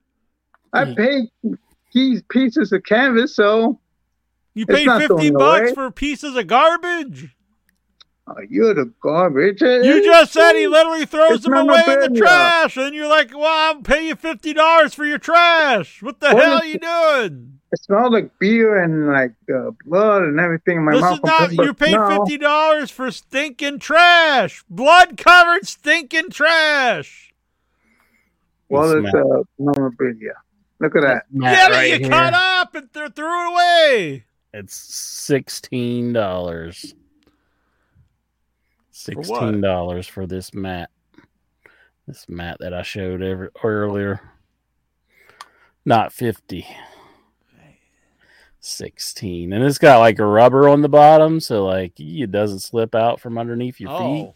[0.72, 0.94] I Hmm.
[0.94, 1.58] paid
[1.94, 3.80] these pieces of canvas, so
[4.56, 5.74] You It's paid not fifty bucks away.
[5.74, 7.36] for pieces of garbage.
[8.28, 9.62] Oh, you're the garbage.
[9.62, 13.32] You just said he literally throws It's them away in the trash, and you're like,
[13.36, 16.80] "Well, I'll pay you fifty dollars for your trash." What the Well, hell are you
[16.80, 17.60] doing?
[17.72, 21.14] It smelled like beer and like uh, blood and everything in my this mouth.
[21.16, 21.38] is not.
[21.50, 22.08] complained, but You paid no.
[22.20, 27.34] fifty dollars for stinking trash, blood covered stinking trash.
[28.70, 30.34] Well, It's it's uh, memorabilia.
[30.80, 31.24] Look at that.
[31.32, 32.10] Mat yeah, right you here.
[32.10, 34.24] cut up and th- threw it away.
[34.54, 36.94] It's sixteen dollars.
[39.08, 39.26] What?
[39.26, 40.90] Sixteen dollars for this mat.
[42.08, 44.22] This mat that I showed ever, earlier.
[45.86, 46.66] Not fifty.
[48.60, 52.96] Sixteen, and it's got like a rubber on the bottom, so like it doesn't slip
[52.96, 54.26] out from underneath your feet.
[54.26, 54.36] Oh,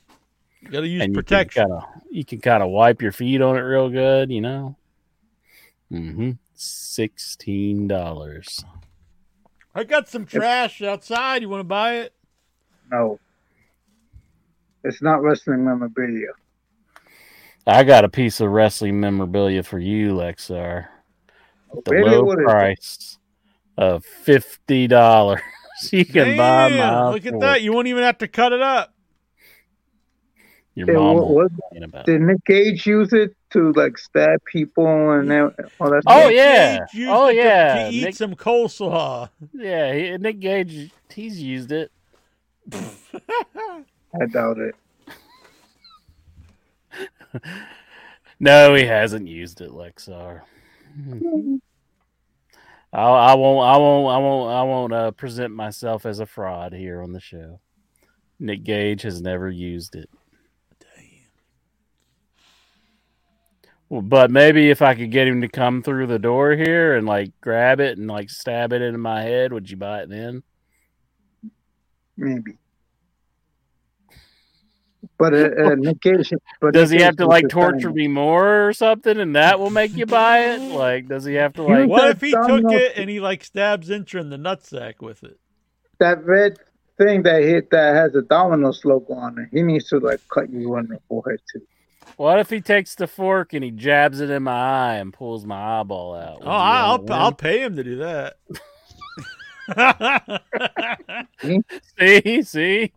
[0.60, 1.61] you got to use and protection.
[1.61, 4.30] you can kind of you can kind of wipe your feet on it real good,
[4.30, 4.76] you know.
[5.89, 6.31] Mm-hmm.
[6.56, 8.65] Sixteen dollars.
[9.73, 11.41] I got some trash outside.
[11.41, 12.14] You want to buy it?
[12.91, 13.19] No.
[14.88, 16.30] It's not wrestling memorabilia.
[17.65, 20.88] I got a piece of wrestling memorabilia for you, Lexar.
[21.76, 22.11] At the Really?
[22.15, 22.45] low What is it?
[22.49, 23.18] price
[23.77, 25.41] of fifty dollars.
[25.91, 27.09] you can buy my.
[27.09, 27.61] Look at that.
[27.61, 28.93] You won't even have to cut it up.
[30.76, 31.51] Your Yeah, mom what- what-
[31.84, 32.05] about.
[32.05, 36.03] Did Nick Gage use it to like stab people and all that?
[36.07, 36.31] Oh, stuff?
[36.31, 36.85] yeah.
[36.91, 37.84] He used Oh, it to- yeah.
[37.89, 39.30] To eat Nick- some coleslaw.
[39.53, 41.91] Yeah, he, Nick Gage, he's used it.
[44.13, 44.75] I doubt it.
[48.39, 50.41] No, he hasn't used it, Lexar.
[52.93, 53.67] I, I won't.
[53.67, 54.07] I won't.
[54.13, 54.51] I won't.
[54.51, 57.59] I won't uh, present myself as a fraud here on the show.
[58.39, 60.09] Nick Gage has never used it.
[63.89, 67.07] Well, But maybe if I could get him to come through the door here and
[67.07, 70.43] like grab it and like stab it into my head, would you buy it then?
[72.17, 72.57] Maybe.
[75.19, 76.31] But uh, uh, Nick Cage,
[76.61, 77.95] but Does he Nick have to like torture time.
[77.95, 80.61] me more or something, and that will make you buy it?
[80.61, 81.89] Like, does he have to like?
[81.89, 85.23] What if he took little- it and he like stabs Intra in the nutsack with
[85.23, 85.39] it?
[85.99, 86.57] That red
[86.99, 89.49] thing that hit that has a Domino's logo on it.
[89.52, 91.61] He needs to like cut you on the forehead too.
[92.18, 94.52] What if he takes the fork and he jabs it in my
[94.91, 96.39] eye and pulls my eyeball out?
[96.39, 98.38] Would Oh, I'll wanna I'll pay him to do that.
[101.99, 102.91] see see.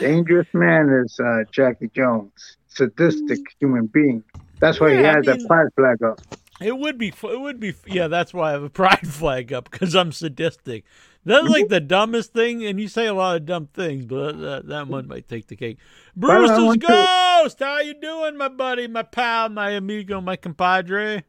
[0.00, 4.22] Dangerous man is uh, Jackie Jones, sadistic human being.
[4.58, 6.20] That's why he Yeah, I has that mean- pride flag up.
[6.60, 7.08] It would be.
[7.08, 7.72] It would be.
[7.86, 10.84] Yeah, that's why I have a pride flag up because I'm sadistic.
[11.24, 14.68] That's like the dumbest thing, and you say a lot of dumb things, but that,
[14.68, 15.78] that one might take the cake.
[16.16, 20.20] Well, I Bruce's want to- Ghost, how you doing, my buddy, my pal, my amigo,
[20.20, 21.24] my compadre?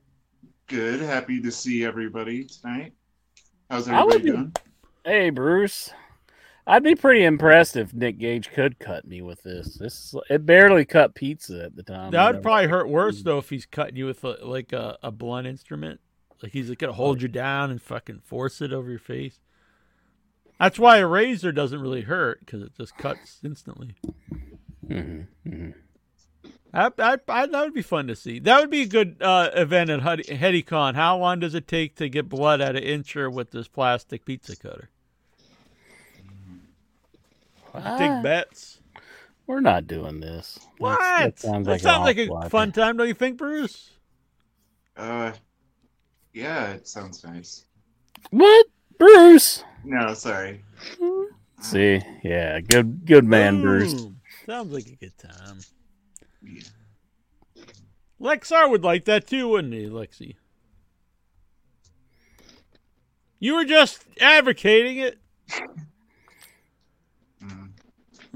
[0.68, 1.00] Good.
[1.02, 2.94] Happy to see everybody tonight.
[3.70, 4.54] How's I would everybody be- doing?
[5.06, 5.92] Hey Bruce,
[6.68, 9.76] I'd be pretty impressed if Nick Gage could cut me with this.
[9.76, 12.12] This it barely cut pizza at the time.
[12.12, 15.12] That would probably hurt worse though if he's cutting you with a, like a, a
[15.12, 16.00] blunt instrument.
[16.44, 19.40] Like he's gonna hold you down and fucking force it over your face.
[20.60, 23.96] That's why a razor doesn't really hurt because it just cuts instantly.
[24.88, 25.74] Mhm, mhm.
[26.74, 28.40] I, I, I, that would be fun to see.
[28.40, 30.94] That would be a good uh, event at Hud- HeadyCon.
[30.96, 34.56] How long does it take to get blood out of Incher with this plastic pizza
[34.56, 34.90] cutter?
[37.74, 38.24] Big What?
[38.24, 38.80] bets.
[39.48, 40.56] We're not doing this.
[40.56, 41.00] That's- What?
[41.00, 43.92] That sounds That like, sounds like a awful fun time, don't you think, Bruce?
[44.96, 45.32] Uh,
[46.34, 47.66] yeah, it sounds nice.
[48.30, 48.66] What,
[48.98, 49.64] Bruce?
[49.84, 50.64] No, sorry.
[51.62, 54.06] See, yeah, good, good man, Bruce.
[54.46, 55.60] Sounds like a good time.
[56.44, 56.62] Yeah.
[58.20, 60.36] Lexar would like that too, wouldn't he, Lexi?
[63.40, 65.18] You were just advocating it.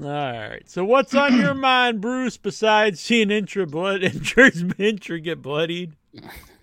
[0.02, 0.62] All right.
[0.68, 5.94] So what's on your mind, Bruce, besides seeing Incher blood injuries Incher get bloodied?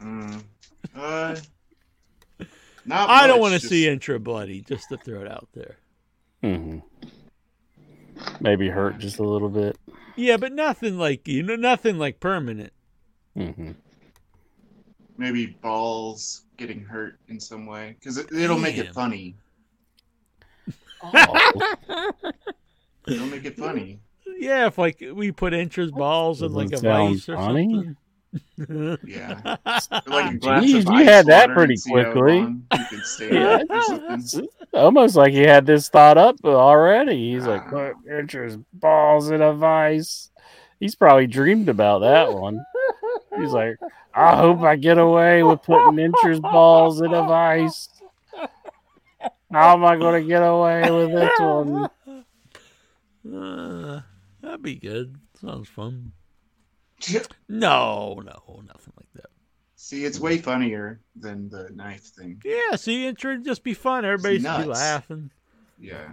[0.02, 0.44] Mm.
[0.96, 1.36] Uh,
[2.86, 5.78] not I don't want to just- see Incher bloody, just to throw it out there.
[6.42, 6.80] hmm
[8.40, 9.78] Maybe hurt just a little bit.
[10.16, 12.72] Yeah, but nothing like you know, nothing like permanent.
[13.36, 13.72] hmm
[15.16, 19.36] maybe balls getting hurt in some way because it, it'll make it funny.
[23.08, 24.00] It'll make it funny.
[24.40, 27.74] Yeah, if like we put Incher's balls in like a vice or funny.
[27.74, 28.98] something.
[29.06, 29.58] Yeah,
[30.08, 32.40] like a Jeez, you had that pretty and see how quickly.
[32.42, 33.82] long You could stay in it or
[34.20, 34.48] something.
[34.74, 37.34] Almost like he had this thought up already.
[37.34, 37.70] He's like, Ah.
[37.70, 40.32] put Incher's balls in a vice.
[40.80, 42.66] He's probably dreamed about that one.
[43.38, 43.78] He's like,
[44.16, 47.88] I hope I get away with putting Incher's balls in a vice.
[49.52, 51.88] How am I going to get away with this one?
[53.26, 54.02] Uh,
[54.42, 55.16] that'd be good.
[55.40, 56.12] Sounds fun.
[57.50, 59.30] No, no, nothing like that.
[59.76, 62.42] See, it's way funnier than the knife thing.
[62.46, 64.06] Yeah, see, it would just be fun.
[64.06, 65.30] Everybody's be laughing.
[65.78, 66.12] Yeah.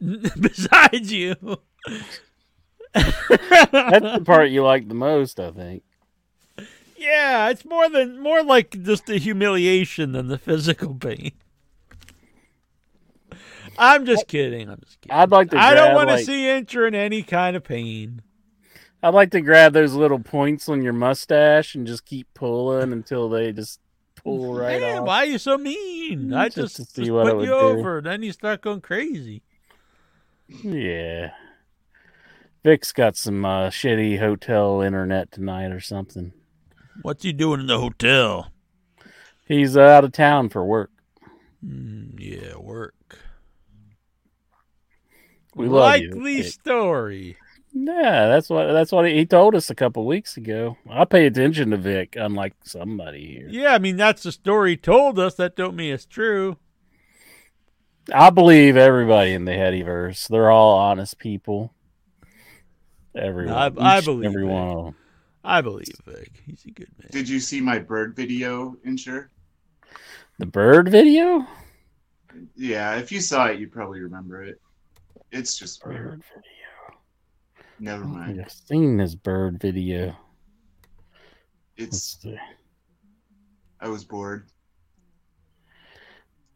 [0.40, 1.34] Besides you.
[2.94, 3.10] That's
[3.72, 5.82] the part you like the most, I think.
[6.96, 11.32] Yeah, it's more than more like just the humiliation than the physical pain.
[13.80, 14.68] I'm just kidding.
[14.68, 15.16] I'm just kidding.
[15.16, 18.22] I'd like to I don't want to like- see Incher in any kind of pain.
[19.02, 23.30] I'd like to grab those little points on your mustache and just keep pulling until
[23.30, 23.80] they just
[24.14, 25.06] pull right Man, off.
[25.06, 26.34] why are you so mean?
[26.34, 27.54] I Just just, to just, see what it put you do.
[27.54, 28.02] over.
[28.02, 29.42] Then you start going crazy.
[30.62, 31.30] Yeah.
[32.62, 36.34] Vic's got some uh, shitty hotel internet tonight or something.
[37.00, 38.50] What's he doing in the hotel?
[39.46, 40.90] He's uh, out of town for work.
[41.64, 42.94] Mm, yeah, work.
[45.54, 47.36] We love you, Likely story.
[47.72, 50.76] Yeah, that's what that's what he told us a couple weeks ago.
[50.88, 53.48] I pay attention to Vic, unlike somebody here.
[53.48, 55.34] Yeah, I mean that's the story he told us.
[55.36, 56.56] That don't mean it's true.
[58.12, 60.26] I believe everybody in the Headyverse.
[60.28, 61.72] They're all honest people.
[63.14, 64.50] Everyone, I- I believe everyone.
[64.56, 64.60] Vic.
[64.68, 64.94] one of them.
[65.44, 66.42] I believe Vic.
[66.46, 67.08] He's a good man.
[67.12, 69.28] Did you see my bird video, Incher?
[70.38, 71.46] The bird video.
[72.56, 74.60] Yeah, if you saw it, you probably remember it.
[75.32, 76.04] It's just weird.
[76.10, 76.98] Bird video.
[77.78, 78.40] Never I don't think mind.
[78.42, 80.16] I've seen this bird video.
[81.76, 82.18] It's.
[82.20, 82.36] see.
[83.80, 84.46] I was bored.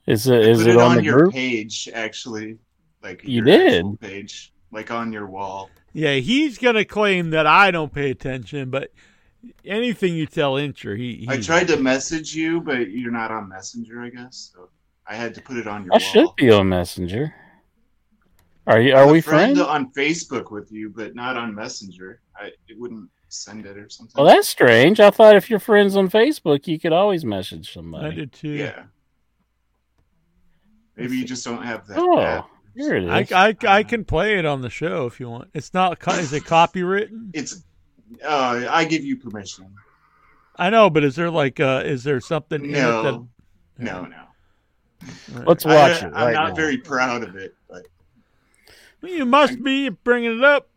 [0.07, 1.33] Is it is Put it, it on, on the your group?
[1.33, 2.59] page, actually.
[3.03, 4.01] Like You your did?
[4.01, 5.71] page, like on your wall.
[5.95, 8.91] Yeah, he's gonna claim that I don't pay attention, but
[9.65, 13.49] anything you tell Incher, he, he I tried to message you, but you're not on
[13.49, 14.51] Messenger, I guess.
[14.55, 14.69] So
[15.07, 16.01] I had to put it on your I wall.
[16.01, 17.35] should be on Messenger.
[18.67, 18.95] Are you?
[18.95, 19.61] Are I'm we friends?
[19.61, 22.21] on Facebook with you, but not on Messenger.
[22.37, 24.15] I it wouldn't send it or something.
[24.17, 25.01] Well, that's strange.
[25.01, 28.07] I thought if you're friends on Facebook, you could always message somebody.
[28.07, 28.51] I did too.
[28.51, 28.85] yeah.
[30.97, 31.99] Maybe you just don't have that.
[31.99, 32.49] Oh, app.
[32.77, 33.49] here it I.
[33.49, 35.51] I, I can play it on the show if you want.
[35.53, 35.99] It's not.
[36.19, 37.31] Is it copywritten?
[37.35, 37.65] It's.
[38.25, 39.75] Uh, I give you permission.
[40.57, 43.29] I know, but is there like uh is there something in it that No,
[43.79, 44.25] no, no.
[45.45, 46.55] Let's watch I, it I'm not now.
[46.55, 47.83] very proud of it, but
[49.09, 50.69] you must be bringing it up?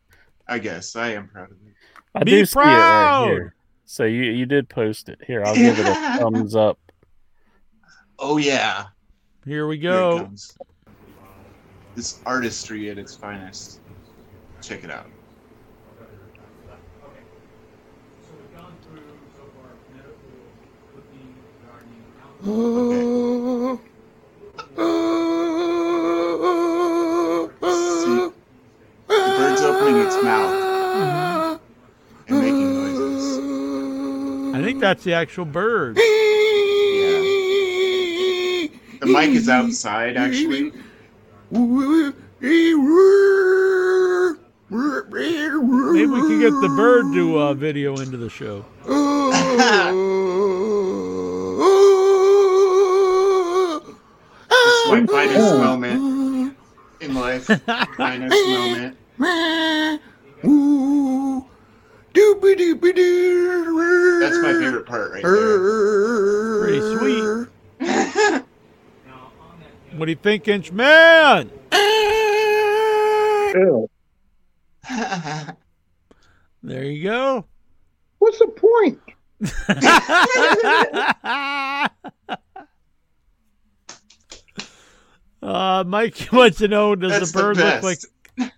[0.47, 1.73] I guess I am proud of it.
[2.15, 3.21] I Be do see it proud.
[3.23, 3.55] right here.
[3.85, 5.19] So you you did post it.
[5.25, 6.79] Here, I'll give it a thumbs up.
[8.19, 8.85] Oh yeah,
[9.45, 10.19] Here we go.
[10.19, 10.57] comes.
[11.95, 13.79] This artistry at its finest.
[14.61, 15.07] Check it out.
[28.03, 28.31] See,
[29.07, 31.59] the bird's opening its mouth
[32.27, 33.37] and making noises.
[34.55, 35.97] I think that's the actual bird.
[35.97, 36.03] Yeah.
[38.99, 40.71] The mic is outside, actually.
[41.51, 42.13] Maybe
[46.07, 48.65] we can get the bird to uh, video into the show.
[54.49, 55.86] This is my finest moment
[57.49, 57.87] in life.
[57.97, 58.97] Finest moment.
[64.19, 66.63] That's my favorite part right there.
[66.63, 67.23] Pretty sweet.
[69.95, 71.49] What do you think, Inchman?
[73.55, 73.89] Ew.
[76.63, 77.45] There you go.
[78.19, 78.99] What's the point?
[85.47, 87.99] uh, Mike wants to know: Does That's the bird look like?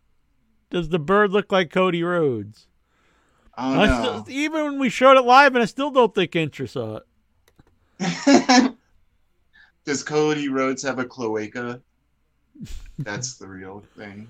[0.69, 2.67] Does the bird look like Cody Rhodes?
[3.57, 4.23] Oh I no.
[4.23, 7.01] still, even when we showed it live, and I still don't think Incher saw
[7.99, 8.75] it.
[9.85, 11.81] Does Cody Rhodes have a cloaca?
[12.97, 14.27] That's the real thing.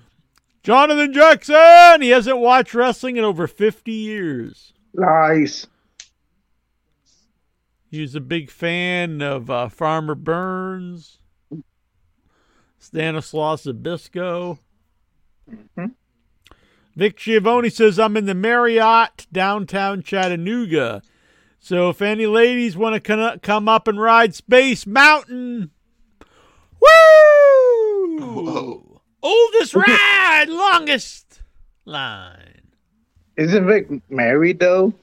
[0.64, 2.02] Jonathan Jackson.
[2.02, 4.74] He hasn't watched wrestling in over fifty years.
[4.94, 5.68] Nice.
[7.92, 11.18] He was a big fan of uh, Farmer Burns,
[12.80, 14.58] Stanislaus Zbyszko.
[15.50, 15.86] Mm-hmm.
[16.96, 21.02] Vic Giovanni says, I'm in the Marriott downtown Chattanooga.
[21.60, 25.72] So if any ladies want to come up and ride Space Mountain,
[26.82, 28.18] woo!
[28.20, 29.02] Whoa.
[29.22, 31.42] Oldest ride, longest
[31.86, 32.62] line.
[33.38, 34.94] Isn't Vic married though?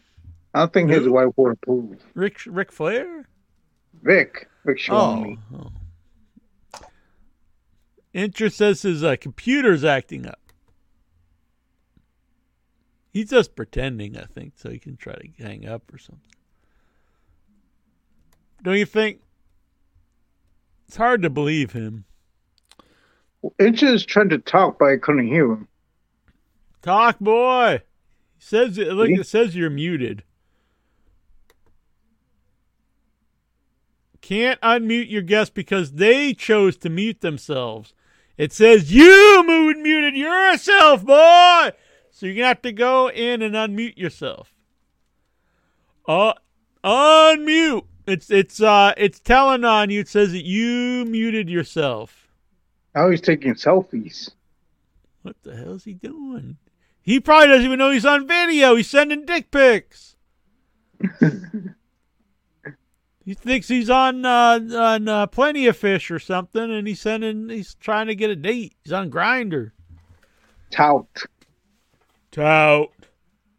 [0.54, 1.12] I don't think his Who?
[1.12, 1.98] wife would approve.
[2.14, 3.26] Ric Ric Flair?
[4.02, 4.48] Vic.
[4.64, 5.36] Vic Oh.
[5.54, 5.70] Oh.
[8.16, 10.40] Incher says his uh, computer's acting up.
[13.12, 16.22] He's just pretending, I think, so he can try to hang up or something.
[18.62, 19.20] Don't you think?
[20.88, 22.04] It's hard to believe him.
[23.58, 25.68] Inch is trying to talk, but I couldn't hear him.
[26.80, 27.82] Talk, boy.
[28.36, 28.92] He says it.
[28.92, 30.22] Look, it says you're muted.
[34.22, 37.92] Can't unmute your guest because they chose to mute themselves.
[38.36, 41.70] It says you moved muted yourself, boy.
[42.10, 44.52] So you're gonna have to go in and unmute yourself.
[46.06, 46.34] Uh,
[46.84, 47.86] unmute.
[48.06, 50.00] It's it's uh it's telling on you.
[50.00, 52.28] It says that you muted yourself.
[52.94, 54.30] Now he's taking selfies.
[55.22, 56.56] What the hell is he doing?
[57.02, 58.76] He probably doesn't even know he's on video.
[58.76, 60.16] He's sending dick pics.
[63.26, 67.48] he thinks he's on uh, on uh, Plenty of Fish or something, and he's sending.
[67.48, 68.76] He's trying to get a date.
[68.84, 69.72] He's on Grindr.
[70.70, 71.24] Tout.
[72.30, 72.92] Tout,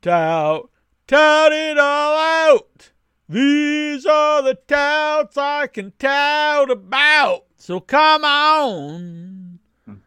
[0.02, 0.70] tout,
[1.08, 2.92] tout it all out.
[3.28, 7.46] These are the touts I can tout about.
[7.58, 9.60] So come on.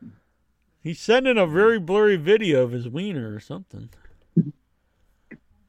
[0.82, 3.90] He's sending a very blurry video of his wiener or something.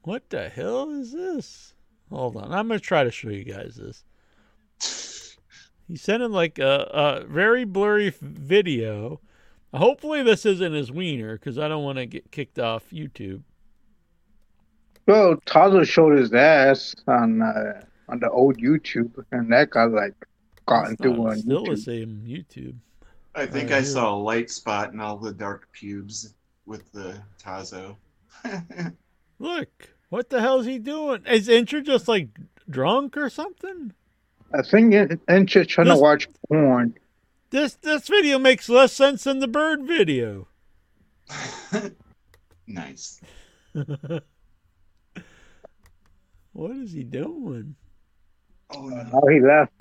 [0.02, 1.71] What the hell is this?
[2.12, 2.52] Hold on.
[2.52, 4.04] I'm going to try to show you guys this.
[5.88, 9.20] He's sending like a, a very blurry video.
[9.74, 13.42] Hopefully, this isn't his wiener because I don't want to get kicked off YouTube.
[15.06, 20.14] Well, Tazo showed his ass on uh, on the old YouTube, and that got like
[20.66, 22.76] gotten It's through on still the same YouTube.
[23.34, 23.84] I think Uh, I here.
[23.84, 26.34] saw a light spot in all the dark pubes.
[26.66, 27.96] with the Tazo.
[29.38, 31.24] Look, what the hell is he doing?
[31.26, 32.28] Is Incher just like
[32.68, 33.94] drunk or something?
[34.52, 36.94] I think it- and just trying This- to watch porn.
[37.48, 40.48] This this video makes less sense than the bird video.
[42.66, 43.20] nice.
[46.54, 47.74] What is he doing?
[48.76, 49.04] Oh no.
[49.10, 49.72] How he left.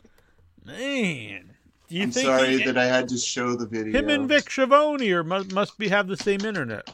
[0.66, 1.52] Man,
[1.90, 4.00] do you I'm think sorry he- that I had to show the video.
[4.00, 6.90] him and Vic Schiavone or must, must be have the same internet?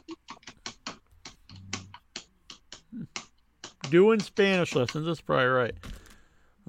[3.90, 5.06] Doing Spanish lessons.
[5.06, 5.76] That's probably right.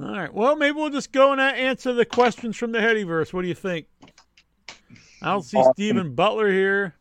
[0.01, 0.33] All right.
[0.33, 3.33] Well, maybe we'll just go and answer the questions from the Headyverse.
[3.33, 3.87] What do you think?
[5.23, 5.73] I don't see Awesome.
[5.75, 6.95] Stephen Butler here.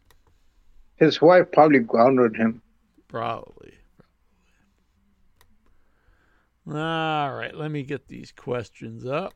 [0.95, 2.61] His wife probably grounded him.
[3.07, 3.73] Probably.
[6.67, 9.33] All right, let me get these questions up.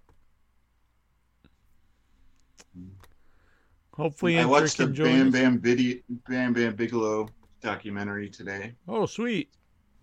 [3.94, 5.32] Hopefully, I watched the Bam.
[5.32, 7.30] Bam video, Bam Bam Bigelow
[7.62, 8.74] documentary today.
[8.88, 9.50] Oh, sweet!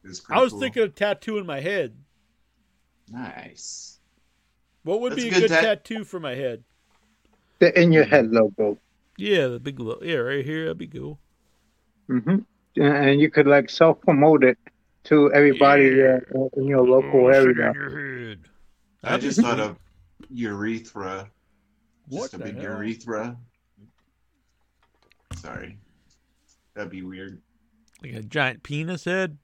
[0.04, 0.60] It was I was cool.
[0.60, 1.96] thinking of tattoo in my head.
[3.10, 3.98] Nice.
[4.84, 6.64] What would That's be a a good good tat- tattoo for my head?
[7.58, 8.78] The in your head logo.
[9.16, 10.64] Yeah, the big lo- yeah, right here.
[10.66, 11.18] That'd be cool.
[12.06, 12.36] hmm
[12.76, 14.56] And you could like self promote it
[15.04, 16.20] to everybody Yeah.
[16.34, 17.70] uh, in your local Oh, area.
[17.70, 18.40] in your head.
[19.02, 19.76] I That'd just thought of
[20.30, 21.30] urethra.
[22.08, 22.64] What Just a the big hell?
[22.78, 23.36] urethra.
[25.36, 25.78] Sorry.
[26.74, 27.40] That'd be weird.
[28.02, 29.38] like a giant penis head.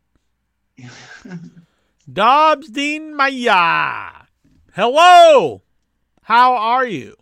[2.12, 4.26] Dobbs Dean Maya.
[4.74, 5.62] Hello.
[6.22, 7.16] How are you?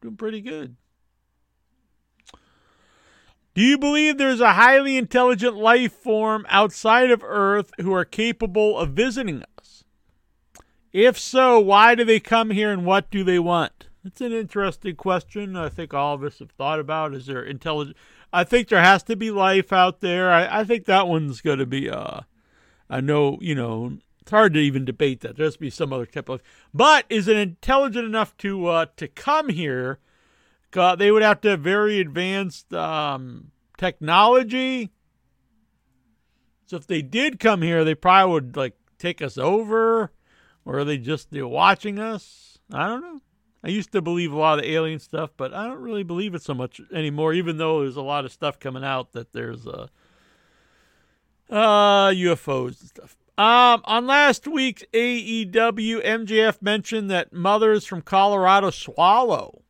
[0.00, 0.76] Doing pretty good.
[3.54, 8.78] Do you believe there's a highly intelligent life form outside of Earth who are capable
[8.78, 9.84] of visiting us?
[10.92, 13.88] If so, why do they come here and what do they want?
[14.04, 15.56] It's an interesting question.
[15.56, 17.12] I think all of us have thought about.
[17.12, 17.96] Is there intelligent?
[18.32, 20.30] I think there has to be life out there.
[20.30, 21.90] I, I think that one's going to be.
[21.90, 22.20] Uh,
[22.88, 25.36] I know you know it's hard to even debate that.
[25.36, 26.42] There has to be some other type of.
[26.72, 29.98] But is it intelligent enough to uh, to come here?
[30.72, 34.92] They would have to have very advanced um, technology.
[36.66, 40.12] So if they did come here, they probably would like take us over,
[40.64, 42.58] or are they just they're watching us?
[42.72, 43.20] I don't know.
[43.62, 46.34] I used to believe a lot of the alien stuff, but I don't really believe
[46.34, 47.34] it so much anymore.
[47.34, 49.88] Even though there's a lot of stuff coming out that there's uh,
[51.50, 53.16] uh UFOs and stuff.
[53.36, 59.62] Um, on last week's AEW, MJF mentioned that mothers from Colorado swallow.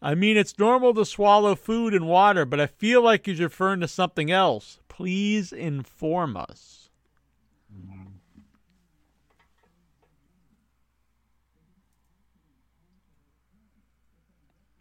[0.00, 3.80] I mean, it's normal to swallow food and water, but I feel like he's referring
[3.80, 4.78] to something else.
[4.88, 6.75] Please inform us.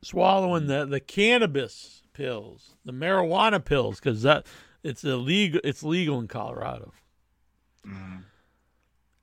[0.06, 4.45] Swallowing the, the cannabis pills, the marijuana pills, because that
[4.84, 5.60] it's illegal.
[5.64, 6.94] It's legal in Colorado.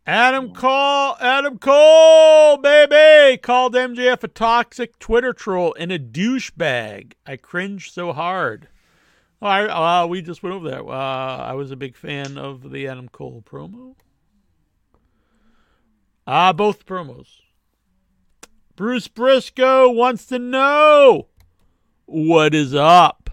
[0.05, 7.13] Adam Cole, Adam Cole, baby, called MJF a toxic Twitter troll and a douchebag.
[7.25, 8.67] I cringe so hard.
[9.41, 10.83] Oh, I, uh, we just went over that.
[10.83, 13.95] Uh, I was a big fan of the Adam Cole promo.
[16.27, 17.42] Ah, uh, both promos.
[18.83, 21.29] Bruce Briscoe wants to know
[22.05, 23.31] what is up.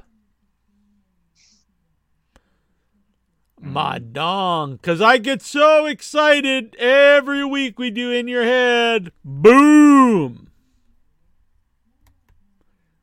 [3.60, 4.74] My dong.
[4.74, 9.12] Because I get so excited every week we do In Your Head.
[9.26, 10.52] Boom.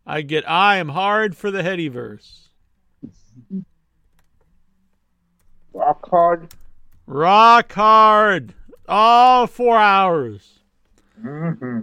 [0.06, 2.50] I get I am hard for the Headyverse.
[5.72, 6.54] Rock hard.
[7.08, 8.54] Rock hard.
[8.88, 10.60] All four hours.
[11.20, 11.80] hmm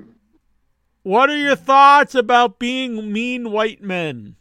[1.04, 4.36] What are your thoughts about being mean white men?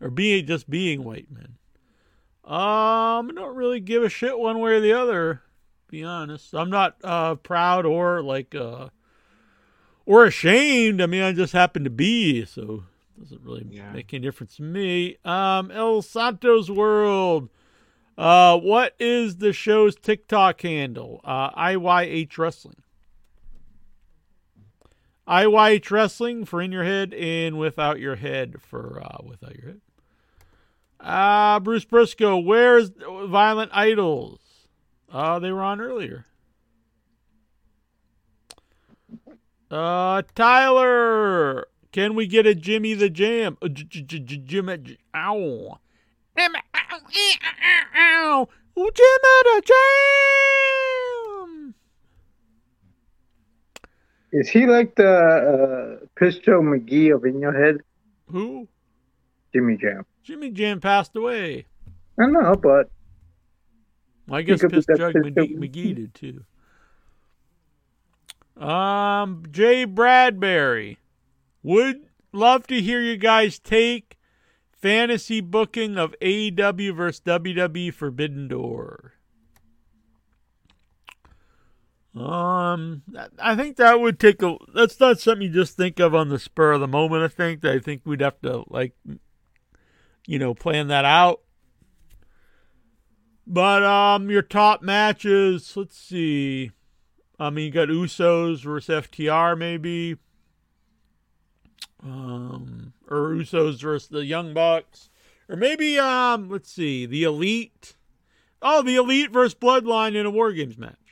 [0.00, 1.56] Or being just being white men?
[2.44, 6.54] Um, I don't really give a shit one way or the other, to be honest.
[6.54, 8.88] I'm not uh proud or like uh
[10.06, 11.00] or ashamed.
[11.02, 12.84] I mean I just happen to be, so
[13.16, 13.90] it doesn't really Yeah.
[13.92, 15.16] make any difference to me.
[15.24, 17.48] Um El Santos World.
[18.16, 21.20] Uh what is the show's TikTok handle?
[21.24, 22.76] Uh IYH Wrestling.
[25.28, 29.80] IYH Wrestling for in your head and without your head for uh, without your head.
[31.00, 34.40] Ah, Bruce Briscoe, where's Violent Idols?
[35.12, 36.26] Uh, they were on earlier.
[39.70, 43.58] Uh, Tyler, can we get a Jimmy the Jam?
[43.60, 45.78] Uh, Jimmy, ow.
[46.36, 46.98] Jimmy, ow, ow,
[47.96, 48.48] ow.
[48.76, 50.85] Oh, Jimmy the Jam.
[54.32, 57.80] Is he like the uh, Pistol McGee of In Your Head?
[58.28, 58.68] Who?
[59.52, 60.04] Jimmy Jam.
[60.22, 61.66] Jimmy Jam passed away.
[62.18, 62.90] I know, but
[64.30, 66.44] I guess Piss Jug McGee, McGee did too.
[68.62, 70.98] Um, Jay Bradbury
[71.62, 74.16] would love to hear you guys take
[74.72, 79.12] fantasy booking of AEW versus WWE Forbidden Door.
[82.16, 83.02] Um,
[83.38, 84.56] I think that would take a.
[84.74, 87.22] That's not something you just think of on the spur of the moment.
[87.22, 88.94] I think I think we'd have to like,
[90.26, 91.42] you know, plan that out.
[93.46, 95.76] But um, your top matches.
[95.76, 96.70] Let's see.
[97.38, 100.16] I mean, you got Usos versus FTR, maybe.
[102.02, 105.10] Um, or Usos versus the Young Bucks,
[105.48, 107.94] or maybe um, let's see, the Elite.
[108.62, 111.05] Oh, the Elite versus Bloodline in a War Games match.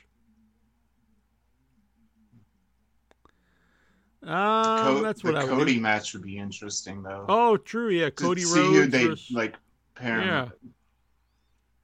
[4.25, 5.47] Um, Co- that's the what I.
[5.47, 5.81] Cody do.
[5.81, 7.25] match would be interesting though.
[7.29, 7.89] Oh, true.
[7.89, 9.55] Yeah, To Cody see Rhodes who they versus like
[9.95, 10.49] pair yeah,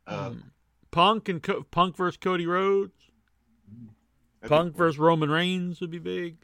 [0.08, 0.34] up.
[0.92, 2.94] Punk and Co- Punk versus Cody Rhodes.
[4.48, 6.38] Punk versus Roman Reigns would be big.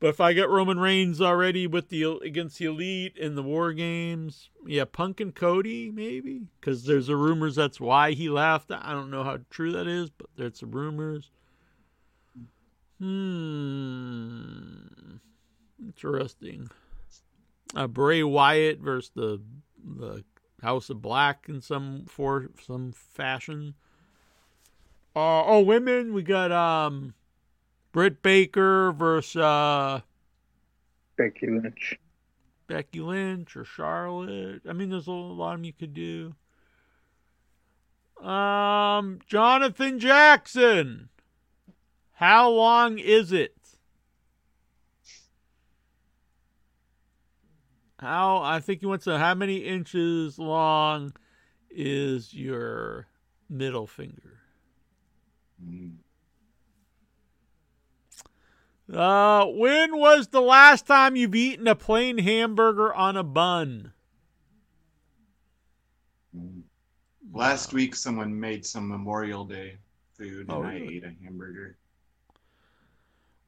[0.00, 3.72] But if I get Roman Reigns already with the against the Elite in the War
[3.72, 8.72] Games, yeah, Punk and Cody maybe because there's a rumors that's why he left.
[8.72, 11.30] I don't know how true that is, but there's some rumors.
[13.02, 14.76] Hmm,
[15.84, 16.70] interesting.
[17.74, 19.40] Uh, Bray Wyatt versus the
[19.84, 20.22] the
[20.62, 23.74] House of Black in some for some fashion.
[25.16, 27.14] Uh, oh, women, we got um,
[27.90, 30.02] Britt Baker versus uh,
[31.16, 31.98] Becky Lynch.
[32.68, 34.62] Becky Lynch or Charlotte.
[34.68, 36.36] I mean, there's a lot of them you could do.
[38.24, 41.08] Um, Jonathan Jackson.
[42.22, 43.56] How long is it?
[47.98, 49.18] How I think you wants to.
[49.18, 51.14] How many inches long
[51.68, 53.08] is your
[53.50, 54.38] middle finger?
[55.60, 55.94] Mm.
[58.92, 63.94] Uh, when was the last time you've eaten a plain hamburger on a bun?
[67.32, 69.78] Last week, someone made some Memorial Day
[70.16, 71.78] food, and Oh, I ate a hamburger.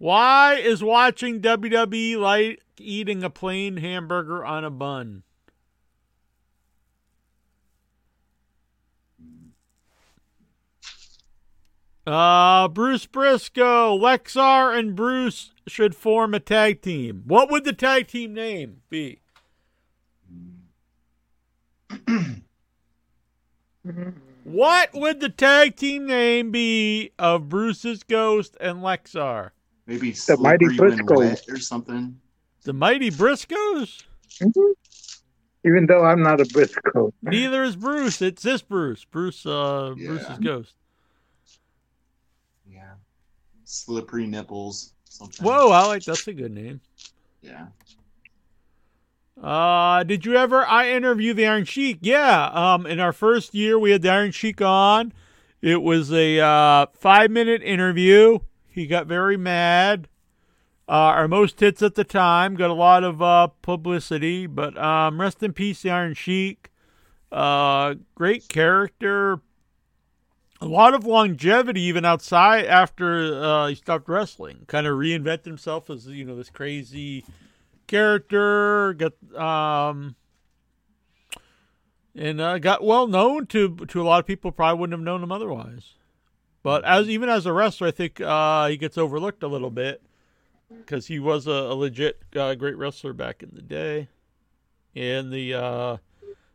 [0.05, 5.23] Why is watching WWE like eating a plain hamburger on a bun?
[12.07, 17.23] Uh, Bruce Briscoe, Lexar, and Bruce should form a tag team.
[17.25, 19.23] What would the tag team name be?
[24.45, 29.53] What would the tag team name be of Bruce's Ghost and Lexar?
[29.87, 31.53] Maybe The Mighty slippery when Briscoes.
[31.53, 32.19] or something.
[32.65, 34.05] The Mighty Briscoes?
[34.41, 34.73] Mhm.
[35.67, 37.13] Even though I'm not a Briscoe.
[37.23, 38.21] Neither is Bruce.
[38.23, 39.05] It's this Bruce.
[39.05, 40.07] Bruce, uh, Yeah.
[40.09, 40.75] Bruce's ghost.
[42.67, 42.95] Yeah.
[43.65, 44.93] Slippery nipples.
[45.05, 45.47] Something.
[45.47, 46.81] Whoa, I like that's a good name.
[47.41, 47.67] Yeah.
[49.41, 50.65] Uh, did you ever?
[50.67, 51.99] I interview the Iron Sheik.
[52.03, 52.47] Yeah.
[52.53, 55.13] Um, in our first year, we had the Iron Sheik on.
[55.61, 58.39] It was a uh, five minute interview.
[58.75, 60.09] He got very mad.
[60.89, 65.21] Uh, our most hits at the time got a lot of uh, publicity, but um,
[65.21, 66.71] rest in peace, Iron Sheik.
[67.31, 69.41] Uh, great character.
[70.61, 74.65] A lot of longevity, even outside after uh, he stopped wrestling.
[74.67, 77.25] Kind of reinvented himself as you know this crazy
[77.87, 78.95] character.
[78.95, 80.17] Got um,
[82.15, 84.53] and uh, got well known to to a lot of people.
[84.53, 85.95] Probably wouldn't have known him otherwise.
[86.65, 90.03] But as even as a wrestler, I think uh, he gets overlooked a little bit
[90.79, 94.09] because he was a, a legit uh, great wrestler back in the day,
[94.97, 95.97] and the uh,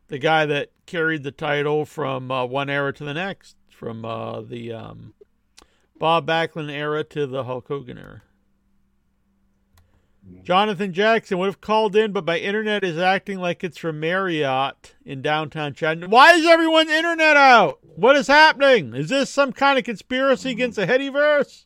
[0.07, 4.41] the guy that carried the title from uh, one era to the next, from uh,
[4.41, 5.13] the um,
[5.99, 8.23] Bob Backlund era to the Hulk Hogan era.
[10.43, 14.95] Jonathan Jackson would have called in, but my internet is acting like it's from Marriott
[15.05, 16.11] in downtown Chattanooga.
[16.11, 17.79] Why is everyone's internet out?
[17.95, 18.93] What is happening?
[18.95, 21.65] Is this some kind of conspiracy against the Headyverse?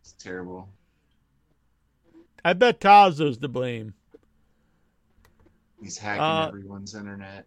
[0.00, 0.68] It's terrible.
[2.44, 3.94] I bet Tazo's to blame.
[5.80, 7.46] He's hacking Uh, everyone's internet.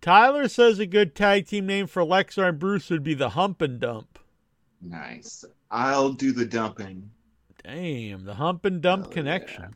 [0.00, 3.62] Tyler says a good tag team name for Lexar and Bruce would be the Hump
[3.62, 4.18] and Dump.
[4.80, 5.44] Nice.
[5.70, 7.08] I'll do the dumping.
[7.64, 9.74] Damn, the Hump and Dump Oh, connection.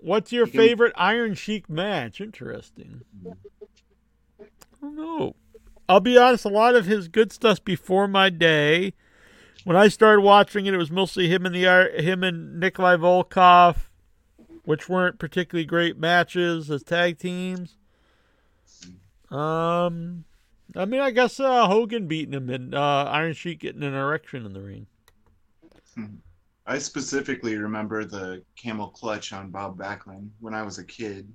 [0.00, 2.20] What's your You can- favorite Iron Sheik match?
[2.20, 3.02] Interesting.
[3.26, 4.44] I
[4.80, 5.36] don't know.
[5.88, 8.94] I'll be honest, a lot of his good stuff's before my day.
[9.64, 12.96] When I started watching it, it was mostly him and the Ir- him and Nikolai
[12.96, 13.88] Volkov.
[14.64, 17.76] which weren't particularly great matches as tag teams.
[19.28, 20.24] Um,
[20.76, 24.46] I mean, I guess uh, Hogan beating him and uh, Iron Sheik getting an erection
[24.46, 24.86] in the ring.
[25.94, 26.16] Hmm.
[26.66, 31.30] I specifically remember the camel clutch on Bob Backlund when I was a kid.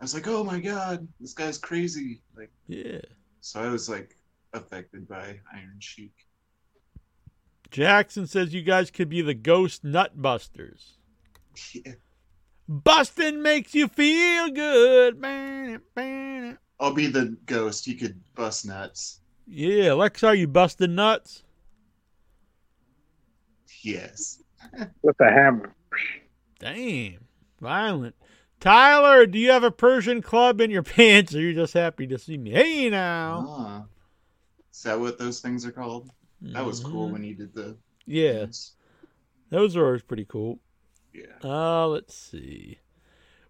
[0.00, 3.00] I was like, "Oh my god, this guy's crazy!" Like, Yeah.
[3.40, 4.16] so I was like
[4.52, 6.12] affected by Iron Sheik.
[7.70, 10.96] Jackson says you guys could be the ghost nutbusters.
[11.72, 11.94] Yeah.
[12.68, 15.24] Busting makes you feel good.
[16.78, 17.86] I'll be the ghost.
[17.86, 19.20] You could bust nuts.
[19.46, 21.44] Yeah, Lex, are you busting nuts?
[23.86, 24.42] Yes.
[25.02, 25.74] with a hammer.
[26.58, 27.18] Damn,
[27.60, 28.14] violent.
[28.58, 32.18] Tyler, do you have a Persian club in your pants, or you just happy to
[32.18, 32.50] see me?
[32.50, 33.44] Hey now.
[33.48, 33.84] Ah.
[34.72, 36.10] Is that what those things are called?
[36.42, 37.12] That was cool Mhm.
[37.12, 37.76] when you did the.
[38.06, 38.46] Yeah,
[39.50, 40.58] those are always pretty cool.
[41.14, 41.26] Yeah.
[41.42, 42.78] Uh, let's see.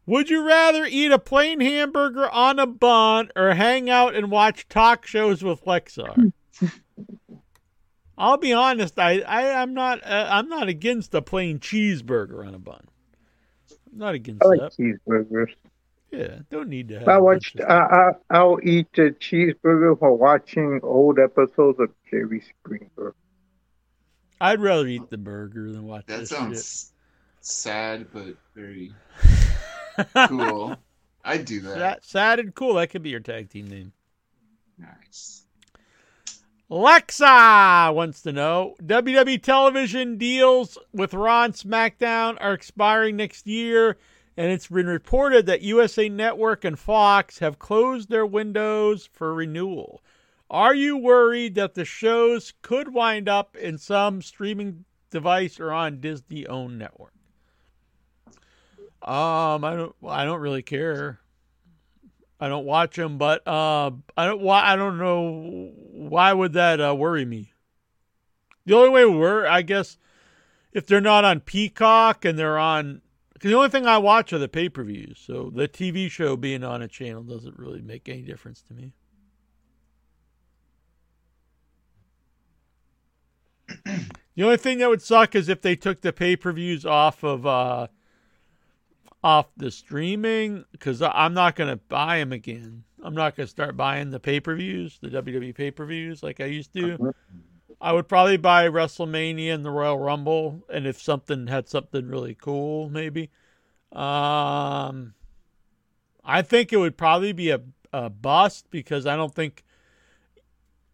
[0.07, 4.69] Would you rather eat a plain hamburger on a bun or hang out and watch
[4.69, 6.33] talk shows with Lexar?
[8.19, 8.99] I'll be honest.
[8.99, 12.87] I, I I'm not uh, I'm not against a plain cheeseburger on a bun.
[13.93, 14.73] I'm not against I like that.
[14.79, 15.53] cheeseburgers.
[16.11, 17.09] Yeah, don't need to have.
[17.09, 17.57] I a watched.
[17.57, 23.15] bunch I I I'll eat a cheeseburger for watching old episodes of Jerry Springer.
[24.41, 26.93] I'd rather eat the burger than watch That this sounds
[27.41, 28.93] sad, but very
[30.29, 30.77] cool.
[31.25, 31.75] I'd do that.
[31.75, 32.75] Sad, sad and cool.
[32.75, 33.93] That could be your tag team name.
[34.79, 35.46] Nice.
[36.71, 43.97] Lexa wants to know WWE television deals with Raw and SmackDown are expiring next year,
[44.37, 50.03] and it's been reported that USA Network and Fox have closed their windows for renewal.
[50.51, 56.01] Are you worried that the shows could wind up in some streaming device or on
[56.01, 57.13] Disney owned network?
[59.03, 59.95] Um, I don't.
[60.05, 61.21] I don't really care.
[62.39, 64.41] I don't watch them, but uh, I don't.
[64.41, 65.73] Why I don't know.
[65.93, 67.53] Why would that uh, worry me?
[68.67, 69.97] The only way we're, I guess,
[70.73, 73.01] if they're not on Peacock and they're on,
[73.41, 75.23] the only thing I watch are the pay per views.
[75.25, 78.93] So the TV show being on a channel doesn't really make any difference to me.
[84.35, 87.23] the only thing that would suck is if they took the pay per views off
[87.23, 87.87] of uh,
[89.27, 92.85] off the streaming because I'm not going to buy them again.
[93.03, 96.23] I'm not going to start buying the pay per views, the WWE pay per views
[96.23, 97.13] like I used to.
[97.81, 102.37] I would probably buy WrestleMania and the Royal Rumble, and if something had something really
[102.37, 103.31] cool, maybe.
[103.91, 105.15] Um,
[106.25, 107.61] I think it would probably be a,
[107.93, 109.65] a bust because I don't think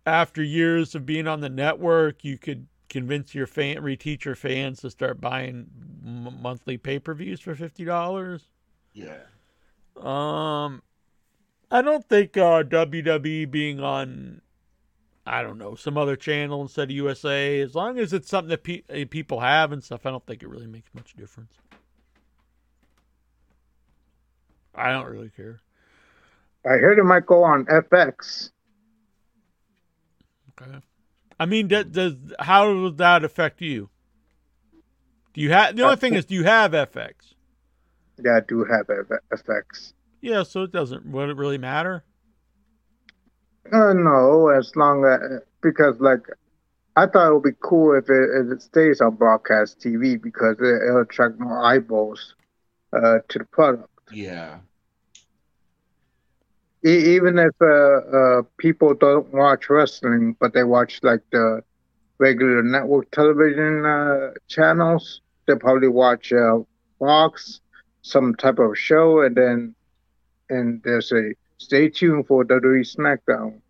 [0.07, 4.83] after years of being on the network, you could convince your fan, reteach your fans
[4.83, 5.67] to start buying
[6.05, 8.51] m- monthly pay per views for fifty dollars.
[8.93, 9.23] Yeah.
[9.97, 10.83] Um,
[11.71, 14.43] I don't think uh, WWE being on,
[15.27, 18.63] I don't know, some other channel instead of USA, as long as it's something that
[18.63, 21.55] pe- uh, people have and stuff, I don't think it really makes much difference.
[24.75, 25.61] I don't really care.
[26.65, 28.51] I heard it might go on FX.
[30.61, 30.79] Okay.
[31.43, 33.91] I mean, does, does how would that affect you?
[35.35, 37.35] Do you have the only thing is, do you have FX?
[38.23, 39.93] Yeah, I do have F- FX.
[40.21, 41.05] Yeah, so it doesn't.
[41.05, 42.05] Would it really matter?
[43.73, 46.21] Uh, no, as long as because like
[46.95, 50.59] I thought it would be cool if it, if it stays on broadcast TV because
[50.61, 52.37] it, it'll attract more eyeballs
[52.93, 53.89] uh, to the product.
[54.13, 54.59] Yeah.
[56.85, 61.63] E- even if uh, uh, people don't watch wrestling, but they watch like the
[62.19, 66.59] regular network television uh, channels, they probably watch uh,
[66.99, 67.61] Fox,
[68.03, 69.75] some type of show, and then
[70.51, 73.61] and they say, "Stay tuned for WWE SmackDown."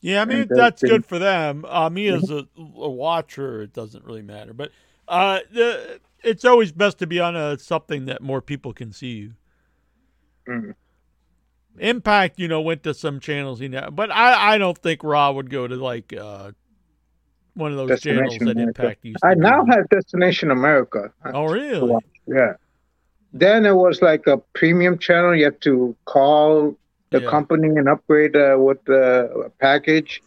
[0.00, 1.64] Yeah, I mean And, that's good for them.
[1.66, 4.52] Uh, me as a, a watcher, it doesn't really matter.
[4.52, 4.70] But
[5.08, 9.12] uh, the, it's always best to be on a something that more people can see
[9.12, 9.32] you.
[10.46, 10.74] Mm.
[11.78, 15.32] Impact, you know, went to some channels, you know, but I, I don't think Raw
[15.32, 16.52] would go to like uh,
[17.54, 18.82] one of those channels that America.
[18.82, 19.24] Impact used.
[19.24, 21.12] I now have Destination America.
[21.24, 21.96] Oh, really?
[22.26, 22.54] Yeah.
[23.32, 25.34] Then it was like a premium channel.
[25.34, 26.76] You have to call
[27.10, 27.30] the Yeah.
[27.30, 30.22] company and upgrade uh, with the package.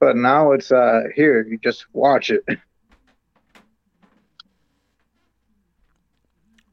[0.00, 1.42] But now it's uh here.
[1.46, 2.44] You just watch it.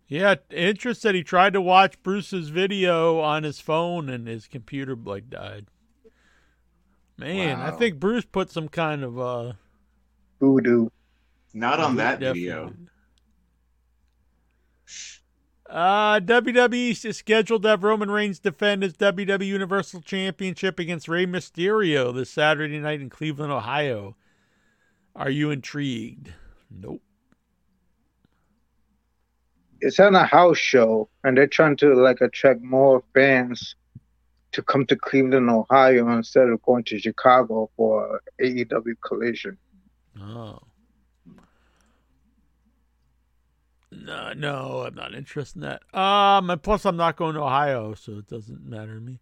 [0.08, 4.96] Yeah, Interest said he tried to watch Bruce's video on his phone and his computer
[4.96, 5.66] like died.
[7.18, 9.54] Man, I think Bruce put some kind of uh
[10.40, 10.90] Voodoo.
[11.54, 12.42] Not on that definitely.
[12.44, 12.74] video.
[15.68, 21.26] Uh, WWE is scheduled to have Roman Reigns defend his WWE Universal Championship against Rey
[21.26, 24.16] Mysterio this Saturday night in Cleveland, Ohio.
[25.16, 26.34] Are you intrigued?
[26.70, 27.02] Nope.
[29.82, 33.76] It's on a house show, and they're trying to like attract more fans
[34.54, 39.58] to come to Cleveland, Ohio, instead of going to Chicago for AEW Collision.
[40.20, 40.60] Oh.
[43.92, 45.98] No, no, I'm not interested in that.
[45.98, 49.20] Um, and plus I'm not going to Ohio, so it doesn't matter to me.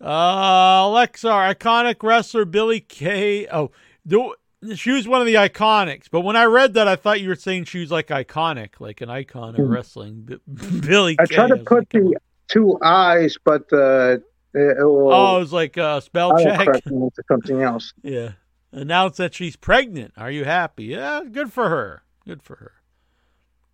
[0.00, 3.48] Uh, Lexar, iconic wrestler Billie Kay.
[3.48, 3.70] Oh,
[4.06, 4.34] do,
[4.74, 7.36] she was one of the iconics, but when I read that, I thought you were
[7.36, 9.72] saying she was like iconic, like an icon of hmm.
[9.72, 10.22] wrestling.
[10.22, 10.38] B-
[10.80, 11.16] Billie.
[11.18, 11.34] I Kay.
[11.34, 12.16] tried to was put like, the
[12.48, 14.14] two eyes, but uh, eh,
[14.54, 16.68] eh, it, oh, it was like a spell check.
[16.86, 17.92] into something else.
[18.02, 18.32] Yeah.
[18.70, 20.12] Announced that she's pregnant.
[20.18, 20.84] Are you happy?
[20.84, 22.02] Yeah, good for her.
[22.26, 22.72] Good for her.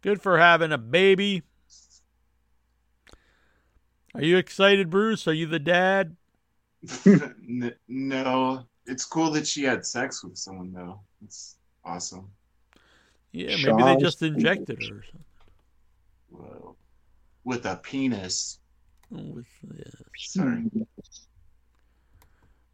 [0.02, 1.42] Good for having a baby.
[4.14, 5.26] Are you excited, Bruce?
[5.26, 6.16] Are you the dad?
[7.88, 11.00] No, it's cool that she had sex with someone though.
[11.24, 12.28] It's awesome.
[13.32, 15.24] Yeah, maybe they just injected her or something.
[16.30, 16.76] Whoa.
[17.44, 18.58] With a penis.
[19.14, 19.46] Oh, with-
[19.76, 19.84] yeah.
[20.16, 20.64] Sorry.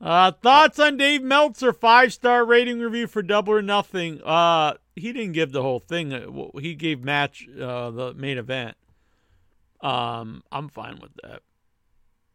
[0.01, 4.20] Uh, thoughts on Dave Meltzer five star rating review for Double or Nothing?
[4.23, 6.12] Uh, he didn't give the whole thing.
[6.12, 8.77] Uh, He gave match uh, the main event.
[9.82, 11.43] Um, I'm fine with that.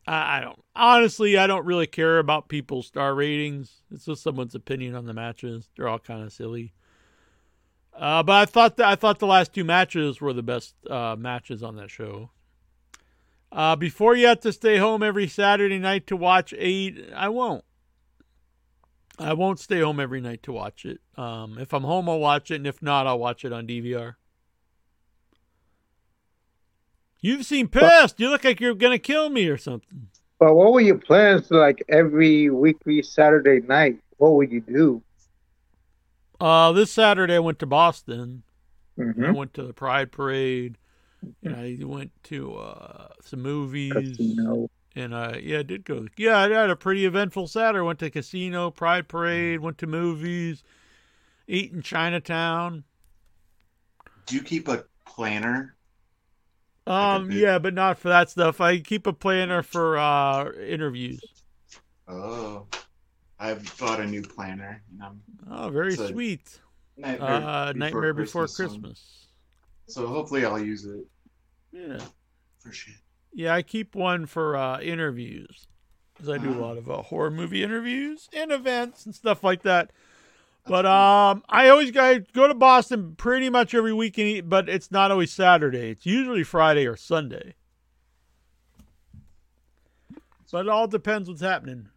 [0.08, 1.38] I, don't honestly.
[1.38, 3.82] I don't really care about people's star ratings.
[3.92, 5.70] It's just someone's opinion on the matches.
[5.76, 6.74] They're all kind of silly.
[7.98, 11.16] Uh, but I thought that I thought the last two matches were the best uh,
[11.18, 12.30] matches on that show.
[13.52, 17.64] Uh, before you have to stay home every Saturday night to watch eight, I won't.
[19.18, 21.00] I won't stay home every night to watch it.
[21.16, 24.16] Um, if I'm home, I'll watch it, and if not, I'll watch it on DVR.
[27.26, 28.20] You've seen pissed.
[28.20, 30.10] You look like you're gonna kill me or something.
[30.40, 33.98] But what were your plans like every weekly Saturday night?
[34.18, 35.02] What would you do?
[36.40, 38.44] Uh, this Saturday I went to Boston.
[39.22, 40.78] I hmm went to the Pride Parade.
[41.44, 44.18] And I went to uh, some movies.
[44.18, 44.70] Casino.
[44.96, 46.08] And I yeah, I did go.
[46.18, 47.84] Yeah, I had a pretty eventful Saturday.
[47.86, 50.64] Went to casino, Pride Parade, went to movies,
[51.48, 52.84] ate in Chinatown.
[54.26, 55.75] Do you keep a planner?
[56.88, 58.62] Um, yeah, but not for that stuff.
[58.62, 61.22] I keep a planner for uh interviews.
[62.08, 62.68] Oh,
[63.40, 64.84] I've bought a new planner.
[64.92, 66.60] And I'm Oh, very sweet.
[66.98, 68.54] Nightmare, Uh, Nightmare Before one.
[68.54, 69.28] Christmas.
[69.88, 71.06] So hopefully I'll use it
[71.72, 72.00] Yeah,
[72.60, 72.96] for shit.
[73.34, 73.54] yeah.
[73.54, 75.68] I keep one for uh interviews
[76.14, 79.64] because I do a lot of uh, horror movie interviews and events and stuff like
[79.64, 79.92] that.
[80.68, 85.12] But um, I always go go to Boston pretty much every weekend, but it's not
[85.12, 85.92] always Saturday.
[85.92, 87.54] It's usually Friday or Sunday.
[90.56, 91.90] But it all depends what's happening.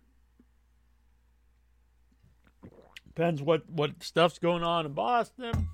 [3.07, 5.69] Depends what what stuff's going on in Boston.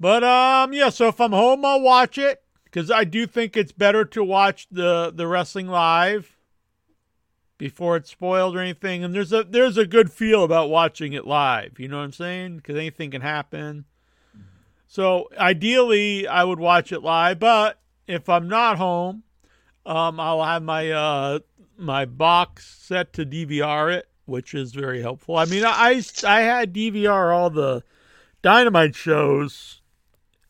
[0.00, 0.88] But um, yeah.
[0.88, 4.66] So if I'm home, I'll watch it because I do think it's better to watch
[4.68, 6.36] the the wrestling live
[7.62, 9.04] before it's spoiled or anything.
[9.04, 11.78] And there's a there's a good feel about watching it live.
[11.78, 12.56] You know what I'm saying?
[12.56, 13.84] Because anything can happen.
[14.88, 17.38] So ideally, I would watch it live.
[17.38, 17.78] But
[18.08, 19.22] if I'm not home,
[19.86, 21.38] um, I'll have my uh
[21.78, 25.36] my box set to DVR it, which is very helpful.
[25.36, 27.84] I mean, I I had DVR all the
[28.42, 29.82] Dynamite shows,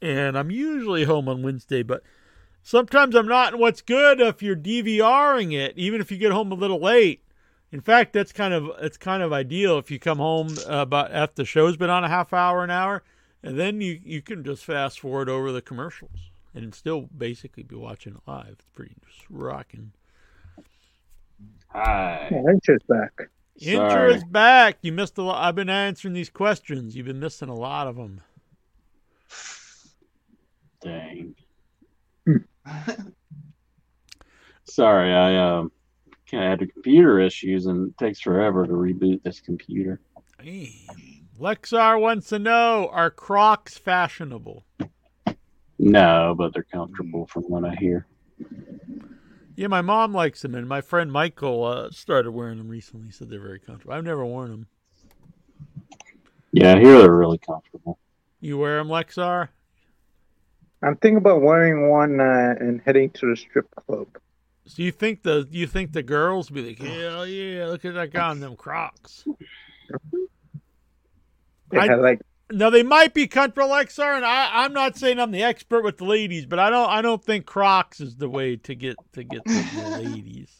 [0.01, 2.02] and I'm usually home on Wednesday, but
[2.62, 3.52] sometimes I'm not.
[3.52, 7.22] And what's good if you're DVRing it, even if you get home a little late.
[7.70, 11.10] In fact, that's kind of it's kind of ideal if you come home uh, about
[11.10, 13.02] after the show's been on a half hour, an hour,
[13.43, 17.74] and then you you can just fast forward over the commercials and still basically be
[17.74, 18.48] watching it live.
[18.51, 19.93] It's pretty just rocking.
[21.68, 22.28] Hi.
[22.30, 23.30] Yeah, that's back.
[23.60, 24.14] Incher Sorry.
[24.14, 24.78] is back.
[24.82, 25.43] You missed a lot.
[25.43, 26.94] I've been answering these questions.
[26.94, 28.20] You've been missing a lot of them.
[30.82, 31.34] Dang.
[34.64, 35.72] Sorry, I um
[36.30, 40.01] kind of had computer issues and it takes forever to reboot this computer.
[40.43, 40.68] Damn.
[41.39, 44.64] Lexar wants to know: Are Crocs fashionable?
[45.78, 48.06] No, but they're comfortable from what I hear.
[49.56, 53.10] Yeah, my mom likes them, and my friend Michael uh, started wearing them recently.
[53.10, 53.93] Said they're very comfortable.
[53.93, 54.66] I've never worn them.
[56.52, 57.98] Yeah, here they're really comfortable.
[58.40, 59.48] You wear them, Lexar?
[60.82, 64.09] I'm thinking about wearing one uh, and heading to the strip club.
[64.66, 68.12] So you think the you think the girls be like, hell yeah, look at that
[68.12, 69.24] guy in them Crocs?
[71.72, 75.30] Yeah, I- like Now they might be comfortable, Lexar, and I, I'm not saying I'm
[75.30, 78.56] the expert with the ladies, but I don't I don't think Crocs is the way
[78.56, 80.50] to get to get the, the ladies.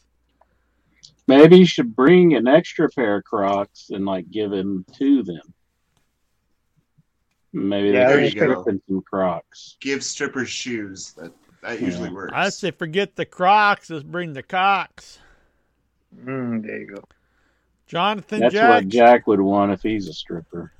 [1.27, 5.53] Maybe you should bring an extra pair of Crocs and like give them to them.
[7.53, 8.63] Maybe Yeah, they there can you go.
[8.63, 9.77] in some Crocs.
[9.79, 11.13] Give strippers shoes.
[11.13, 11.31] That
[11.61, 12.33] that usually works.
[12.35, 15.19] I say forget the Crocs, let's bring the cocks.
[16.23, 17.03] Mm, there you go.
[17.87, 18.73] Jonathan That's Jackson.
[18.85, 20.71] what Jack would want if he's a stripper.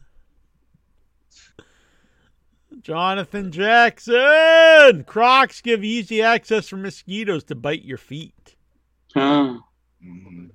[2.82, 5.04] Jonathan Jackson.
[5.06, 8.56] Crocs give easy access for mosquitoes to bite your feet.
[9.14, 9.60] Huh?
[10.04, 10.50] Mhm.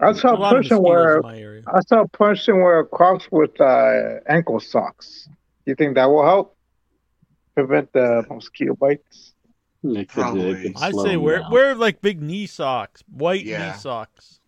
[0.00, 1.62] I saw A a person mosquitoes wear in my area.
[1.66, 5.28] I saw a person wear Crocs with uh, ankle socks.
[5.66, 6.56] You think that will help
[7.54, 9.34] prevent the mosquito bites?
[10.08, 10.72] Probably.
[10.76, 11.50] I slow say him wear down.
[11.52, 13.72] wear like big knee socks, white Yeah.
[13.72, 14.40] knee socks,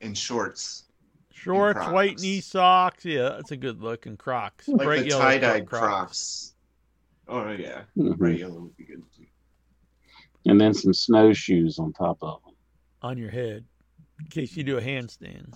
[0.00, 0.84] In shorts,
[1.32, 1.92] shorts, Crocs.
[1.92, 3.04] white knee socks.
[3.04, 4.06] Yeah, that's a good look.
[4.06, 5.84] And Crocs, like bright the yellow tie-dyed Crocs.
[5.86, 6.54] Crocs.
[7.28, 8.16] Oh yeah, Mhm.
[8.18, 9.26] bright yellow would be good too.
[10.46, 12.54] And then some snowshoes on top of them.
[13.02, 13.64] on your head
[14.22, 15.52] in case you do a handstand.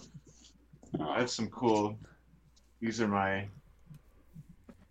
[1.01, 1.99] I have some cool.
[2.81, 3.47] These are my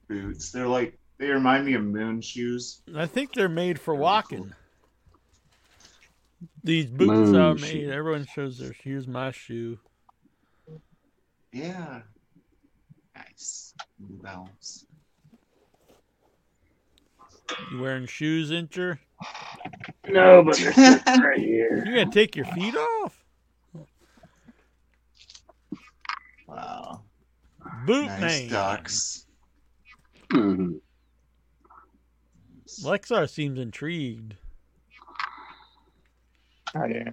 [0.07, 0.51] boots.
[0.51, 2.81] They're like they remind me of moon shoes.
[2.95, 4.53] I think they're made for walking.
[6.63, 7.61] These boots Moon are shoe.
[7.85, 7.89] made.
[7.89, 8.73] Everyone shows their.
[8.73, 9.07] Shoes.
[9.07, 9.79] My shoe.
[11.53, 12.01] Yeah.
[13.15, 13.73] Nice.
[13.99, 14.85] New Balance.
[17.71, 18.97] You wearing shoes, Incher?
[20.09, 20.73] No, but they're
[21.05, 21.83] sitting right here.
[21.85, 23.24] You gonna take your feet off?
[26.55, 27.01] Wow.
[27.85, 28.49] Boot nice man.
[28.49, 29.25] ducks.
[30.29, 30.79] Mhm.
[32.83, 34.35] Lexar seems intrigued.
[36.75, 37.11] Oh, yeah.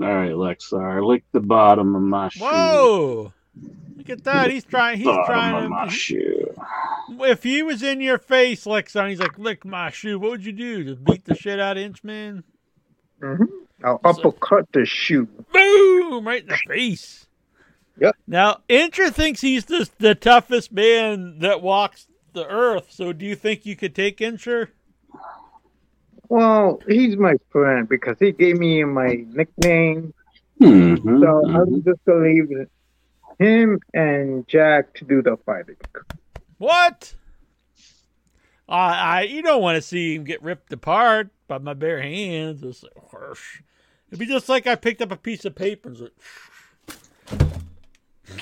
[0.00, 2.40] All right, Lexar, lick the bottom of my shoe.
[2.44, 3.32] Whoa!
[3.96, 4.50] Look at that.
[4.50, 4.96] He's trying.
[4.96, 5.90] He's bottom trying of my to.
[5.90, 6.54] shoe.
[7.20, 10.44] If he was in your face, Lexar, and he's like, "Lick my shoe," what would
[10.46, 10.84] you do?
[10.84, 12.42] Just beat the shit out of Inchman?
[13.20, 13.44] hmm
[13.84, 15.26] I'll uppercut the shoe.
[15.52, 16.26] Boom!
[16.26, 17.26] Right in the face.
[18.00, 18.16] Yep.
[18.26, 22.86] Now, Incher thinks he's the, the toughest man that walks the earth.
[22.90, 24.68] So, do you think you could take Incher?
[26.28, 30.14] Well, he's my friend because he gave me my nickname.
[30.60, 31.60] Mhm, So mhm.
[31.60, 32.48] I'm just gonna leave
[33.38, 35.76] him and Jack to do the fighting.
[36.58, 37.14] What?
[38.68, 42.62] I, I, you don't want to see him get ripped apart by my bare hands.
[42.62, 43.62] It's like, whoosh.
[44.08, 47.40] It'd be just like I picked up a piece of paper and was like,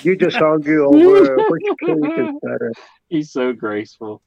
[0.01, 2.73] You just argue over which case is better.
[3.09, 4.21] He's so graceful.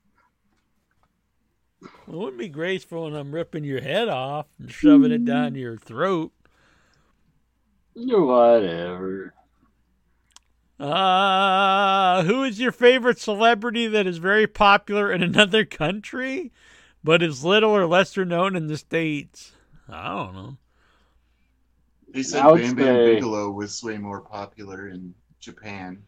[1.82, 5.76] It wouldn't be graceful when I'm ripping your head off and shoving it down your
[5.76, 6.32] throat.
[7.94, 9.34] Whatever.
[10.78, 16.52] Uh, who is your favorite celebrity that is very popular in another country,
[17.04, 19.52] but is little or lesser known in the States?
[19.88, 20.56] I don't know.
[22.08, 26.04] They said Bam Bam say- Bigelow was way more popular in Japan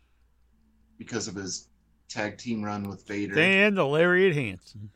[0.97, 1.69] because of his
[2.09, 3.39] tag team run with Vader.
[3.39, 4.91] And the Lariat Hansen.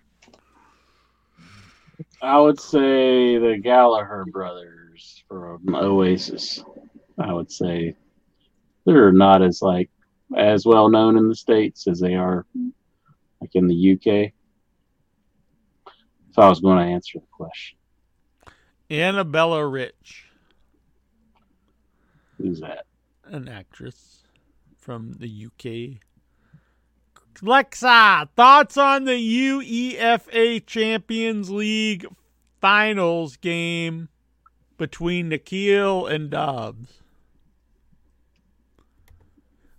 [2.23, 6.63] I would say the Gallagher brothers from Oasis.
[7.19, 7.97] I would say
[8.87, 9.91] they're not as like
[10.37, 12.47] as well known in the states as they are
[13.41, 14.33] like in the UK.
[16.31, 17.79] If I was going to answer the question,
[18.89, 20.27] Annabella Rich,
[22.37, 22.85] who's that?
[23.31, 24.18] an actress
[24.89, 26.01] from the UK.
[27.43, 32.07] Lexar, thoughts on the UEFA Champions League
[32.59, 34.09] finals game
[34.79, 37.03] between Nikhil and Dobbs?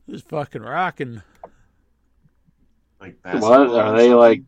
[0.05, 1.23] This is fucking rocking.
[3.01, 4.43] Like What are they like?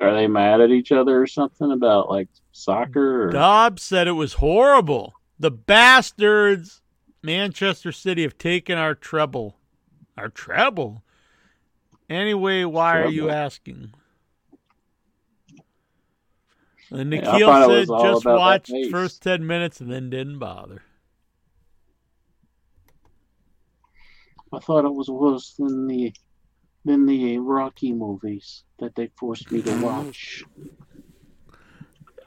[0.00, 3.28] Are they mad at each other or something about like soccer?
[3.28, 3.30] Or?
[3.30, 5.12] Dobbs said it was horrible.
[5.38, 6.79] The bastards,
[7.22, 9.56] Manchester City, have taken our treble.
[10.16, 11.02] Our treble?
[12.08, 13.92] Anyway, why are you asking?
[16.90, 20.82] And Yeah, Nikhil it said just watched face." first 10 minutes and then didn't bother.
[24.52, 26.12] I thought it was worse than the
[26.84, 30.44] than the Rocky movies that they forced me to watch.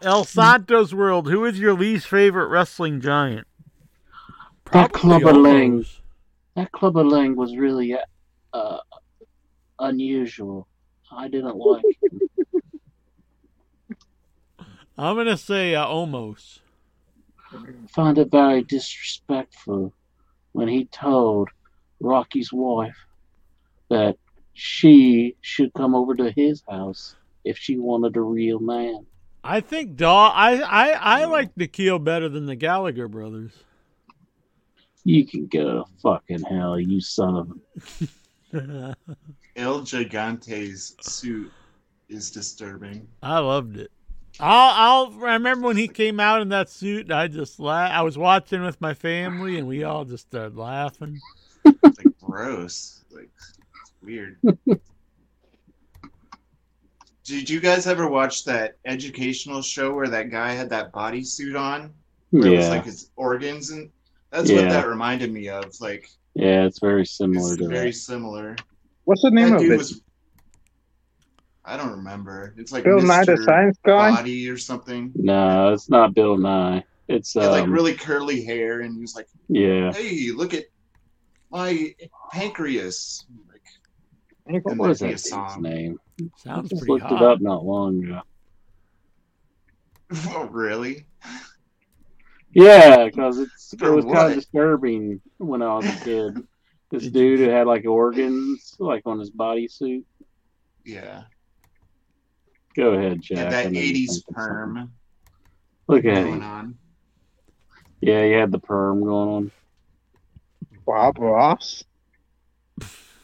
[0.02, 3.48] El Santos World, who is your least favorite wrestling giant?
[4.74, 5.86] That Clubber Lang.
[6.56, 7.96] That Clubber Lang was really
[8.54, 8.78] uh,
[9.80, 10.68] unusual.
[11.12, 12.20] I didn't like him.
[14.98, 16.60] I'm going to say uh, Omos.
[17.90, 19.94] found it very disrespectful
[20.54, 21.50] when he told
[22.00, 22.98] Rocky's wife
[23.90, 24.18] that
[24.54, 29.06] she should come over to his house if she wanted a real man.
[29.44, 30.32] I think Daw.
[30.34, 33.52] I I I like Nikhil better than the Gallagher brothers.
[35.04, 37.52] You can go to fucking hell, you son of
[38.54, 38.96] a.
[39.56, 41.52] El Gigante's suit
[42.10, 43.08] is disturbing.
[43.22, 43.92] I loved it.
[44.40, 47.12] I'll, I'll I remember when he came out in that suit.
[47.12, 51.20] I just la- I was watching with my family, and we all just started laughing.
[51.66, 53.04] It's like gross.
[53.12, 53.30] Like
[54.02, 54.40] weird.
[57.24, 61.94] Did you guys ever watch that educational show where that guy had that bodysuit on?
[62.32, 63.90] Where it was like his organs and
[64.34, 65.66] that's what that reminded me of.
[65.80, 67.94] Like yeah, it's very similar it's to very that.
[67.96, 68.56] similar.
[69.06, 69.78] What's the name That of it?
[69.78, 70.02] was
[71.66, 72.54] I don't remember.
[72.58, 74.12] It's like Bill Nye the Science Guy?
[74.12, 75.12] Body or something.
[75.16, 76.84] No, it's not Bill Nye.
[77.08, 79.94] It's He had like um, really curly hair and he was like, yeah.
[79.94, 80.66] Hey, look at
[81.52, 81.94] my
[82.34, 83.26] pancreas.
[84.46, 85.62] Like What and was that'd that be dude's a song.
[85.62, 86.00] name?
[86.38, 87.22] Sounds Just pretty looked hot.
[87.22, 88.22] it up not long ago.
[90.30, 91.06] Oh really?
[92.54, 96.38] Yeah, because it's it For was kind of disturbing when I was a kid.
[96.92, 100.04] This dude who had like organs like on his bodysuit.
[100.86, 101.24] Yeah.
[102.76, 103.38] Go ahead, Jack.
[103.40, 104.92] Had I that eighties perm
[105.88, 106.44] Look at going him.
[106.44, 106.76] on.
[108.00, 109.52] Yeah, he had the perm going on.
[110.86, 111.84] Bob Ross.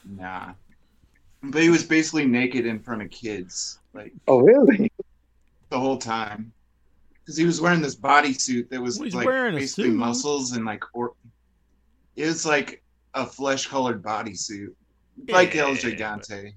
[0.04, 0.54] Nah.
[1.44, 4.92] But he was basically naked in front of kids, like Oh, really?
[5.70, 6.52] the whole time.
[7.30, 9.98] Because he was wearing this bodysuit that was Well, like wearing a basically suit.
[9.98, 11.14] muscles and like or
[12.16, 12.82] it was like
[13.14, 14.70] a flesh colored bodysuit.
[15.28, 16.54] Like El Gigante.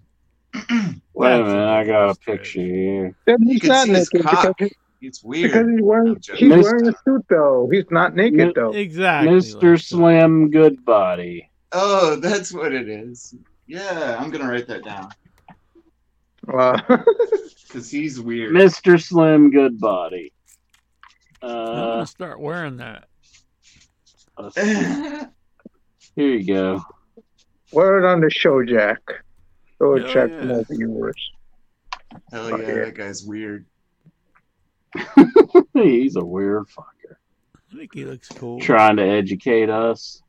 [0.54, 3.14] Wait a minute, a I got a picture here.
[3.26, 4.60] Then You he's can not see his because, cock.
[4.60, 4.72] he-
[5.02, 5.68] It's because weird.
[5.72, 6.62] he's wearing he's Mr.
[6.62, 7.68] wearing a suit though.
[7.70, 8.72] He's not naked Mi- though.
[8.72, 9.30] Exactly.
[9.30, 9.72] Mr.
[9.72, 11.50] like Slim Goodbody.
[11.72, 13.34] Oh, that's what it is.
[13.66, 15.10] Yeah, I'm gonna write that down.
[16.46, 16.76] Wow.
[17.68, 18.52] Because he's weird.
[18.54, 19.02] Mr.
[19.02, 20.30] Slim Goodbody.
[21.42, 21.48] That.
[21.50, 23.08] I'm Uh, gonna start wearing that.
[24.54, 25.28] here
[26.16, 26.80] you go.
[27.72, 28.98] Wear it on the show, Jack.
[29.78, 30.44] Go Yeah, check yeah.
[30.44, 31.30] more viewers.
[32.30, 32.72] Hell yeah, Okay.
[32.84, 33.66] that guy's weird.
[35.74, 37.16] He's a weird fucker.
[37.72, 38.60] I think he looks cool.
[38.60, 40.22] Trying to educate us.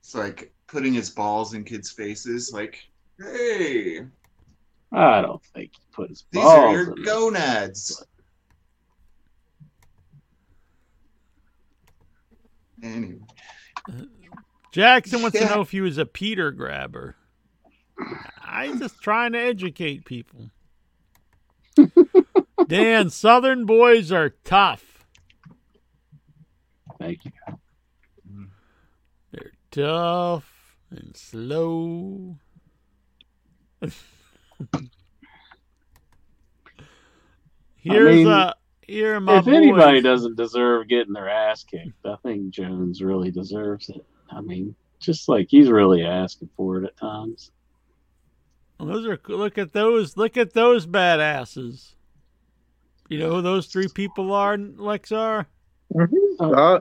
[0.00, 2.80] It's like putting his balls in kids' faces, like,
[3.20, 4.00] hey,
[4.90, 7.04] I don't think he put his these balls These are your in there.
[7.04, 8.04] gonads.
[12.82, 13.20] Anyway,
[14.72, 15.48] Jackson wants Yeah.
[15.48, 17.16] to know if he was a Peter grabber.
[18.44, 20.50] I'm just trying to educate people.
[22.66, 25.04] Dan, Southern boys are tough.
[26.98, 27.32] Thank you.
[29.32, 32.36] They're tough and slow.
[37.76, 38.52] Here's mean, uh
[38.92, 43.30] here are my if anybody doesn't deserve getting their ass kicked, I think Jones really
[43.30, 44.04] deserves it.
[44.30, 47.50] I mean, just like he's really asking for it at times.
[48.78, 51.94] Those are look at those look at those badasses.
[53.08, 55.46] You know who those three people are, Lexar?
[55.94, 56.08] Mhm.
[56.40, 56.80] Uh,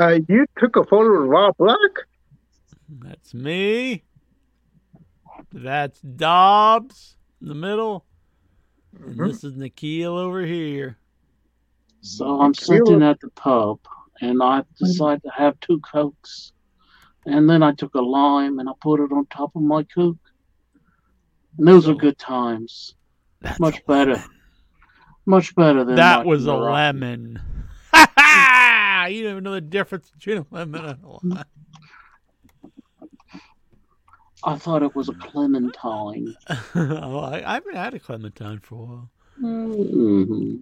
[0.00, 1.78] uh, you took a photo of Rob Black?
[2.88, 4.04] That's me.
[5.52, 8.04] That's Dobbs in the middle.
[8.98, 9.26] And Mhm.
[9.28, 10.98] this is Nikhil over here.
[12.02, 13.78] So I'm sitting at the pub
[14.20, 16.52] and I decided to have two cokes.
[17.24, 20.16] And then I took a lime and I put it on top of my coke.
[21.58, 22.94] And those are good times.
[23.40, 24.12] That's Much better.
[24.14, 24.30] lemon.
[25.26, 26.72] Much better than That was a Morocco.
[26.72, 27.40] lemon.
[27.92, 29.06] Ha ha!
[29.08, 31.44] You don't even know the difference between a lemon and a lime.
[34.44, 36.34] I thought it was a clementine.
[36.74, 39.10] oh, I, I haven't had a clementine for a while.
[39.38, 40.56] hmm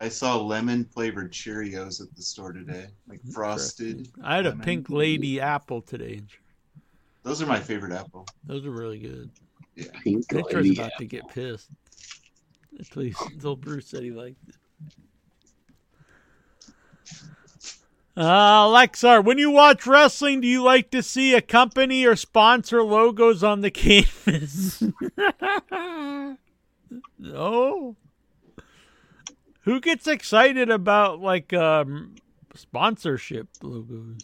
[0.00, 4.08] I saw lemon flavored Cheerios at the store today, like frosted.
[4.22, 4.64] I had a lemon.
[4.64, 6.22] pink lady apple today.
[7.24, 8.26] Those are my favorite apple.
[8.44, 9.30] Those are really good.
[10.04, 10.80] Pink Victor's lady.
[10.80, 11.68] about to get pissed.
[12.78, 14.54] At least until Bruce said he liked it.
[18.16, 22.82] Uh, Lexar, when you watch wrestling, do you like to see a company or sponsor
[22.82, 24.82] logos on the canvas?
[27.18, 27.96] no.
[29.68, 32.14] Who gets excited about like um,
[32.54, 34.22] sponsorship logos?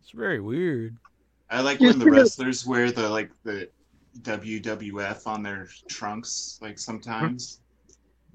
[0.00, 0.96] It's very weird.
[1.48, 3.68] I like when the wrestlers wear the like the
[4.22, 7.60] WWF on their trunks, like sometimes.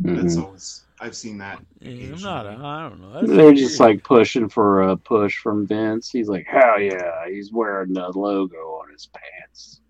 [0.01, 0.21] Mhm.
[0.21, 1.59] That's always I've seen that.
[1.81, 2.47] Yeah, I'm not.
[2.47, 3.11] I don't know.
[3.11, 6.11] That's They're just like pushing for a push from Vince.
[6.11, 9.81] He's like, hell yeah, he's wearing the logo on his pants.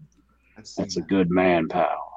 [0.57, 2.12] I've seen That's a good man, pal.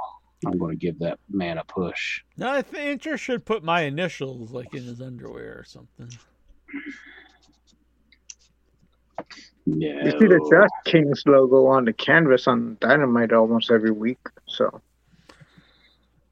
[0.46, 2.22] I'm going to give that man a push.
[2.36, 6.08] No, I think Incher should put my initials like in his underwear or something.
[9.66, 10.04] Yeah.
[10.04, 14.20] You see the Just Kings logo on the canvas on Dynamite almost every week.
[14.46, 14.80] So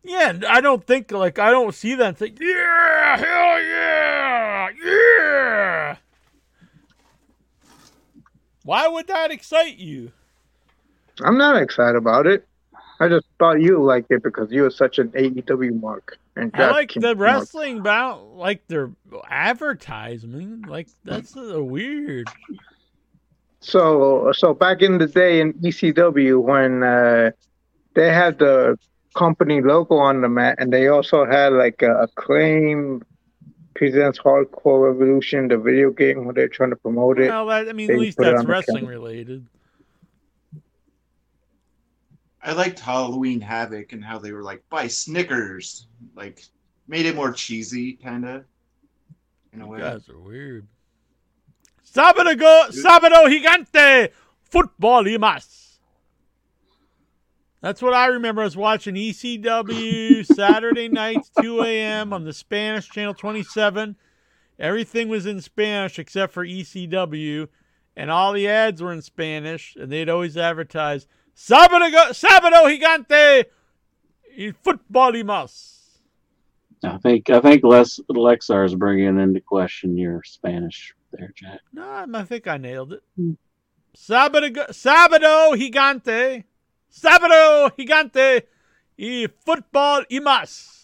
[0.05, 5.97] Yeah, I don't think like I don't see that and think, yeah, hell yeah, yeah.
[8.63, 10.13] Why would that excite you?
[11.23, 12.47] I'm not excited about it.
[13.01, 16.19] I just thought you liked it because you were such an AEW mark.
[16.37, 17.19] And I like the mark.
[17.19, 18.91] wrestling about like their
[19.29, 20.69] advertisement.
[20.69, 22.29] Like that's uh, weird.
[23.61, 27.31] So, so back in the day in ECW, when uh,
[27.95, 28.79] they had the
[29.15, 33.03] company logo on the mat, and they also had like a acclaim
[33.75, 37.29] presents Hardcore Revolution, the video game where they're trying to promote it.
[37.29, 39.47] Well, that, I mean, They at least that's wrestling related.
[42.45, 45.87] I liked Halloween Havoc and how they were like, buy Snickers.
[46.15, 46.45] Like,
[46.87, 48.45] made it more cheesy, kind of.
[49.55, 49.81] In a You way.
[49.81, 50.67] guys are weird.
[51.91, 54.11] Sábado, go, sábado gigante,
[54.43, 55.79] football y más.
[57.63, 58.43] That's what I remember.
[58.43, 62.13] I was watching ECW Saturday nights, 2 a.m.
[62.13, 63.97] on the Spanish channel 27.
[64.59, 67.49] Everything was in Spanish except for ECW,
[67.97, 73.51] and all the ads were in Spanish, and they'd always advertise Sábado, sábado gigante,
[74.37, 76.03] y football y más.
[76.83, 81.61] I think I think Les Lexar is bringing into question your Spanish there, Jack.
[81.73, 83.03] No, I think I nailed it.
[83.17, 83.33] Hmm.
[83.95, 86.45] Sábado, sábado gigante.
[86.89, 88.49] Sábado gigante.
[88.97, 90.75] Y fútbol y más.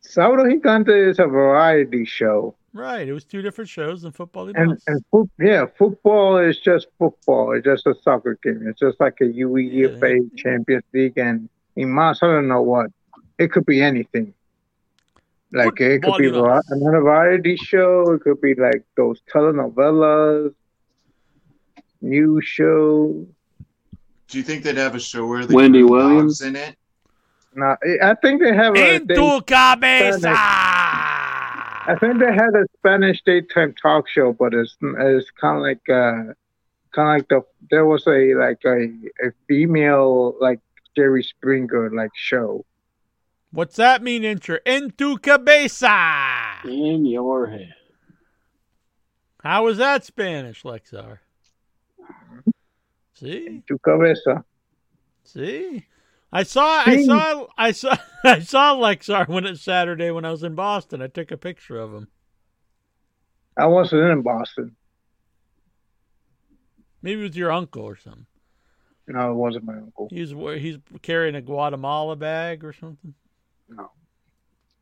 [0.00, 2.56] Sábado Gigante is a variety show.
[2.72, 3.08] Right.
[3.08, 7.52] It was two different shows and football And and foot, yeah, football is just football.
[7.52, 8.66] It's just a soccer game.
[8.68, 12.90] It's just like a UEFA Champions League and in Mas, I don't know what.
[13.38, 14.34] It could be anything.
[15.52, 18.12] Like it could be Football, va- another variety show.
[18.12, 20.54] It could be like those telenovelas,
[22.00, 23.26] news show.
[24.28, 26.40] Do you think they'd have a show where they Wendy Williams?
[26.40, 26.76] in it?
[27.52, 28.94] Now, I think they have a.
[28.94, 30.79] En They, tu cabeza.
[31.86, 35.88] I think they had a Spanish daytime talk show, but it's it's kind of like
[35.88, 36.34] uh,
[36.92, 38.84] kind of like the there was a like a,
[39.26, 40.60] a female like
[40.96, 42.64] Jerry Springer like show.
[43.52, 44.58] What's that mean, Incher?
[44.64, 46.60] En tu cabeza.
[46.64, 47.74] In your head.
[49.42, 51.18] How was that Spanish, Lexar?
[53.14, 53.62] See?
[53.66, 54.44] Tu cabeza.
[55.24, 55.86] See?
[56.32, 60.42] I saw I saw I saw I saw Lexar when it's Saturday when I was
[60.42, 61.02] in Boston.
[61.02, 62.08] I took a picture of him.
[63.56, 64.76] I wasn't in Boston.
[67.02, 68.26] Maybe it was your uncle or something.
[69.08, 70.08] No, it wasn't my uncle.
[70.10, 73.14] He's he's carrying a Guatemala bag or something.
[73.68, 73.90] No.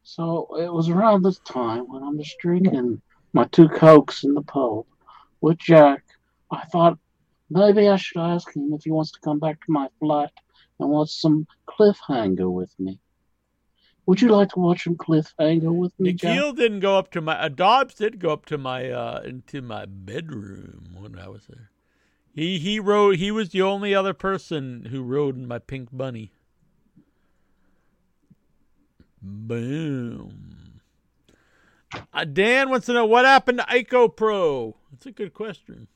[0.02, 3.00] So it was around this time when I'm just drinking
[3.32, 4.84] my two cokes in the pub
[5.40, 6.02] with Jack.
[6.50, 6.98] I thought
[7.50, 10.32] maybe I should ask him if he wants to come back to my flat
[10.78, 13.00] and watch some cliffhanger with me.
[14.06, 16.12] Would you like to watch some cliffhanger with me?
[16.12, 17.38] Nikhil didn't go up to my.
[17.38, 21.70] Uh, Dobbs did go up to my uh into my bedroom when I was there.
[22.34, 23.16] He he rode.
[23.16, 26.32] He was the only other person who rode in my pink bunny.
[29.20, 30.80] Boom.
[32.12, 34.76] Uh, Dan wants to know what happened to Ico Pro.
[34.90, 35.88] That's a good question.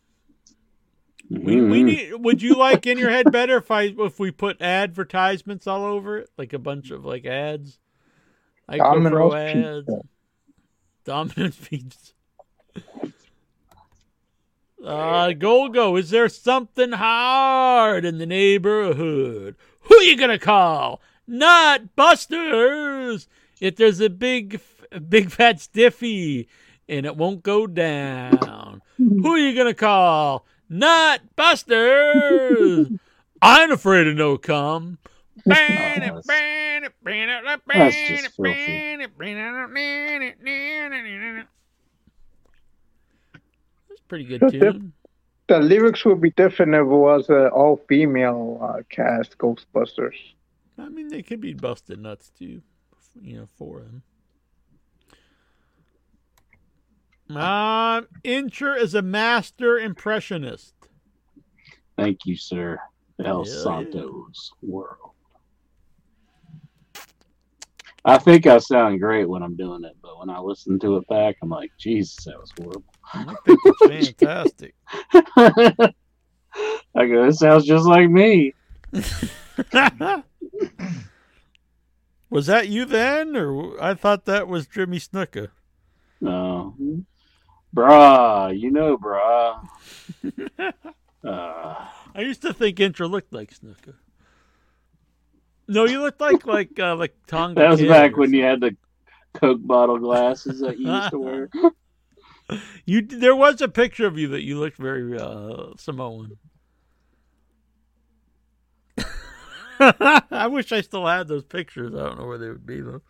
[1.41, 1.85] We, we Mhm.
[1.85, 2.15] need.
[2.17, 6.19] Would you like in your head better if I if we put advertisements all over
[6.19, 7.79] it, like a bunch of like ads,
[8.69, 10.03] Pro Domino's ads, Pizza.
[11.05, 12.13] Domino's Pizza.
[14.85, 19.55] Uh, Golgo, is there something hard in the neighborhood?
[19.83, 21.01] Who you gonna call?
[21.27, 23.29] Not Busters.
[23.61, 24.61] If there's a big,
[25.09, 26.49] big fat stiffy
[26.89, 30.45] and it won't go down, who you gonna call?
[30.73, 32.89] Not Busters.
[33.43, 34.97] I ain't afraid of no cum.
[35.44, 36.24] that's-
[37.78, 38.24] that's just
[43.89, 44.94] That's pretty good That's tune.
[45.49, 50.16] The lyrics would be different if it was an all female uh, cast Ghostbusters.
[50.78, 52.62] I mean, they could be busted nuts too,
[53.20, 54.03] you know, for them.
[57.37, 60.75] Um, Incher is a master impressionist.
[61.97, 62.79] Thank you, sir.
[63.25, 63.63] El Yeah, yeah.
[63.63, 65.13] Santos world.
[68.05, 71.07] I think I sound great when I'm doing it, but when I listen to it
[71.07, 72.83] back, I'm like, Jesus, that was horrible.
[73.15, 74.75] I think it's fantastic.
[76.95, 78.55] I go, it sounds just like me.
[82.29, 85.51] was that you then, or I thought that was Jimmy Snuka?
[86.21, 86.75] No,
[87.74, 89.66] brah, you know, brah.
[91.24, 91.86] Uh,
[92.16, 93.94] I used to think Incher looked like Snuka.
[95.69, 97.61] No, you looked like like uh, like Tonga.
[97.61, 98.77] that was Kid back when you had the
[99.35, 101.19] Coke bottle glasses that you used to
[102.51, 102.61] wear.
[102.85, 106.39] You there was a picture of you that you looked very uh, Samoan.
[109.81, 111.94] I wish I still had those pictures.
[111.94, 113.03] I don't know where they would be though.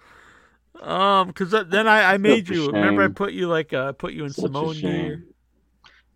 [0.80, 2.66] Um, because then I, I made you.
[2.70, 5.06] Remember, I put you like uh, put you in Such shame.
[5.06, 5.24] gear.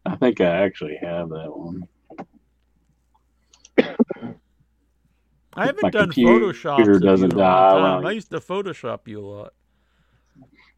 [0.05, 1.87] I think I actually have that one.
[5.59, 7.01] I haven't My done Photoshop.
[7.01, 8.03] doesn't in a long die, time.
[8.03, 9.53] like- I used to Photoshop you a lot.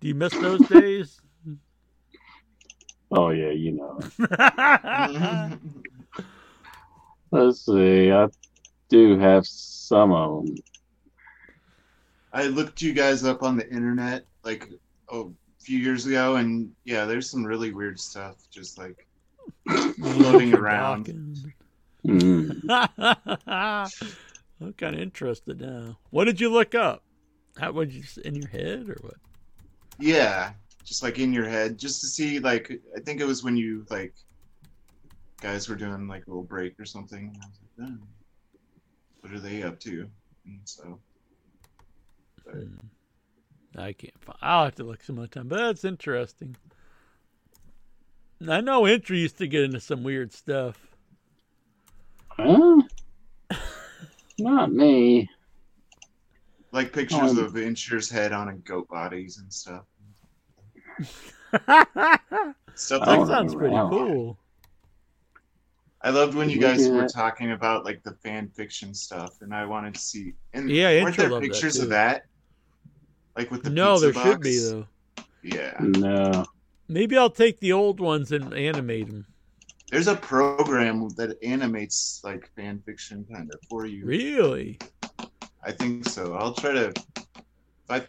[0.00, 1.20] Do you miss those days?
[3.10, 3.98] Oh yeah, you know.
[7.30, 8.12] Let's see.
[8.12, 8.28] I
[8.88, 10.54] do have some of them.
[12.38, 14.70] I looked you guys up on the internet like
[15.08, 19.08] oh, a few years ago, and yeah, there's some really weird stuff just like
[19.68, 21.52] floating around.
[22.06, 22.60] Mm.
[24.60, 25.98] I'm kind of interested now.
[26.10, 27.02] What did you look up?
[27.56, 29.16] How would you in your head or what?
[29.98, 30.52] Yeah,
[30.84, 33.84] just like in your head, just to see like I think it was when you
[33.90, 34.14] like
[35.40, 37.32] guys were doing like a little break or something.
[37.34, 38.06] I was like, oh,
[39.22, 40.08] what are they up to?
[40.46, 41.00] And so
[43.76, 44.38] I can't find.
[44.42, 46.56] I'll have to look some other time, but that's interesting.
[48.48, 50.96] I know Incher used to get into some weird stuff.
[52.28, 52.82] Huh?
[54.38, 55.28] Not me.
[56.72, 59.84] like pictures Um, of Incher's head on a goat bodies and stuff.
[62.74, 63.88] Stuff like That sounds pretty wow.
[63.88, 64.38] cool.
[66.00, 69.52] I loved when you guys do were talking about like the fan fiction stuff, and
[69.54, 70.34] I wanted to see.
[70.52, 72.27] And Yeah, weren't there loved that, pictures of that?
[73.38, 74.86] Like with the No, pizza there should be though.
[75.44, 76.44] Yeah, No.
[76.88, 79.26] Maybe I'll take the old ones and animate them.
[79.92, 84.04] there's a program that animates like fan fiction kind of for you.
[84.04, 84.78] Really?
[85.64, 86.34] I think so.
[86.34, 86.88] I'll try to.
[86.88, 88.04] If I,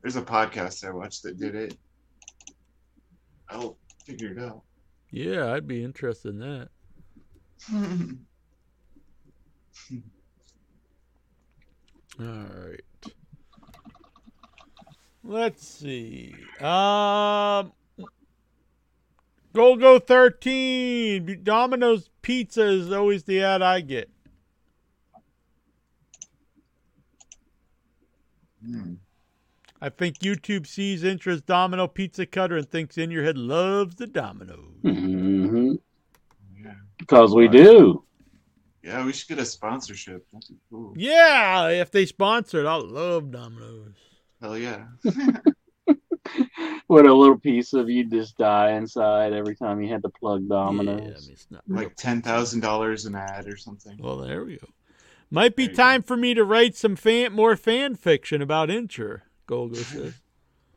[0.00, 1.78] there's a podcast I watched that did it.
[3.50, 4.62] I'll figure it out.
[5.12, 6.68] Yeah, I'd be interested in that.
[12.20, 12.80] All right.
[15.24, 16.34] Let's see.
[16.60, 17.72] Um,
[19.54, 21.40] Golgo thirteen.
[21.42, 24.10] Domino's Pizza is always the ad I get.
[28.64, 28.94] Hmm.
[29.80, 34.06] I think YouTube sees Incher's Domino Pizza Cutter and thinks In Your Head loves the
[34.06, 34.80] Domino's.
[34.82, 35.74] hmm
[36.64, 36.74] Yeah.
[36.98, 38.04] Because we do.
[38.84, 40.24] Yeah, we should get a sponsorship.
[40.32, 40.94] That'd be cool.
[40.96, 43.94] Yeah, if they sponsor it, I love Domino's.
[44.42, 44.84] Hell yeah.
[46.88, 50.42] what a little piece of you just die inside every time you had to plug
[50.48, 51.26] Yeah, I Domino's?
[51.26, 53.96] mean, it's not like ten thousand dollars an ad or something.
[53.98, 54.66] Well, there we go.
[55.30, 58.68] Might be There you time for me to write some fan, more fan fiction about
[58.68, 59.22] Incher.
[59.48, 60.14] Golgo says.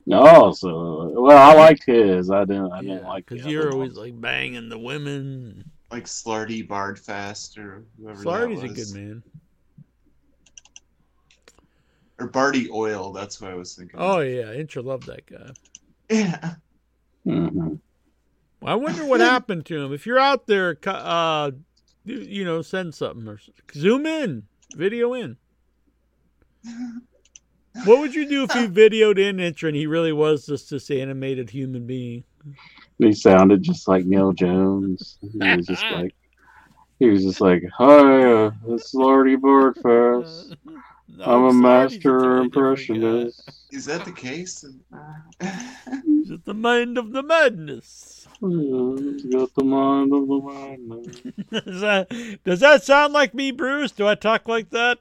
[0.06, 2.30] No, so well, I liked his.
[2.30, 2.72] I didn't.
[2.72, 3.98] I didn't like the because you're always ones.
[3.98, 5.72] like banging the women.
[5.92, 8.20] Like Slarty Bardfast or whoever.
[8.20, 9.24] that Slarty's a good man.
[12.20, 13.12] Or Barty Oil.
[13.12, 14.00] That's what I was thinking.
[14.00, 15.52] Oh yeah, Incher loved that guy.
[16.10, 16.56] yeah.
[17.26, 17.80] Mhm.
[18.64, 19.94] I wonder what happened to him.
[19.94, 21.52] If you're out there, uh,
[22.04, 23.40] you, you know, send something or
[23.74, 24.44] zoom in,
[24.76, 25.38] video in.
[27.84, 30.90] What would you do if you videoed in Incher and he really was just this
[30.90, 32.24] animated human being?
[32.98, 35.18] He sounded just like Neil Jones.
[35.22, 36.16] He was just like,
[37.00, 40.56] he was just like, "Hi, uh, it's Lordy Birdfest.
[41.08, 42.60] No, I'm a master totally different guy.
[42.60, 44.66] impressionist." Is that the case?
[46.06, 48.28] He's at the mind of the madness.
[48.42, 51.22] He's got the mind of the madness.
[51.66, 53.92] does, that, does that sound like me, Bruce?
[53.92, 55.00] Do I talk like that?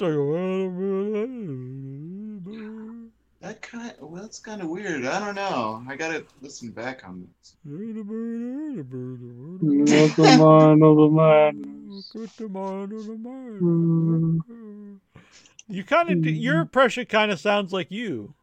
[3.41, 3.93] That kind.
[4.01, 5.05] Well, that's kind of weird.
[5.05, 5.85] I don't know.
[5.89, 7.57] I gotta listen back on this.
[9.61, 12.13] He's got the mind of the madness.
[15.69, 18.35] You kind of, your impression kind of sounds like you.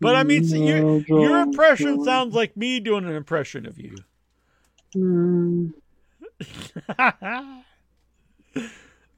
[0.00, 3.96] But I mean, see, your, your impression sounds like me doing an impression of you.
[6.98, 7.60] uh,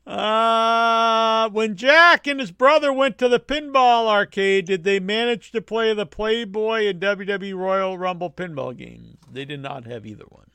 [0.06, 5.60] Uh, when Jack and his brother went to the pinball arcade, did they manage to
[5.60, 9.16] play the Playboy and WWE Royal Rumble pinball games?
[9.30, 10.46] They did not have either one.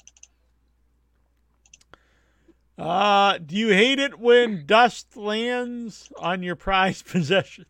[2.77, 7.67] Uh, do you hate it when dust lands on your prized possessions?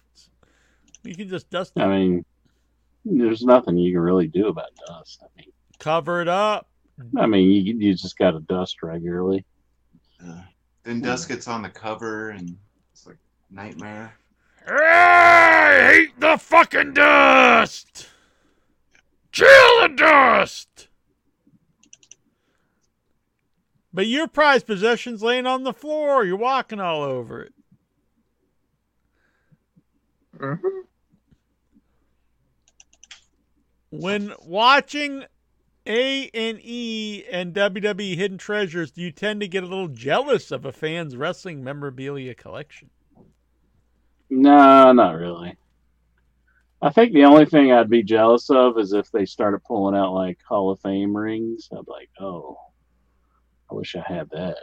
[1.03, 2.25] You can just dust it, I mean,
[3.05, 5.23] there's nothing you can really do about dust.
[5.23, 6.67] I mean, cover it up.
[7.17, 9.43] I mean, you you just got to dust regularly.
[10.23, 10.41] Uh,
[10.83, 12.57] then dust gets on the cover and
[12.91, 13.17] it's like
[13.49, 14.13] nightmare.
[14.67, 18.07] I hate the fucking dust.
[19.31, 20.87] Chill the dust.
[23.93, 26.23] But your prized possession's laying on the floor.
[26.23, 27.53] You're walking all over it.
[30.37, 30.83] Mhm.
[33.89, 35.25] When watching
[35.85, 40.51] A and E and WWE Hidden Treasures, do you tend to get a little jealous
[40.51, 42.89] of a fan's wrestling memorabilia collection?
[44.29, 45.57] No, not really.
[46.81, 50.13] I think the only thing I'd be jealous of is if they started pulling out
[50.13, 51.69] like Hall of Fame rings.
[51.71, 52.57] I'd be like, oh,
[53.71, 54.57] I wish I had that.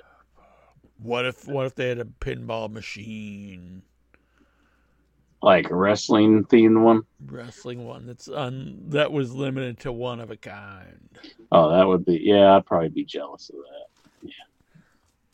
[1.01, 3.83] What if what if they had a pinball machine?
[5.41, 7.05] Like a wrestling themed one.
[7.25, 11.09] wrestling one that's un that was limited to one of a kind.
[11.53, 12.57] Oh, that would be yeah.
[12.57, 14.11] I'd probably be jealous of that.
[14.23, 14.33] Yeah,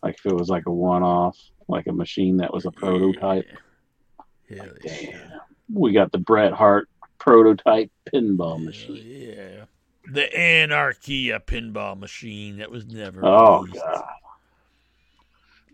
[0.03, 1.39] like if it was like a one-off,
[1.69, 3.47] like a machine that was a prototype.
[4.49, 5.41] Hell Damn,
[5.73, 6.89] we got the Bret Hart
[7.19, 9.03] prototype pinball machine.
[9.03, 9.65] yeah.
[10.07, 13.75] The Anarchia pinball machine that was never Oh released.
[13.75, 14.05] god,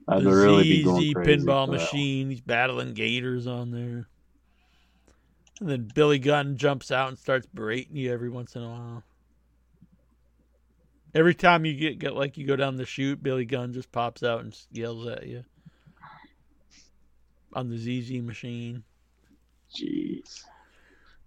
[0.09, 1.45] I'd The really be ZZ going crazy.
[1.45, 2.31] pinball machine.
[2.31, 4.09] He's battling gators on there.
[5.61, 9.05] And then Billy Gunn jumps out and starts berating you every once in a while.
[11.15, 14.23] Every time you get, get like you go down the chute, Billy Gunn just pops
[14.23, 15.45] out and yells at you
[17.53, 18.85] on the ZZ machine.
[19.75, 20.45] Jeez,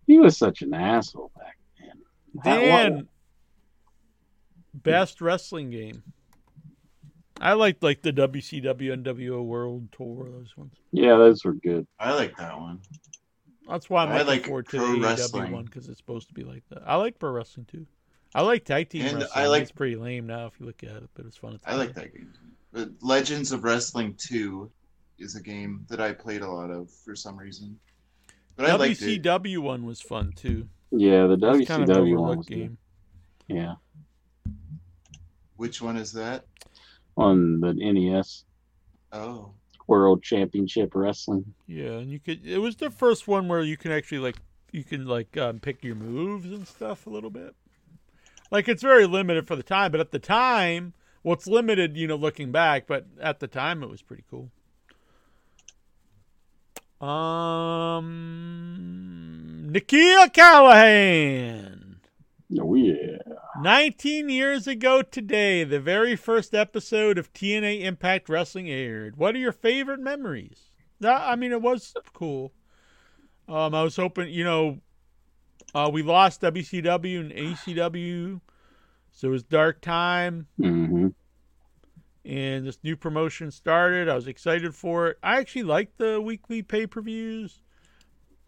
[0.08, 1.58] he was such an asshole back
[2.44, 3.06] Dan, what-
[4.84, 6.04] best wrestling game.
[7.42, 10.30] I liked like the WCW NWO World Tour.
[10.32, 10.74] Those ones.
[10.92, 11.86] yeah, those were good.
[12.00, 12.80] I like that one.
[13.68, 15.52] That's why I'm I looking like forward to pro the AEW wrestling.
[15.52, 16.84] one because it's supposed to be like that.
[16.86, 17.86] I like pro wrestling too.
[18.36, 19.32] I like tag team And wrestling.
[19.36, 21.54] I like- it's pretty lame now if you look at it, but it's fun.
[21.56, 22.04] At the I like time.
[22.06, 22.34] that game.
[22.72, 24.72] But Legends of Wrestling 2
[25.20, 27.78] is a game that I played a lot of for some reason.
[28.56, 29.22] But I liked it.
[29.24, 30.68] WCW one was fun too.
[30.96, 32.78] Yeah, the It's kind of WCW one overlooked was good.
[33.48, 33.74] Yeah,
[35.58, 36.46] Which one is that?
[37.18, 38.46] on the NES
[39.12, 39.52] Oh.
[39.88, 41.54] World Championship Wrestling.
[41.68, 42.46] Yeah, and you could.
[42.46, 44.38] It was the first one where you can actually like
[44.72, 47.56] you can like um, pick your moves and stuff a little bit.
[48.50, 52.08] Like it's very limited for the time, but at the time, well, it's limited, you
[52.08, 52.88] know, looking back.
[52.88, 54.50] But at the time, it was pretty cool.
[57.08, 59.43] Um,
[59.74, 61.96] Nikia Callahan.
[62.60, 63.18] Oh yeah.
[63.60, 69.18] 19 years ago today, the very first episode of TNA Impact Wrestling aired.
[69.18, 70.70] What are your favorite memories?
[71.04, 72.54] I mean, it was cool.
[73.50, 74.78] Um, I was hoping, you know,
[75.74, 78.42] uh, we lost WCW and ECW,
[79.12, 81.08] so it was dark time, hmm
[82.26, 84.08] and this new promotion started.
[84.08, 85.18] I was excited for it.
[85.24, 87.64] I actually liked the weekly pay per views.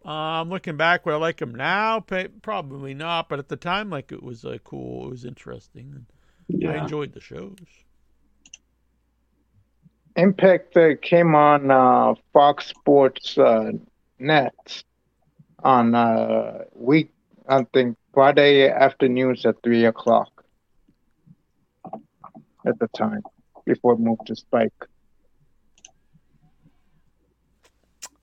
[0.05, 2.05] Uh, I'm looking back, would I like them now?
[2.41, 5.07] Probably not, but at the time, like it was uh, cool.
[5.07, 6.05] It was interesting.
[6.47, 7.55] and I enjoyed the shows.
[10.15, 13.71] Impact uh, came on uh, Fox Sports uh,
[14.19, 14.83] Net
[15.63, 17.11] on uh, week,
[17.49, 20.45] I think Friday afternoons at three o'clock
[22.65, 23.23] at the time
[23.65, 24.71] before it moved to Spike.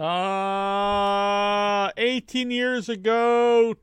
[0.03, 3.75] Uh, 18 years ago,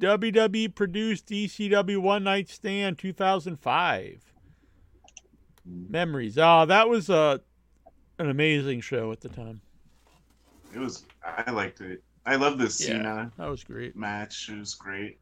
[0.00, 4.20] WWE produced ECW One Night Stand 2005.
[5.64, 6.36] Memories.
[6.38, 7.40] Oh, that was a
[8.18, 9.60] an amazing show at the time.
[10.74, 11.04] It was.
[11.24, 12.02] I liked it.
[12.26, 12.86] I love this Yeah.
[12.96, 13.94] Cena That was great.
[13.96, 14.48] match.
[14.52, 15.18] It was great.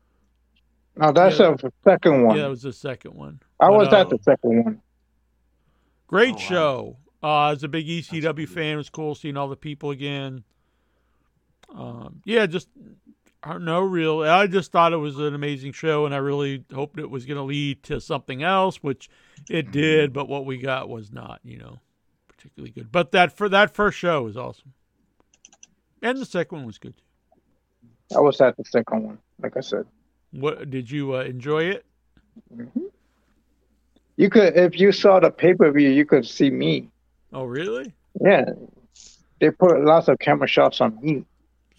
[0.97, 1.53] No, that's Yeah.
[1.61, 2.37] the second one.
[2.37, 3.41] Yeah, that was the second one.
[3.61, 4.81] I was But, uh, at the second one.
[6.07, 6.97] Great Oh, wow.
[7.23, 7.29] Show.
[7.29, 10.45] Uh, as a big ECW fan, it was cool seeing all the people again.
[11.75, 12.69] Um, yeah, just
[13.59, 14.23] no real.
[14.23, 17.37] I just thought it was an amazing show, and I really hoped it was going
[17.37, 19.09] to lead to something else, which
[19.49, 20.13] it did.
[20.13, 21.79] But what we got was not, you know,
[22.29, 22.91] particularly good.
[22.91, 24.73] But that for that first show was awesome,
[26.03, 26.95] and the second one was good.
[28.17, 29.85] I was at the second one, like I said.
[30.31, 31.85] What did you uh, enjoy it?
[34.17, 36.91] You could, if you saw the pay per view, you could see me.
[37.33, 37.93] Oh, really?
[38.21, 38.45] Yeah,
[39.41, 41.25] they put lots of camera shots on me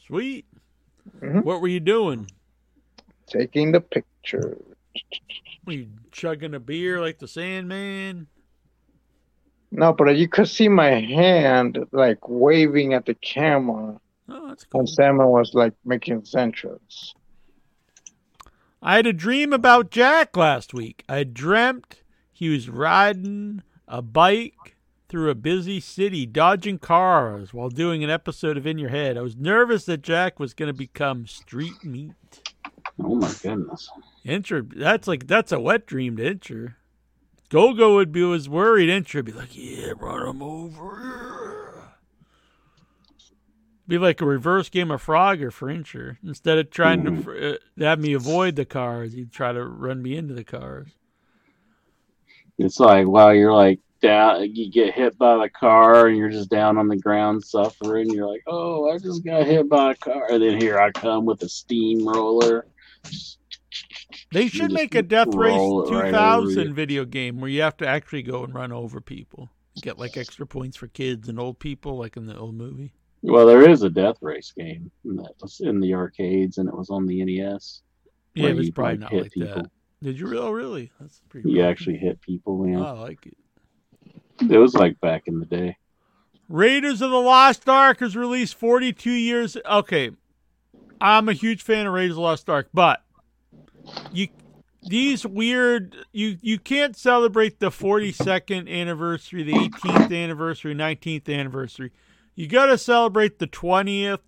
[0.06, 0.46] Sweet.
[1.20, 1.44] Mhm.
[1.44, 2.30] What were you doing?
[3.28, 4.58] taking the picture.
[5.66, 8.26] Were you chugging a beer like the Sandman?
[9.72, 14.80] No, but you could see my hand like waving at the camera Oh, that's cool.
[14.80, 17.14] when Salmon was like making centros.
[18.82, 21.04] I had a dream about Jack last week.
[21.08, 22.02] I dreamt
[22.34, 24.76] he was riding a bike
[25.10, 29.18] through a busy city, dodging cars while doing an episode of In Your Head.
[29.18, 32.14] I was nervous that Jack was going to become street meat.
[33.04, 33.90] Oh my goodness.
[34.26, 36.76] Incher, that's like that's a wet dream to Incher.
[37.50, 38.90] Gogo would be was worried.
[39.14, 41.92] Would be like, "Yeah, run him over."
[43.88, 46.18] Be like a reverse game of Frogger for Incher.
[46.24, 50.16] Instead of trying to uh, have me avoid the cars, he'd try to run me
[50.16, 50.90] into the cars.
[52.60, 56.50] It's like while you're like down, you get hit by the car and you're just
[56.50, 58.10] down on the ground suffering.
[58.10, 60.28] You're like, oh, I just got hit by a car.
[60.30, 62.68] And then here I come with a steamroller.
[64.32, 67.78] They should make a Death Race roll it right 2000 video game where you have
[67.78, 69.50] to actually go and run over people.
[69.82, 72.94] Get like extra points for kids and old people, like in the old movie.
[73.22, 76.90] Well, there is a death race game that was in the arcades and it was
[76.90, 77.82] on the NES.
[78.36, 79.64] Yeah, it was probably like, not like people.
[79.64, 79.72] that.
[80.02, 80.44] Did you really?
[80.44, 80.92] Oh, really?
[81.00, 81.50] That's pretty.
[81.50, 81.66] You cool.
[81.66, 82.66] actually hit people.
[82.78, 83.36] Oh, I like it.
[84.42, 85.78] It was like back in the day.
[86.48, 89.58] Raiders of the Lost Ark is released 42 years.
[89.66, 90.12] Okay,
[91.00, 93.04] I'm a huge fan of Raiders of the Lost Ark, but
[94.12, 94.28] you
[94.84, 101.92] these weird you you can't celebrate the 42nd anniversary, the 18th anniversary, 19th anniversary.
[102.36, 104.20] You got to celebrate the 20th,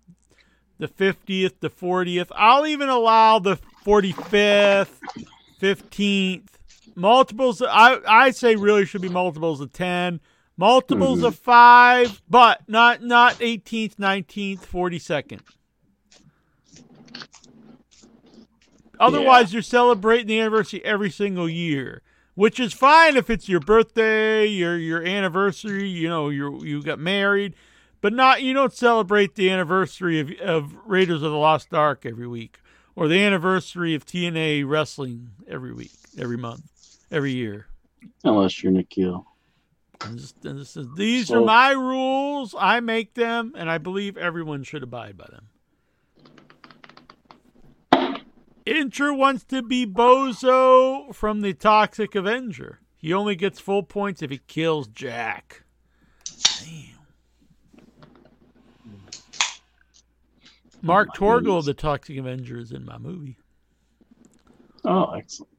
[0.78, 2.28] the 50th, the 40th.
[2.36, 4.88] I'll even allow the 45th,
[5.60, 6.48] 15th.
[6.94, 10.20] Multiples I I say really should be multiples of 10.
[10.56, 11.26] Multiples mm-hmm.
[11.26, 15.40] of 5, but not not 18th, 19th, 42nd.
[19.00, 22.02] Otherwise, you're celebrating the anniversary every single year,
[22.36, 25.88] which is fine if it's your birthday, your your anniversary.
[25.88, 27.54] You know, you you got married,
[28.00, 32.28] but not you don't celebrate the anniversary of of Raiders of the Lost Ark every
[32.28, 32.60] week,
[32.94, 36.70] or the anniversary of TNA wrestling every week, every month,
[37.12, 37.66] every year.
[38.24, 39.24] Unless you're Nikhil.
[40.04, 42.54] And this, and this is, these So- are my rules.
[42.58, 45.48] I make them, and I believe everyone should abide by them.
[48.66, 52.80] Incher wants to be Bozo from the Toxic Avenger.
[52.96, 55.64] He only gets full points if he kills Jack.
[56.60, 56.98] Damn.
[60.80, 61.66] Mark Oh Torgl, goodness.
[61.66, 63.36] the Toxic Avenger, is in my movie.
[64.84, 65.51] Oh, excellent.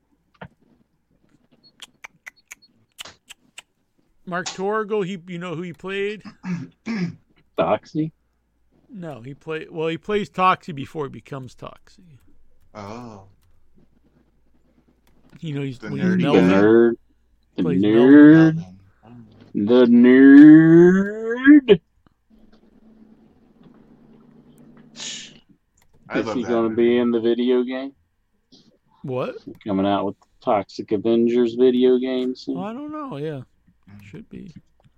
[4.25, 6.23] Mark Torgl, he you know who he played?
[7.57, 8.11] Toxie.
[8.89, 9.87] No, he played well.
[9.87, 12.19] He plays Toxie before he becomes Toxie.
[12.73, 13.23] Oh.
[15.39, 16.41] You know, he's The when he's nerdy The.
[16.41, 16.49] Melvin.
[16.49, 16.93] nerd.
[17.57, 18.55] The nerd.
[18.55, 18.75] Melvin.
[19.53, 21.79] The nerd.
[26.09, 26.49] I Is he that.
[26.49, 27.93] going to be in the video game?
[29.01, 29.35] What?
[29.65, 32.57] Coming out with Toxic Avengers video game soon?
[32.57, 33.17] Oh, I don't know.
[33.17, 33.41] Yeah,
[34.01, 34.53] should be.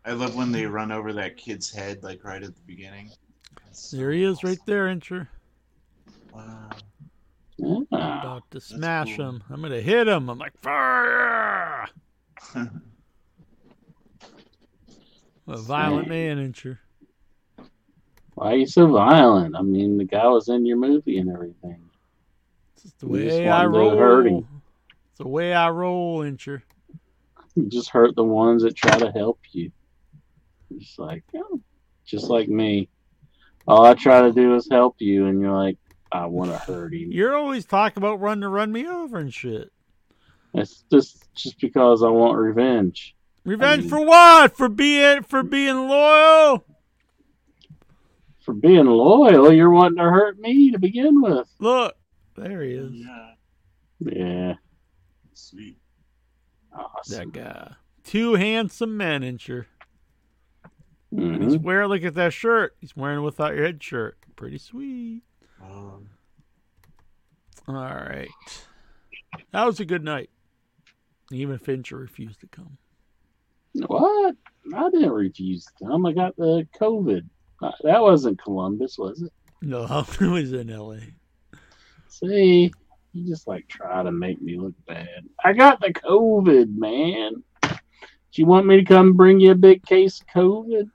[0.05, 3.09] I love when they run over that kid's head, like right at the beginning.
[3.65, 5.27] That's so There he is, right there, Incher.
[6.31, 6.69] Wow.
[7.91, 9.25] Ah, About to smash cool.
[9.29, 9.43] him.
[9.49, 10.29] I'm gonna hit him.
[10.29, 11.87] I'm like fire.
[15.47, 16.79] A violent man, Incher.
[18.33, 19.55] why are you so violent?
[19.55, 21.89] I mean, the guy was in your movie and everything.
[22.73, 23.95] It's just the You just way I roll.
[23.95, 24.25] hurt.
[24.27, 26.63] It's the way I roll, Incher.
[27.55, 29.71] You just hurt the ones that try to help you.
[30.71, 31.61] It's like, oh,
[32.05, 32.89] just like me.
[33.67, 35.77] All I try to do is help you, and you're like,
[36.11, 37.11] I want to hurt him.
[37.11, 39.71] You're always talking about run to run me over and shit.
[40.53, 43.15] It's just just because I want revenge.
[43.43, 44.55] Revenge mean- for what?
[44.55, 46.65] For being for being loyal?
[48.39, 51.47] For being loyal, you're wanting to hurt me to begin with.
[51.59, 51.95] Look,
[52.37, 52.91] there he is.
[52.93, 53.31] yeah.
[53.99, 54.53] Yeah.
[55.33, 55.77] Sweet.
[56.75, 57.17] Awesome.
[57.17, 57.71] That guy.
[58.03, 59.65] Two handsome men, Incher.
[61.11, 62.75] And he's wearing, look at that shirt.
[62.79, 64.17] He's wearing without your head shirt.
[64.35, 65.21] Pretty sweet.
[65.63, 66.09] Um,
[67.67, 68.27] All right.
[69.53, 70.29] That was a good night.
[71.31, 72.77] Even Incher refused to come.
[73.87, 74.35] What?
[74.75, 76.05] I didn't refuse to come.
[76.05, 77.25] I got the COVID.
[77.61, 79.31] Uh, That wasn't Columbus, was it?
[79.61, 80.99] No, it was in L.A.
[82.09, 82.71] See,
[83.15, 85.25] you just like try to make me look bad.
[85.43, 87.43] I got the COVID, man.
[87.61, 90.89] Do you want me to come bring you a big case of COVID?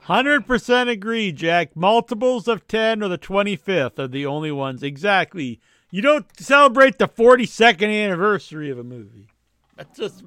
[0.00, 1.76] Hundred percent agree, Jack.
[1.76, 4.82] Multiples of ten or the twenty fifth are the only ones.
[4.82, 5.60] Exactly.
[5.90, 9.28] You don't celebrate the forty second anniversary of a movie.
[9.76, 10.22] That's just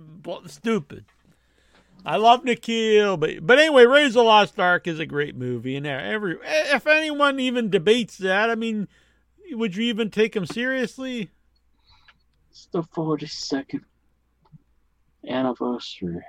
[0.48, 1.06] stupid.
[2.06, 5.86] I love Nikhil, but but anyway, Raise the Lost Ark is a great movie, and
[5.86, 8.88] every if anyone even debates that, I mean,
[9.54, 11.30] would you even take him seriously?
[12.52, 13.82] It's the 42nd
[15.28, 16.24] anniversary.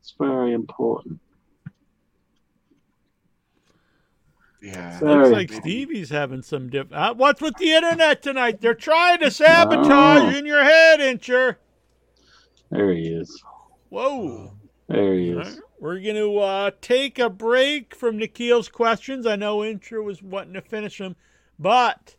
[0.00, 1.20] It's very important.
[4.60, 4.98] Yeah.
[5.00, 5.16] Sorry.
[5.16, 6.86] Looks like Stevie's having some diff.
[6.92, 8.60] Uh, what's with the internet tonight?
[8.60, 10.38] They're trying to sabotage Oh.
[10.38, 11.56] in your head, Incher.
[12.70, 13.42] There he is.
[13.88, 14.52] Whoa.
[14.88, 15.36] There he is.
[15.36, 19.26] right, We're going to uh, take a break from Nikhil's questions.
[19.26, 21.16] I know Incher was wanting to finish them,
[21.58, 22.14] but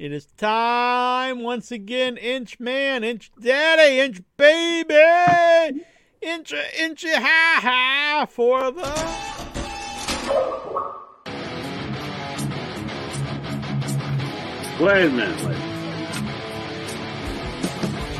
[0.00, 5.84] it is time once again, Inch Man, Inch Daddy, Inch Baby,
[6.22, 8.80] Inch Inch Ha Ha for the.
[14.82, 15.44] Wait a minute.
[15.44, 15.56] Wait.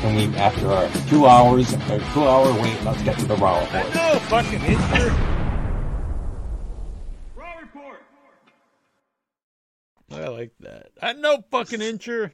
[0.01, 3.57] Can we, after our two hours, or two hour wait, let's get to the raw
[3.57, 3.95] I report.
[3.95, 5.40] know, fucking Incher.
[10.13, 10.91] I like that.
[11.01, 12.31] I know, fucking Incher.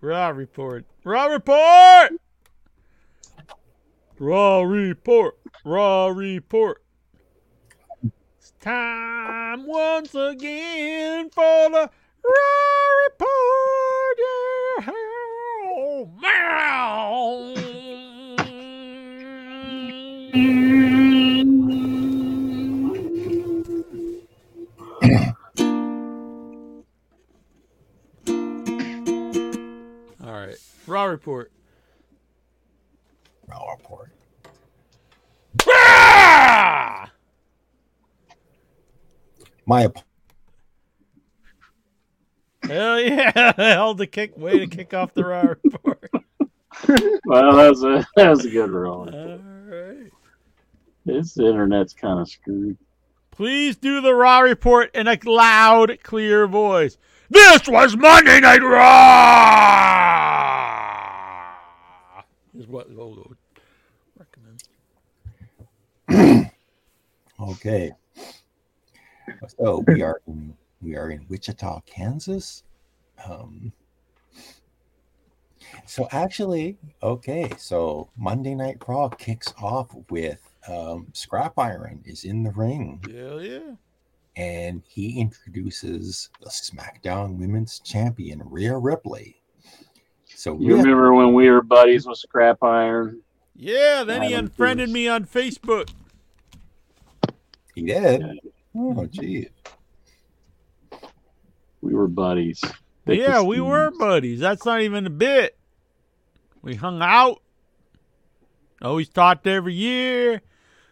[0.00, 0.84] Raw report.
[1.04, 2.12] Raw report.
[4.18, 5.38] Raw report.
[5.64, 6.82] Raw report.
[8.36, 11.90] It's time once again for the
[12.24, 14.18] raw report.
[14.18, 14.92] Yeah.
[15.74, 17.54] Oh, All
[30.92, 31.50] raw report.
[33.48, 34.12] Raw report.
[35.68, 37.10] Ah!
[39.66, 40.04] My ap-
[42.64, 43.52] Hell yeah!
[43.56, 46.10] Hell to kick way to kick off the raw report.
[47.26, 49.08] Well, that was a that was a good roll.
[49.08, 50.10] All right.
[51.04, 52.76] This internet's kind of screwed.
[53.30, 56.98] Please do the raw report in a loud, clear voice.
[57.30, 60.22] This was Monday Night Raw.
[62.62, 63.34] Is what Logo
[64.16, 64.68] recommends.
[67.40, 67.90] Okay.
[69.58, 72.62] So we are in, we are in Wichita, Kansas.
[73.26, 73.72] Um,
[75.86, 77.50] so actually, okay.
[77.58, 83.74] So Monday Night Raw kicks off with um, Scrap Iron is in the ring, yeah!
[84.36, 89.41] and he introduces the SmackDown Women's Champion Rhea Ripley.
[90.42, 93.20] So You Rhea, remember when we were buddies with Scrap Iron?
[93.54, 94.02] Yeah.
[94.02, 94.92] Then he unfriended Pearce.
[94.92, 95.88] me on Facebook.
[97.76, 98.40] he did.
[98.74, 99.50] Oh, geez.
[101.80, 102.60] We were buddies.
[103.06, 104.40] Thick yeah, we were buddies.
[104.40, 105.56] That's not even a bit.
[106.60, 107.40] We hung out.
[108.82, 110.42] Always talked every year.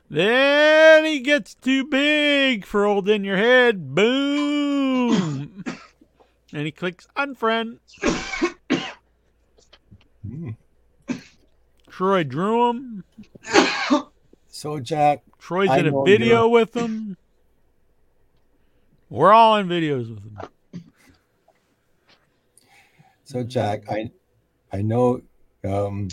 [0.09, 3.97] Then he gets too big for old in your head.
[3.97, 5.65] Boom.
[6.53, 7.79] and he clicks unfriend.
[10.31, 10.51] Hmm.
[11.89, 13.05] Troy drew him.
[14.49, 17.17] So Jack, Troy's I in a video you're- with him.
[19.09, 20.39] We're all in videos with him.
[23.25, 24.11] So Jack, I
[24.73, 25.23] I know
[25.65, 26.09] um,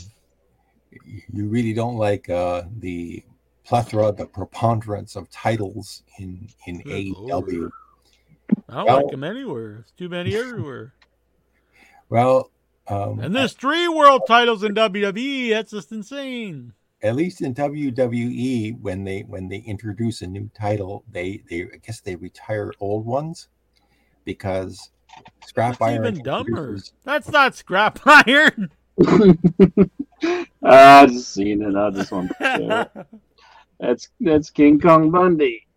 [1.32, 3.24] you really don't like uh, the
[3.64, 7.70] plethora, the preponderance of titles in in Good AEW.
[8.70, 9.78] I don't Well- like them anywhere.
[9.82, 10.94] It's too many everywhere.
[12.10, 12.52] Well,
[12.88, 15.50] um, And there's three world titles in WWE.
[15.52, 16.74] That's just insane.
[17.04, 21.78] at least in WWE, when they when they introduce a new title, they they I
[21.86, 23.50] guess they retire old ones
[24.26, 24.92] because
[25.46, 26.78] Scrap That's Iron even dumber.
[27.04, 28.72] That's not scrap iron.
[30.64, 31.76] I just seen it.
[31.76, 33.08] I just want to show it.
[33.80, 35.68] That's that's King Kong Bundy.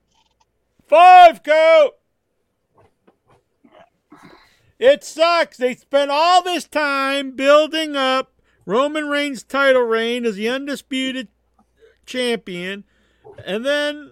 [0.87, 1.91] Five coat.
[4.81, 5.59] It sucks.
[5.59, 8.33] They spent all this time building up
[8.65, 11.29] Roman Reigns' title reign as the undisputed
[12.07, 12.85] champion,
[13.45, 14.11] and then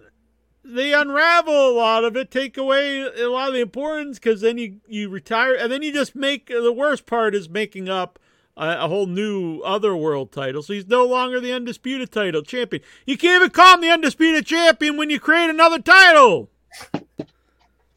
[0.63, 4.59] they unravel a lot of it, take away a lot of the importance, because then
[4.59, 8.19] you you retire, and then you just make the worst part is making up
[8.55, 10.61] a, whole new other world title.
[10.61, 12.83] So he's no longer the undisputed title champion.
[13.07, 16.51] You can't even call him the undisputed champion when you create another title.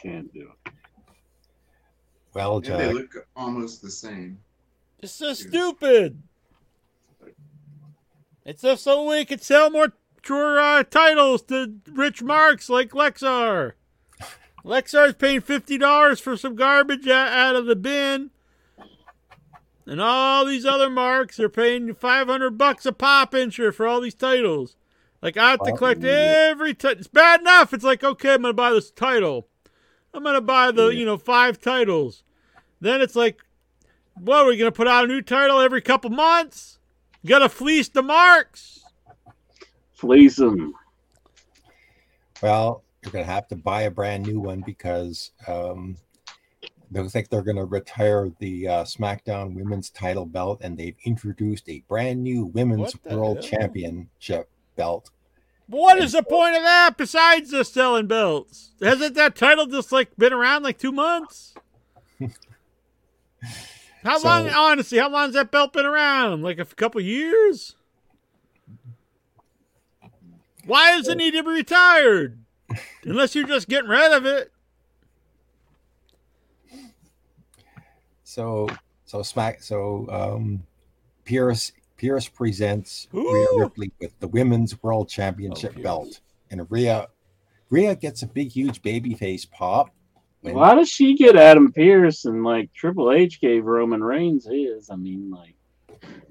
[0.01, 0.62] Can't do it.
[2.35, 4.39] Well, Yeah, they look almost the same.
[5.01, 6.23] It's so stupid.
[8.45, 13.73] It's just so we could sell more tour uh, titles to rich marks like Lexar.
[14.65, 18.31] Lexar's paying fifty dollars for some garbage a- out of the bin,
[19.87, 24.01] and all these other marks are paying five hundred bucks a pop insure for all
[24.01, 24.77] these titles.
[25.21, 26.99] Like I have to collect every title.
[26.99, 27.73] It's bad enough.
[27.73, 29.49] It's like okay, I'm gonna buy this title.
[30.15, 32.23] I'm gonna buy the you know five titles.
[32.81, 33.43] Then it's like,
[34.15, 36.79] what are we gonna put out a new title every couple months?
[37.25, 38.85] Gotta fleece the marks.
[39.93, 40.75] Fleece them.
[42.43, 45.97] Well, you're going to have to buy a brand new one because um,
[46.91, 50.97] they looks like they're going to retire the uh, SmackDown Women's Title belt, and they've
[51.05, 53.45] introduced a brand new Women's World hell?
[53.45, 55.11] Championship belt.
[55.69, 58.73] What is the point of that besides just selling belts?
[58.83, 61.55] Hasn't that title just like been around like two months?
[64.03, 66.43] How So- long, honestly, how long has that belt been around?
[66.43, 67.77] Like a couple years?
[70.65, 72.39] Why does it need to be retired?
[73.05, 74.53] Unless you're just getting rid of it.
[78.25, 78.69] So,
[79.05, 80.63] so Smack, so um,
[81.25, 85.83] Pearce Pearce presents Rhea Ripley with the Women's World Championship Pearce.
[85.85, 87.07] belt, and Rhea
[87.71, 89.91] Rhea gets a big, huge baby face pop.
[90.41, 94.91] when- Why does she get Adam Pearce and like Triple H gave Roman Reigns his?
[94.91, 95.55] I mean, like,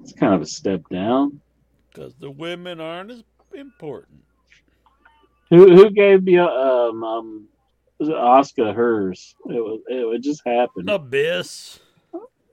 [0.02, 1.40] it's kind of a step down.
[1.90, 4.20] Because the women aren't as important.
[5.50, 7.48] Who who gave the um um
[7.98, 9.36] was it Oscar hers?
[9.46, 10.90] It was it would just happened.
[10.90, 11.80] Abyss.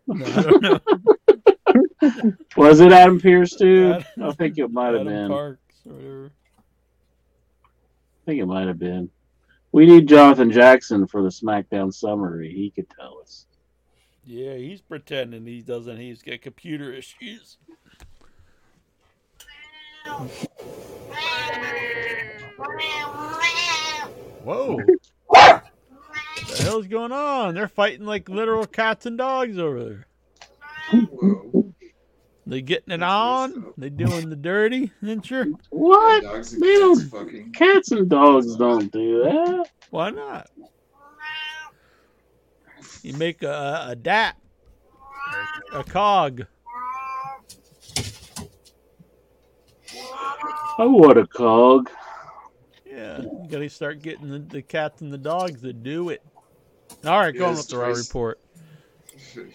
[0.06, 0.78] No, I don't know.
[2.56, 3.94] Was it Adam Pearce too?
[3.94, 5.28] Adam- I think it might have been.
[5.28, 6.30] Parks or whatever.
[7.64, 9.10] I think it might have been.
[9.72, 12.52] We need Jonathan Jackson for the SmackDown summary.
[12.52, 13.46] He could tell us.
[14.24, 15.96] Yeah, he's pretending he doesn't.
[15.98, 17.56] He's got computer issues.
[24.44, 24.78] Whoa.
[25.26, 25.62] what
[26.46, 27.54] the hell's going on?
[27.54, 30.06] They're fighting like literal cats and dogs over there.
[31.10, 31.67] Whoa.
[32.48, 33.74] They getting it on?
[33.76, 35.58] They doing the dirty, ain't you?
[35.68, 36.22] What?
[36.22, 37.10] Dogs and They cats don't.
[37.10, 37.52] fucking.
[37.52, 39.66] Cats and dogs don't do that.
[39.90, 40.48] Why not?
[43.02, 44.36] You make a, a DAP,
[45.74, 46.46] a cog.
[50.80, 51.90] Oh, what a cog!
[52.86, 56.22] Yeah, you gotta start getting the, the cats and the dogs to do it.
[57.04, 58.40] All right, going Yes, with the raw report.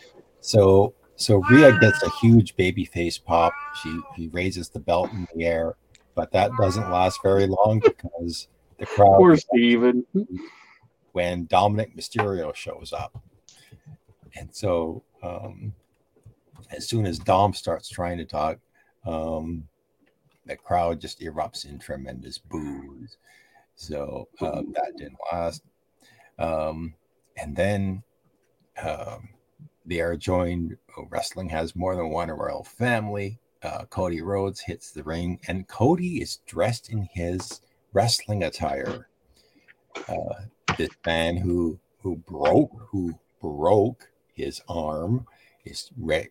[0.42, 3.54] So so Rhea gets a huge baby face pop.
[3.82, 5.76] She she raises the belt in the air,
[6.16, 10.06] but that doesn't last very long because the crowd Poor Steven.
[11.14, 13.22] when Dominik Mysterio shows up.
[14.36, 15.74] And so um,
[16.72, 18.58] as soon as Dom starts trying to talk,
[19.06, 19.68] um,
[20.46, 23.18] the crowd just erupts in tremendous boos.
[23.76, 25.64] So um, that didn't last.
[26.40, 26.96] Um,
[27.38, 28.04] and then
[28.82, 29.30] um,
[29.86, 30.78] they are joined.
[31.10, 33.40] Wrestling has more than one royal family.
[33.62, 37.62] Uh, Cody Rhodes hits the ring, and Cody is dressed in his
[37.94, 39.08] wrestling attire.
[40.08, 40.46] Uh,
[40.78, 45.28] this man who who broke who broke his arm
[45.66, 46.30] is re-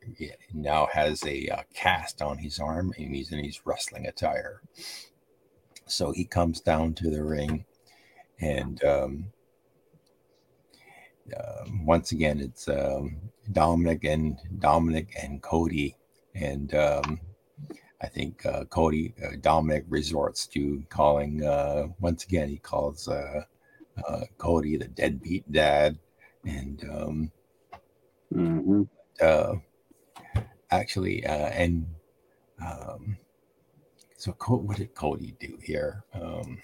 [0.53, 4.61] now has a uh, cast on his arm, and he's in his wrestling attire.
[5.87, 7.65] So he comes down to the ring,
[8.41, 9.33] and um,
[11.37, 13.17] um, once again, it's um,
[13.53, 15.97] Dominik and Dominik and Cody,
[16.35, 17.21] and um,
[18.01, 21.45] I think uh, Cody uh, Dominik resorts to calling.
[21.45, 23.43] Uh, once again, he calls uh,
[24.09, 25.99] uh, Cody the deadbeat dad,
[26.45, 27.33] and um,
[28.33, 28.83] hmm
[29.21, 29.55] uh,
[30.71, 31.87] actually, uh, and
[32.65, 33.17] um,
[34.17, 36.05] so what did Cody do here?
[36.15, 36.61] Um,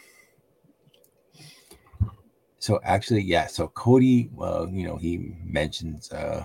[2.59, 3.47] so actually, yeah.
[3.47, 6.45] So Cody, well, you know, he mentions uh,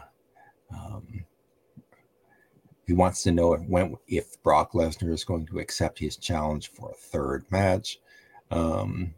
[0.73, 1.25] um,
[2.85, 6.91] he wants to know when if Brock Lesnar is going to accept his challenge for
[6.91, 7.99] a third match.
[8.51, 9.13] Um,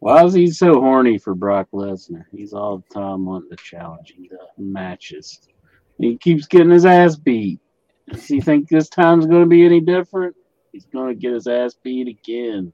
[0.00, 2.24] Why is he so horny for Brock Lesnar?
[2.32, 5.40] He's all the time wanting to challenge him to matches.
[5.98, 7.60] He keeps getting his ass beat.
[8.08, 10.36] Does he think this time's going to be any different?
[10.72, 12.72] He's going to get his ass beat again.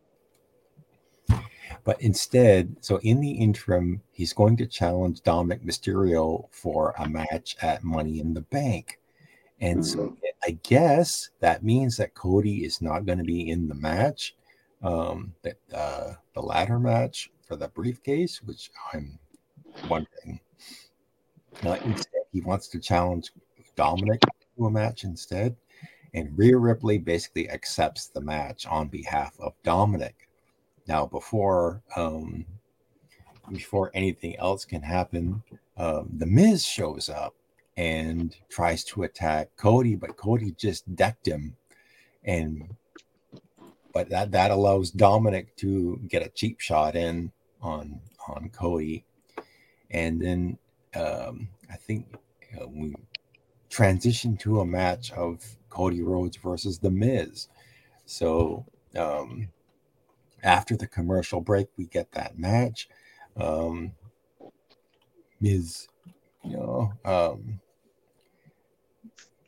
[1.85, 7.57] But instead, so in the interim, he's going to challenge Dominik Mysterio for a match
[7.61, 9.01] at Money in the Bank.
[9.61, 13.75] And so I guess that means that Cody is not going to be in the
[13.75, 14.35] match,
[14.83, 19.19] um, that uh, the ladder match for the briefcase, which I'm
[19.89, 20.41] wondering.
[21.65, 23.33] Uh, instead, he wants to challenge
[23.77, 24.21] Dominik
[24.57, 25.57] to a match instead.
[26.15, 30.22] and Rhea Ripley basically accepts the match on behalf of Dominik.
[30.87, 32.45] Now, before um,
[33.51, 35.43] before anything else can happen,
[35.77, 37.35] um, the Miz shows up
[37.77, 41.57] and tries to attack Cody, but Cody just decked him,
[42.25, 42.75] and
[43.93, 49.05] but that that allows Dominik to get a cheap shot in on on Cody,
[49.91, 50.59] and then
[50.95, 52.07] um, I think
[52.61, 52.95] uh, we
[53.71, 57.49] transition to a match of Cody Rhodes versus The Miz.
[58.05, 59.49] So um,
[60.43, 62.89] after the commercial break, we get that match.
[63.37, 63.93] Um,
[65.41, 65.89] Miz,
[66.45, 67.61] you know, um,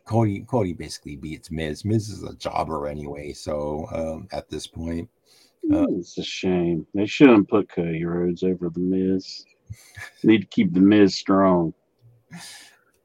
[0.04, 1.84] Cody Cody basically beats Miz.
[1.84, 5.08] Miz is a jobber anyway, so um, at this point,
[5.72, 6.86] uh, it's a shame.
[6.94, 9.44] They shouldn't put Cody Rhodes over the Miz.
[10.22, 11.72] Need to keep the Miz strong.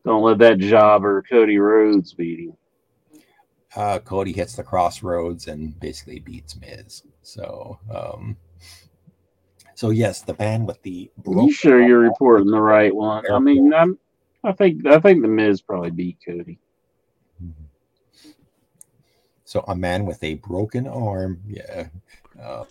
[0.06, 2.58] Don't let that jobber Cody Rhodes beat him.
[3.76, 7.04] Uh, Cody hits the Cross Rhodes and basically beats Miz.
[7.22, 8.36] So, um,
[9.76, 13.30] so yes, the man with the You sure you're reporting the right one?
[13.32, 13.98] I mean, I'm.
[14.44, 16.60] I think I think the Miz probably beat Cody.
[19.50, 21.88] So a man with a broken arm, yeah,
[22.40, 22.66] uh,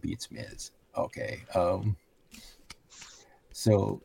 [0.00, 0.72] beats Miz.
[0.94, 1.40] Okay.
[1.54, 1.96] Um,
[3.52, 4.02] so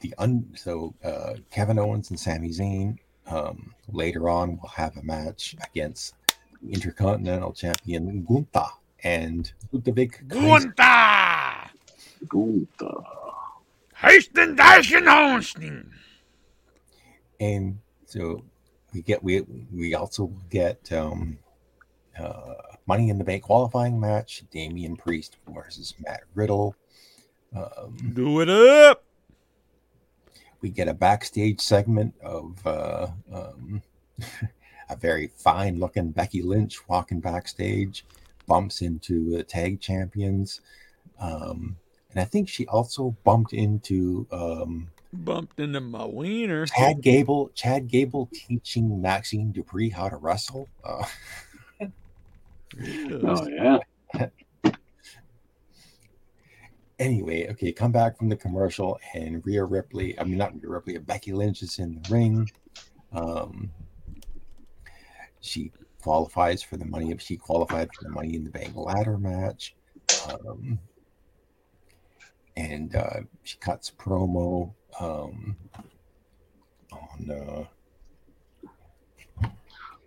[0.00, 2.96] the un so uh, Kevin Owens and Sami Zayn
[3.26, 6.14] um, later on we'll have a match against
[6.70, 8.66] Intercontinental Champion Gunther
[9.02, 10.68] and Ludwig Kaiser.
[10.68, 11.70] Gunther!
[12.28, 13.02] Gunther.
[13.96, 15.90] Hasten Dyson Holstein.
[17.40, 18.42] and so
[18.92, 21.38] we get we we also get um
[22.18, 22.54] uh
[22.86, 26.76] money in the bank qualifying match Damian Priest versus Matt Riddle
[27.56, 29.04] um Do it up.
[30.64, 33.82] We get a backstage segment of uh um
[34.88, 38.06] a very fine looking Becky Lynch walking backstage
[38.46, 40.62] bumps into the tag champions
[41.20, 41.76] um
[42.10, 46.64] and I think she also bumped into um Bumped into my wiener.
[46.64, 50.66] Chad Gable, Chad Gable teaching Maxxine Dupri how to wrestle.
[50.82, 51.04] Uh,
[53.22, 54.28] Oh yeah.
[56.98, 60.98] Anyway, okay, come back from the commercial, and Rhea Ripley, I mean, not Rhea Ripley,
[60.98, 62.50] Becky Lynch is in the ring.
[63.12, 63.70] Um,
[65.40, 67.14] she qualifies for the money.
[67.18, 69.74] She qualified for the Money in the Bank ladder match.
[70.28, 70.78] Um,
[72.56, 75.56] and uh, she cuts promo um,
[76.92, 77.64] on uh,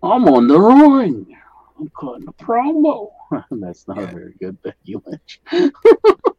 [0.02, 1.36] I'm on the ring.
[1.78, 3.10] I'm cutting a promo.
[3.50, 5.40] That's not a very good Becky Lynch.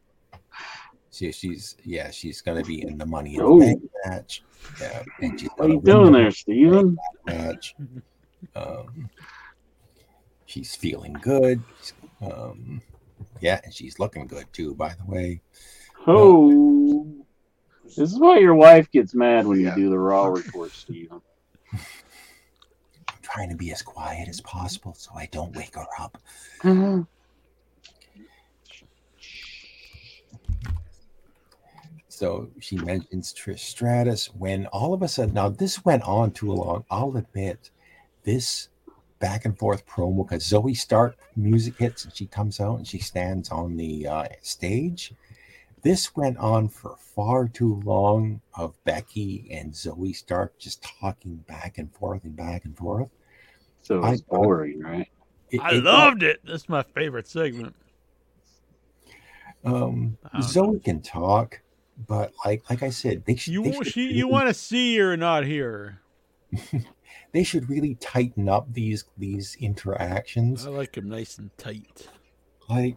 [1.20, 4.42] She, she's yeah, she's gonna be in the Money in the Bank match.
[4.80, 6.96] Yeah, and she's What are you doing there, Steven?
[7.26, 7.74] Match.
[8.56, 9.10] Um,
[10.46, 11.62] she's feeling good.
[12.22, 12.80] Um,
[13.42, 14.74] yeah, and she's looking good too.
[14.74, 15.42] By the way,
[16.06, 17.06] Oh,
[17.84, 21.20] this is why your wife gets mad when you do the raw report, Steven.
[21.70, 21.78] I'm
[23.20, 26.16] trying to be as quiet as possible so I don't wake her up.
[32.20, 36.52] So she mentions Trish Stratus when all of a sudden, now this went on too
[36.52, 36.84] long.
[36.90, 37.70] I'll admit,
[38.24, 38.68] this
[39.20, 42.98] back and forth promo because Zoey Stark music hits and she comes out and she
[42.98, 45.14] stands on the uh, stage.
[45.80, 51.78] This went on for far too long of Becky and Zoey Stark just talking back
[51.78, 53.08] and forth and back and forth.
[53.82, 55.08] So it's I- boring, right?
[55.50, 56.40] It- I it- loved it.
[56.44, 57.74] That's my favorite segment.
[59.64, 61.62] Um, I don't Zoey can talk,
[62.06, 64.48] but like like I said, they should You they want should she, really- you want
[64.48, 66.00] to see her, not hear
[67.32, 70.66] they should really tighten up these these interactions.
[70.66, 72.08] I like them nice and tight.
[72.68, 72.96] Like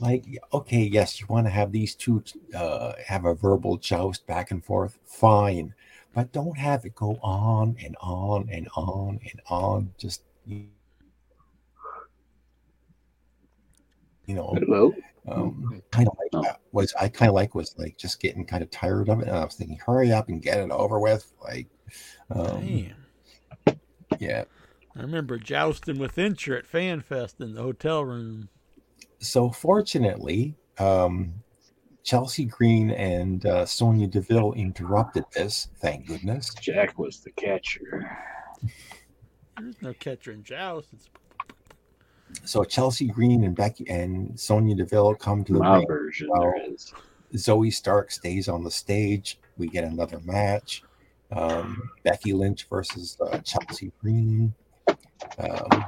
[0.00, 2.22] like okay, yes, you want to have these two
[2.54, 5.74] uh have a verbal joust back and forth, fine.
[6.14, 9.92] But don't have it go on and on and on and on.
[9.98, 10.66] Just you
[14.34, 14.94] know, Hello.
[15.28, 18.62] Um, kind of like that was I kind of like was like just getting kind
[18.62, 21.32] of tired of it, and I was thinking, hurry up and get it over with.
[21.42, 21.68] Like,
[22.30, 22.94] um,
[23.66, 23.80] Damn.
[24.18, 24.44] yeah.
[24.96, 28.48] I remember jousting with Incher at FanFest in the hotel room.
[29.18, 31.34] So fortunately, um,
[32.02, 35.68] Chelsea Green and uh, Sonya Deville interrupted this.
[35.80, 36.54] Thank goodness.
[36.54, 38.16] Jack was the catcher.
[39.58, 40.92] There's no catcher in joust.
[40.92, 41.08] It's
[42.44, 45.86] So Chelsea Green and Becky and Sonya Deville come to the My ring.
[45.88, 46.92] version Well, there is.
[47.34, 49.38] Zoey Stark stays on the stage.
[49.56, 50.82] We get another match.
[51.32, 54.54] Um, Becky Lynch versus uh, Chelsea Green.
[55.38, 55.84] Um,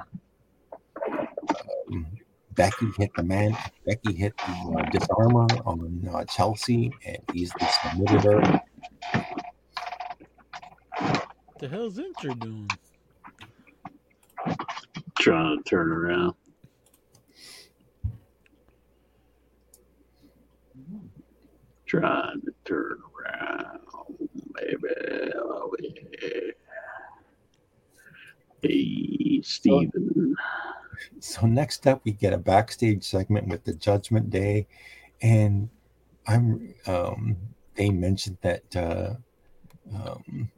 [1.90, 2.06] um,
[2.54, 3.56] Becky hit the man.
[3.86, 8.60] Becky hit the uh, disarmer on uh, Chelsea, and easily submitted her.
[11.60, 12.68] the hell's Inter doing?
[15.28, 16.34] Trying to turn around.
[21.84, 23.80] Trying to turn around,
[24.54, 25.32] baby.
[25.36, 26.52] Oh, yeah.
[28.62, 30.34] Hey, Steven.
[31.20, 34.66] So next up, we get a backstage segment with the Judgment Day,
[35.20, 35.68] and
[36.26, 37.36] I'm um,
[37.74, 39.14] they mentioned that uh,
[39.94, 40.50] um,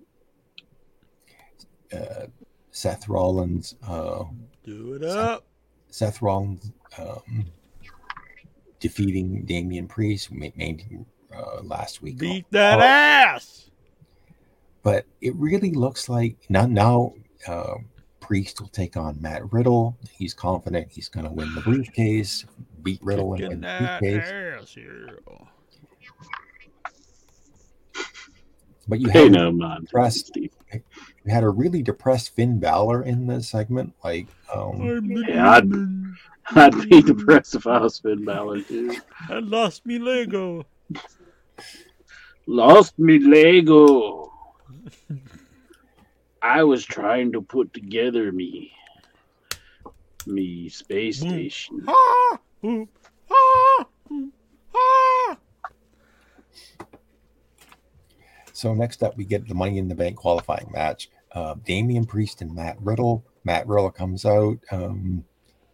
[1.93, 2.27] uh,
[2.71, 4.25] Seth Rollins uh,
[4.65, 5.45] Do it up.
[5.89, 7.47] Seth Rollins um,
[8.79, 12.19] defeating Damian Priest ma- made uh, last week.
[12.19, 13.71] Beat that Oh, ass.
[14.83, 17.15] But it really looks like now now
[17.47, 17.75] uh,
[18.21, 19.97] Priest will take on Matt Riddle.
[20.11, 22.45] He's confident he's going to win the briefcase,
[22.83, 24.31] beat Riddle and Kicking win the briefcase.
[24.31, 25.19] ass here.
[28.89, 29.83] But you Hey, had no, a man.
[29.83, 30.51] depressed, you
[31.29, 33.95] had a really depressed Finn Balor in the segment.
[34.03, 35.71] Like, um, Yeah, I'd,
[36.57, 38.97] I'd be depressed if I was Finn Balor, too.
[39.29, 40.67] I lost me Lego.
[42.47, 44.33] Lost me Lego.
[46.43, 48.73] I was trying to put together me
[50.27, 51.85] me space station.
[51.89, 52.89] Ah, ooh,
[53.31, 53.87] ah,
[54.75, 55.37] ah.
[58.53, 61.11] So next up, we get the Money in the Bank qualifying match.
[61.33, 63.25] Uh, Damian Priest and Matt Riddle.
[63.45, 64.59] Matt Riddle comes out.
[64.71, 65.25] Um,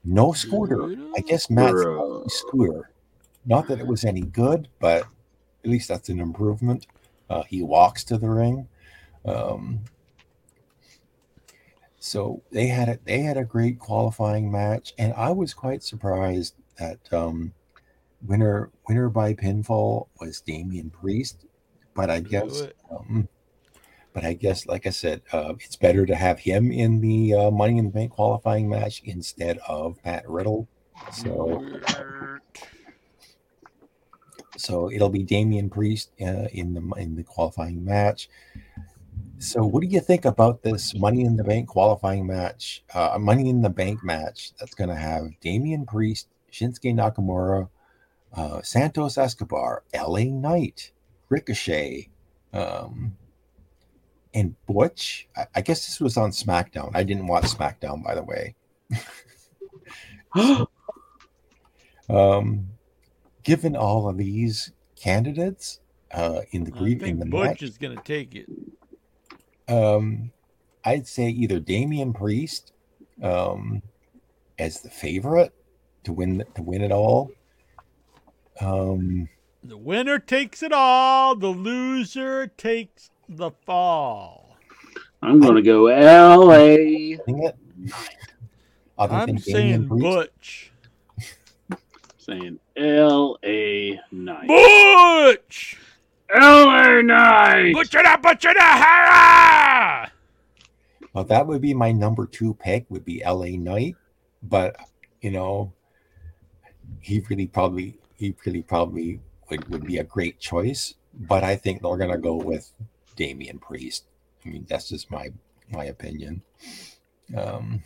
[0.04, 0.94] no scooter.
[1.16, 1.82] I guess Matt's
[2.28, 2.90] scooter.
[3.44, 5.02] Not that it was any good, but
[5.64, 6.86] at least that's an improvement.
[7.28, 8.68] Uh, he walks to the ring.
[9.24, 9.80] Um,
[11.98, 16.54] so they had a, they had a great qualifying match, and I was quite surprised
[16.78, 17.52] that um,
[18.24, 21.46] winner winner by pinfall was Damian Priest.
[21.94, 23.28] But I guess, um,
[24.16, 27.50] but I guess, like I said, uh, it's better to have him in the uh,
[27.50, 30.66] Money in the Bank qualifying match instead of Matt Riddle.
[31.12, 31.62] So,
[34.56, 38.30] so it'll be Damian Priest uh, in the in the qualifying match.
[39.36, 42.84] So, what do you think about this Money in the Bank qualifying match?
[42.94, 47.68] Uh, Money in the Bank match that's going to have Damian Priest, Shinsuke Nakamura,
[48.34, 50.92] uh, Santos Escobar, LA Knight,
[51.28, 52.08] Ricochet,
[52.54, 53.14] um,
[54.36, 55.26] and Butch.
[55.34, 56.90] I, I guess this was on SmackDown.
[56.94, 58.54] I didn't watch SmackDown, by the way.
[62.08, 62.68] um,
[63.42, 65.80] given all of these candidates
[66.12, 68.46] uh, in the brief in the Butch match, is gonna take it.
[69.68, 70.30] um,
[70.84, 72.72] I'd say either Damian Priest
[73.22, 73.82] um,
[74.58, 75.54] as the favorite
[76.04, 77.30] to win to win it all.
[78.60, 79.28] Um,
[79.64, 81.34] The winner takes it all.
[81.34, 84.56] The loser takes the fall.
[85.22, 87.18] I'm going to go L.A.
[88.98, 90.72] Other I'm saying Butch.
[92.18, 94.00] Saying L.A.
[94.10, 94.48] Knight.
[94.48, 95.78] Butch.
[96.34, 97.02] L.A.
[97.02, 97.74] Knight.
[97.74, 100.10] Butcher da butcher da hara.
[101.12, 102.86] Well, that would be my number two pick.
[102.90, 103.56] Would be L.A.
[103.56, 103.96] Knight,
[104.42, 104.76] but
[105.20, 105.72] you know,
[107.00, 110.94] he really probably he really probably would, would be a great choice.
[111.14, 112.70] But I think they're gonna go with
[113.16, 114.04] Damian Priest.
[114.44, 115.30] I mean, that's just my
[115.70, 116.42] my opinion.
[117.36, 117.82] Um,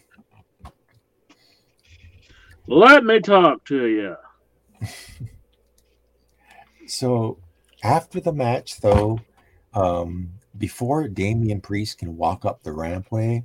[2.66, 4.16] Let me talk to you.
[6.90, 7.38] So
[7.84, 9.20] after the match, though,
[9.74, 13.44] um, before Damian Priest can walk up the rampway,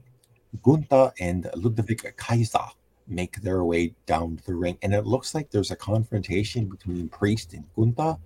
[0.63, 2.65] Gunther and Ludwig Kaiser
[3.07, 7.07] make their way down to the ring, and it looks like there's a confrontation between
[7.07, 8.17] Priest and Gunther,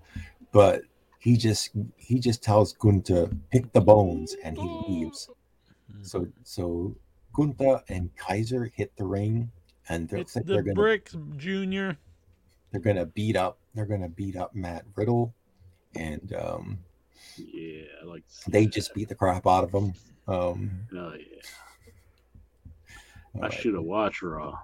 [0.54, 0.84] but
[1.20, 5.30] he just he just tells Gunther pick the bones, and he leaves.
[6.02, 6.96] So so
[7.34, 9.52] Gunther and Kaiser hit the ring,
[9.90, 11.98] and it looks It's they're gonna Bricks Junior.
[12.72, 15.34] they're gonna beat up they're gonna beat up Matt Riddle,
[15.96, 16.80] and um,
[17.38, 18.74] Yeah, I like they that.
[18.74, 19.94] just beat the crap out of him.
[20.28, 21.42] Um, Oh, yeah.
[23.42, 24.58] I uh, should have watched Raw.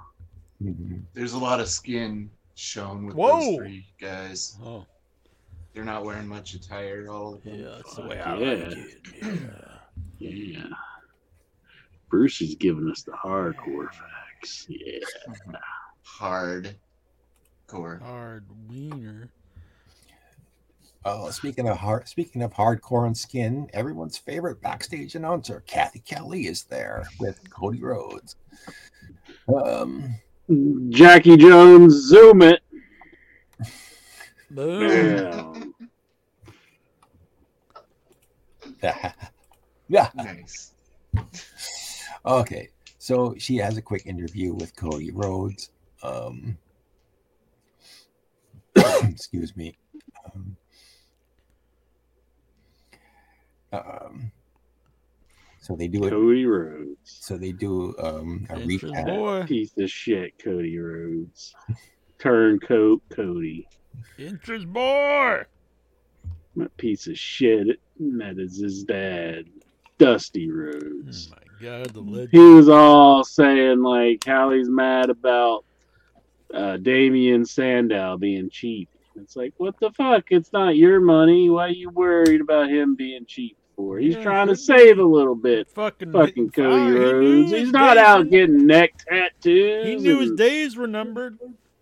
[0.62, 1.04] mhm.
[1.14, 3.40] There's a lot of skin shown with Whoa.
[3.40, 4.58] those three guys.
[4.64, 4.86] Oh,
[5.76, 7.60] They're not wearing much attire, all of them.
[7.60, 8.50] yeah, that's the way I Yeah.
[8.50, 8.98] like it.
[9.22, 10.30] Yeah.
[10.30, 10.68] Yeah.
[12.10, 14.66] Bruce is giving us the hardcore facts.
[14.70, 15.00] Yeah.
[16.04, 16.78] Hard
[17.68, 18.00] core.
[18.02, 19.30] Hard wiener.
[21.04, 26.48] Oh, speaking of hard, speaking of hardcore and skin, everyone's favorite backstage announcer, Cathy Kelley,
[26.48, 28.38] is there with Cody Rhodes.
[29.54, 30.16] Um,
[30.90, 32.62] Jackie Jones, zoom it.
[34.56, 35.76] Boom.
[38.82, 39.12] Yeah.
[39.90, 40.10] yeah.
[40.16, 40.72] Nice.
[42.26, 45.72] Okay, so she has a quick interview with Cody Rhodes.
[46.02, 46.58] Um,
[48.76, 49.78] excuse me.
[50.34, 50.58] Um,
[53.74, 54.32] um,
[55.60, 56.12] so they do it.
[56.12, 56.98] Cody Rhodes.
[57.04, 59.06] So they do um, a recap.
[59.06, 59.44] boy.
[59.48, 61.54] Piece of shit, Cody Rhodes.
[62.20, 63.68] Turncoat Cody.
[64.18, 65.44] Interest boy.
[66.58, 67.80] That piece of shit.
[68.00, 69.46] That is his dad,
[69.98, 71.30] Dusty Oh Rhodes.
[71.32, 72.30] my god, the legend.
[72.32, 75.66] He was all saying like how he's mad about
[76.54, 78.90] uh, Damien Sandow being cheap.
[79.18, 80.26] It's like, what the fuck?
[80.32, 81.50] It's not your money.
[81.50, 83.98] Why are you worried about him being cheap for?
[83.98, 85.70] He's Yeah, trying to save a little bit.
[85.70, 86.52] Fucking, Fucking.
[86.52, 87.52] Cody Rhodes.
[87.52, 89.86] his He's not out getting neck tattoos.
[89.88, 91.38] He knew his days were numbered.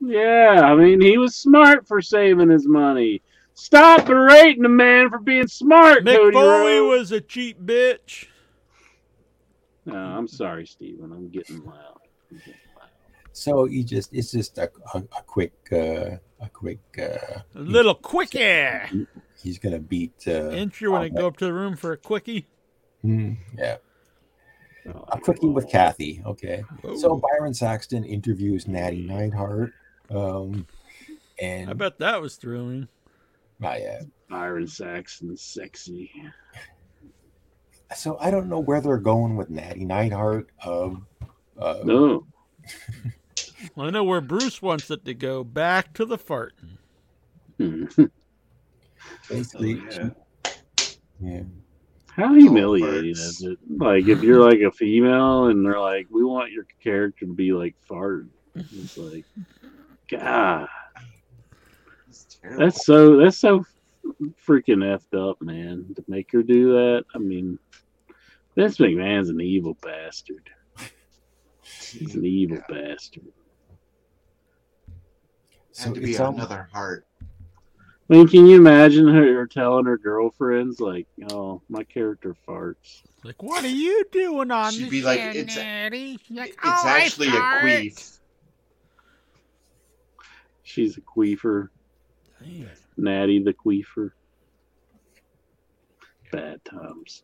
[0.06, 3.22] Yeah, I mean, he was smart for saving his money.
[3.54, 7.00] Stop berating the man for being smart, Mick Cody Foley Rhodes.
[7.00, 8.26] was a cheap bitch.
[9.86, 11.12] No, I'm sorry, Steven.
[11.12, 12.00] I'm getting loud.
[12.32, 12.90] I'm getting loud.
[13.32, 17.96] So he just it's just a, a, a quick uh, a quick uh, A little
[17.96, 19.08] quickie.
[19.42, 22.48] he's gonna beat uh, Entry when I go up to the room for a quickie.
[23.02, 23.78] hmm, yeah
[24.86, 26.22] Oh, a quickie with Cathy.
[26.26, 26.96] Okay, Oh.
[26.98, 29.72] so Byron Saxton interviews Natty Neidhart,
[30.10, 30.68] um,
[31.42, 32.88] and I bet that was thrilling.
[33.62, 34.02] Ah, yeah.
[34.30, 36.12] Byron Saxon, sexy.
[37.96, 40.50] So I don't know where they're going with Natty Neidhart.
[40.66, 41.08] Um,
[41.60, 42.26] uh, No.
[43.78, 45.44] I know where Bruce wants it to go.
[45.44, 46.78] Back to the farting.
[49.30, 50.10] basically, yeah.
[51.22, 51.44] yeah.
[52.08, 53.58] How humiliating is it?
[53.70, 57.54] Like, if you're like a female and they're like, we want your character to be
[57.54, 58.28] like fart.
[58.56, 59.26] It's like,
[60.20, 60.68] God,
[62.10, 63.66] It's that's so, that's so
[64.48, 65.94] freaking effed up, man.
[65.96, 67.06] To make her do that.
[67.16, 67.58] I mean,
[68.56, 70.50] Vince McMahon's an evil bastard.
[71.64, 73.24] He's an evil bastard.
[75.72, 77.06] So Had to be it's al- another heart.
[78.10, 83.42] I mean, can you imagine her telling her girlfriends like, "Oh, my character farts." Like,
[83.42, 86.20] what are you doing on She'd be like, shed, it's- Natty?
[86.28, 88.20] She's like, It's "Oh, I actually a fart." queef.
[90.74, 91.70] She's a queefer,
[92.42, 92.68] Damn.
[92.98, 94.16] Natty the queefer.
[96.32, 97.22] Bad times.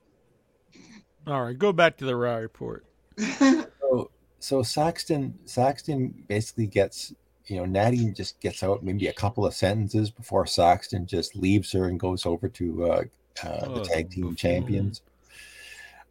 [1.25, 2.85] All right, go back to the Raw report.
[3.89, 7.11] So, so Saxton Saxton basically gets
[7.47, 11.71] you know Natty just gets out maybe a couple of sentences before Saxton just leaves
[11.71, 13.03] her and goes over to uh,
[13.43, 14.35] uh, Oh, the tag team buffoon.
[14.35, 15.01] champions.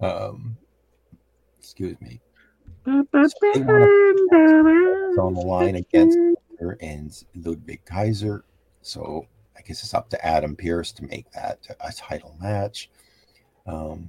[0.00, 0.57] Um,
[1.60, 2.20] excuse me.
[2.84, 6.18] It's It's on the line against
[6.58, 8.44] her and Ludwig Kaiser.
[8.82, 12.90] So I guess it's up to Adam Pearce to make that a title match.
[13.66, 14.08] Um,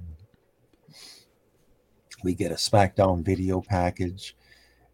[2.22, 4.36] we get a SmackDown video package.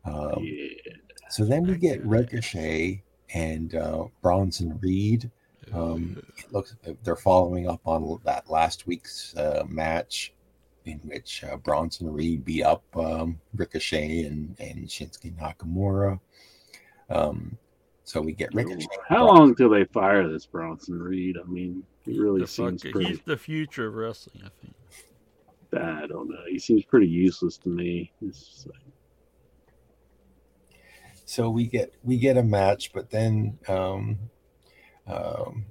[0.04, 0.92] Um, Yeah.
[1.28, 3.02] so then we get Ricochet
[3.34, 5.30] and uh, Bronson Reed.
[5.72, 10.32] Um, it looks they're following up on that last week's uh, match
[10.84, 16.20] in which uh, Bronson Reed beat up um, Ricochet and, and Shinsuke Nakamura.
[17.10, 17.56] Um,
[18.04, 18.86] so we get Ricochet.
[19.08, 21.36] How long till they fire this Bronson Reed?
[21.42, 23.10] I mean, he really The seems fuck- pretty.
[23.10, 24.74] he's the future of wrestling, I think.
[25.72, 26.38] I don't know.
[26.48, 28.12] He seems pretty useless to me.
[28.22, 28.76] It's just like,
[31.24, 34.16] so we get we get a match, but then um,
[35.08, 35.66] um,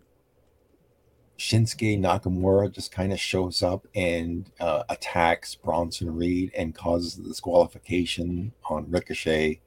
[1.40, 7.24] Shinsuke Nakamura just kind of shows up and uh, attacks Bronson Reed and causes the
[7.24, 9.62] disqualification on Ricochet,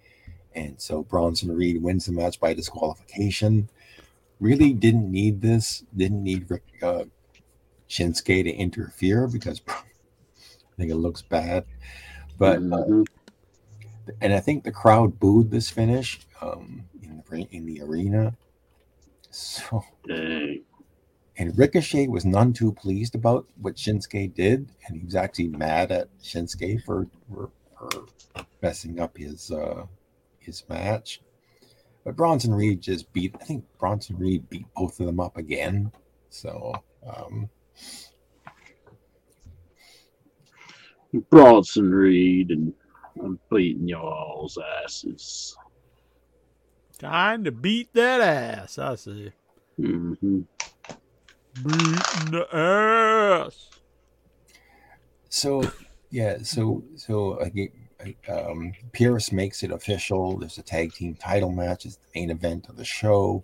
[0.54, 3.68] and so Bronson Reed wins the match by disqualification.
[4.40, 5.84] Really didn't need this.
[5.96, 7.04] Didn't need Rick, uh,
[7.88, 9.74] Shinsuke to interfere because I
[10.76, 11.64] think it looks bad,
[12.38, 12.58] but.
[12.58, 13.06] uh, mhm.
[14.20, 18.34] and I think the crowd booed this finish um, in the in the arena.
[19.30, 19.84] So
[21.38, 25.92] and Ricochet was none too pleased about what Shinsuke did, and he was actually mad
[25.92, 28.06] at Shinsuke for for, for
[28.60, 29.86] messing up his uh,
[30.48, 31.20] his match.
[32.04, 33.36] But Bronson Reed just beat.
[33.40, 35.92] I think Bronson Reed beat both of them up again.
[36.30, 36.74] So
[37.06, 37.48] um,
[41.30, 42.72] Bronson Reed, and
[43.22, 45.56] I'm beating y'all's asses.
[46.98, 49.32] Time to beat that ass, I see.
[49.76, 50.40] hmm
[51.62, 53.68] beating the ass.
[55.28, 55.62] So
[56.10, 57.72] yeah, so so I get
[58.28, 60.38] um, Pearce makes it official.
[60.38, 61.86] There's a tag team title match.
[61.86, 63.42] It's the main event of the show.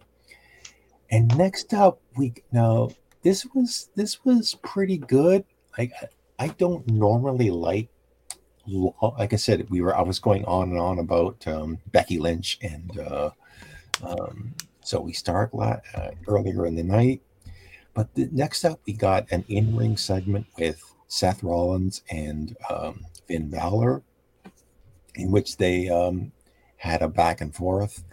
[1.11, 2.91] And next up, we now
[3.23, 5.45] this was this was pretty good.
[5.79, 5.93] Like
[6.39, 7.89] I don't normally like,
[8.67, 12.59] like I said, we were I was going on and on about um, Becky Lynch,
[12.63, 13.31] and uh,
[14.03, 17.23] um, so we start la- uh, earlier in the night.
[17.95, 23.49] But the, next up, we got an in-ring segment with Seth Rollins and um, Finn
[23.49, 24.03] Balor,
[25.17, 26.33] in which they um,
[26.77, 28.05] had a back and forth,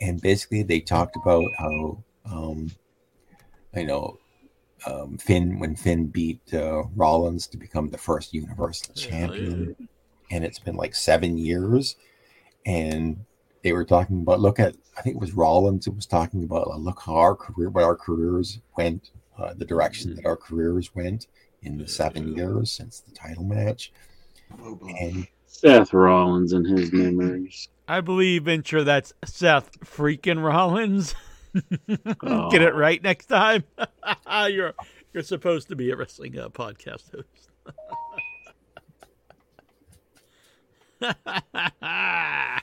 [0.00, 2.70] and basically they talked about how um,
[3.74, 4.18] you know
[4.86, 9.76] um, Finn when Finn beat uh, Rollins to become the first Universal Champion,
[10.30, 11.96] and it's been like seven years,
[12.64, 13.24] and
[13.62, 16.68] they were talking about look at I think it was Rollins who was talking about
[16.68, 20.94] uh, look how our career what our careers went uh, the direction that our careers
[20.94, 21.26] went
[21.62, 23.92] in the seven years since the title match,
[24.98, 27.68] and Seth Rollins and his memories.
[27.88, 31.14] I believe, Venture, that's Seth freaking Rollins.
[32.22, 32.50] Oh.
[32.50, 33.64] Get it right next time.
[34.48, 34.74] you're
[35.12, 37.48] you're supposed to be a wrestling uh, podcast host.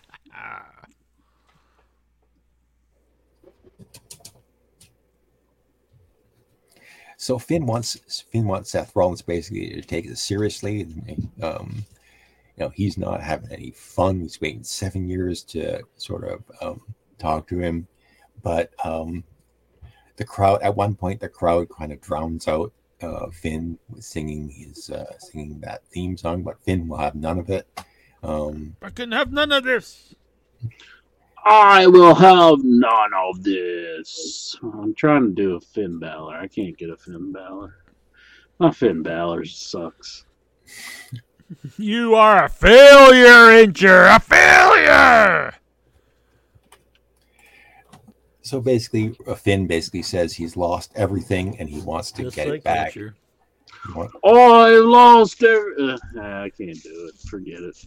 [7.20, 10.88] So Finn wants Finn wants Seth Rollins basically to take it seriously.
[11.42, 11.84] Um,
[12.58, 14.22] you know, he's not having any fun.
[14.22, 16.82] He's waiting seven years to sort of um,
[17.20, 17.88] talk to him,
[18.44, 19.24] but um,
[20.16, 24.90] the crowd at one point the crowd kind of drowns out uh, Finn singing his
[24.90, 27.68] uh, singing that theme song, but Finn will have none of it.
[28.24, 30.16] Um, I couldn't have none of this.
[31.46, 34.58] I will have none of this.
[34.62, 36.36] I'm trying to do a Finn Balor.
[36.36, 37.76] I can't get a Finn Balor.
[38.60, 40.26] My Finn Balor sucks.
[41.78, 44.16] You are a failure, Incher.
[44.16, 45.54] A failure.
[48.42, 52.60] so basically, Finn basically says he's lost everything and he wants to Just get like
[52.60, 52.94] it back.
[52.94, 53.16] Venture.
[54.24, 55.92] Oh, I lost every.
[55.92, 57.16] Uh, I can't do it.
[57.30, 57.78] Forget it.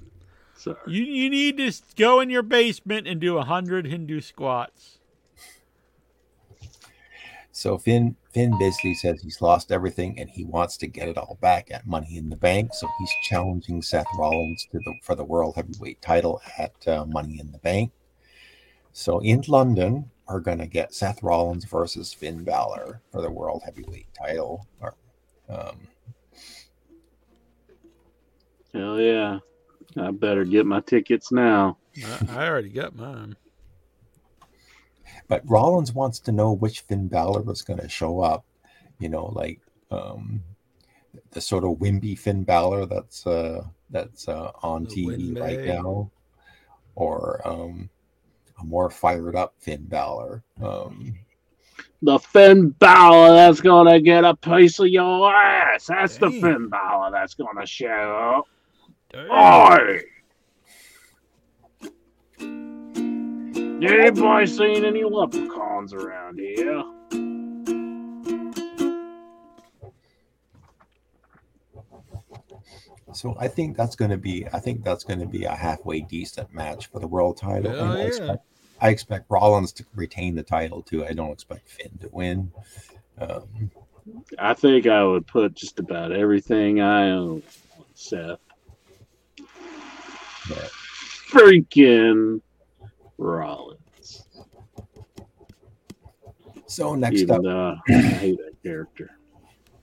[0.54, 0.76] Sorry.
[0.86, 4.99] You you need to go in your basement and do a hundred Hindu squats.
[7.52, 11.36] So Finn Finn basically says he's lost everything and he wants to get it all
[11.40, 12.72] back at Money in the Bank.
[12.74, 17.40] So he's challenging Seth Rollins to the for the World Heavyweight Title at uh, Money
[17.40, 17.92] in the Bank.
[18.92, 24.08] So in London, we're gonna get Seth Rollins versus Finn Balor for the World Heavyweight
[24.14, 24.66] Title.
[24.80, 24.94] Or,
[25.48, 25.88] um,
[28.72, 29.40] Hell yeah.
[29.96, 31.76] I better get my tickets now.
[32.04, 33.34] I, I already got mine.
[35.30, 38.44] But Rollins wants to know which Finn Balor is going to show up.
[38.98, 39.60] You know, like
[39.92, 40.42] um,
[41.30, 46.10] the sort of wimpy Finn Balor that's uh, that's uh, on The TV right now,
[46.96, 47.88] or um,
[48.60, 50.42] a more fired up Finn Balor.
[50.60, 51.14] Um,
[52.02, 55.86] The Finn Balor that's gonna get a piece of your ass.
[55.86, 57.86] That's the Finn Balor that's gonna show
[58.36, 58.48] up.
[59.12, 59.30] Damn.
[59.30, 60.02] Oi!
[63.82, 66.84] Anybody seen any leprechauns around here?
[73.12, 76.00] so I think that's going to be I think that's going to be a halfway
[76.00, 77.72] decent match for the world title.
[77.72, 78.06] Hell And I yeah.
[78.06, 78.44] expect
[78.80, 81.04] I expect Rollins to retain the title too.
[81.04, 82.52] I don't expect Finn to win.
[83.18, 83.70] Um,
[84.38, 87.42] I think I would put just about everything I own
[87.78, 88.38] on Seth.
[90.48, 90.70] but
[91.30, 92.40] Freaking
[93.20, 94.24] Rollins.
[96.66, 99.10] so next Even up, though I hate that character.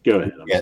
[0.04, 0.34] Go ahead.
[0.40, 0.62] I'm Yeah.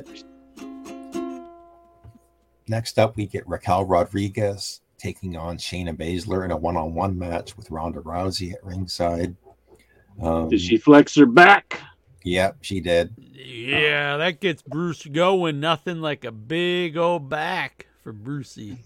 [2.68, 7.70] Next up, we get Raquel Rodriguez taking on Shayna Baszler in a one-on-one match with
[7.70, 9.36] Ronda Rousey at ringside.
[10.22, 11.80] Um, Did she flex her back?
[12.24, 13.14] Yep, she did.
[13.18, 15.60] Yeah, that gets Bruce going.
[15.60, 18.80] Nothing like a big old back for Brucey.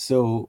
[0.00, 0.48] So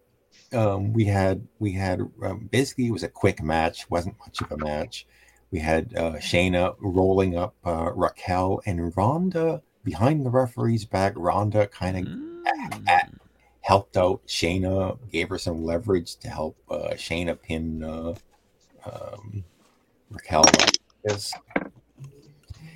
[0.53, 4.49] um, we had we had um, basically it was a quick match, wasn't much of
[4.49, 5.05] a match.
[5.51, 11.13] We had uh, Shayna rolling up uh, Raquel and Ronda behind the referee's back.
[11.17, 13.19] Ronda kind of Mm.
[13.59, 18.15] helped out Shayna, gave her some leverage to help uh, Shayna pin uh,
[18.85, 19.43] um,
[20.09, 20.43] Raquel.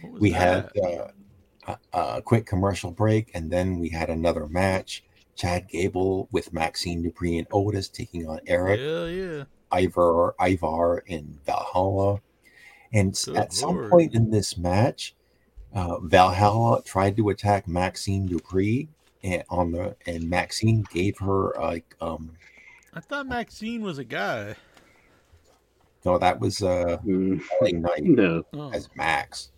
[0.03, 1.11] We had that?
[1.67, 5.03] uh, a, a quick commercial break, and then we had another match.
[5.35, 9.43] Chad Gable with Maxxine Dupri and Otis taking on Erik, Hell yeah.
[9.73, 12.21] Ivar, Ivar and Valhalla.
[12.93, 15.15] And Good at some point in this match,
[15.73, 18.87] uh, Valhalla tried to attack Maxxine Dupri,
[19.23, 22.31] and on the and Maxine gave her like um
[22.93, 24.55] I thought Maxine was a guy.
[26.05, 27.41] no that was uh Mm,
[27.81, 28.43] Night No.
[28.53, 28.71] Oh.
[28.71, 29.49] as Max.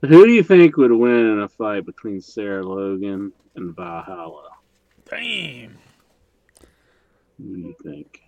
[0.00, 4.50] Who do you think would win in a fight between Sarah Logan and Valhalla?
[5.08, 5.78] Damn.
[7.38, 8.22] What do you think?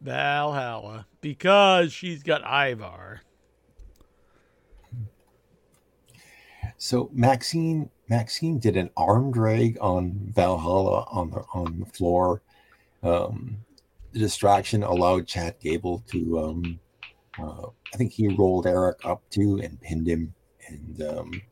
[0.00, 1.06] Valhalla.
[1.20, 3.22] Because she's got Ivar.
[6.76, 12.42] So Maxine Maxine did an arm drag on Valhalla on the on the floor.
[13.02, 13.58] Um,
[14.12, 16.80] the distraction allowed Chad Gable to um,
[17.38, 20.34] uh, I think he rolled Erik up too and pinned him.
[20.68, 21.42] And um,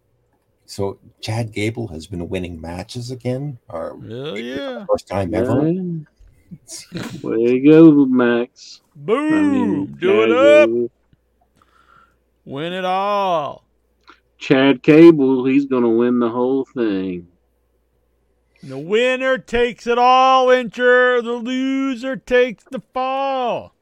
[0.70, 4.84] so Chad Gable has been winning matches again, or Hell yeah.
[4.88, 5.66] first time ever.
[5.68, 7.02] Yeah.
[7.22, 8.80] Way to go, Max.
[8.94, 9.52] I Boom.
[9.52, 10.68] mean, Do it up.
[10.68, 10.90] Gable-
[12.44, 13.64] Win it all.
[14.38, 17.26] Chad Gable, he's gonna win the whole thing.
[18.62, 21.22] The winner takes it all, Incher.
[21.22, 23.74] The loser takes the fall.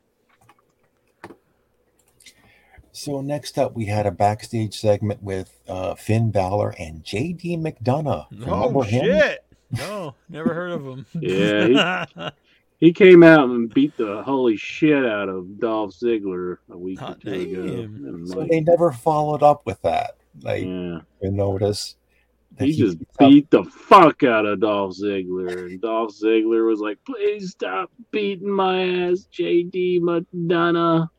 [2.98, 8.26] So next up, we had a backstage segment with uh, Finn Balor and JD McDonough.
[8.46, 9.04] Oh, Remember him?
[9.04, 9.44] shit.
[9.70, 11.06] No, never heard of him.
[11.20, 12.06] Yeah,
[12.80, 17.14] He came out and beat the holy shit out of Dolph Ziggler a week or
[17.16, 17.66] two ago.
[17.66, 18.04] damn.
[18.06, 20.16] And So like, they never followed up with that.
[20.42, 21.96] Like yeah, you notice
[22.56, 26.68] that he just beats up- beat the fuck out of Dolph Ziggler, and Dolph Ziggler
[26.68, 31.10] was like, "Please stop beating my ass, JD Madonna."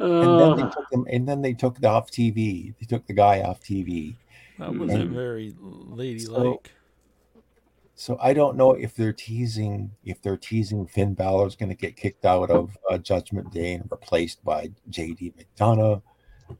[0.00, 2.74] And then they took him, and then they took the off TV.
[2.80, 4.16] They took the guy off TV.
[4.58, 6.72] That wasn't And very ladylike.
[7.94, 11.96] So I don't know if they're teasing if they're teasing Finn Balor's going to get
[11.96, 16.00] kicked out of uh, Judgment Day and replaced by JD McDonough.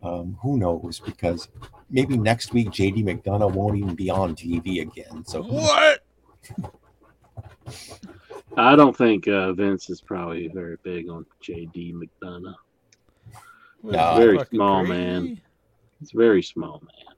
[0.02, 1.00] Um, who knows?
[1.00, 1.48] Because
[1.88, 5.24] maybe next week JD McDonough won't even be on TV again.
[5.24, 6.00] So What?
[8.56, 12.54] I don't think uh, Vince is probably very big on JD McDonough.
[13.82, 14.12] What, No.
[14.12, 14.92] is Very small, crazy?
[14.92, 15.40] man.
[16.02, 17.14] It's very small man.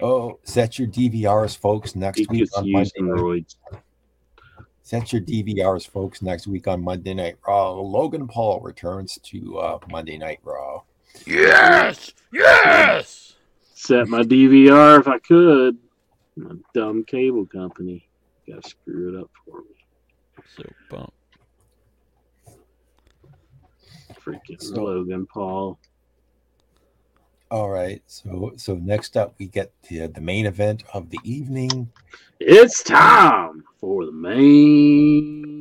[0.00, 1.94] oh, set your DVRs, folks.
[1.94, 2.90] Next He week on Monday.
[3.00, 3.56] Night, steroids.
[4.82, 6.22] set your DVRs, folks.
[6.22, 7.72] Next week on Monday Night Raw.
[7.72, 10.82] Logan Paul returns to uh, Monday Night Raw.
[11.26, 12.12] Yes!
[12.32, 13.34] Yes!
[13.74, 15.76] Set my DVR if I could.
[16.36, 18.08] My dumb cable company
[18.48, 19.76] got to screw it up for me.
[20.56, 21.12] So bump.
[24.24, 25.78] Freaking So- Logan Paul.
[27.50, 28.02] All right.
[28.06, 31.90] So so next up we get the the main event of the evening.
[32.40, 34.12] It's time for the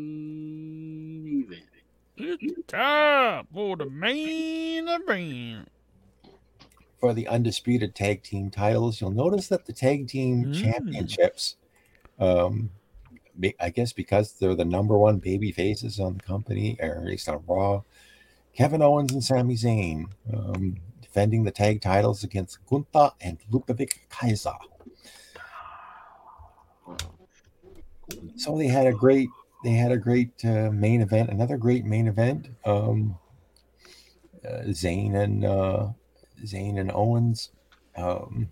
[0.01, 1.64] main event.
[2.17, 5.67] It's time for the main event.
[6.99, 9.01] for the undisputed tag team titles.
[9.01, 10.53] You'll notice that the tag team Mm.
[10.61, 11.56] championships,
[12.19, 12.69] um,
[13.40, 17.03] be- I guess because they're the number one baby faces on the company, or at
[17.06, 17.81] least on Raw,
[18.53, 24.53] Kevin Owens and Sami Zayn um, defending the tag titles against Gunther and Ludwig Kaiser.
[28.35, 29.30] So they had a great,
[29.63, 32.49] they had a great uh, main event, another great main event.
[32.65, 33.17] Um,
[34.45, 35.88] uh, Zayn and uh,
[36.43, 37.51] Zayn and Owens.
[37.95, 38.49] Um,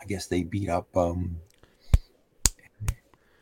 [0.00, 0.94] I guess they beat up.
[0.96, 1.38] Um,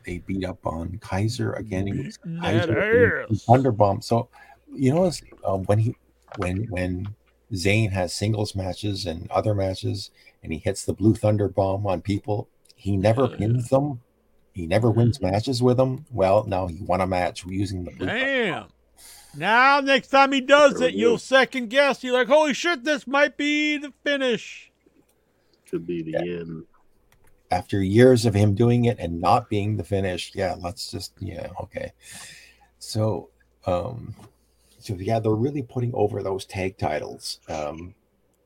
[0.05, 1.87] they beat up on Kaiser again.
[1.87, 3.25] He was Beating Kaiser.
[3.29, 4.03] Thunderbomb.
[4.03, 4.29] So
[4.73, 5.11] you know,
[5.43, 5.95] uh, when he
[6.37, 7.15] when when
[7.53, 10.11] Zayn has singles matches and other matches,
[10.43, 13.37] and he hits the blue thunder bomb on people, he never Hell yeah.
[13.37, 14.01] pins them.
[14.53, 16.05] He never wins matches with them.
[16.11, 18.07] Well, now he won a match using the blue.
[18.07, 18.65] Thunder Damn.
[19.33, 21.17] Now, next time he does There it, you'll go.
[21.17, 22.03] second guess.
[22.03, 24.69] You're like, holy shit, this might be the finish.
[25.69, 26.65] Could be the end.
[27.49, 31.47] after years of him doing it and not being the finish yeah let's just yeah
[31.61, 31.91] okay
[32.79, 33.29] so
[33.65, 34.13] um
[34.81, 37.39] so yeah they're really putting over those tag titles.
[37.47, 37.95] Um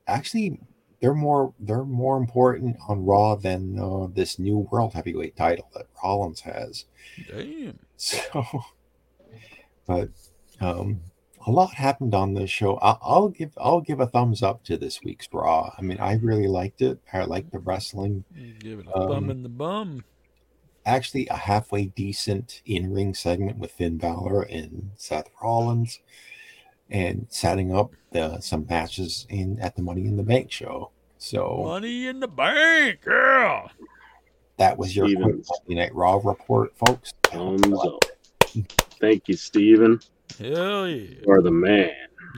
[0.06, 0.60] actually
[1.00, 5.86] they're more they're more important on raw than uh, this new world heavyweight title that
[6.02, 6.84] rollins has.
[7.28, 7.78] Damn.
[7.96, 8.46] so
[9.86, 10.08] but
[10.60, 11.00] um
[11.46, 12.76] a lot happened on this show.
[12.78, 15.72] I- i'll give i'll give a thumbs up to this week's raw.
[15.78, 16.98] I mean i really liked it.
[17.12, 18.24] I liked the wrestling.
[18.34, 20.04] You Give it a bum Um, in the bum.
[20.86, 26.00] Actually a halfway decent in-ring segment with Finn Balor and Seth Rollins,
[26.88, 30.92] and setting up the, some matches in at the Money in the Bank show.
[31.18, 33.66] So Money in the bank, yeah.
[34.58, 35.50] that was your quick Stevens.
[35.66, 37.12] Monday Night Raw report, folks.
[37.24, 38.04] Thumbs up.
[39.00, 40.00] Thank you, Steven.
[40.38, 41.16] Hell yeah.
[41.24, 41.90] You are the man.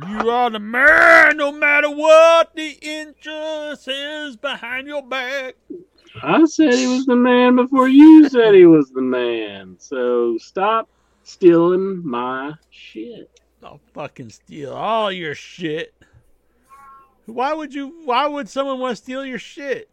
[0.08, 5.56] You are the man, no matter what the interest is behind your back.
[6.22, 9.76] I said he was the man before you said he was the man.
[9.78, 10.88] So stop
[11.22, 13.30] stealing my shit.
[13.62, 15.94] I'll fucking steal all your shit.
[17.26, 18.02] Why would you?
[18.04, 19.90] Why would someone want to steal your shit?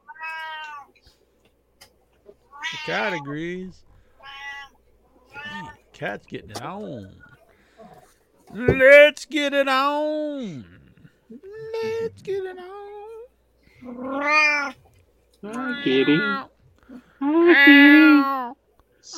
[2.72, 3.84] The cat agrees.
[5.32, 7.16] Gee, Cat's getting it on.
[8.54, 10.66] Let's get it on.
[11.30, 12.58] Let's get it
[13.84, 14.74] on.
[15.54, 16.18] Hi, kitty.
[16.18, 18.56] Hi, kitty.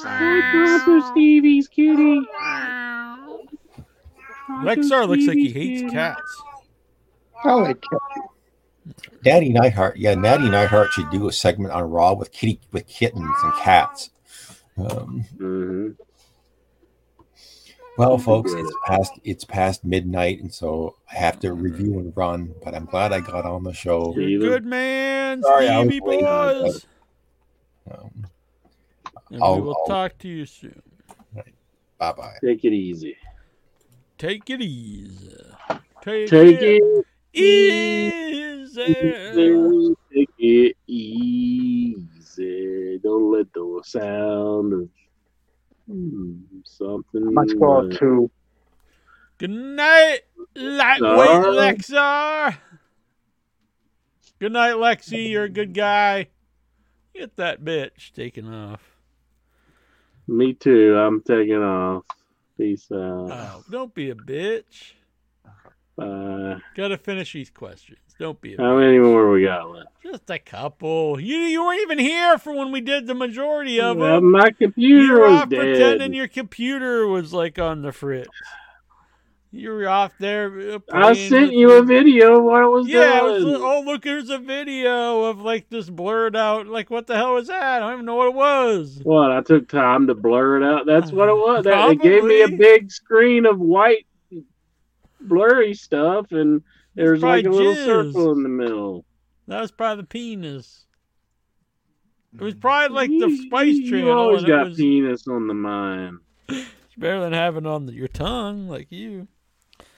[0.04, 2.22] Hi, Brother Stevie's kitty.
[4.50, 6.44] Lexar looks like he hates cats.
[7.44, 8.02] I like cat.
[9.26, 13.36] Nattie Neidhart, yeah, Nattie Neidhart should do a segment on Raw with kitty with kittens
[13.44, 14.10] and cats.
[14.78, 15.92] Um, hmm
[17.98, 22.54] well, folks, it's past it's past midnight, and so I have to review and run.
[22.64, 24.14] But I'm glad I got on the show.
[24.18, 26.86] You're good man, Sorry, Stevie late on it, boys.
[27.92, 28.28] Um,
[29.32, 30.82] And I'll- we will I'll- talk to you soon.
[31.98, 32.38] bye bye.
[32.44, 33.16] Take it easy.
[34.18, 35.30] Take it easy.
[36.02, 38.84] Take, Take it, it easy.
[40.14, 43.00] Take it easy.
[43.04, 44.90] Don't let the sound of
[45.88, 47.34] hmm, something.
[47.34, 48.32] Much ball uh, too.
[49.38, 50.22] Good night,
[50.56, 51.56] lightweight Sorry.
[51.56, 52.58] Lexar.
[54.40, 55.30] Good night, Lexi.
[55.30, 56.28] You're a good guy.
[57.16, 58.82] Get that bitch taken off.
[60.28, 60.96] Me too.
[60.96, 62.04] I'm taking off.
[62.58, 63.32] Peace out.
[63.32, 64.94] Oh, don't be a bitch.
[65.96, 66.58] Bye.
[66.76, 68.00] Gotta finish these questions.
[68.20, 69.90] Don't be How many more we got left?
[70.04, 71.20] Just a couple.
[71.20, 74.32] You you weren't even here for when we did the majority of Well, them.
[74.32, 78.30] my computer you were off pretending your computer was like on the fritz.
[79.52, 80.76] You were off there.
[80.76, 83.02] uh, I sent you a video while it was there.
[83.02, 83.46] Yeah, it done.
[83.46, 86.68] was, oh look, here's a video of like this blurred out.
[86.68, 87.78] Like what the hell was that?
[87.78, 89.00] I don't even know what it was.
[89.04, 89.32] What?
[89.32, 90.86] I took time to blur it out.
[90.86, 91.64] That's what it was.
[91.66, 94.06] That, it gave me a big screen of white,
[95.22, 96.62] blurry stuff, and
[96.98, 99.06] there's like a probably little circle in the middle.
[99.48, 100.86] That was probably the penis.
[102.34, 104.12] It was probably like the Spice You Channel.
[104.18, 106.20] always got was- penis on the mind.
[106.50, 109.28] It's better than having it on the, your tongue like you.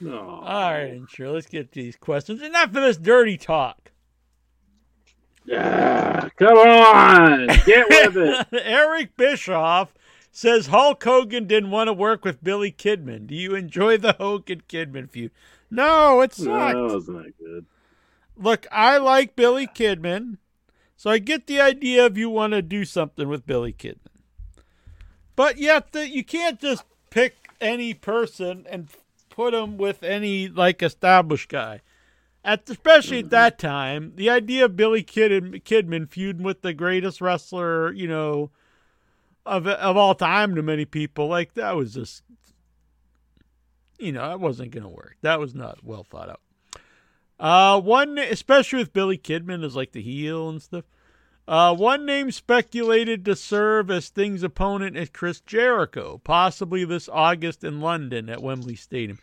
[0.06, 2.42] All right, and sure, let's get to these questions.
[2.42, 3.92] Enough of this dirty talk.
[5.46, 8.46] Yeah, come on, get with it.
[8.64, 9.94] Eric Bischoff
[10.30, 13.26] says Hulk Hogan didn't want to work with Billy Kidman.
[13.26, 15.30] Do you enjoy the Hogan Kidman feud?
[15.70, 17.66] No, it No, that wasn't good.
[18.36, 20.38] Look, I like Billy Kidman,
[20.96, 23.98] so I get the idea of you want to do something with Billy Kidman.
[25.36, 28.88] But yet, the, you can't just pick any person and
[29.28, 31.80] put him with any like established guy.
[32.42, 33.30] At especially at mm-hmm.
[33.30, 38.50] that time, the idea of Billy Kid, Kidman feuding with the greatest wrestler, you know,
[39.50, 42.22] of of all time to many people, like that was just,
[43.98, 45.16] you know, that wasn't going to work.
[45.22, 46.40] That was not well thought out.
[47.38, 50.84] Uh, one, especially with Billy Kidman as like the heel and stuff.
[51.48, 57.64] Uh, one name speculated to serve as Sting's opponent is Chris Jericho, possibly this August
[57.64, 59.18] in London at Wembley Stadium.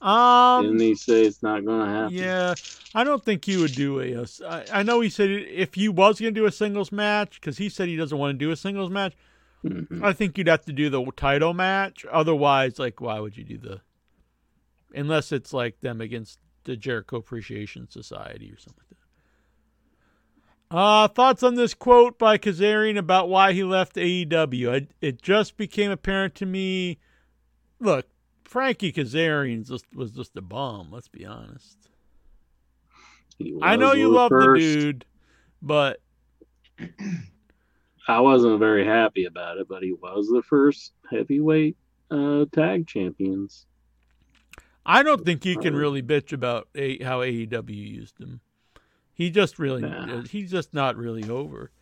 [0.00, 2.14] Um, Didn't he say it's not going to happen?
[2.14, 2.54] yeah,
[2.94, 4.12] I don't think he would do a.
[4.12, 7.40] a- I I know he said if he was going to do a singles match,
[7.40, 9.14] because he said he doesn't want to do a singles match.
[9.64, 10.02] Mhm.
[10.02, 12.04] I think you'd have to do the title match.
[12.10, 13.80] Otherwise, like, why would you do the?
[14.94, 18.98] Unless it's like them against the Jericho Appreciation Society or something like
[20.70, 20.76] that.
[20.76, 24.72] Uh, thoughts on this quote by Kazarian about why he left AEW?
[24.72, 26.98] It, it just became apparent to me.
[27.78, 28.06] Look,
[28.44, 30.88] Frankie Kazarian just was just a bum.
[30.90, 31.88] Let's be honest.
[33.62, 34.62] I know you love first.
[34.64, 35.04] the dude,
[35.60, 36.00] but
[38.08, 41.76] I wasn't very happy about it, but he was the first heavyweight
[42.10, 43.66] uh, tag champions.
[44.84, 48.40] I don't think you can really bitch about a, how AEW used him.
[49.12, 50.22] He just really, Nah.
[50.22, 51.72] he's just not really over.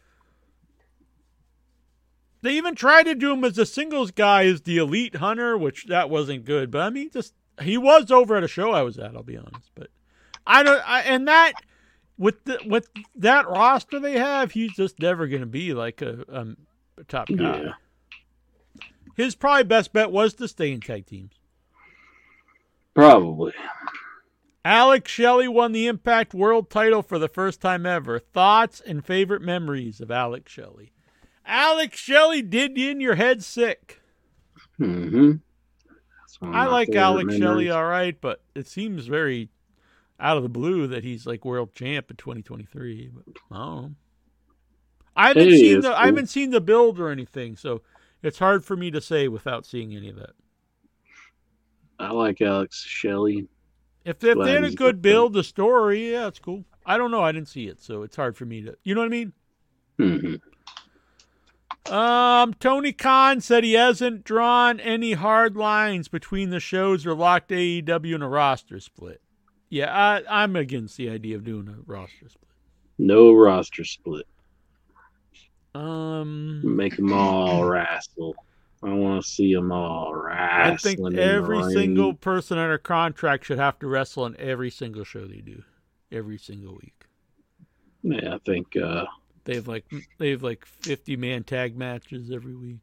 [2.41, 5.87] They even tried to do him as a singles guy as the elite hunter, which
[5.87, 6.71] that wasn't good.
[6.71, 9.15] But I mean, just he was over at a show I was at.
[9.15, 9.89] I'll be honest, but
[10.47, 10.83] I don't.
[10.89, 11.55] I, and that
[12.19, 16.25] with the, with that roster they have, he's just never going to be like a,
[16.29, 16.57] um,
[16.99, 17.63] a top guy.
[17.63, 17.73] Yeah.
[19.17, 21.35] His probably best bet was to stay in tag teams.
[22.95, 23.53] Probably.
[24.65, 28.19] Alex Shelley won the Impact World title for the first time ever.
[28.19, 30.93] Thoughts and favorite memories of Alex Shelley.
[31.45, 34.01] Alex Shelley did you in your head sick.
[34.79, 35.33] hmm
[36.43, 37.41] of I like Alex memories.
[37.41, 39.51] Shelley all right, but it seems very
[40.21, 43.11] out of the blue that he's like world champ in 2023.
[43.15, 43.95] But I don't know.
[45.17, 47.83] I haven't Hey, seen the I haven't seen the build or anything, so
[48.23, 50.35] it's hard for me to say without seeing any of that.
[51.99, 53.49] I like Alex Shelley.
[54.05, 56.65] If they, if they had a good build, the story, yeah, it's cool.
[56.87, 57.23] I don't know.
[57.23, 58.77] I didn't see it, so it's hard for me to.
[58.83, 59.33] You know what I mean?
[59.99, 60.35] hmm
[61.87, 67.51] Um, Tony Khan said he hasn't drawn any hard lines between the shows or locked
[67.51, 69.21] AEW in a roster split.
[69.75, 72.49] Yeah, I, I'm against the idea of doing a roster split.
[72.97, 74.25] No roster split.
[75.75, 78.37] Um, Make them all wrestle.
[78.85, 80.75] I want to see them all wrestle.
[80.75, 85.27] I think every single person under contract should have to wrestle in every single show
[85.27, 85.65] they do,
[86.13, 87.07] every single week.
[88.05, 88.77] Yeah, I think.
[88.77, 89.07] uh
[89.43, 89.87] They have like
[90.21, 92.79] they have like 50 man tag matches every week.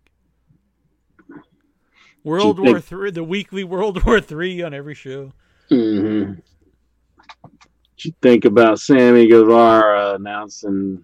[2.25, 5.31] World think- War Three, the weekly World War Three on every show.
[5.69, 6.33] hmm
[8.03, 11.03] You think about Sammy Guevara announcing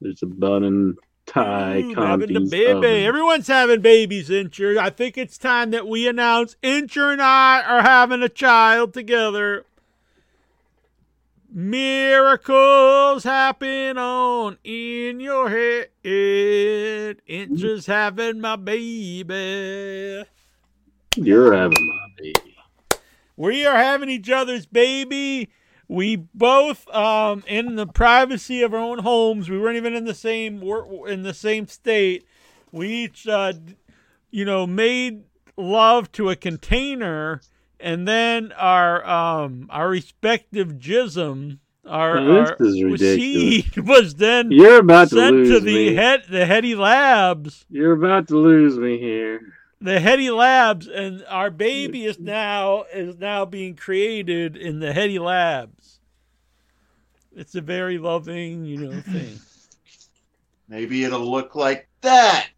[0.00, 2.72] there's a bun and tie Ooh, having the baby.
[2.72, 2.84] oven.
[2.84, 4.76] Everyone's having babies, Incher.
[4.76, 9.64] I think it's time that we announce Incher and I are having a child together.
[11.50, 15.88] Miracles happen on in your head.
[16.04, 20.24] Incher's having my baby.
[21.16, 22.56] You're having my baby.
[23.38, 25.48] We are having each other's baby.
[25.88, 30.14] We both, um, in the privacy of our own homes, we weren't even in the
[30.14, 30.62] same
[31.08, 32.26] in the same state.
[32.72, 33.52] We each, uh,
[34.30, 35.24] you know, made
[35.56, 37.40] love to a container,
[37.80, 42.56] and then our um our respective jism, our, Now, our
[42.96, 45.94] seed was then You're about to sent lose to the me.
[45.94, 49.40] head the Heady Labs You're about to lose me here.
[49.80, 55.18] the Heady Labs, and our baby is now is now being created in the Heady
[55.18, 55.75] Labs.
[57.36, 59.38] It's a very loving, you know, thing.
[60.68, 62.48] Maybe it'll look like that.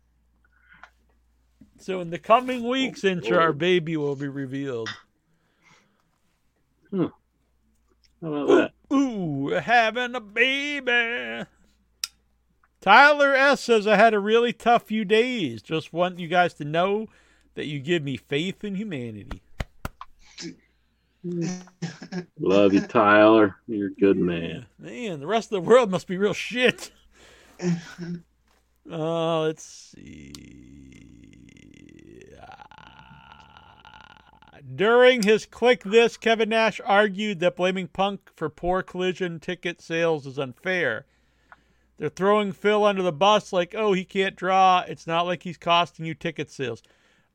[1.78, 3.52] So in the coming weeks, oh, Incher, our oh.
[3.52, 4.88] baby will be revealed.
[6.90, 7.06] Hmm.
[8.22, 8.46] How about
[8.88, 8.96] that?
[8.96, 11.44] Ooh, having a baby.
[12.80, 15.60] Tyler S says I had a really tough few days.
[15.60, 17.08] Just want you guys to know
[17.54, 19.42] that you give me faith in humanity.
[22.38, 23.56] Love you, Tyler.
[23.66, 24.66] You're a good man.
[24.78, 26.90] Man, the rest of the world must be real shit.
[28.90, 30.32] Uh, let's see.
[32.40, 33.98] Ah.
[34.74, 40.26] During his Kliq This, Kevin Nash argued that blaming Punk for poor collision ticket sales
[40.26, 41.04] is unfair.
[41.98, 44.84] They're throwing Phil under the bus like, oh, he can't draw.
[44.88, 46.82] It's not like he's costing you ticket sales.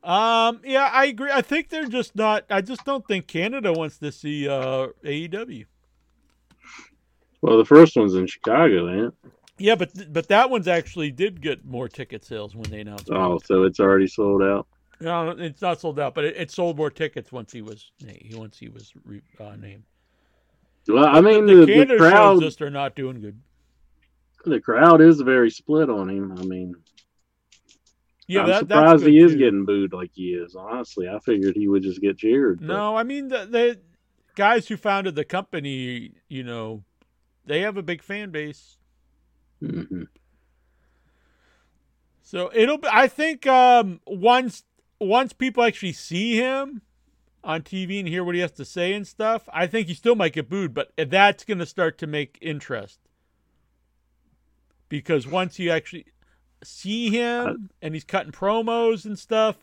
[0.04, 1.30] Um, yeah, I agree.
[1.32, 2.44] I think they're just not.
[2.50, 5.64] I just don't think Canada wants to see uh, AEW.
[7.40, 9.30] Well, the first one's in Chicago, ain't it?
[9.56, 13.08] Yeah, but but that one's actually did get more ticket sales when they announced.
[13.08, 13.14] it.
[13.14, 14.66] Oh, so it's already sold out.
[15.00, 18.34] No, it's not sold out, but it, it sold more tickets once he was he
[18.34, 19.84] once he was re, uh, named.
[20.86, 23.40] Well, I mean, the, the, the Canada crowd, shows just are not doing good.
[24.44, 26.36] the crowd is very split on him.
[26.38, 26.74] I mean,
[28.26, 29.38] Yeah, I'm that, that's surprised he is too.
[29.38, 30.54] getting booed like he is.
[30.54, 32.58] Honestly, I figured he would just get cheered.
[32.60, 33.80] but- No, I mean the, the
[34.34, 36.82] guys who founded the company, you know,
[37.44, 38.78] they have a big fan base.
[39.62, 40.08] Mhm.
[42.22, 42.88] So it'll be.
[42.90, 44.64] I think um, once
[44.98, 46.80] once people actually see him
[47.42, 50.14] on TV and hear what he has to say and stuff, I think he still
[50.14, 52.98] might get booed, but that's going to start to make interest
[54.88, 56.06] because once you actually
[56.64, 59.56] see him and he's cutting promos and stuff,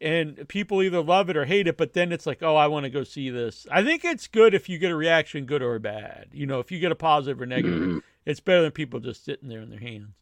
[0.00, 2.84] and people either love it or hate it, but then it's like, oh, I want
[2.84, 3.66] to go see this.
[3.70, 6.28] I think it's good if you get a reaction, good or bad.
[6.32, 8.02] You know, if you get a positive or negative, Mhm.
[8.26, 10.14] it's better than people just sitting there in their hands.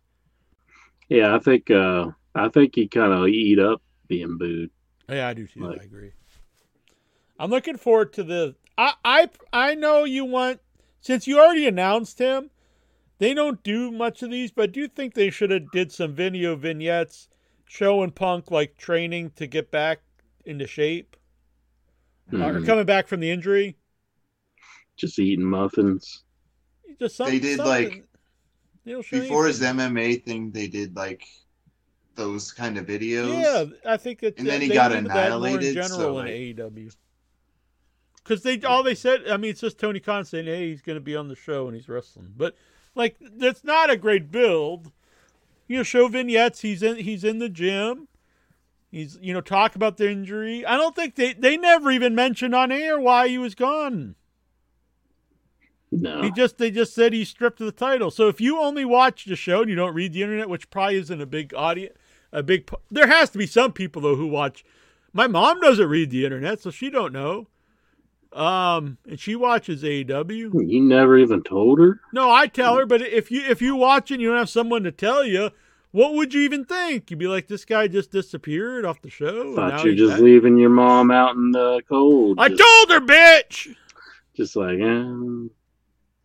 [1.08, 4.70] Yeah, I think uh, I think he kind of eat up being booed.
[5.08, 5.60] Yeah, I do too.
[5.60, 6.10] Like- I agree.
[7.38, 8.54] I'm looking forward to the.
[8.78, 10.60] I I I know you want
[11.00, 12.50] since you already announced him.
[13.18, 16.14] They don't do much of these, but I do think they should have did some
[16.14, 17.28] video vignettes
[17.64, 20.00] showing Punk like training to get back
[20.44, 21.16] into shape
[22.32, 22.66] or Mhm.
[22.66, 23.76] coming back from the injury.
[24.96, 26.24] Just eating muffins.
[26.98, 27.66] Just some, They did, something.
[27.90, 28.04] like,
[28.84, 29.60] They don't show Before his.
[29.62, 31.24] MMA thing, they did like
[32.14, 33.42] those kind of videos.
[33.42, 36.08] Yeah, I think that And then he got needed that more in annihilated, general so,
[36.20, 36.90] in like- AEW.
[38.16, 40.96] Because they all they said, I mean, it's just Tony Khan saying, "Hey, he's going
[40.96, 42.56] to be on the show and he's wrestling," but
[42.96, 44.90] like that's not a great build.
[45.68, 46.60] You know, show vignettes.
[46.60, 46.96] He's in.
[46.96, 48.08] He's in the gym.
[48.90, 50.64] He's you know talk about the injury.
[50.64, 54.14] I don't think they they never even mentioned on air why he was gone.
[55.92, 56.22] No.
[56.22, 58.10] He just they just said he stripped the title.
[58.10, 60.96] So if you only watch the show and you don't read the internet, which probably
[60.96, 61.94] isn't a big audience,
[62.32, 64.64] a big there has to be some people though who watch.
[65.12, 67.48] My mom doesn't read the internet, so she don't know.
[68.36, 70.68] Um, and she watches AEW.
[70.68, 72.00] You never even told her?
[72.12, 74.82] No, I tell her, but if you if you watch and you don't have someone
[74.82, 75.50] to tell you,
[75.90, 77.10] what would you even think?
[77.10, 79.54] You'd be like, this guy just disappeared off the show.
[79.56, 80.20] Thought you're just back.
[80.20, 82.38] leaving your mom out in the cold.
[82.38, 83.74] I just, told her, bitch.
[84.34, 85.48] just like, eh,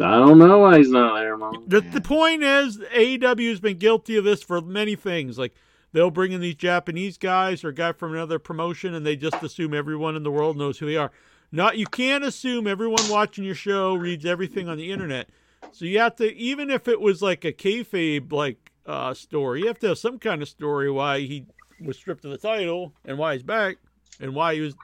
[0.04, 1.64] I don't know why he's not there, mom.
[1.68, 5.38] The, the point is, AEW has been guilty of this for many things.
[5.38, 5.54] Like
[5.94, 9.42] they'll bring in these Japanese guys or a guy from another promotion, and they just
[9.42, 11.12] assume everyone in the world knows who they are.
[11.52, 15.30] Not you can't assume everyone watching your show reads everything on the internet.
[15.74, 19.68] So you have to, even if it was like a kayfabe like uh, story, you
[19.68, 21.46] have to have some kind of story why he
[21.84, 23.78] was stripped of the title and why he's back
[24.20, 24.76] and why he was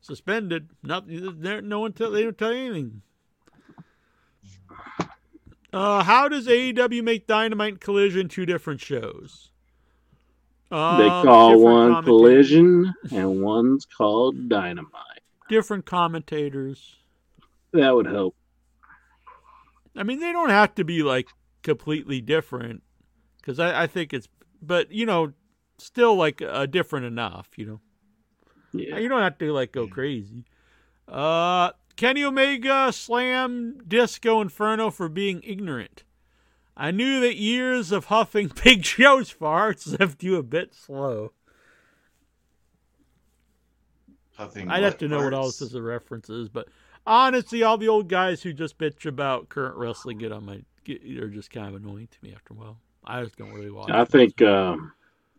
[0.00, 0.68] suspended.
[0.82, 3.02] Not there, no one tell they don't tell you anything.
[5.72, 9.50] Uh, how does AEW make Dynamite Collision two different shows?
[10.70, 15.13] They Um, call one collision and one's called dynamite.
[15.54, 16.96] Different commentators.
[17.72, 18.34] That would help.
[19.96, 21.28] I mean, they don't have to be like
[21.62, 22.82] completely different
[23.38, 24.26] because I, I think it's,
[24.60, 25.32] but you know,
[25.78, 27.50] still like uh, different enough.
[27.56, 27.80] You know,
[28.72, 28.98] Yeah.
[28.98, 30.44] you don't have to like go crazy.
[31.06, 36.02] Uh, Kenny Omega slam Disco Inferno for being ignorant.
[36.76, 41.30] I knew that years of huffing Big Show's farts left you a bit slow.
[44.36, 45.36] Huffing I'd have to know what farts?
[45.36, 46.68] else is a reference is, but
[47.06, 51.04] honestly, all the old guys who just bitch about current wrestling get on my get,
[51.18, 52.78] are just kind of annoying to me after a while.
[53.04, 53.90] I just don't really watch.
[53.90, 54.92] I think um,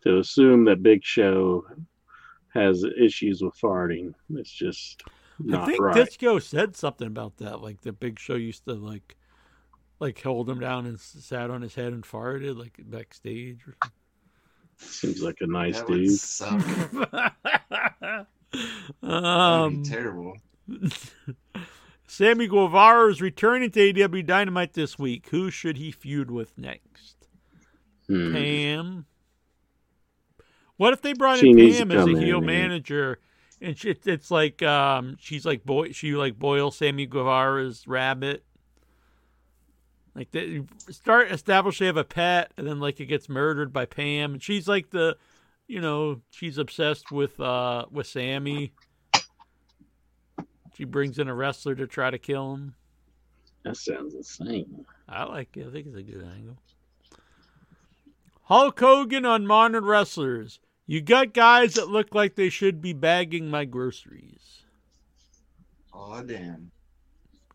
[0.03, 1.65] to assume that Big Show
[2.53, 5.03] has issues with farting, it's just
[5.39, 5.95] not I think right.
[5.95, 7.61] Disco said something about that.
[7.61, 9.15] Like the Big Show used to like,
[9.99, 13.59] like hold him down and sat on his head and farted like backstage.
[14.77, 16.19] Seems like a nice That would dude.
[18.55, 18.69] suck.
[19.01, 19.25] something.
[19.25, 20.37] Um, be terrible.
[22.07, 25.27] Sammy Guevara is returning to AEW Dynamite this week.
[25.29, 27.27] Who should he feud with next?
[28.07, 28.33] Hmm.
[28.33, 29.05] Pam.
[30.77, 32.69] What if they brought She in to Pam as a come in, heel man.
[32.69, 33.19] manager,
[33.61, 38.43] and she, it's like um, she's like boy, she like boil Sammy Guevara's rabbit.
[40.13, 43.85] Like they start establish they have a pet, and then like it gets murdered by
[43.85, 45.17] Pam, and she's like the,
[45.67, 48.73] you know, she's obsessed with uh with Sammy.
[50.75, 52.75] She brings in a wrestler to try to kill him.
[53.63, 54.85] That sounds insane.
[55.07, 55.67] I like it.
[55.67, 56.57] I think it's a good angle.
[58.43, 60.59] Hulk Hogan on modern wrestlers.
[60.85, 64.63] You got guys that look like they should be bagging my groceries.
[65.93, 66.71] Aw, damn.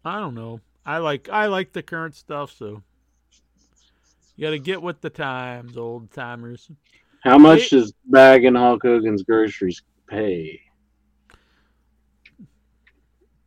[0.05, 0.60] I don't know.
[0.84, 2.82] I like I like the current stuff, so
[4.34, 6.70] you got to get with the times, old timers.
[7.20, 10.60] How much does bagging Hulk Hogan's groceries pay?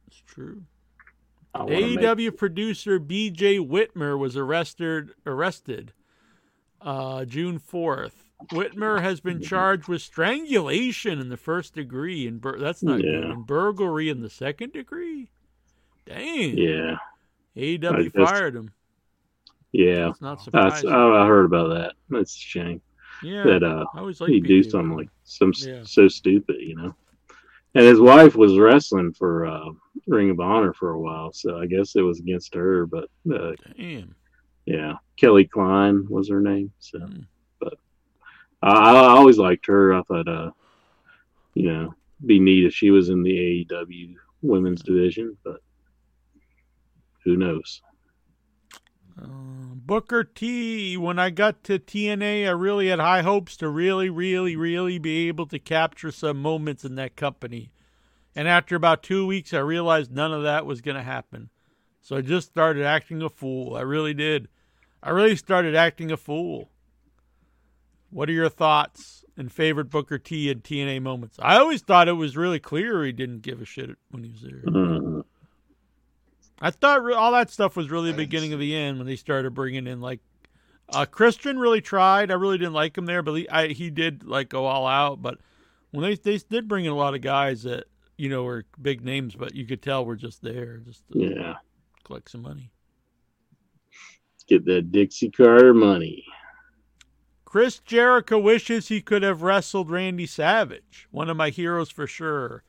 [0.08, 0.64] It's true.
[1.56, 1.72] Wanna
[2.26, 3.60] make- producer B.J.
[3.60, 5.94] Whitmer was arrested arrested
[6.82, 8.20] uh, June fourth.
[8.52, 13.06] Whitmer has been charged with strangulation in the first degree, and bur- that's not good.
[13.24, 13.32] Yeah.
[13.32, 15.30] And burglary in the second degree.
[16.06, 16.58] Dang.
[16.58, 16.98] Yeah,
[17.56, 18.72] AEW fired him.
[19.72, 20.08] yeah.
[20.08, 20.90] That's not surprising.
[20.92, 21.94] oh, I heard about that.
[22.10, 22.82] That's a shame
[23.22, 25.84] Yeah, that uh, I always liked he do something like some Yeah.
[25.84, 26.96] so stupid, you know.
[27.76, 29.70] And his wife was wrestling for uh,
[30.08, 32.86] Ring of Honor for a while, so I guess it was against her.
[32.86, 34.16] But uh, Damn.
[34.66, 36.72] yeah, Kelly Klein was her name.
[36.80, 37.22] So, Hmm.
[37.60, 37.74] but
[38.62, 39.94] I, I always liked her.
[39.96, 40.52] I thought, uh,
[41.56, 45.58] you know, be neat if she was in the AEW women's division, but
[47.26, 47.82] who knows?
[49.22, 49.26] Uh,
[49.76, 50.98] Booker T.
[50.98, 55.28] When I got to TNA, I really had high hopes to really, really, really be
[55.28, 57.72] able to capture some moments in that company.
[58.36, 61.50] And after about two weeks, I realized none of that was going to happen.
[62.02, 63.76] So I just started acting a fool.
[63.76, 64.48] I really did.
[65.02, 66.70] I really started acting a fool.
[68.10, 71.38] What are your thoughts and favorite Booker T and TNA moments?
[71.42, 74.42] I always thought it was really clear he didn't give a shit when he was
[74.42, 75.24] there.
[76.64, 79.18] I thought re- all that stuff was really the beginning of the end when they
[79.18, 80.22] started bringing in like
[80.88, 82.32] uh, Christian really tried.
[82.32, 85.22] I really didn't like him there, but he I, he did like go all out.
[85.22, 85.40] But
[85.92, 87.84] when they they did bring in a lot of guys that
[88.18, 91.54] you know were big names, but you could tell were just there just to yeah,
[92.06, 92.72] collect some money.
[94.48, 96.24] get that Dixie Carter money.
[97.44, 101.10] Chris Jericho wishes he could have wrestled Randy Savage.
[101.12, 102.64] One of my heroes for sure.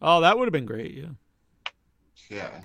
[0.00, 0.94] Oh, that would have been great.
[0.94, 1.10] Yeah.
[2.30, 2.60] Yeah.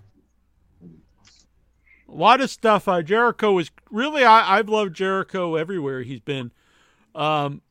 [2.09, 2.87] A lot of stuff.
[2.87, 4.23] Uh, Jericho was really.
[4.23, 6.51] I, I've loved Jericho everywhere he's been.
[7.13, 7.61] Um,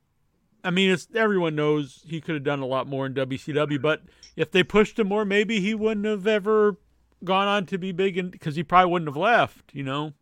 [0.62, 4.02] I mean, it's everyone knows he could have done a lot more in WCW, but
[4.36, 6.76] if they pushed him more, maybe he wouldn't have ever
[7.24, 9.72] gone on to be big, because he probably wouldn't have left.
[9.72, 10.12] You know.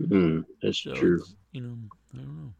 [0.00, 1.24] Mm, that's So true.
[1.52, 1.76] You know.
[2.14, 2.52] I don't know.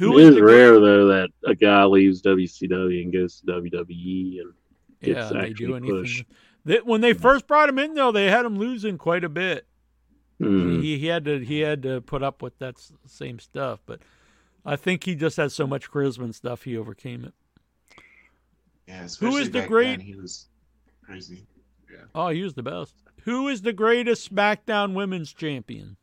[0.04, 4.52] Who is is rare though that a guy leaves WCW and goes to WWE and
[5.00, 6.02] Yeah, gets they actually do anything.
[6.02, 6.24] pushed.
[6.64, 9.66] They, when they first brought him in, though, they had him losing quite a bit.
[10.40, 10.82] Mhm.
[10.82, 14.00] He, he had to he had to put up with that same stuff, but
[14.64, 17.34] I think he just had so much charisma and stuff, he overcame it.
[18.88, 20.48] Yeah, especially is the great- then, he was
[21.04, 21.46] crazy.
[21.90, 22.04] Yeah.
[22.14, 22.94] Oh, he was the best.
[23.24, 25.96] Who is the greatest SmackDown Women's Champion?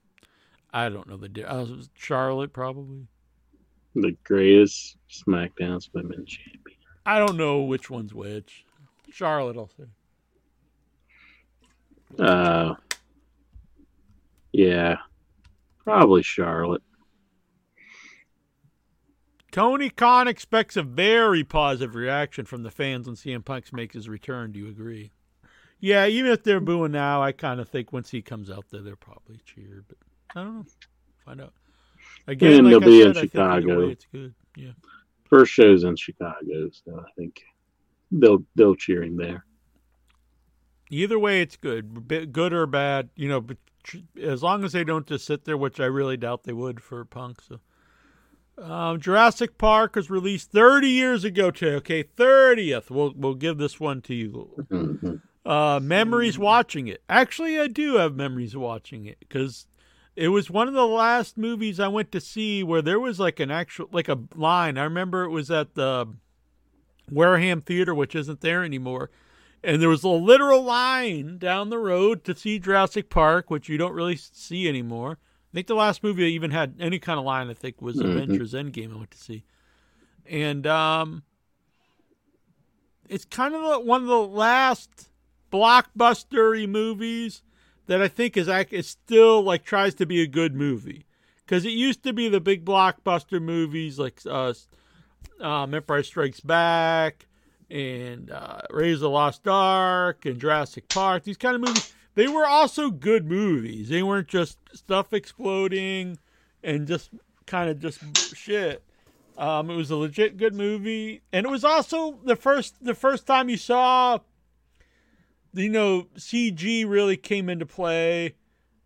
[0.72, 3.07] I don't know the di- uh, Charlotte probably.
[3.95, 6.77] The greatest SmackDown Women's Champion.
[7.06, 8.66] I don't know which one's which.
[9.09, 9.85] Charlotte, I'll say.
[12.19, 12.75] Uh,
[14.58, 14.98] yeah,
[15.84, 16.82] probably Charlotte.
[19.52, 24.10] Tony Khan expects a very positive reaction from the fans when CM Punk makes his
[24.10, 24.52] return.
[24.52, 25.11] Do you agree?
[25.80, 28.82] Yeah, even if they're booing now, I kind of think once he comes out there,
[28.82, 29.84] they'll probably cheer.
[29.88, 29.98] But
[30.36, 30.66] I don't know.
[31.24, 31.53] Find out.
[32.26, 33.80] Again, And like they'll I be said, in I Chicago.
[33.86, 34.34] way it's good.
[34.56, 34.72] Yeah.
[35.30, 37.44] First show's in Chicago, so I think
[38.11, 39.45] they'll they'll cheer him there.
[40.90, 43.10] Either way, it's good, good or bad.
[43.16, 43.45] You know,
[44.22, 47.03] as long as they don't just sit there, which I really doubt they would for
[47.06, 47.41] Punk.
[47.41, 47.59] So,
[48.64, 51.51] um, Jurassic Park was released 30 years ago.
[51.51, 52.90] Today, okay, 30th.
[52.90, 54.66] We'll we'll give this one to you.
[54.72, 55.22] Mhm.
[55.45, 57.01] Uh, memories watching it.
[57.07, 59.66] Actually, I do have memories watching it because
[60.16, 63.40] it was one of the last movies I went to see where there was like
[63.40, 64.77] an actual like a line.
[64.77, 66.07] I remember it was at the
[67.09, 69.09] Wareham Theater, which isn't there anymore.
[69.64, 73.77] And there was a literal line down the road to see Jurassic Park, which you
[73.77, 75.18] don't really see anymore.
[75.52, 77.98] I think the last movie that even had any kind of line, I think, was
[77.98, 78.11] Mhm.
[78.11, 78.94] Avengers Endgame.
[78.94, 79.44] I went to see,
[80.26, 81.24] and um,
[83.10, 85.10] it's kind of one of the last
[85.52, 87.42] blockbustery movies
[87.88, 91.06] that I think is is still like tries to be a good movie
[91.45, 94.53] because it used to be the big blockbuster movies like uh,
[95.40, 97.26] um, Empire Strikes Back
[97.69, 101.23] and uh, Raiders of the Lost Ark and Jurassic Park.
[101.23, 101.83] These kind of movies,
[102.15, 103.89] they were also good movies.
[103.89, 106.17] They weren't just stuff exploding
[106.63, 107.11] and just
[107.45, 107.99] kind of just
[108.33, 108.83] shit.
[109.37, 113.27] Um, it was a legit good movie, and it was also the first the first
[113.27, 114.17] time you saw,
[115.53, 118.35] you know, CG really came into play.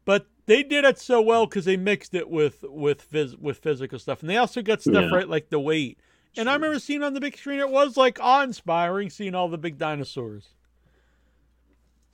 [0.04, 3.98] But they did it so well because they mixed it with with phys- with physical
[4.00, 5.16] stuff, and they also got stuff Yeah.
[5.16, 6.00] right like the weight.
[6.38, 9.58] And I remember seeing on the big screen, it was like awe-inspiring seeing all the
[9.58, 10.50] big dinosaurs.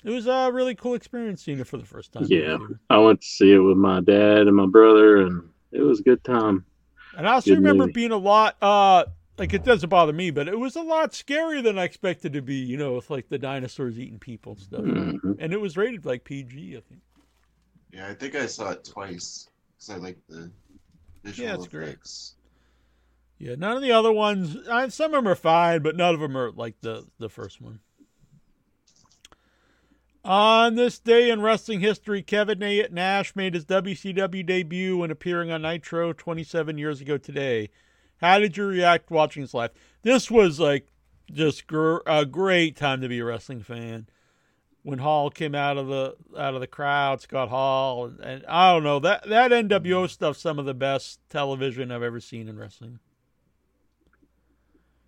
[0.03, 2.29] It was a really cool experience seeing it for the first time.
[2.29, 2.57] Yeah,
[2.89, 6.03] I went to see it with my dad and my brother, and it was a
[6.03, 6.65] good time.
[7.13, 7.93] And I also Good remember movie.
[7.93, 9.05] being a lot uh
[9.37, 12.41] like it doesn't bother me, but it was a lot scarier than I expected to
[12.41, 14.85] be, you know, with like the dinosaurs eating people and stuff.
[14.85, 15.37] Mhm.
[15.37, 17.01] And it was rated like PG, I think.
[17.91, 20.51] Yeah, I think I saw it twice because I like the
[21.23, 21.97] visual Yeah, it's great.
[23.39, 24.57] Yeah, none of the other ones.
[24.89, 27.79] Some of them are fine, but none of them are like the the first one.
[30.25, 35.51] On this day in wrestling history, Kevin Na- Nash made his WCW debut when appearing
[35.51, 37.69] on Nitro 27 years ago today.
[38.19, 39.71] How did you react watching this live?
[40.01, 40.87] This was like
[41.31, 44.07] just gr- a great time to be a wrestling fan.
[44.83, 48.73] When Hall came out of the out of the crowd, Scott Hall, and, and I
[48.73, 52.57] don't know that that NWO stuff, some of the best television I've ever seen in
[52.57, 52.99] wrestling.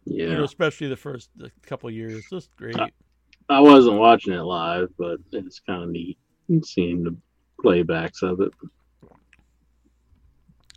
[0.05, 2.77] Yeah, You know, especially the first the couple of years, just great.
[2.79, 2.87] Uh,
[3.49, 6.17] I wasn't watching it live, but it's kind of neat
[6.63, 7.15] seeing the
[7.63, 8.51] playbacks of it.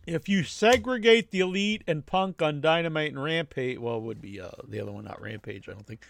[0.07, 4.41] if you segregate the elite and punk on dynamite and rampage well it would be
[4.41, 6.05] uh, the other one not rampage i don't think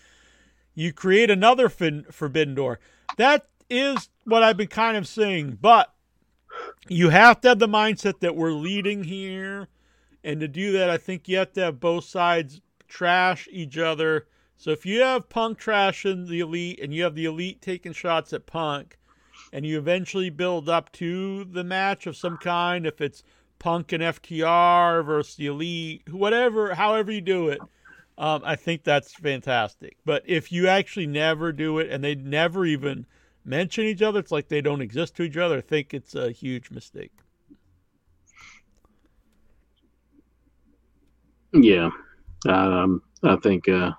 [0.75, 2.81] you create another fin- forbidden door
[3.19, 5.93] that is what i've been kind of saying but
[6.89, 9.69] you have to have the mindset that we're leading here
[10.25, 14.27] and to do that i think you have to have both sides trash each other
[14.57, 18.33] so if you have punk trashing the elite and you have the elite taking shots
[18.33, 18.99] at punk
[19.53, 23.23] and you eventually build up to the match of some kind if it's
[23.62, 27.61] Punk and FTR versus the Elite, whatever, however you do it,
[28.19, 29.99] um, I think that's fantastic.
[30.05, 33.07] But if you actually never do it and they never even
[33.45, 35.59] mention each other, it's like they don't exist to each other.
[35.59, 37.12] I think it's a huge mistake.
[41.53, 41.91] Yeah,
[42.47, 43.93] um, I think uh,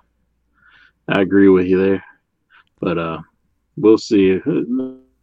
[1.08, 2.04] I agree with you there,
[2.80, 3.18] but uh,
[3.76, 4.40] we'll see.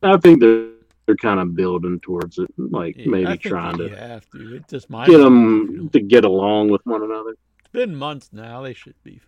[0.03, 0.71] I think they're
[1.11, 4.55] they're kind of building towards it, like Yeah, maybe trying to have to.
[4.55, 7.31] It just might get them to get along with one another.
[7.59, 8.61] It's been months now.
[8.61, 9.19] They should be.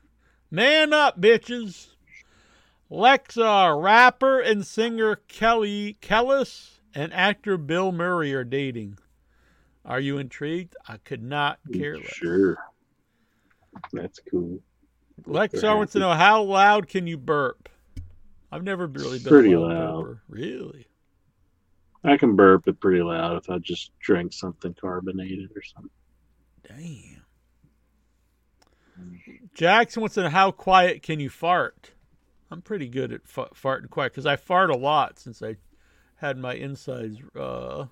[0.50, 1.90] Man up, bitches.
[2.92, 9.00] Lexa, rapper and singer Kelly Kelis and actor Bill Murray are dating.
[9.84, 10.76] Are you intrigued?
[10.88, 12.06] I could not care less.
[12.06, 12.58] Sure,
[13.92, 14.60] that's cool.
[15.24, 17.70] Lexa wants to know how loud can you burp?
[18.52, 20.20] I've never really been Pretty a loud burper.
[20.28, 20.88] Really?
[22.04, 25.90] I can burp it pretty loud if I just drink something carbonated or something.
[26.68, 27.24] Damn.
[29.54, 31.92] Jackson wants to know how quiet can you fart?
[32.52, 35.58] I'm pretty good at fa- farting quiet because I fart a lot since I
[36.18, 37.86] had my insides uh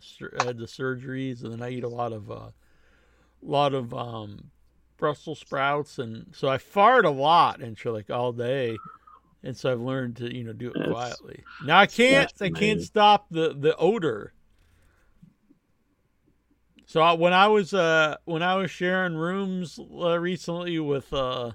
[0.00, 2.50] sur- had the surgeries and then I eat a lot of uh
[3.40, 4.50] lot of um
[4.98, 8.76] Brussels sprouts and so I fart a lot and so like all day
[9.44, 11.42] and so I've learned to you know do it That's- quietly.
[11.64, 14.32] Now I can't I can't stop the the odor.
[16.86, 21.52] So I, when I was uh when I was sharing rooms uh, recently with uh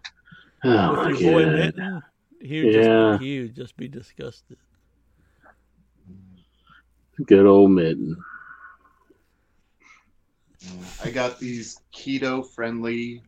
[0.65, 1.45] Oh with my your boy!
[1.51, 2.01] Mitten,
[2.39, 2.81] he would Yeah.
[3.11, 4.57] just he would just be disgusted.
[7.25, 8.15] Good old mitten.
[11.03, 13.21] I got these keto friendly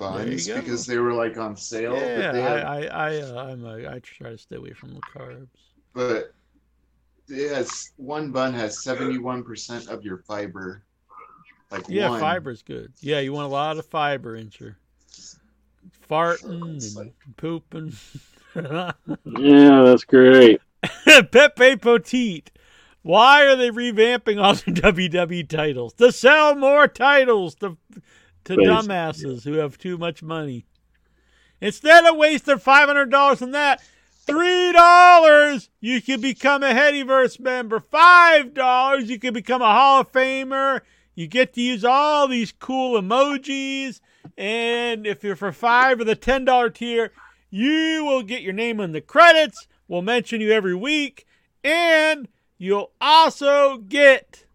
[0.00, 1.94] buns because they were like on sale.
[1.94, 4.94] Yeah, but had, I I I, uh, I'm a, I try to stay away from
[4.94, 5.46] the carbs.
[5.92, 6.32] but
[7.28, 10.82] it has one bun has seventy one percent of your fiber.
[11.70, 12.18] Like Yeah, one.
[12.20, 12.92] fiber's good.
[13.00, 14.76] Yeah, you want a lot of fiber in your
[16.08, 17.92] farting It's and like- pooping.
[18.56, 20.60] Yeah, that's great.
[21.30, 22.50] Pepe Petite.
[23.02, 25.92] Why are they revamping all the WWE titles?
[25.94, 27.76] To sell more titles to
[28.44, 30.66] to dumbasses who have too much money.
[31.60, 33.82] Instead of wasting five hundred dollars on that,
[34.26, 37.80] three dollars you could become a Headyverse member.
[37.80, 40.80] Five dollars you could become a Hall of Famer.
[41.14, 44.00] You get to use all these cool emojis,
[44.38, 47.12] and if you're for five or the ten dollar tier,
[47.50, 49.66] you will get your name in the credits.
[49.86, 51.26] We'll mention you every week,
[51.62, 54.46] and you'll also get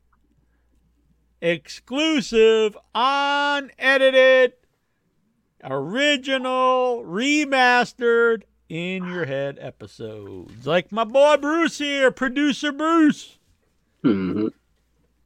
[1.45, 4.53] exclusive, unedited,
[5.63, 10.65] original, remastered in your head episodes.
[10.65, 13.37] Like my boy Bruce here, producer Bruce.
[14.01, 14.47] hmm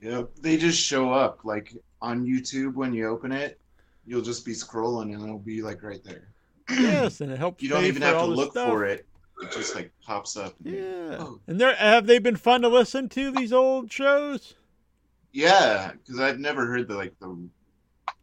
[0.02, 3.60] Yep, they just show up like on YouTube when you open it.
[4.06, 6.30] You'll just be scrolling and it'll be like right there.
[6.70, 7.62] Yes, and it helps.
[7.64, 8.70] You don't even have to look stuff.
[8.70, 9.06] for it.
[9.42, 10.54] It just like pops up.
[10.64, 11.40] Yeah, Oh.
[11.48, 14.56] and there have they been fun to listen to these old shows?
[15.32, 17.38] Yeah, because I've never heard the like the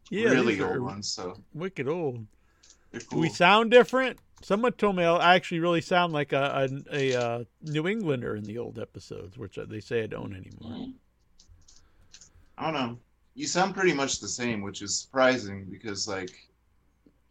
[0.09, 1.09] Yeah, really old ones.
[1.09, 2.25] So wicked old.
[3.07, 3.19] cool.
[3.19, 4.19] we sound different?
[4.41, 8.43] Someone told me I actually really sound like a a, a, uh New Englander in
[8.43, 10.89] the old episodes, which they say I don't anymore.
[12.57, 12.97] I don't know.
[13.35, 16.31] You sound pretty much the same, which is surprising because like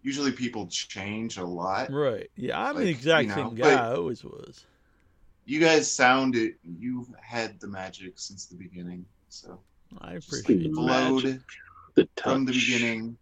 [0.02, 1.92] usually people change a lot.
[1.92, 2.30] Right?
[2.36, 3.72] Yeah, I'm the exact you know, same guy.
[3.74, 4.64] I always was.
[5.44, 6.55] You guys sounded.
[6.62, 9.05] You've had the magic since the beginning.
[9.36, 9.60] So
[10.00, 10.74] I just appreciate it.
[10.74, 11.40] flowed Magic.
[11.94, 12.32] The touch.
[12.32, 13.16] from the beginning.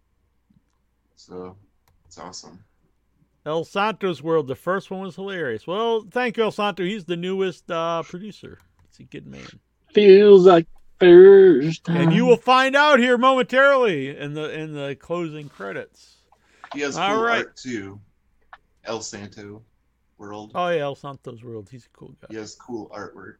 [1.15, 1.57] So
[2.05, 2.63] it's awesome.
[3.45, 5.67] El Santo's World, the first one was hilarious.
[5.67, 6.83] Well, thank you, El Santo.
[6.83, 8.57] He's the newest uh, producer.
[8.87, 9.47] He's a good man.
[9.93, 10.67] Feels like
[10.99, 11.97] first time.
[11.97, 16.15] And you will find out here momentarily in the in the closing credits.
[16.73, 17.45] He has All cool right.
[17.45, 17.99] art too.
[18.85, 19.61] El Santo
[20.17, 20.51] world.
[20.55, 21.69] Oh yeah, El Santo's World.
[21.69, 22.27] He's a cool guy.
[22.29, 23.37] He has cool artwork.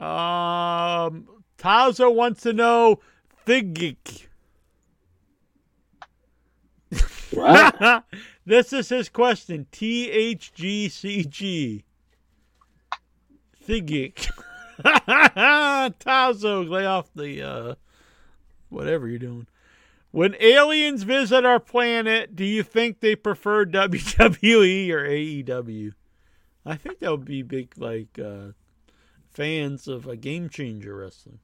[0.00, 3.00] Um, Tazo wants to know
[3.46, 4.26] Thigik.
[7.32, 8.04] What?
[8.46, 9.66] this is his question.
[9.70, 11.84] T H G C G.
[13.66, 14.28] Thigik.
[14.82, 17.74] Tazo, lay off the uh,
[18.68, 19.46] whatever you're doing.
[20.12, 25.92] When aliens visit our planet, do you think they prefer WWE or AEW?
[26.66, 28.52] I think that would be big, like uh,
[29.32, 31.38] fans of a game changer wrestling.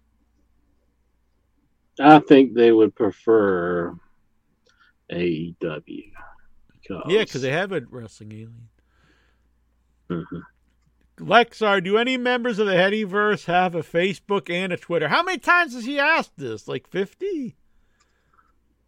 [1.99, 3.95] I think they would prefer
[5.11, 6.13] AEW.
[6.73, 8.69] Because, Yeah, because they have a wrestling alien.
[10.09, 10.43] Mhm.
[11.19, 15.09] Lexar, do any members of the Headyverse have a Facebook and a Twitter?
[15.09, 16.69] How many times has he asked this?
[16.69, 17.57] Like 50?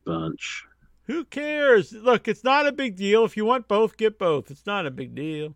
[0.05, 0.65] bunch.
[1.05, 1.93] Who cares?
[1.93, 3.27] Look, it's not a big deal.
[3.27, 4.51] If you want both, get both.
[4.51, 5.55] It's not a big deal.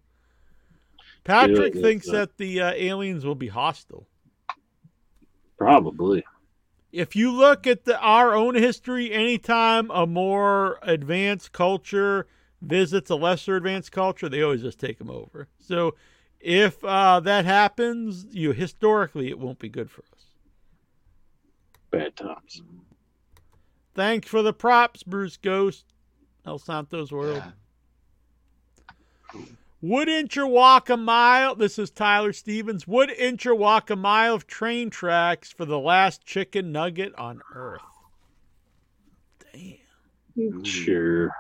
[1.25, 4.09] Patrick Yeah, thinks that the uh, aliens will be hostile.
[5.57, 6.25] Probably.
[6.91, 12.27] if you look at the, our own history, anytime a more advanced culture
[12.61, 15.49] visits a lesser advanced culture, they always just take them over.
[15.59, 15.95] So
[16.41, 20.25] if uh, that happens, you historically it won't be good for us.
[21.91, 22.63] Bad times.
[23.95, 25.85] Thanks for the props, Bruce Ghost.
[26.45, 27.43] El Santos World.
[29.83, 29.91] Yeah.
[29.91, 31.55] Wouldn't you walk a mile?
[31.55, 32.87] This is Tyler Stevens.
[32.87, 37.81] Wouldn't you walk a mile of train tracks for the last chicken nugget on Earth?
[39.53, 40.65] Damn.
[40.65, 41.31] Sure.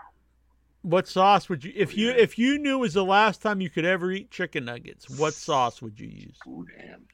[0.82, 3.60] What sauce would you if oh, you if you knew it was the last time
[3.60, 5.08] you could ever eat chicken nuggets?
[5.08, 6.36] What sauce would you use?
[6.46, 7.06] Oh, damn.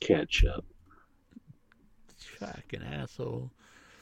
[0.00, 0.66] Ketchup.
[2.38, 3.50] Fucking asshole.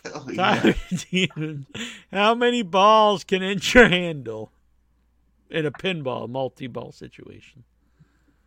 [0.04, 0.60] Hell yeah.
[0.60, 1.66] Tyler Stevens.
[2.10, 4.50] How many balls can Incher handle
[5.50, 7.64] in a pinball multi-ball situation?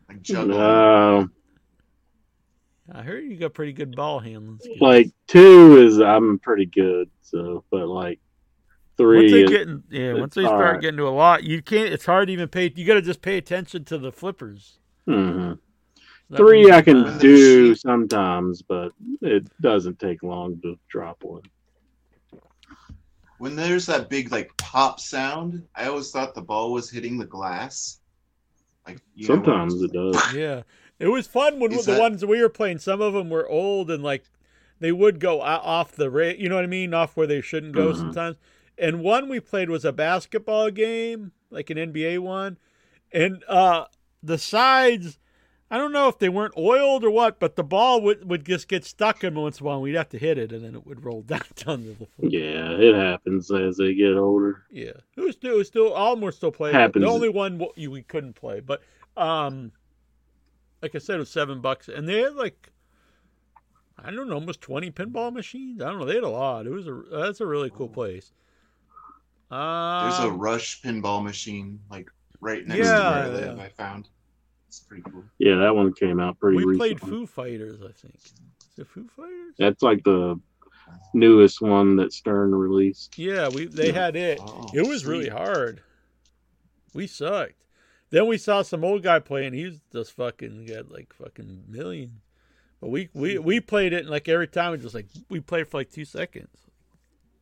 [0.10, 0.58] Like juggle.
[0.58, 1.30] No.
[2.92, 4.82] I heard you got pretty good ball handling skills.
[4.82, 7.10] Like two is I'm pretty good.
[7.22, 8.20] So, but like
[8.98, 10.82] three once they is getting yeah, once they start alright.
[10.82, 11.94] getting to a lot, you can't.
[11.94, 12.72] It's hard to even pay.
[12.76, 14.80] You got to just pay attention to the flippers.
[15.08, 15.60] Mhm.
[16.36, 18.92] Three I can When do sometimes, but
[19.22, 21.44] it doesn't take long to drop one.
[23.44, 27.26] When there's that big like pop sound, I always thought the ball was hitting the
[27.26, 28.00] glass.
[28.88, 30.34] Like you Sometimes it's- it does.
[30.34, 30.62] Yeah,
[30.98, 32.78] it was fun when Is the that- ones we were playing.
[32.80, 34.24] Some of them were old and like
[34.80, 36.94] they would go off the ra You know what I mean?
[36.94, 37.98] Off where they shouldn't go Mhm.
[37.98, 38.38] sometimes.
[38.78, 42.58] And one we played was a basketball game, like an NBA one,
[43.12, 43.88] and uh
[44.24, 45.20] the sides.
[45.74, 48.68] I don't know if they weren't oiled or what, but the ball would, would just
[48.68, 49.78] get stuck in once in a while.
[49.78, 52.06] and We'd have to hit it, and then it would roll down down to the
[52.06, 52.30] floor.
[52.30, 54.66] Yeah, it happens as they get older.
[54.70, 56.80] Yeah, it was still, it was still all more still playable.
[56.80, 57.04] Happens.
[57.04, 58.84] The only one we couldn't play, but
[59.18, 59.72] um,
[60.84, 62.70] like I said, it was seven bucks, and they had like
[63.98, 65.82] I don't know, almost twenty pinball machines.
[65.82, 66.68] I don't know, they had a lot.
[66.68, 68.32] It was a that's a really cool place.
[69.50, 72.12] Um, There's a Rush pinball machine like
[72.42, 73.58] right next Yeah, to where I live.
[73.58, 73.64] yeah.
[73.64, 74.10] I found.
[74.74, 75.24] It's pretty cool.
[75.38, 76.96] Yeah, that one came out pretty we recently.
[76.96, 78.16] played Foo Fighters, I think.
[78.16, 79.54] Is it Foo Fighters?
[79.60, 80.40] That's like the
[81.14, 83.18] newest one that Stern released.
[83.20, 84.40] Yeah, we they had it.
[84.42, 85.82] Oh, it was really hard.
[86.94, 87.66] We sucked.
[88.10, 89.54] Then we saw some old guy playing.
[89.54, 92.22] He was just fucking got like fucking million.
[92.82, 95.68] But we we we played it and like every time we just like we played
[95.68, 96.68] for like two seconds.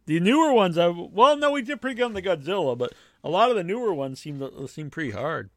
[0.05, 2.93] The newer ones, I well no, we did pretty good on the Godzilla, but
[3.23, 5.49] a lot of the newer ones seem to seem pretty hard.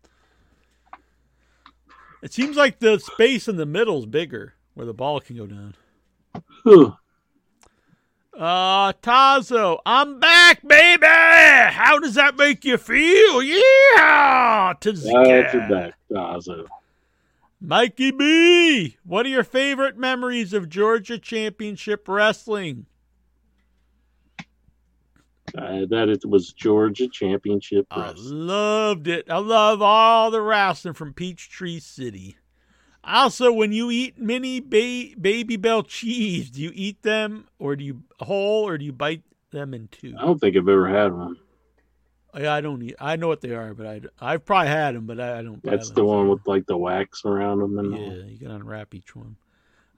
[2.24, 5.46] It seems like the space in the middle is bigger where the ball can go
[5.46, 5.74] down.
[6.62, 6.96] Whew.
[8.32, 11.04] Uh, Tazo, I'm back, baby.
[11.06, 13.42] How does that make you feel?
[13.42, 15.04] Yeah, That's
[15.70, 16.64] back, Dazo.
[17.60, 22.86] Mikey B, what are your favorite memories of Georgia Championship Wrestling?
[25.57, 29.31] Uh, that it was Georgia Championship I loved it.
[29.31, 32.36] I love all the wrestling from Peachtree City.
[33.05, 38.02] Also, when you eat mini ba- Babybel cheese, do you eat them or do you
[38.20, 40.15] whole or do you bite them in two?
[40.18, 41.36] I don't think I've ever had one.
[42.36, 42.97] Yeah, I don't eat.
[42.99, 45.62] I know what they are, but I I've probably had them, but I, I don't.
[45.62, 48.00] That's the one with like the wax around them and all.
[48.00, 49.36] Yeah, you can unwrap each one.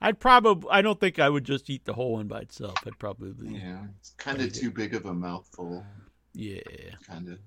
[0.01, 0.69] I'd probably.
[0.71, 2.75] I don't think I would just eat the whole one by itself.
[2.85, 3.33] I'd probably.
[3.59, 5.85] Yeah, it's kind of too big of a mouthful.
[6.33, 6.61] Yeah.
[7.07, 7.39] Kind of.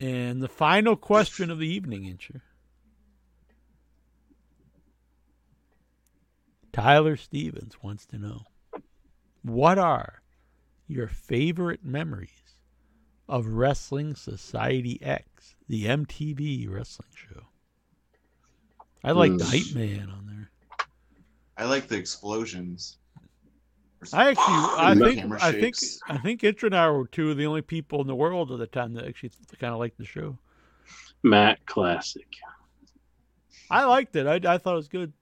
[0.00, 2.40] And the final question of the evening, Incher.
[6.72, 8.42] Tyler Stevens wants to know
[9.42, 10.22] what are
[10.88, 12.56] your favorite memories
[13.28, 17.44] of Wrestling Society X, the MTV wrestling show?
[19.04, 20.31] I like the hype man on there.
[21.56, 22.98] I like the explosions.
[24.12, 25.76] I actually, I think, camera I think.
[26.08, 28.58] I think Incher and I were two of the only people in the world at
[28.58, 30.38] the time that actually kind of liked the show.
[31.22, 32.26] Matt Classic.
[33.70, 34.26] I liked it.
[34.26, 35.12] I, I thought it was good.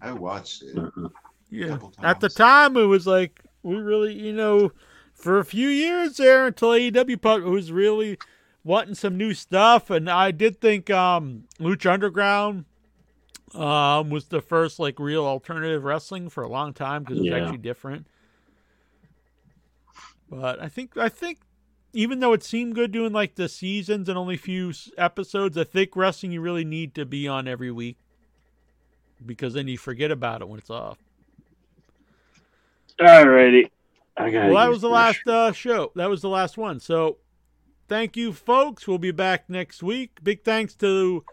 [0.00, 0.76] I watched it.
[0.76, 1.08] Uh-uh.
[1.50, 1.68] Yeah.
[1.68, 4.72] couple At the time, it was like we really, you know,
[5.12, 8.18] for a few years there until AEW pop, was really
[8.64, 12.64] wanting some new stuff, and I did think um, Lucha Underground
[13.54, 17.36] um, was the first like real alternative wrestling for a long time because it's Yeah.
[17.38, 18.06] actually different.
[20.28, 21.40] But I think I think
[21.92, 25.94] even though it seemed good doing like the seasons and only few episodes, I think
[25.94, 27.98] wrestling you really need to be on every week
[29.24, 30.98] because then you forget about it when it's off.
[33.00, 33.70] Alrighty.
[34.16, 35.92] I got Well, that was the last uh, show.
[35.96, 36.78] That was the last one.
[36.78, 37.18] So,
[37.88, 38.86] thank you, folks.
[38.86, 40.18] We'll be back next week.
[40.22, 41.24] Big thanks to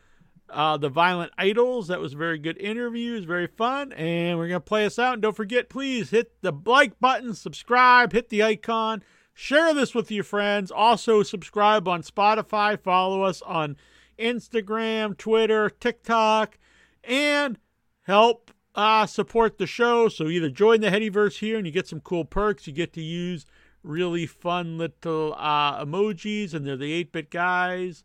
[0.52, 1.88] uh, the Violent Idols.
[1.88, 3.14] That was a very good interview.
[3.14, 3.92] It was very fun.
[3.94, 5.14] And we're going to play us out.
[5.14, 10.12] And don't forget, please hit the like button, subscribe, hit the icon, share this with
[10.12, 10.72] your friends.
[10.72, 13.78] Also, subscribe on Spotify, follow us on
[14.20, 16.58] Instagram, Twitter, TikTok,
[17.04, 17.58] and
[18.04, 20.08] help uh, support the show.
[20.10, 22.68] So either join the Headyverse here and you get some cool perks.
[22.68, 23.46] You get to use
[23.84, 28.04] really fun little uh, emojis, and they're the 8 bit guys.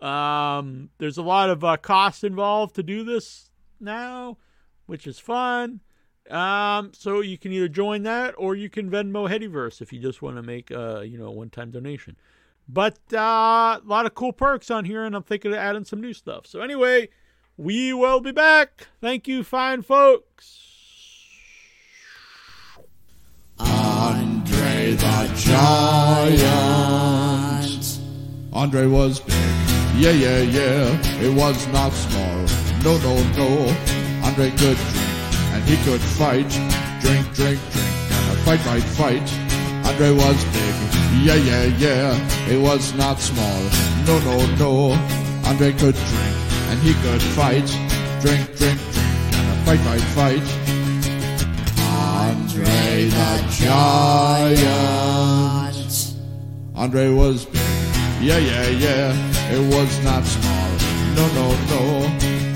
[0.00, 3.50] Um, there's a lot of uh, costs involved to do this
[3.80, 4.38] now,
[4.86, 5.80] which is fun.
[6.30, 10.22] Um, so you can either join that or you can Venmo Headyverse if you just
[10.22, 12.16] want to make a you know one time donation.
[12.66, 16.00] But uh, a lot of cool perks on here, and I'm thinking of adding some
[16.00, 16.46] new stuff.
[16.46, 17.10] So anyway,
[17.58, 18.88] we will be back.
[19.00, 20.70] Thank you, fine folks.
[23.58, 26.34] Andre the Giant.
[28.52, 29.73] Andre was big.
[29.96, 31.22] Yeah, yeah, yeah.
[31.22, 32.46] It was not small.
[32.82, 33.72] No, no, no.
[34.24, 35.14] Andre could drink
[35.54, 36.50] and he could fight.
[37.00, 37.86] Drink, drink, drink.
[38.10, 39.32] And a fight, fight, fight.
[39.86, 40.74] Andre was big.
[41.22, 42.18] Yeah, yeah, yeah.
[42.50, 43.62] It was not small.
[44.04, 44.98] No, no, no.
[45.48, 46.36] Andre could drink
[46.70, 47.66] and he could fight.
[48.20, 49.06] Drink, drink, drink.
[49.38, 50.46] And a fight, fight, fight.
[51.78, 54.74] Andre the Giant.
[56.74, 57.62] Andre was big.
[58.20, 59.33] Yeah, yeah, yeah.
[59.52, 60.70] It was not small.
[61.14, 61.80] No, no, no.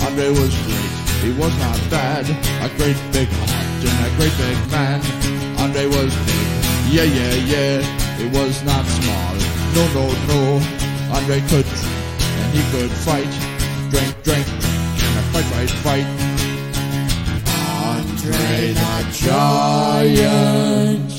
[0.07, 0.93] Andre was great.
[1.23, 2.25] He was not bad.
[2.65, 5.01] A great big heart and a great big man.
[5.59, 6.47] Andre was big.
[6.91, 7.83] Yeah, yeah, yeah.
[8.19, 9.35] It was not small.
[9.77, 10.61] No, no, no.
[11.15, 13.31] Andre could drink and he could fight.
[13.91, 14.65] Drink, drink, drink.
[15.17, 16.07] And fight, fight, fight.
[17.89, 21.13] Andre the Giant.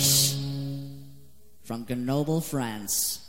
[1.63, 3.19] From Grenoble, France.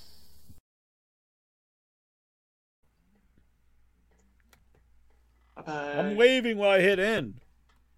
[5.66, 5.98] Bye bye.
[5.98, 7.34] I'm waving while I hit end.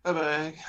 [0.05, 0.55] Bye bye.